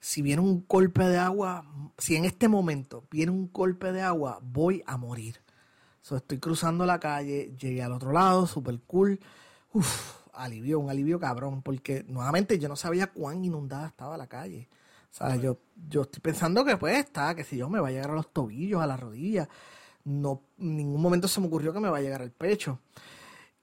si 0.00 0.22
viene 0.22 0.42
un 0.42 0.64
golpe 0.68 1.04
de 1.04 1.18
agua, 1.18 1.64
si 1.98 2.16
en 2.16 2.24
este 2.24 2.48
momento 2.48 3.04
viene 3.10 3.32
un 3.32 3.50
golpe 3.52 3.92
de 3.92 4.02
agua, 4.02 4.38
voy 4.42 4.82
a 4.86 4.96
morir. 4.96 5.40
So, 6.00 6.16
estoy 6.16 6.38
cruzando 6.38 6.86
la 6.86 7.00
calle, 7.00 7.52
llegué 7.58 7.82
al 7.82 7.92
otro 7.92 8.12
lado, 8.12 8.46
super 8.46 8.78
cool. 8.86 9.18
Uf, 9.72 10.16
alivio, 10.32 10.78
un 10.78 10.90
alivio 10.90 11.18
cabrón, 11.18 11.62
porque 11.62 12.04
nuevamente 12.06 12.58
yo 12.58 12.68
no 12.68 12.76
sabía 12.76 13.08
cuán 13.08 13.44
inundada 13.44 13.88
estaba 13.88 14.16
la 14.16 14.28
calle. 14.28 14.68
Sea, 15.16 15.36
yo, 15.36 15.56
yo 15.88 16.02
estoy 16.02 16.20
pensando 16.20 16.62
que 16.62 16.76
pues 16.76 16.98
está, 16.98 17.34
que 17.34 17.42
si 17.42 17.56
yo 17.56 17.70
me 17.70 17.80
va 17.80 17.88
a 17.88 17.90
llegar 17.90 18.10
a 18.10 18.14
los 18.14 18.30
tobillos, 18.34 18.82
a 18.82 18.86
las 18.86 19.00
rodillas. 19.00 19.48
No, 20.04 20.42
en 20.58 20.76
ningún 20.76 21.00
momento 21.00 21.26
se 21.26 21.40
me 21.40 21.46
ocurrió 21.46 21.72
que 21.72 21.80
me 21.80 21.88
va 21.88 21.96
a 21.96 22.02
llegar 22.02 22.20
al 22.20 22.32
pecho. 22.32 22.80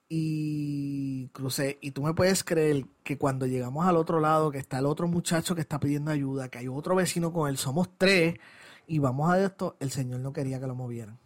Y 0.09 1.27
crucé, 1.27 1.77
y 1.79 1.91
tú 1.91 2.01
me 2.01 2.15
puedes 2.15 2.43
creer 2.43 2.87
que 3.03 3.19
cuando 3.19 3.45
llegamos 3.45 3.85
al 3.85 3.97
otro 3.97 4.19
lado, 4.19 4.49
que 4.49 4.57
está 4.57 4.79
el 4.79 4.87
otro 4.87 5.07
muchacho 5.07 5.53
que 5.53 5.61
está 5.61 5.79
pidiendo 5.79 6.09
ayuda, 6.09 6.49
que 6.49 6.57
hay 6.57 6.67
otro 6.67 6.95
vecino 6.95 7.31
con 7.31 7.47
él, 7.47 7.57
somos 7.57 7.87
tres, 7.99 8.39
y 8.87 8.97
vamos 8.97 9.31
a 9.31 9.39
esto, 9.43 9.77
el 9.79 9.91
Señor 9.91 10.21
no 10.21 10.33
quería 10.33 10.59
que 10.59 10.65
lo 10.65 10.73
movieran. 10.73 11.19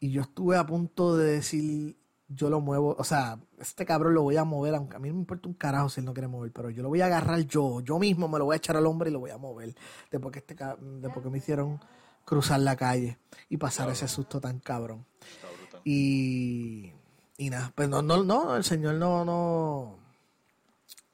Y 0.00 0.10
yo 0.10 0.22
estuve 0.22 0.56
a 0.56 0.66
punto 0.66 1.16
de 1.16 1.34
decir, 1.34 1.96
yo 2.34 2.50
lo 2.50 2.60
muevo, 2.60 2.96
o 2.98 3.04
sea, 3.04 3.38
este 3.58 3.84
cabrón 3.84 4.14
lo 4.14 4.22
voy 4.22 4.36
a 4.36 4.44
mover, 4.44 4.74
aunque 4.74 4.96
a 4.96 4.98
mí 4.98 5.08
no 5.08 5.14
me 5.14 5.20
importa 5.20 5.48
un 5.48 5.54
carajo 5.54 5.88
si 5.88 6.00
él 6.00 6.06
no 6.06 6.14
quiere 6.14 6.28
mover, 6.28 6.52
pero 6.52 6.70
yo 6.70 6.82
lo 6.82 6.88
voy 6.88 7.00
a 7.00 7.06
agarrar 7.06 7.40
yo, 7.40 7.80
yo 7.80 7.98
mismo 7.98 8.28
me 8.28 8.38
lo 8.38 8.46
voy 8.46 8.54
a 8.54 8.56
echar 8.56 8.76
al 8.76 8.86
hombre 8.86 9.10
y 9.10 9.12
lo 9.12 9.20
voy 9.20 9.30
a 9.30 9.38
mover, 9.38 9.74
después 10.10 10.32
que, 10.32 10.38
este, 10.40 10.56
después 11.00 11.22
que 11.22 11.30
me 11.30 11.38
hicieron 11.38 11.80
cruzar 12.24 12.60
la 12.60 12.76
calle 12.76 13.18
y 13.48 13.56
pasar 13.56 13.90
ese 13.90 14.08
susto 14.08 14.40
tan 14.40 14.58
cabrón. 14.60 15.04
Y, 15.84 16.92
y 17.36 17.50
nada, 17.50 17.72
pues 17.74 17.88
no, 17.88 18.02
no, 18.02 18.22
no, 18.22 18.56
el 18.56 18.64
señor 18.64 18.94
no, 18.94 19.24
no, 19.24 19.98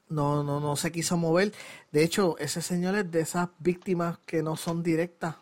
no, 0.08 0.44
no, 0.44 0.60
no 0.60 0.76
se 0.76 0.92
quiso 0.92 1.16
mover. 1.16 1.52
De 1.90 2.04
hecho, 2.04 2.36
ese 2.38 2.62
señor 2.62 2.94
es 2.94 3.10
de 3.10 3.20
esas 3.20 3.48
víctimas 3.58 4.18
que 4.26 4.42
no 4.42 4.56
son 4.56 4.82
directas 4.82 5.36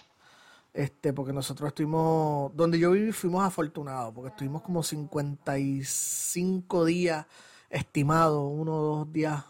Este, 0.79 1.13
porque 1.13 1.33
nosotros 1.33 1.67
estuvimos, 1.67 2.55
donde 2.55 2.79
yo 2.79 2.93
viví 2.93 3.11
fuimos 3.11 3.45
afortunados, 3.45 4.15
porque 4.15 4.29
estuvimos 4.29 4.63
como 4.63 4.85
55 4.85 6.85
días 6.85 7.27
estimados, 7.69 8.49
uno 8.49 8.77
o 8.77 8.97
dos 8.99 9.13
días 9.13 9.45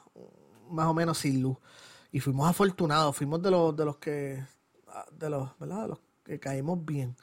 más 0.71 0.87
o 0.87 0.95
menos 0.95 1.19
sin 1.19 1.43
luz. 1.43 1.59
Y 2.13 2.21
fuimos 2.21 2.49
afortunados, 2.49 3.15
fuimos 3.15 3.43
de 3.43 3.51
los, 3.51 3.77
de 3.77 3.85
los 3.85 3.99
que, 3.99 4.43
de 5.19 5.29
los, 5.29 5.51
¿verdad? 5.59 5.83
De 5.83 5.89
los 5.89 5.99
que 6.25 6.41
caímos 6.41 6.83
bien, 6.83 7.15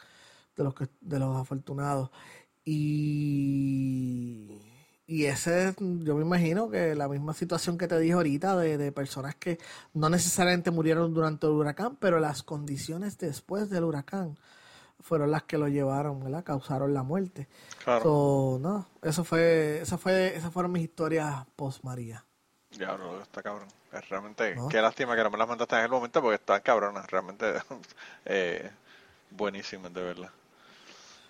de 0.56 0.64
los 0.64 0.76
que, 0.76 0.88
de 1.02 1.18
los 1.18 1.36
afortunados. 1.36 2.12
Y, 2.64 4.62
y 5.08 5.26
ese, 5.26 5.76
yo 5.80 6.16
me 6.16 6.24
imagino 6.24 6.70
que 6.70 6.96
la 6.96 7.08
misma 7.08 7.34
situación 7.34 7.78
que 7.78 7.88
te 7.88 8.00
dije 8.00 8.14
ahorita 8.14 8.58
de, 8.58 8.78
de 8.78 8.92
personas 8.92 9.36
que 9.36 9.60
no 9.94 10.10
necesariamente 10.10 10.72
murieron 10.72 11.14
durante 11.14 11.46
el 11.46 11.54
huracán, 11.54 11.96
pero 11.98 12.20
las 12.20 12.44
condiciones 12.44 13.18
después 13.18 13.70
del 13.70 13.84
huracán 13.84 14.38
fueron 15.06 15.30
las 15.30 15.44
que 15.44 15.60
lo 15.60 15.68
llevaron, 15.68 16.24
¿verdad? 16.24 16.44
Causaron 16.44 16.94
la 16.94 17.04
muerte. 17.04 17.48
Claro. 17.84 18.58
no, 18.60 18.88
eso 19.04 19.24
fue, 19.24 19.80
esa 19.82 20.00
fue, 20.00 20.36
esas 20.36 20.52
fueron 20.52 20.72
mis 20.72 20.84
historias 20.84 21.46
post 21.56 21.84
María. 21.84 22.26
Ya, 22.72 22.94
bro, 22.94 23.22
está 23.22 23.44
cabrón. 23.44 23.68
Realmente, 24.10 24.56
qué 24.70 24.82
lástima 24.82 25.16
que 25.16 25.24
no 25.24 25.30
me 25.30 25.38
las 25.38 25.48
mandaste 25.48 25.76
en 25.76 25.84
el 25.84 25.90
momento 25.90 26.22
porque 26.22 26.36
están 26.36 26.60
cabronas, 26.62 27.10
realmente 27.10 27.46
eh, 28.26 28.70
buenísimas, 29.30 29.94
de 29.94 30.02
verdad. 30.02 30.30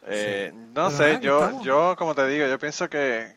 Eh, 0.08 0.52
no 0.74 0.90
sé, 0.90 1.20
yo, 1.22 1.62
yo, 1.62 1.96
como 1.98 2.16
te 2.16 2.26
digo, 2.28 2.48
yo 2.48 2.58
pienso 2.58 2.90
que, 2.90 3.36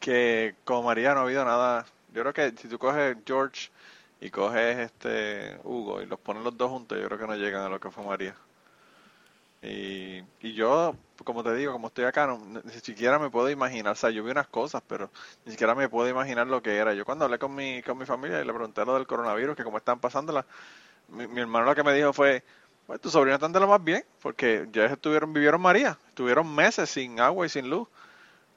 que 0.00 0.56
como 0.64 0.84
María 0.84 1.14
no 1.14 1.20
ha 1.20 1.22
habido 1.24 1.44
nada. 1.44 1.86
Yo 2.12 2.22
creo 2.22 2.32
que 2.34 2.52
si 2.60 2.68
tú 2.68 2.78
coges 2.78 3.16
George 3.26 3.70
y 4.20 4.30
coges 4.30 4.78
este 4.78 5.58
Hugo 5.64 6.02
y 6.02 6.06
los 6.06 6.18
pones 6.20 6.42
los 6.44 6.56
dos 6.56 6.70
juntos, 6.70 6.98
yo 6.98 7.06
creo 7.06 7.18
que 7.18 7.26
no 7.26 7.36
llegan 7.36 7.62
a 7.62 7.68
lo 7.68 7.80
que 7.80 7.90
fue 7.90 8.04
María. 8.04 8.34
Y, 9.60 10.22
y 10.40 10.54
yo, 10.54 10.94
como 11.24 11.42
te 11.42 11.54
digo, 11.54 11.72
como 11.72 11.88
estoy 11.88 12.04
acá, 12.04 12.26
no, 12.26 12.38
ni 12.64 12.72
siquiera 12.80 13.18
me 13.18 13.28
puedo 13.28 13.50
imaginar, 13.50 13.92
o 13.92 13.96
sea, 13.96 14.10
yo 14.10 14.22
vi 14.22 14.30
unas 14.30 14.46
cosas, 14.46 14.82
pero 14.86 15.10
ni 15.44 15.52
siquiera 15.52 15.74
me 15.74 15.88
puedo 15.88 16.08
imaginar 16.08 16.46
lo 16.46 16.62
que 16.62 16.76
era. 16.76 16.94
Yo 16.94 17.04
cuando 17.04 17.24
hablé 17.24 17.38
con 17.38 17.54
mi, 17.54 17.82
con 17.82 17.98
mi 17.98 18.06
familia 18.06 18.40
y 18.40 18.44
le 18.44 18.52
pregunté 18.52 18.84
lo 18.84 18.94
del 18.94 19.06
coronavirus, 19.06 19.56
que 19.56 19.64
cómo 19.64 19.78
están 19.78 19.98
pasándola, 19.98 20.46
mi, 21.08 21.26
mi 21.26 21.40
hermano 21.40 21.66
lo 21.66 21.74
que 21.74 21.82
me 21.84 21.92
dijo 21.94 22.12
fue, 22.12 22.44
pues 22.86 23.00
tus 23.00 23.12
sobrinos 23.12 23.38
están 23.38 23.52
de 23.52 23.60
lo 23.60 23.68
más 23.68 23.82
bien, 23.82 24.04
porque 24.22 24.68
ya 24.72 24.86
estuvieron, 24.86 25.32
vivieron 25.32 25.60
María, 25.60 25.98
estuvieron 26.08 26.54
meses 26.54 26.88
sin 26.90 27.20
agua 27.20 27.46
y 27.46 27.48
sin 27.48 27.68
luz. 27.68 27.88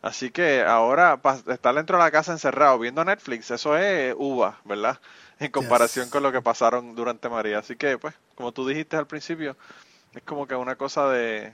Así 0.02 0.32
que 0.32 0.62
ahora 0.64 1.20
estar 1.48 1.76
dentro 1.76 1.98
de 1.98 2.04
la 2.04 2.12
casa 2.12 2.32
encerrado 2.32 2.80
viendo 2.80 3.06
Netflix, 3.06 3.52
eso 3.52 3.78
es 3.78 4.16
uva, 4.18 4.60
¿verdad? 4.66 5.00
En 5.40 5.52
comparación 5.52 6.10
con 6.10 6.24
lo 6.24 6.32
que 6.32 6.42
pasaron 6.42 6.96
durante 6.96 7.30
María. 7.30 7.60
Así 7.60 7.76
que, 7.76 8.00
pues, 8.00 8.16
como 8.36 8.52
tú 8.52 8.68
dijiste 8.68 8.98
al 8.98 9.06
principio, 9.06 9.56
es 10.16 10.24
como 10.24 10.48
que 10.48 10.56
una 10.56 10.76
cosa 10.76 11.08
de... 11.10 11.54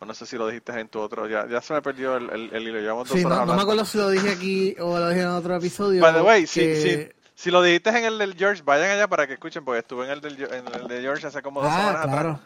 no 0.00 0.14
sé 0.14 0.24
si 0.24 0.36
lo 0.36 0.48
dijiste 0.48 0.72
en 0.80 0.88
tu 0.88 0.98
otro... 0.98 1.28
Ya, 1.28 1.46
ya 1.46 1.60
se 1.60 1.74
me 1.74 1.82
perdió 1.82 2.16
el, 2.16 2.30
el, 2.30 2.62
hilo. 2.62 2.80
Llevamos 2.80 3.08
sí, 3.10 3.22
no, 3.22 3.44
me 3.44 3.60
acuerdo 3.60 3.84
si 3.84 3.98
lo 3.98 4.08
dije 4.08 4.30
aquí 4.30 4.74
o 4.80 4.98
lo 4.98 5.10
dije 5.10 5.22
en 5.22 5.28
otro 5.28 5.54
episodio. 5.56 6.00
By 6.00 6.14
the 6.14 6.22
way, 6.22 6.46
si, 6.46 7.10
si, 7.34 7.50
lo 7.50 7.62
dijiste 7.62 7.90
en 7.90 8.04
el 8.04 8.18
del 8.18 8.34
George, 8.34 8.62
vayan 8.62 8.90
allá 8.90 9.08
para 9.08 9.26
que 9.26 9.34
escuchen, 9.34 9.62
porque 9.62 9.80
estuve 9.80 10.06
en 10.06 10.12
el, 10.12 10.20
del, 10.22 10.42
en 10.42 10.66
el 10.74 10.88
de 10.88 11.02
George 11.02 11.26
hace 11.26 11.42
como 11.42 11.60
dos 11.60 11.70
ah, 11.70 11.76
semanas 11.76 12.06
atrás. 12.06 12.40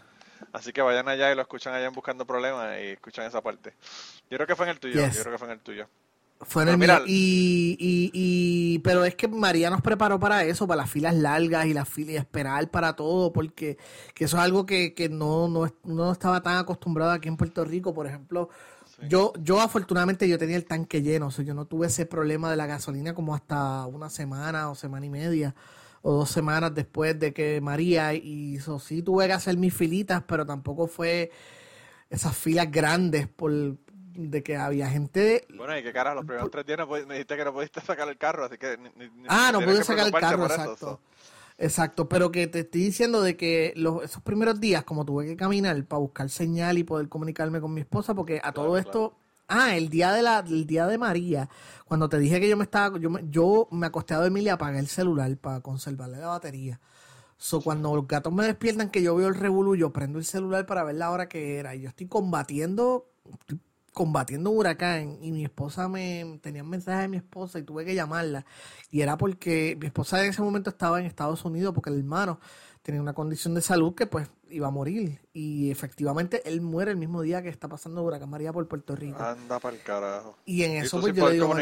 Así 0.52 0.73
que 0.73 0.82
vayan 0.82 1.09
allá 1.09 1.32
y 1.32 1.35
lo 1.35 1.43
escuchan 1.43 1.74
allá 1.74 1.86
en 1.86 1.93
Buscando 1.93 2.27
Problemas 2.27 2.78
y 2.81 2.89
escuchan 2.89 3.27
esa 3.27 3.40
parte. 3.40 3.74
Yo 4.31 4.36
creo 4.36 4.47
que 4.47 4.56
fue 4.56 4.66
en 4.66 4.70
el 4.70 4.81
tuyo. 4.81 5.06
Yo 5.06 5.20
creo 5.20 5.32
que 5.32 5.39
fue 5.39 5.48
en 5.48 5.52
el 5.52 5.60
tuyo. 5.60 5.89
Fue 6.44 6.64
en 6.64 6.70
el 6.70 6.78
mío. 6.78 6.89
Y, 7.06 7.77
y, 7.78 8.10
y, 8.12 8.78
pero 8.81 9.05
es 9.05 9.14
que 9.14 9.28
María 9.28 9.70
nos 9.70 9.81
preparó 9.81 10.19
para 10.19 10.43
eso, 10.44 10.66
para 10.66 10.82
las 10.82 10.90
filas 10.90 11.14
largas 11.14 11.66
y 11.66 11.74
las 11.74 11.89
filas 11.89 12.14
y 12.14 12.16
esperar 12.16 12.69
para 12.69 12.97
todo, 12.97 13.32
porque 13.32 13.78
que 14.14 14.24
eso 14.24 14.36
es 14.36 14.43
algo 14.43 14.66
que, 14.66 14.93
que 14.93 15.09
no, 15.09 15.47
no, 15.48 15.73
no 15.85 16.10
estaba 16.10 16.43
tan 16.43 16.56
acostumbrado 16.56 17.12
aquí 17.12 17.28
en 17.28 17.36
Puerto 17.36 17.64
Rico. 17.64 17.94
Por 17.94 18.09
ejemplo, 18.09 18.48
yo, 19.09 19.32
yo 19.39 19.60
afortunadamente 19.60 20.28
yo 20.28 20.36
tenía 20.36 20.56
el 20.56 20.64
tanque 20.64 21.01
lleno, 21.01 21.28
o 21.28 21.31
sea, 21.31 21.44
yo 21.44 21.55
no 21.55 21.66
tuve 21.66 21.86
ese 21.86 22.06
problema 22.06 22.51
de 22.51 22.56
la 22.56 22.66
gasolina 22.66 23.14
como 23.14 23.36
hasta 23.36 23.86
una 23.86 24.10
semana 24.10 24.69
o 24.69 24.74
semana 24.74 25.06
y 25.06 25.10
media 25.10 25.55
o 26.03 26.12
dos 26.12 26.31
semanas 26.31 26.74
después 26.74 27.19
de 27.19 27.33
que 27.33 27.61
María 27.61 28.12
hizo. 28.15 28.79
Sí 28.79 29.03
tuve 29.03 29.27
que 29.27 29.33
hacer 29.33 29.57
mis 29.57 29.74
filitas, 29.74 30.23
pero 30.27 30.45
tampoco 30.45 30.87
fue 30.87 31.31
esas 32.11 32.37
filas 32.37 32.70
grandes 32.70 33.29
por, 33.29 33.53
de 33.53 34.43
que 34.43 34.57
había 34.57 34.89
gente. 34.89 35.47
Bueno, 35.55 35.77
y 35.79 35.83
que 35.83 35.93
cara, 35.93 36.15
los 36.15 36.24
primeros 36.24 36.51
tres 36.51 36.66
días 36.66 36.79
me 37.07 37.15
dijiste 37.15 37.37
que 37.37 37.45
no 37.45 37.53
pudiste 37.53 37.81
sacar 37.81 38.09
el 38.09 38.19
carro, 38.19 38.45
así 38.45 38.59
que. 38.59 38.79
ah, 39.29 39.51
no 39.53 39.61
pude 39.61 39.85
sacar 39.85 40.07
el 40.07 40.12
carro, 40.12 40.47
exacto. 40.47 41.01
Exacto, 41.59 42.09
pero 42.09 42.33
que 42.33 42.49
te 42.49 42.61
estoy 42.61 42.81
diciendo 42.81 43.23
de 43.23 43.37
que 43.37 43.73
los, 43.77 44.03
esos 44.03 44.23
primeros 44.23 44.59
días, 44.59 44.83
como 44.85 45.05
tuve 45.05 45.27
que 45.27 45.37
caminar 45.37 45.85
para 45.85 46.01
buscar 46.01 46.29
señal 46.29 46.77
y 46.79 46.83
poder 46.83 47.09
comunicarme 47.09 47.61
con 47.61 47.73
mi 47.73 47.83
esposa, 47.83 48.15
porque 48.15 48.41
a 48.43 48.53
todo 48.53 48.77
esto. 48.77 49.16
Ah, 49.55 49.77
el 49.77 49.91
día 49.91 50.12
de 50.12 50.23
la, 50.23 50.39
el 50.41 50.66
día 50.66 50.87
de 50.87 50.97
María, 50.97 51.49
cuando 51.85 52.09
te 52.09 52.19
dije 52.19 52.41
que 52.41 52.49
yo 52.49 52.57
me 52.57 52.65
estaba, 52.65 52.99
yo 52.99 53.11
me, 53.11 53.23
yo 53.29 53.69
me 53.70 53.87
acosté 53.87 54.15
a 54.15 54.19
dormir 54.19 54.45
y 54.45 54.49
apagué 54.49 54.79
el 54.79 54.89
celular 54.89 55.37
para 55.37 55.61
conservarle 55.61 56.19
la 56.19 56.29
batería. 56.29 56.81
So, 57.37 57.61
cuando 57.61 57.95
los 57.95 58.07
gatos 58.09 58.33
me 58.33 58.47
despiertan 58.47 58.91
que 58.91 59.03
yo 59.03 59.15
veo 59.15 59.29
el 59.29 59.35
revolú, 59.35 59.77
yo 59.77 59.93
prendo 59.93 60.19
el 60.19 60.24
celular 60.24 60.65
para 60.65 60.85
ver 60.85 60.95
la 60.95 61.11
hora 61.11 61.29
que 61.29 61.59
era. 61.59 61.74
Y 61.74 61.83
yo 61.83 61.89
estoy 61.91 62.07
combatiendo, 62.07 63.11
combatiendo 63.93 64.51
un 64.51 64.59
huracán 64.59 65.19
y 65.20 65.33
mi 65.33 65.45
esposa 65.45 65.89
me 65.89 66.39
tenía 66.43 66.62
un 66.62 66.70
mensaje 66.70 67.03
de 67.03 67.09
mi 67.09 67.19
esposa 67.19 67.59
y 67.59 67.62
tuve 67.62 67.85
que 67.85 67.95
llamarla 67.95 68.47
y 68.91 69.03
era 69.03 69.19
porque 69.19 69.77
mi 69.79 69.87
esposa 69.87 70.23
en 70.24 70.31
ese 70.31 70.43
momento 70.43 70.70
estaba 70.70 70.99
en 70.99 71.07
Estados 71.07 71.45
Unidos 71.45 71.74
porque 71.74 71.91
el 71.91 71.99
hermano 71.99 72.41
tenía 72.83 73.03
una 73.03 73.12
condición 73.12 73.55
de 73.55 73.61
salud 73.61 73.95
que 73.95 74.07
pues 74.07 74.31
iba 74.53 74.69
a 74.69 74.70
morir 74.70 75.20
y 75.33 75.70
efectivamente 75.70 76.43
él 76.49 76.61
muere 76.61 76.91
el 76.91 76.97
mismo 76.97 77.23
día 77.23 77.43
que 77.43 77.49
está 77.49 77.69
pasando 77.69 78.03
huracán 78.03 78.31
María 78.31 78.53
por 78.53 78.66
Puerto 78.69 78.95
Rico. 78.95 79.23
Anda 79.23 79.59
para 79.59 79.77
el 79.77 79.83
carajo. 79.83 80.37
Y 80.45 80.62
en 80.62 80.73
eso 80.73 81.01
pues 81.01 81.15
yo 81.15 81.29
le 81.29 81.35
digo, 81.35 81.55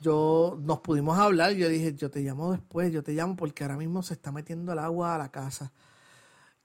yo, 0.00 0.58
nos 0.62 0.80
pudimos 0.80 1.18
hablar, 1.18 1.52
yo 1.52 1.68
dije, 1.68 1.94
yo 1.94 2.10
te 2.10 2.20
llamo 2.20 2.52
después, 2.52 2.92
yo 2.92 3.02
te 3.02 3.12
llamo 3.12 3.36
porque 3.36 3.64
ahora 3.64 3.76
mismo 3.76 4.02
se 4.02 4.14
está 4.14 4.32
metiendo 4.32 4.72
el 4.72 4.78
agua 4.78 5.14
a 5.14 5.18
la 5.18 5.30
casa. 5.30 5.72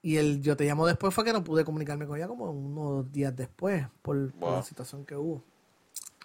Y 0.01 0.17
el 0.17 0.41
yo 0.41 0.55
te 0.55 0.65
llamo 0.65 0.85
después 0.85 1.13
fue 1.13 1.25
que 1.25 1.33
no 1.33 1.43
pude 1.43 1.65
comunicarme 1.65 2.05
con 2.05 2.17
ella 2.17 2.27
como 2.27 2.51
unos 2.51 3.11
días 3.11 3.35
después 3.35 3.87
por, 4.01 4.33
la 4.39 4.61
situación 4.63 5.05
que 5.05 5.15
hubo. 5.15 5.43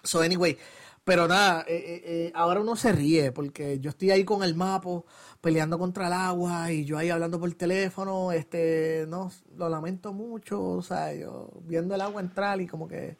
So, 0.03 0.21
anyway, 0.21 0.57
pero 1.03 1.27
nada, 1.27 1.61
eh, 1.67 1.75
eh, 1.75 2.01
eh, 2.05 2.31
ahora 2.35 2.61
uno 2.61 2.75
se 2.75 2.91
ríe 2.91 3.31
porque 3.31 3.79
yo 3.79 3.89
estoy 3.89 4.11
ahí 4.11 4.23
con 4.23 4.43
el 4.43 4.55
mapo 4.55 5.05
peleando 5.41 5.79
contra 5.79 6.07
el 6.07 6.13
agua 6.13 6.71
y 6.71 6.85
yo 6.85 6.97
ahí 6.97 7.09
hablando 7.09 7.39
por 7.39 7.51
teléfono, 7.53 8.31
este, 8.31 9.05
no, 9.07 9.31
lo 9.57 9.69
lamento 9.69 10.13
mucho, 10.13 10.63
o 10.63 10.81
sea, 10.83 11.13
yo 11.13 11.49
viendo 11.63 11.95
el 11.95 12.01
agua 12.01 12.21
entrar 12.21 12.61
y 12.61 12.67
como 12.67 12.87
que 12.87 13.17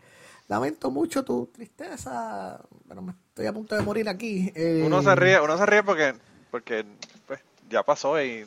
lamento 0.47 0.91
mucho 0.91 1.25
tu 1.25 1.47
tristeza, 1.47 2.59
pero 2.87 3.01
me 3.01 3.13
estoy 3.13 3.47
a 3.47 3.53
punto 3.53 3.75
de 3.75 3.81
morir 3.81 4.07
aquí. 4.07 4.53
Uno 4.85 5.01
se 5.01 5.15
ríe, 5.15 5.39
uno 5.39 5.57
se 5.57 5.65
ríe 5.65 5.83
porque, 5.83 6.13
porque 6.51 6.85
pues, 7.25 7.39
ya 7.69 7.83
pasó 7.83 8.21
y 8.21 8.45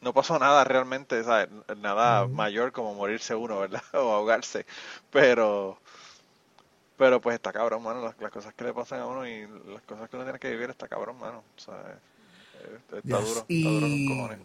no 0.00 0.12
pasó 0.12 0.38
nada 0.38 0.64
realmente, 0.64 1.22
¿sabes? 1.22 1.48
nada 1.76 2.26
mayor 2.26 2.72
como 2.72 2.92
morirse 2.94 3.36
uno, 3.36 3.60
¿verdad? 3.60 3.82
o 3.94 4.10
ahogarse, 4.10 4.66
pero 5.10 5.78
pero 6.96 7.20
pues 7.20 7.34
está 7.34 7.52
cabrón, 7.52 7.82
mano, 7.82 8.02
las, 8.02 8.30
cosas 8.30 8.54
que 8.54 8.64
le 8.64 8.72
pasan 8.72 9.00
a 9.00 9.06
uno 9.06 9.26
y 9.26 9.46
las 9.66 9.82
cosas 9.82 10.08
que 10.08 10.16
uno 10.16 10.24
tiene 10.24 10.38
que 10.38 10.50
vivir 10.50 10.70
está 10.70 10.88
cabrón, 10.88 11.18
mano, 11.18 11.42
o 11.56 11.60
está, 12.98 13.20
duro, 13.20 13.46
está 13.48 13.68
duro 13.70 13.86
cojones. 14.08 14.38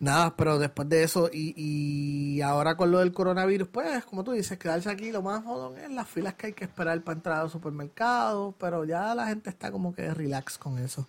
Nada, 0.00 0.34
pero 0.34 0.58
después 0.58 0.88
de 0.88 1.02
eso 1.02 1.28
y, 1.30 1.52
y 1.56 2.40
ahora 2.40 2.74
con 2.74 2.90
lo 2.90 3.00
del 3.00 3.12
coronavirus, 3.12 3.68
pues 3.68 4.02
como 4.06 4.24
tú 4.24 4.32
dices, 4.32 4.58
quedarse 4.58 4.90
aquí 4.90 5.12
lo 5.12 5.20
más 5.20 5.44
jodón 5.44 5.76
es 5.78 5.90
las 5.90 6.08
filas 6.08 6.32
que 6.34 6.46
hay 6.46 6.52
que 6.54 6.64
esperar 6.64 6.98
para 7.02 7.16
entrar 7.16 7.40
al 7.40 7.50
supermercado, 7.50 8.54
pero 8.58 8.86
ya 8.86 9.14
la 9.14 9.26
gente 9.26 9.50
está 9.50 9.70
como 9.70 9.94
que 9.94 10.12
relax 10.14 10.56
con 10.56 10.78
eso. 10.78 11.06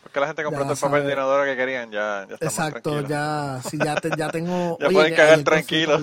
Porque 0.00 0.20
la 0.20 0.28
gente 0.28 0.44
compró 0.44 0.62
todo 0.62 0.72
el 0.72 0.78
papel 0.78 1.06
de 1.06 1.12
inodoro 1.12 1.44
que 1.44 1.56
querían, 1.56 1.90
ya, 1.90 2.26
ya 2.28 2.36
Exacto, 2.36 3.00
ya, 3.00 3.60
sí, 3.68 3.76
ya, 3.78 3.96
ya 4.16 4.30
tengo... 4.30 4.78
ya 4.80 4.88
pueden 4.90 5.14
cagar 5.14 5.42
tranquilos. 5.42 6.02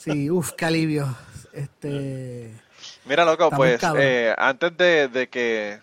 Sí, 0.00 0.30
uff, 0.30 0.52
qué 0.52 0.64
alivio. 0.64 1.14
Este... 1.52 2.52
Mira, 3.06 3.24
loco, 3.24 3.48
pues 3.50 3.80
eh, 3.96 4.34
antes 4.36 4.76
de, 4.76 5.08
de, 5.08 5.28
que 5.30 5.80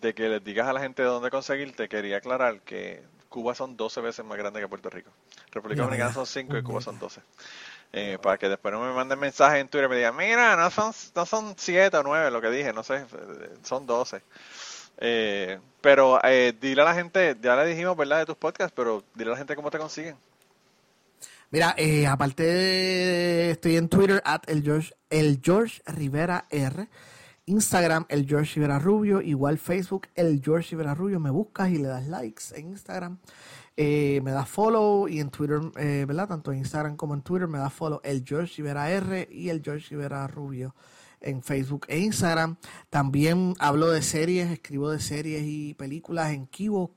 de 0.00 0.14
que 0.14 0.28
les 0.28 0.42
digas 0.44 0.68
a 0.68 0.72
la 0.72 0.80
gente 0.80 1.02
de 1.02 1.08
dónde 1.08 1.30
conseguirte, 1.30 1.88
quería 1.88 2.18
aclarar 2.18 2.60
que 2.60 3.02
Cuba 3.28 3.54
son 3.54 3.76
12 3.76 4.00
veces 4.00 4.24
más 4.24 4.36
grande 4.36 4.60
que 4.60 4.68
Puerto 4.68 4.90
Rico. 4.90 5.10
República 5.52 5.82
Dominicana 5.82 6.12
son 6.12 6.26
5 6.26 6.58
y 6.58 6.62
Cuba 6.62 6.80
son 6.80 6.98
12. 6.98 7.20
Eh, 7.92 8.18
para 8.22 8.38
que 8.38 8.48
después 8.48 8.72
no 8.72 8.80
me 8.80 8.92
manden 8.92 9.18
mensajes 9.18 9.60
en 9.60 9.68
Twitter 9.68 9.86
y 9.86 9.90
me 9.90 9.96
digan, 9.96 10.16
mira, 10.16 10.56
no 10.56 10.70
son, 10.70 10.92
no 11.14 11.26
son 11.26 11.54
7 11.56 11.96
o 11.96 12.02
9 12.02 12.30
lo 12.30 12.40
que 12.40 12.50
dije, 12.50 12.72
no 12.72 12.82
sé, 12.82 13.04
son 13.62 13.86
12. 13.86 14.22
Eh, 14.98 15.58
pero 15.80 16.20
eh, 16.22 16.54
dile 16.60 16.82
a 16.82 16.84
la 16.84 16.94
gente, 16.94 17.36
ya 17.40 17.56
le 17.56 17.66
dijimos, 17.66 17.96
¿verdad? 17.96 18.18
De 18.18 18.26
tus 18.26 18.36
podcasts, 18.36 18.72
pero 18.76 19.02
dile 19.14 19.30
a 19.30 19.32
la 19.32 19.38
gente 19.38 19.56
cómo 19.56 19.70
te 19.70 19.78
consiguen. 19.78 20.16
Mira, 21.50 21.74
eh, 21.76 22.06
aparte 22.06 23.50
estoy 23.50 23.76
en 23.76 23.88
Twitter, 23.88 24.22
at 24.24 24.42
el 24.46 24.62
George, 24.62 24.94
el 25.08 25.40
George 25.42 25.82
Rivera 25.86 26.44
R. 26.48 26.86
Instagram, 27.46 28.06
el 28.08 28.26
George 28.26 28.54
Rivera 28.56 28.78
Rubio. 28.78 29.20
Igual 29.20 29.58
Facebook, 29.58 30.08
el 30.14 30.40
George 30.42 30.70
Rivera 30.70 30.94
Rubio. 30.94 31.20
Me 31.20 31.30
buscas 31.30 31.70
y 31.70 31.78
le 31.78 31.88
das 31.88 32.06
likes 32.06 32.44
en 32.54 32.68
Instagram. 32.68 33.18
Eh, 33.76 34.20
me 34.22 34.32
da 34.32 34.44
follow 34.44 35.08
y 35.08 35.20
en 35.20 35.30
Twitter, 35.30 35.60
eh, 35.76 36.04
¿verdad? 36.06 36.28
Tanto 36.28 36.52
en 36.52 36.58
Instagram 36.58 36.96
como 36.96 37.14
en 37.14 37.22
Twitter 37.22 37.48
me 37.48 37.58
da 37.58 37.70
follow 37.70 38.00
el 38.04 38.24
George 38.26 38.54
Rivera 38.58 38.90
R 38.90 39.28
y 39.30 39.48
el 39.48 39.62
George 39.62 39.86
Rivera 39.90 40.26
Rubio 40.26 40.74
en 41.20 41.42
Facebook 41.42 41.86
e 41.88 41.98
Instagram. 41.98 42.56
También 42.88 43.54
hablo 43.58 43.90
de 43.90 44.02
series, 44.02 44.50
escribo 44.50 44.90
de 44.90 45.00
series 45.00 45.42
y 45.46 45.74
películas 45.74 46.32
en 46.32 46.46
kibo, 46.46 46.94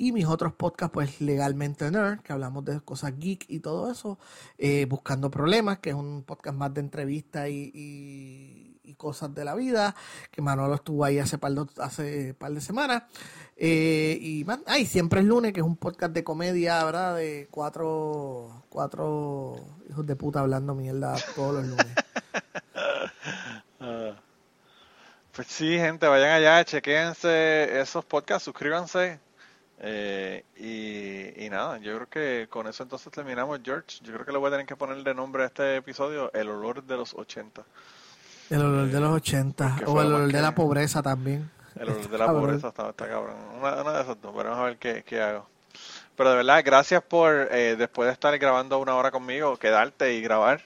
y 0.00 0.12
mis 0.12 0.24
otros 0.24 0.54
podcasts, 0.54 0.94
pues 0.94 1.20
Legalmente 1.20 1.90
Nerd, 1.90 2.20
que 2.20 2.32
hablamos 2.32 2.64
de 2.64 2.80
cosas 2.80 3.18
geek 3.18 3.44
y 3.48 3.60
todo 3.60 3.92
eso, 3.92 4.18
eh, 4.56 4.86
Buscando 4.86 5.30
Problemas, 5.30 5.80
que 5.80 5.90
es 5.90 5.94
un 5.94 6.22
podcast 6.22 6.56
más 6.56 6.72
de 6.72 6.80
entrevistas 6.80 7.48
y, 7.50 8.66
cosas 8.96 9.34
de 9.34 9.44
la 9.44 9.54
vida, 9.54 9.94
que 10.30 10.42
Manolo 10.42 10.74
estuvo 10.74 11.04
ahí 11.04 11.18
hace 11.18 11.38
par 11.38 11.52
hace 11.78 12.34
par 12.34 12.52
de 12.52 12.60
semanas. 12.60 13.04
Eh, 13.56 14.18
y 14.20 14.44
man, 14.44 14.62
ay, 14.66 14.84
siempre 14.84 15.20
es 15.20 15.26
lunes, 15.26 15.52
que 15.52 15.60
es 15.60 15.66
un 15.66 15.76
podcast 15.76 16.12
de 16.12 16.24
comedia, 16.24 16.84
¿verdad? 16.84 17.16
De 17.16 17.48
cuatro, 17.50 18.64
cuatro 18.68 19.56
hijos 19.88 20.06
de 20.06 20.16
puta 20.16 20.40
hablando 20.40 20.74
mierda 20.74 21.16
todos 21.36 21.54
los 21.56 21.66
lunes. 21.66 21.86
Ah. 23.82 24.14
pues 25.32 25.48
sí, 25.48 25.78
gente, 25.78 26.06
vayan 26.06 26.32
allá, 26.32 26.62
chequense 26.66 27.80
esos 27.80 28.04
podcasts, 28.04 28.44
suscríbanse. 28.44 29.18
Eh, 29.82 30.44
y, 30.56 31.46
y, 31.46 31.48
nada, 31.48 31.78
yo 31.78 31.94
creo 31.96 32.08
que 32.08 32.48
con 32.50 32.66
eso 32.66 32.82
entonces 32.82 33.10
terminamos, 33.10 33.60
George. 33.64 33.98
Yo 34.02 34.12
creo 34.12 34.26
que 34.26 34.32
le 34.32 34.38
voy 34.38 34.48
a 34.48 34.50
tener 34.50 34.66
que 34.66 34.76
poner 34.76 35.02
de 35.02 35.14
nombre 35.14 35.44
a 35.44 35.46
este 35.46 35.76
episodio 35.76 36.30
El 36.34 36.50
olor 36.50 36.82
de 36.82 36.96
los 36.96 37.14
80. 37.14 37.62
El 38.50 38.62
olor 38.62 38.88
de 38.88 39.00
los 39.00 39.10
80, 39.16 39.76
o 39.86 40.00
el 40.00 40.08
olor 40.08 40.32
de 40.32 40.42
la 40.42 40.54
pobreza 40.54 41.02
también. 41.02 41.50
El 41.76 41.88
olor 41.88 42.10
de 42.10 42.18
la 42.18 42.26
pobreza 42.26 42.68
está, 42.68 42.92
cabrón. 42.92 43.36
Una, 43.58 43.92
de 43.92 44.02
esas 44.02 44.20
dos, 44.20 44.34
veremos 44.34 44.58
a 44.58 44.64
ver 44.64 44.76
qué, 44.76 45.02
qué, 45.02 45.22
hago. 45.22 45.46
Pero 46.14 46.30
de 46.30 46.36
verdad, 46.36 46.62
gracias 46.64 47.02
por, 47.02 47.48
eh, 47.50 47.76
después 47.78 48.08
de 48.08 48.12
estar 48.12 48.36
grabando 48.38 48.78
una 48.78 48.96
hora 48.96 49.10
conmigo, 49.10 49.56
quedarte 49.56 50.14
y 50.14 50.20
grabar. 50.20 50.60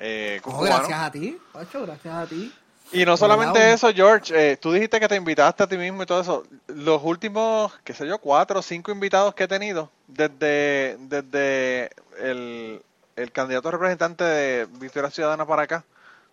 Eh, 0.00 0.42
gracias 0.44 1.00
a 1.00 1.10
ti, 1.10 1.38
Pacho, 1.52 1.86
gracias 1.86 2.14
a 2.14 2.26
ti. 2.26 2.52
Y 2.92 3.04
no 3.04 3.16
solamente 3.16 3.72
eso, 3.72 3.92
George, 3.92 4.52
eh, 4.52 4.56
tú 4.56 4.72
dijiste 4.72 4.98
que 4.98 5.08
te 5.08 5.16
invitaste 5.16 5.62
a 5.62 5.66
ti 5.66 5.76
mismo 5.76 6.02
y 6.02 6.06
todo 6.06 6.20
eso. 6.20 6.44
Los 6.68 7.02
últimos, 7.02 7.72
qué 7.84 7.92
sé 7.92 8.06
yo, 8.06 8.18
cuatro 8.18 8.60
o 8.60 8.62
cinco 8.62 8.90
invitados 8.90 9.34
que 9.34 9.44
he 9.44 9.48
tenido, 9.48 9.90
desde, 10.06 10.96
desde 11.00 11.90
el, 12.18 12.82
el 13.16 13.32
candidato 13.32 13.70
representante 13.70 14.24
de 14.24 14.66
Victoria 14.80 15.10
Ciudadana 15.10 15.46
para 15.46 15.62
acá, 15.62 15.84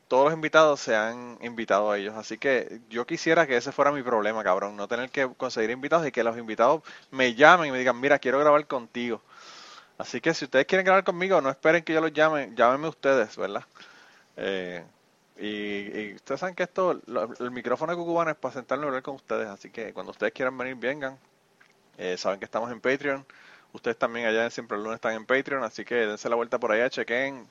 todos 0.07 0.25
los 0.25 0.33
invitados 0.33 0.79
se 0.79 0.95
han 0.95 1.37
invitado 1.41 1.91
a 1.91 1.97
ellos. 1.97 2.15
Así 2.15 2.37
que 2.37 2.79
yo 2.89 3.05
quisiera 3.05 3.47
que 3.47 3.57
ese 3.57 3.71
fuera 3.71 3.91
mi 3.91 4.03
problema, 4.03 4.43
cabrón. 4.43 4.77
No 4.77 4.87
tener 4.87 5.09
que 5.09 5.27
conseguir 5.35 5.71
invitados 5.71 6.07
y 6.07 6.11
que 6.11 6.23
los 6.23 6.37
invitados 6.37 6.83
me 7.11 7.33
llamen 7.35 7.67
y 7.67 7.71
me 7.71 7.79
digan, 7.79 7.99
mira, 7.99 8.19
quiero 8.19 8.39
grabar 8.39 8.65
contigo. 8.67 9.21
Así 9.97 10.21
que 10.21 10.33
si 10.33 10.45
ustedes 10.45 10.65
quieren 10.65 10.85
grabar 10.85 11.03
conmigo, 11.03 11.41
no 11.41 11.49
esperen 11.49 11.83
que 11.83 11.93
yo 11.93 12.01
los 12.01 12.13
llame, 12.13 12.51
llámenme 12.55 12.87
ustedes, 12.89 13.35
¿verdad? 13.37 13.63
Eh, 14.37 14.83
y, 15.37 16.13
ustedes 16.15 16.39
saben 16.39 16.55
que 16.55 16.63
esto, 16.63 17.01
el 17.39 17.51
micrófono 17.51 17.91
de 17.91 17.97
Cucubano 17.97 18.31
es 18.31 18.37
para 18.37 18.53
sentarme 18.53 18.85
a 18.85 18.87
hablar 18.87 19.03
con 19.03 19.15
ustedes. 19.15 19.47
Así 19.47 19.69
que 19.69 19.93
cuando 19.93 20.11
ustedes 20.11 20.33
quieran 20.33 20.57
venir, 20.57 20.75
vengan. 20.75 21.17
Eh, 21.97 22.17
saben 22.17 22.39
que 22.39 22.45
estamos 22.45 22.71
en 22.71 22.81
Patreon. 22.81 23.25
Ustedes 23.73 23.97
también 23.97 24.27
allá 24.27 24.45
en 24.45 24.51
Siempre 24.51 24.77
el 24.77 24.83
Lunes 24.83 24.95
están 24.95 25.13
en 25.13 25.25
Patreon. 25.25 25.63
Así 25.63 25.83
que 25.85 25.95
dense 25.95 26.29
la 26.29 26.35
vuelta 26.35 26.59
por 26.59 26.71
allá, 26.71 26.89
chequen 26.89 27.47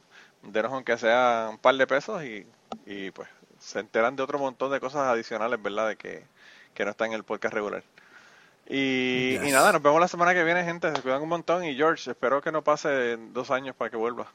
denos 0.52 0.73
aunque 0.73 0.97
sea 0.98 1.48
un 1.51 1.59
par 1.59 1.74
de 1.74 1.86
pesos 1.86 2.23
y, 2.23 2.47
y 2.86 3.11
pues 3.11 3.28
se 3.59 3.81
enteran 3.81 4.16
de 4.16 4.23
otro 4.23 4.39
montón 4.39 4.70
de 4.70 4.81
cosas 4.81 5.02
adicionales, 5.02 5.61
¿verdad? 5.62 5.89
De 5.89 5.97
que, 5.97 6.24
no 6.85 6.90
está 6.90 7.06
en 7.06 7.12
el 7.12 7.24
podcast 7.24 7.55
regular. 7.55 7.82
Y, 8.66 9.36
y, 9.36 9.52
nada, 9.52 9.73
nos 9.73 9.82
vemos 9.82 10.01
la 10.01 10.09
semana 10.09 10.35
que 10.35 10.43
viene, 10.43 10.65
gente. 10.65 10.94
Se 10.94 11.02
cuidan 11.02 11.23
un 11.23 11.28
montón. 11.28 11.65
Y 11.65 11.74
George, 11.74 12.11
espero 12.11 12.40
que 12.43 12.51
no 12.51 12.62
pase 12.62 13.16
dos 13.32 13.51
años 13.51 13.77
para 13.77 13.90
que 13.90 13.97
vuelva. 13.97 14.27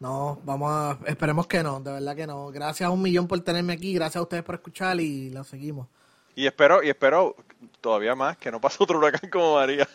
No, 0.00 0.40
vamos 0.44 0.70
a. 0.72 0.98
Esperemos 1.06 1.46
que 1.46 1.62
no, 1.62 1.78
de 1.78 1.92
verdad 1.92 2.16
que 2.16 2.26
no. 2.26 2.48
Gracias 2.50 2.86
a 2.86 2.90
un 2.90 3.02
millón 3.02 3.28
por 3.28 3.38
tenerme 3.40 3.74
aquí. 3.74 3.92
Gracias 3.92 4.16
a 4.16 4.22
ustedes 4.22 4.42
por 4.42 4.54
escuchar 4.54 4.98
y 4.98 5.30
lo 5.30 5.44
seguimos. 5.44 5.88
Y 6.34 6.46
espero, 6.46 6.82
y 6.82 6.88
espero 6.88 7.36
todavía 7.82 8.14
más 8.14 8.38
que 8.38 8.50
no 8.50 8.60
pase 8.60 8.78
otro 8.80 8.98
huracán 8.98 9.28
como 9.30 9.56
María. 9.56 9.86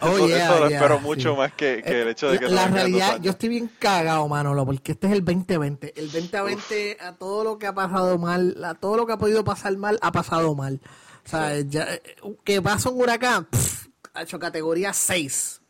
Oh, 0.00 0.16
eso, 0.28 0.58
lo 0.60 0.66
espero 0.68 1.00
mucho 1.00 1.34
más 1.34 1.52
que, 1.54 1.80
el 1.84 2.08
hecho 2.08 2.30
de 2.30 2.38
que 2.38 2.46
La 2.46 2.68
realidad, 2.68 3.20
yo 3.20 3.32
estoy 3.32 3.48
bien 3.48 3.68
cagado, 3.80 4.28
Manolo, 4.28 4.64
porque 4.64 4.92
este 4.92 5.08
es 5.08 5.12
el 5.14 5.24
2020. 5.24 5.94
El 5.96 6.12
2020, 6.12 6.98
a 7.00 7.14
todo 7.14 7.42
lo 7.42 7.58
que 7.58 7.66
ha 7.66 7.74
pasado 7.74 8.18
mal, 8.18 8.62
a 8.64 8.74
todo 8.74 8.96
lo 8.96 9.06
que 9.06 9.14
ha 9.14 9.18
podido 9.18 9.42
pasar 9.42 9.76
mal, 9.76 9.98
ha 10.02 10.12
pasado 10.12 10.54
mal. 10.54 10.80
O 11.26 11.28
sea, 11.28 11.58
ya, 11.60 11.88
que 12.44 12.62
pasa 12.62 12.90
un 12.90 13.00
huracán, 13.00 13.48
ha 14.14 14.22
hecho 14.22 14.38
categoría 14.38 14.92
6. 14.92 15.62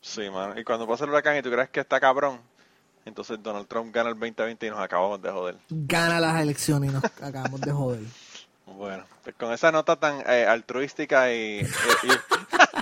Sí, 0.00 0.30
mano. 0.30 0.58
Y 0.58 0.64
cuando 0.64 0.88
pasa 0.88 1.04
el 1.04 1.10
huracán 1.10 1.36
y 1.36 1.42
tú 1.42 1.50
crees 1.50 1.68
que 1.68 1.80
está 1.80 2.00
cabrón, 2.00 2.40
entonces 3.06 3.42
Donald 3.42 3.66
Trump 3.68 3.94
gana 3.94 4.10
el 4.10 4.16
2020 4.16 4.66
y 4.66 4.70
nos 4.70 4.80
acabamos 4.80 5.22
de 5.22 5.30
joder. 5.30 5.56
Gana 5.70 6.20
las 6.20 6.42
elecciones 6.42 6.90
y 6.90 6.92
nos 6.92 7.04
acabamos 7.04 7.60
de 7.60 7.72
joder. 7.72 8.00
Bueno, 8.66 9.04
pues 9.22 9.36
con 9.36 9.52
esa 9.52 9.70
nota 9.70 9.94
tan 9.96 10.22
eh, 10.28 10.44
altruística 10.44 11.32
y, 11.32 11.60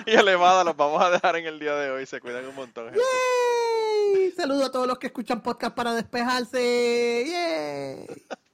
y, 0.07 0.11
elevada 0.11 0.65
los 0.65 0.77
vamos 0.77 1.03
a 1.03 1.11
dejar 1.11 1.37
en 1.37 1.47
el 1.47 1.61
día 1.61 1.75
de 1.77 1.91
hoy. 1.91 2.07
Se 2.07 2.21
cuidan 2.21 2.47
un 2.47 2.55
montón. 2.55 2.87
¡Yay! 2.95 4.31
Saludo 4.33 4.65
a 4.65 4.73
todos 4.73 4.87
los 4.87 4.99
que 4.99 5.09
escuchan 5.09 5.43
podcast 5.43 5.77
para 5.77 5.93
despejarse. 5.93 7.27
¡Yay! 7.27 8.07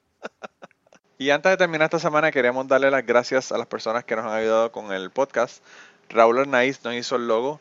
Y 1.19 1.29
antes 1.29 1.51
de 1.51 1.59
terminar 1.59 1.85
esta 1.85 1.99
semana, 1.99 2.31
queríamos 2.31 2.67
darle 2.67 2.91
las 2.91 3.05
gracias 3.05 3.53
a 3.53 3.59
las 3.59 3.67
personas 3.67 4.05
que 4.05 4.17
nos 4.17 4.25
han 4.25 4.33
ayudado 4.33 4.73
con 4.73 4.91
el 4.91 5.11
podcast. 5.11 5.63
Raúl 6.09 6.39
Arnaiz 6.39 6.83
nos 6.83 6.95
hizo 6.95 7.17
el 7.17 7.29
logo 7.29 7.61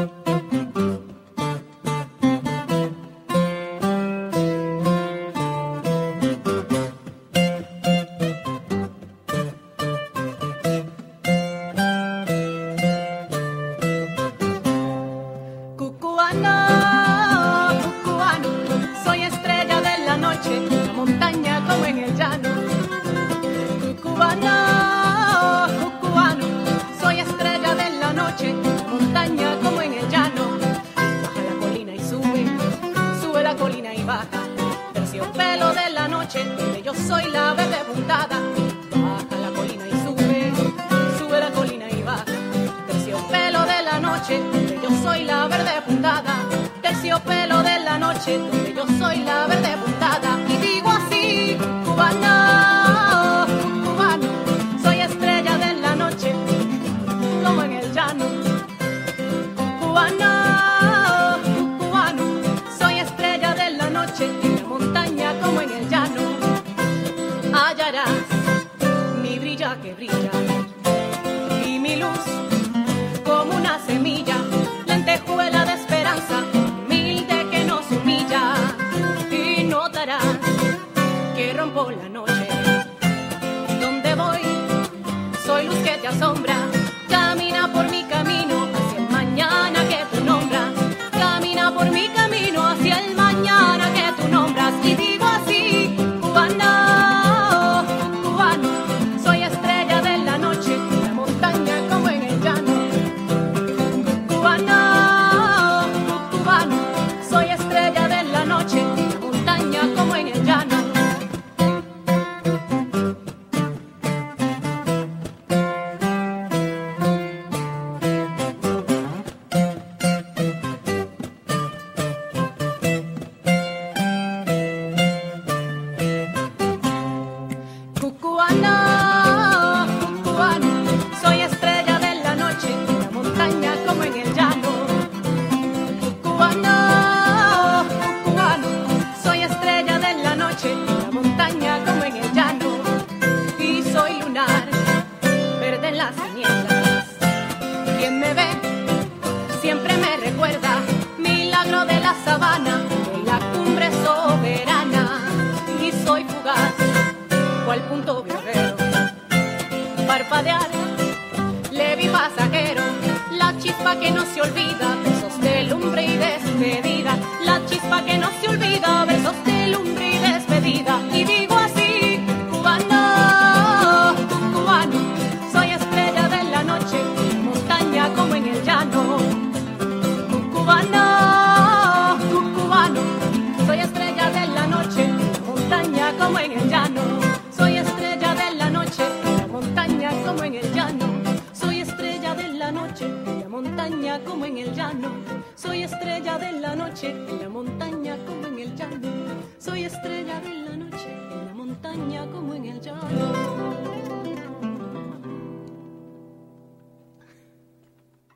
Noche, 48.21 48.37
donde 48.37 48.73
yo 48.73 48.85
soy 48.99 49.23
la 49.23 49.47
verde 49.47 49.90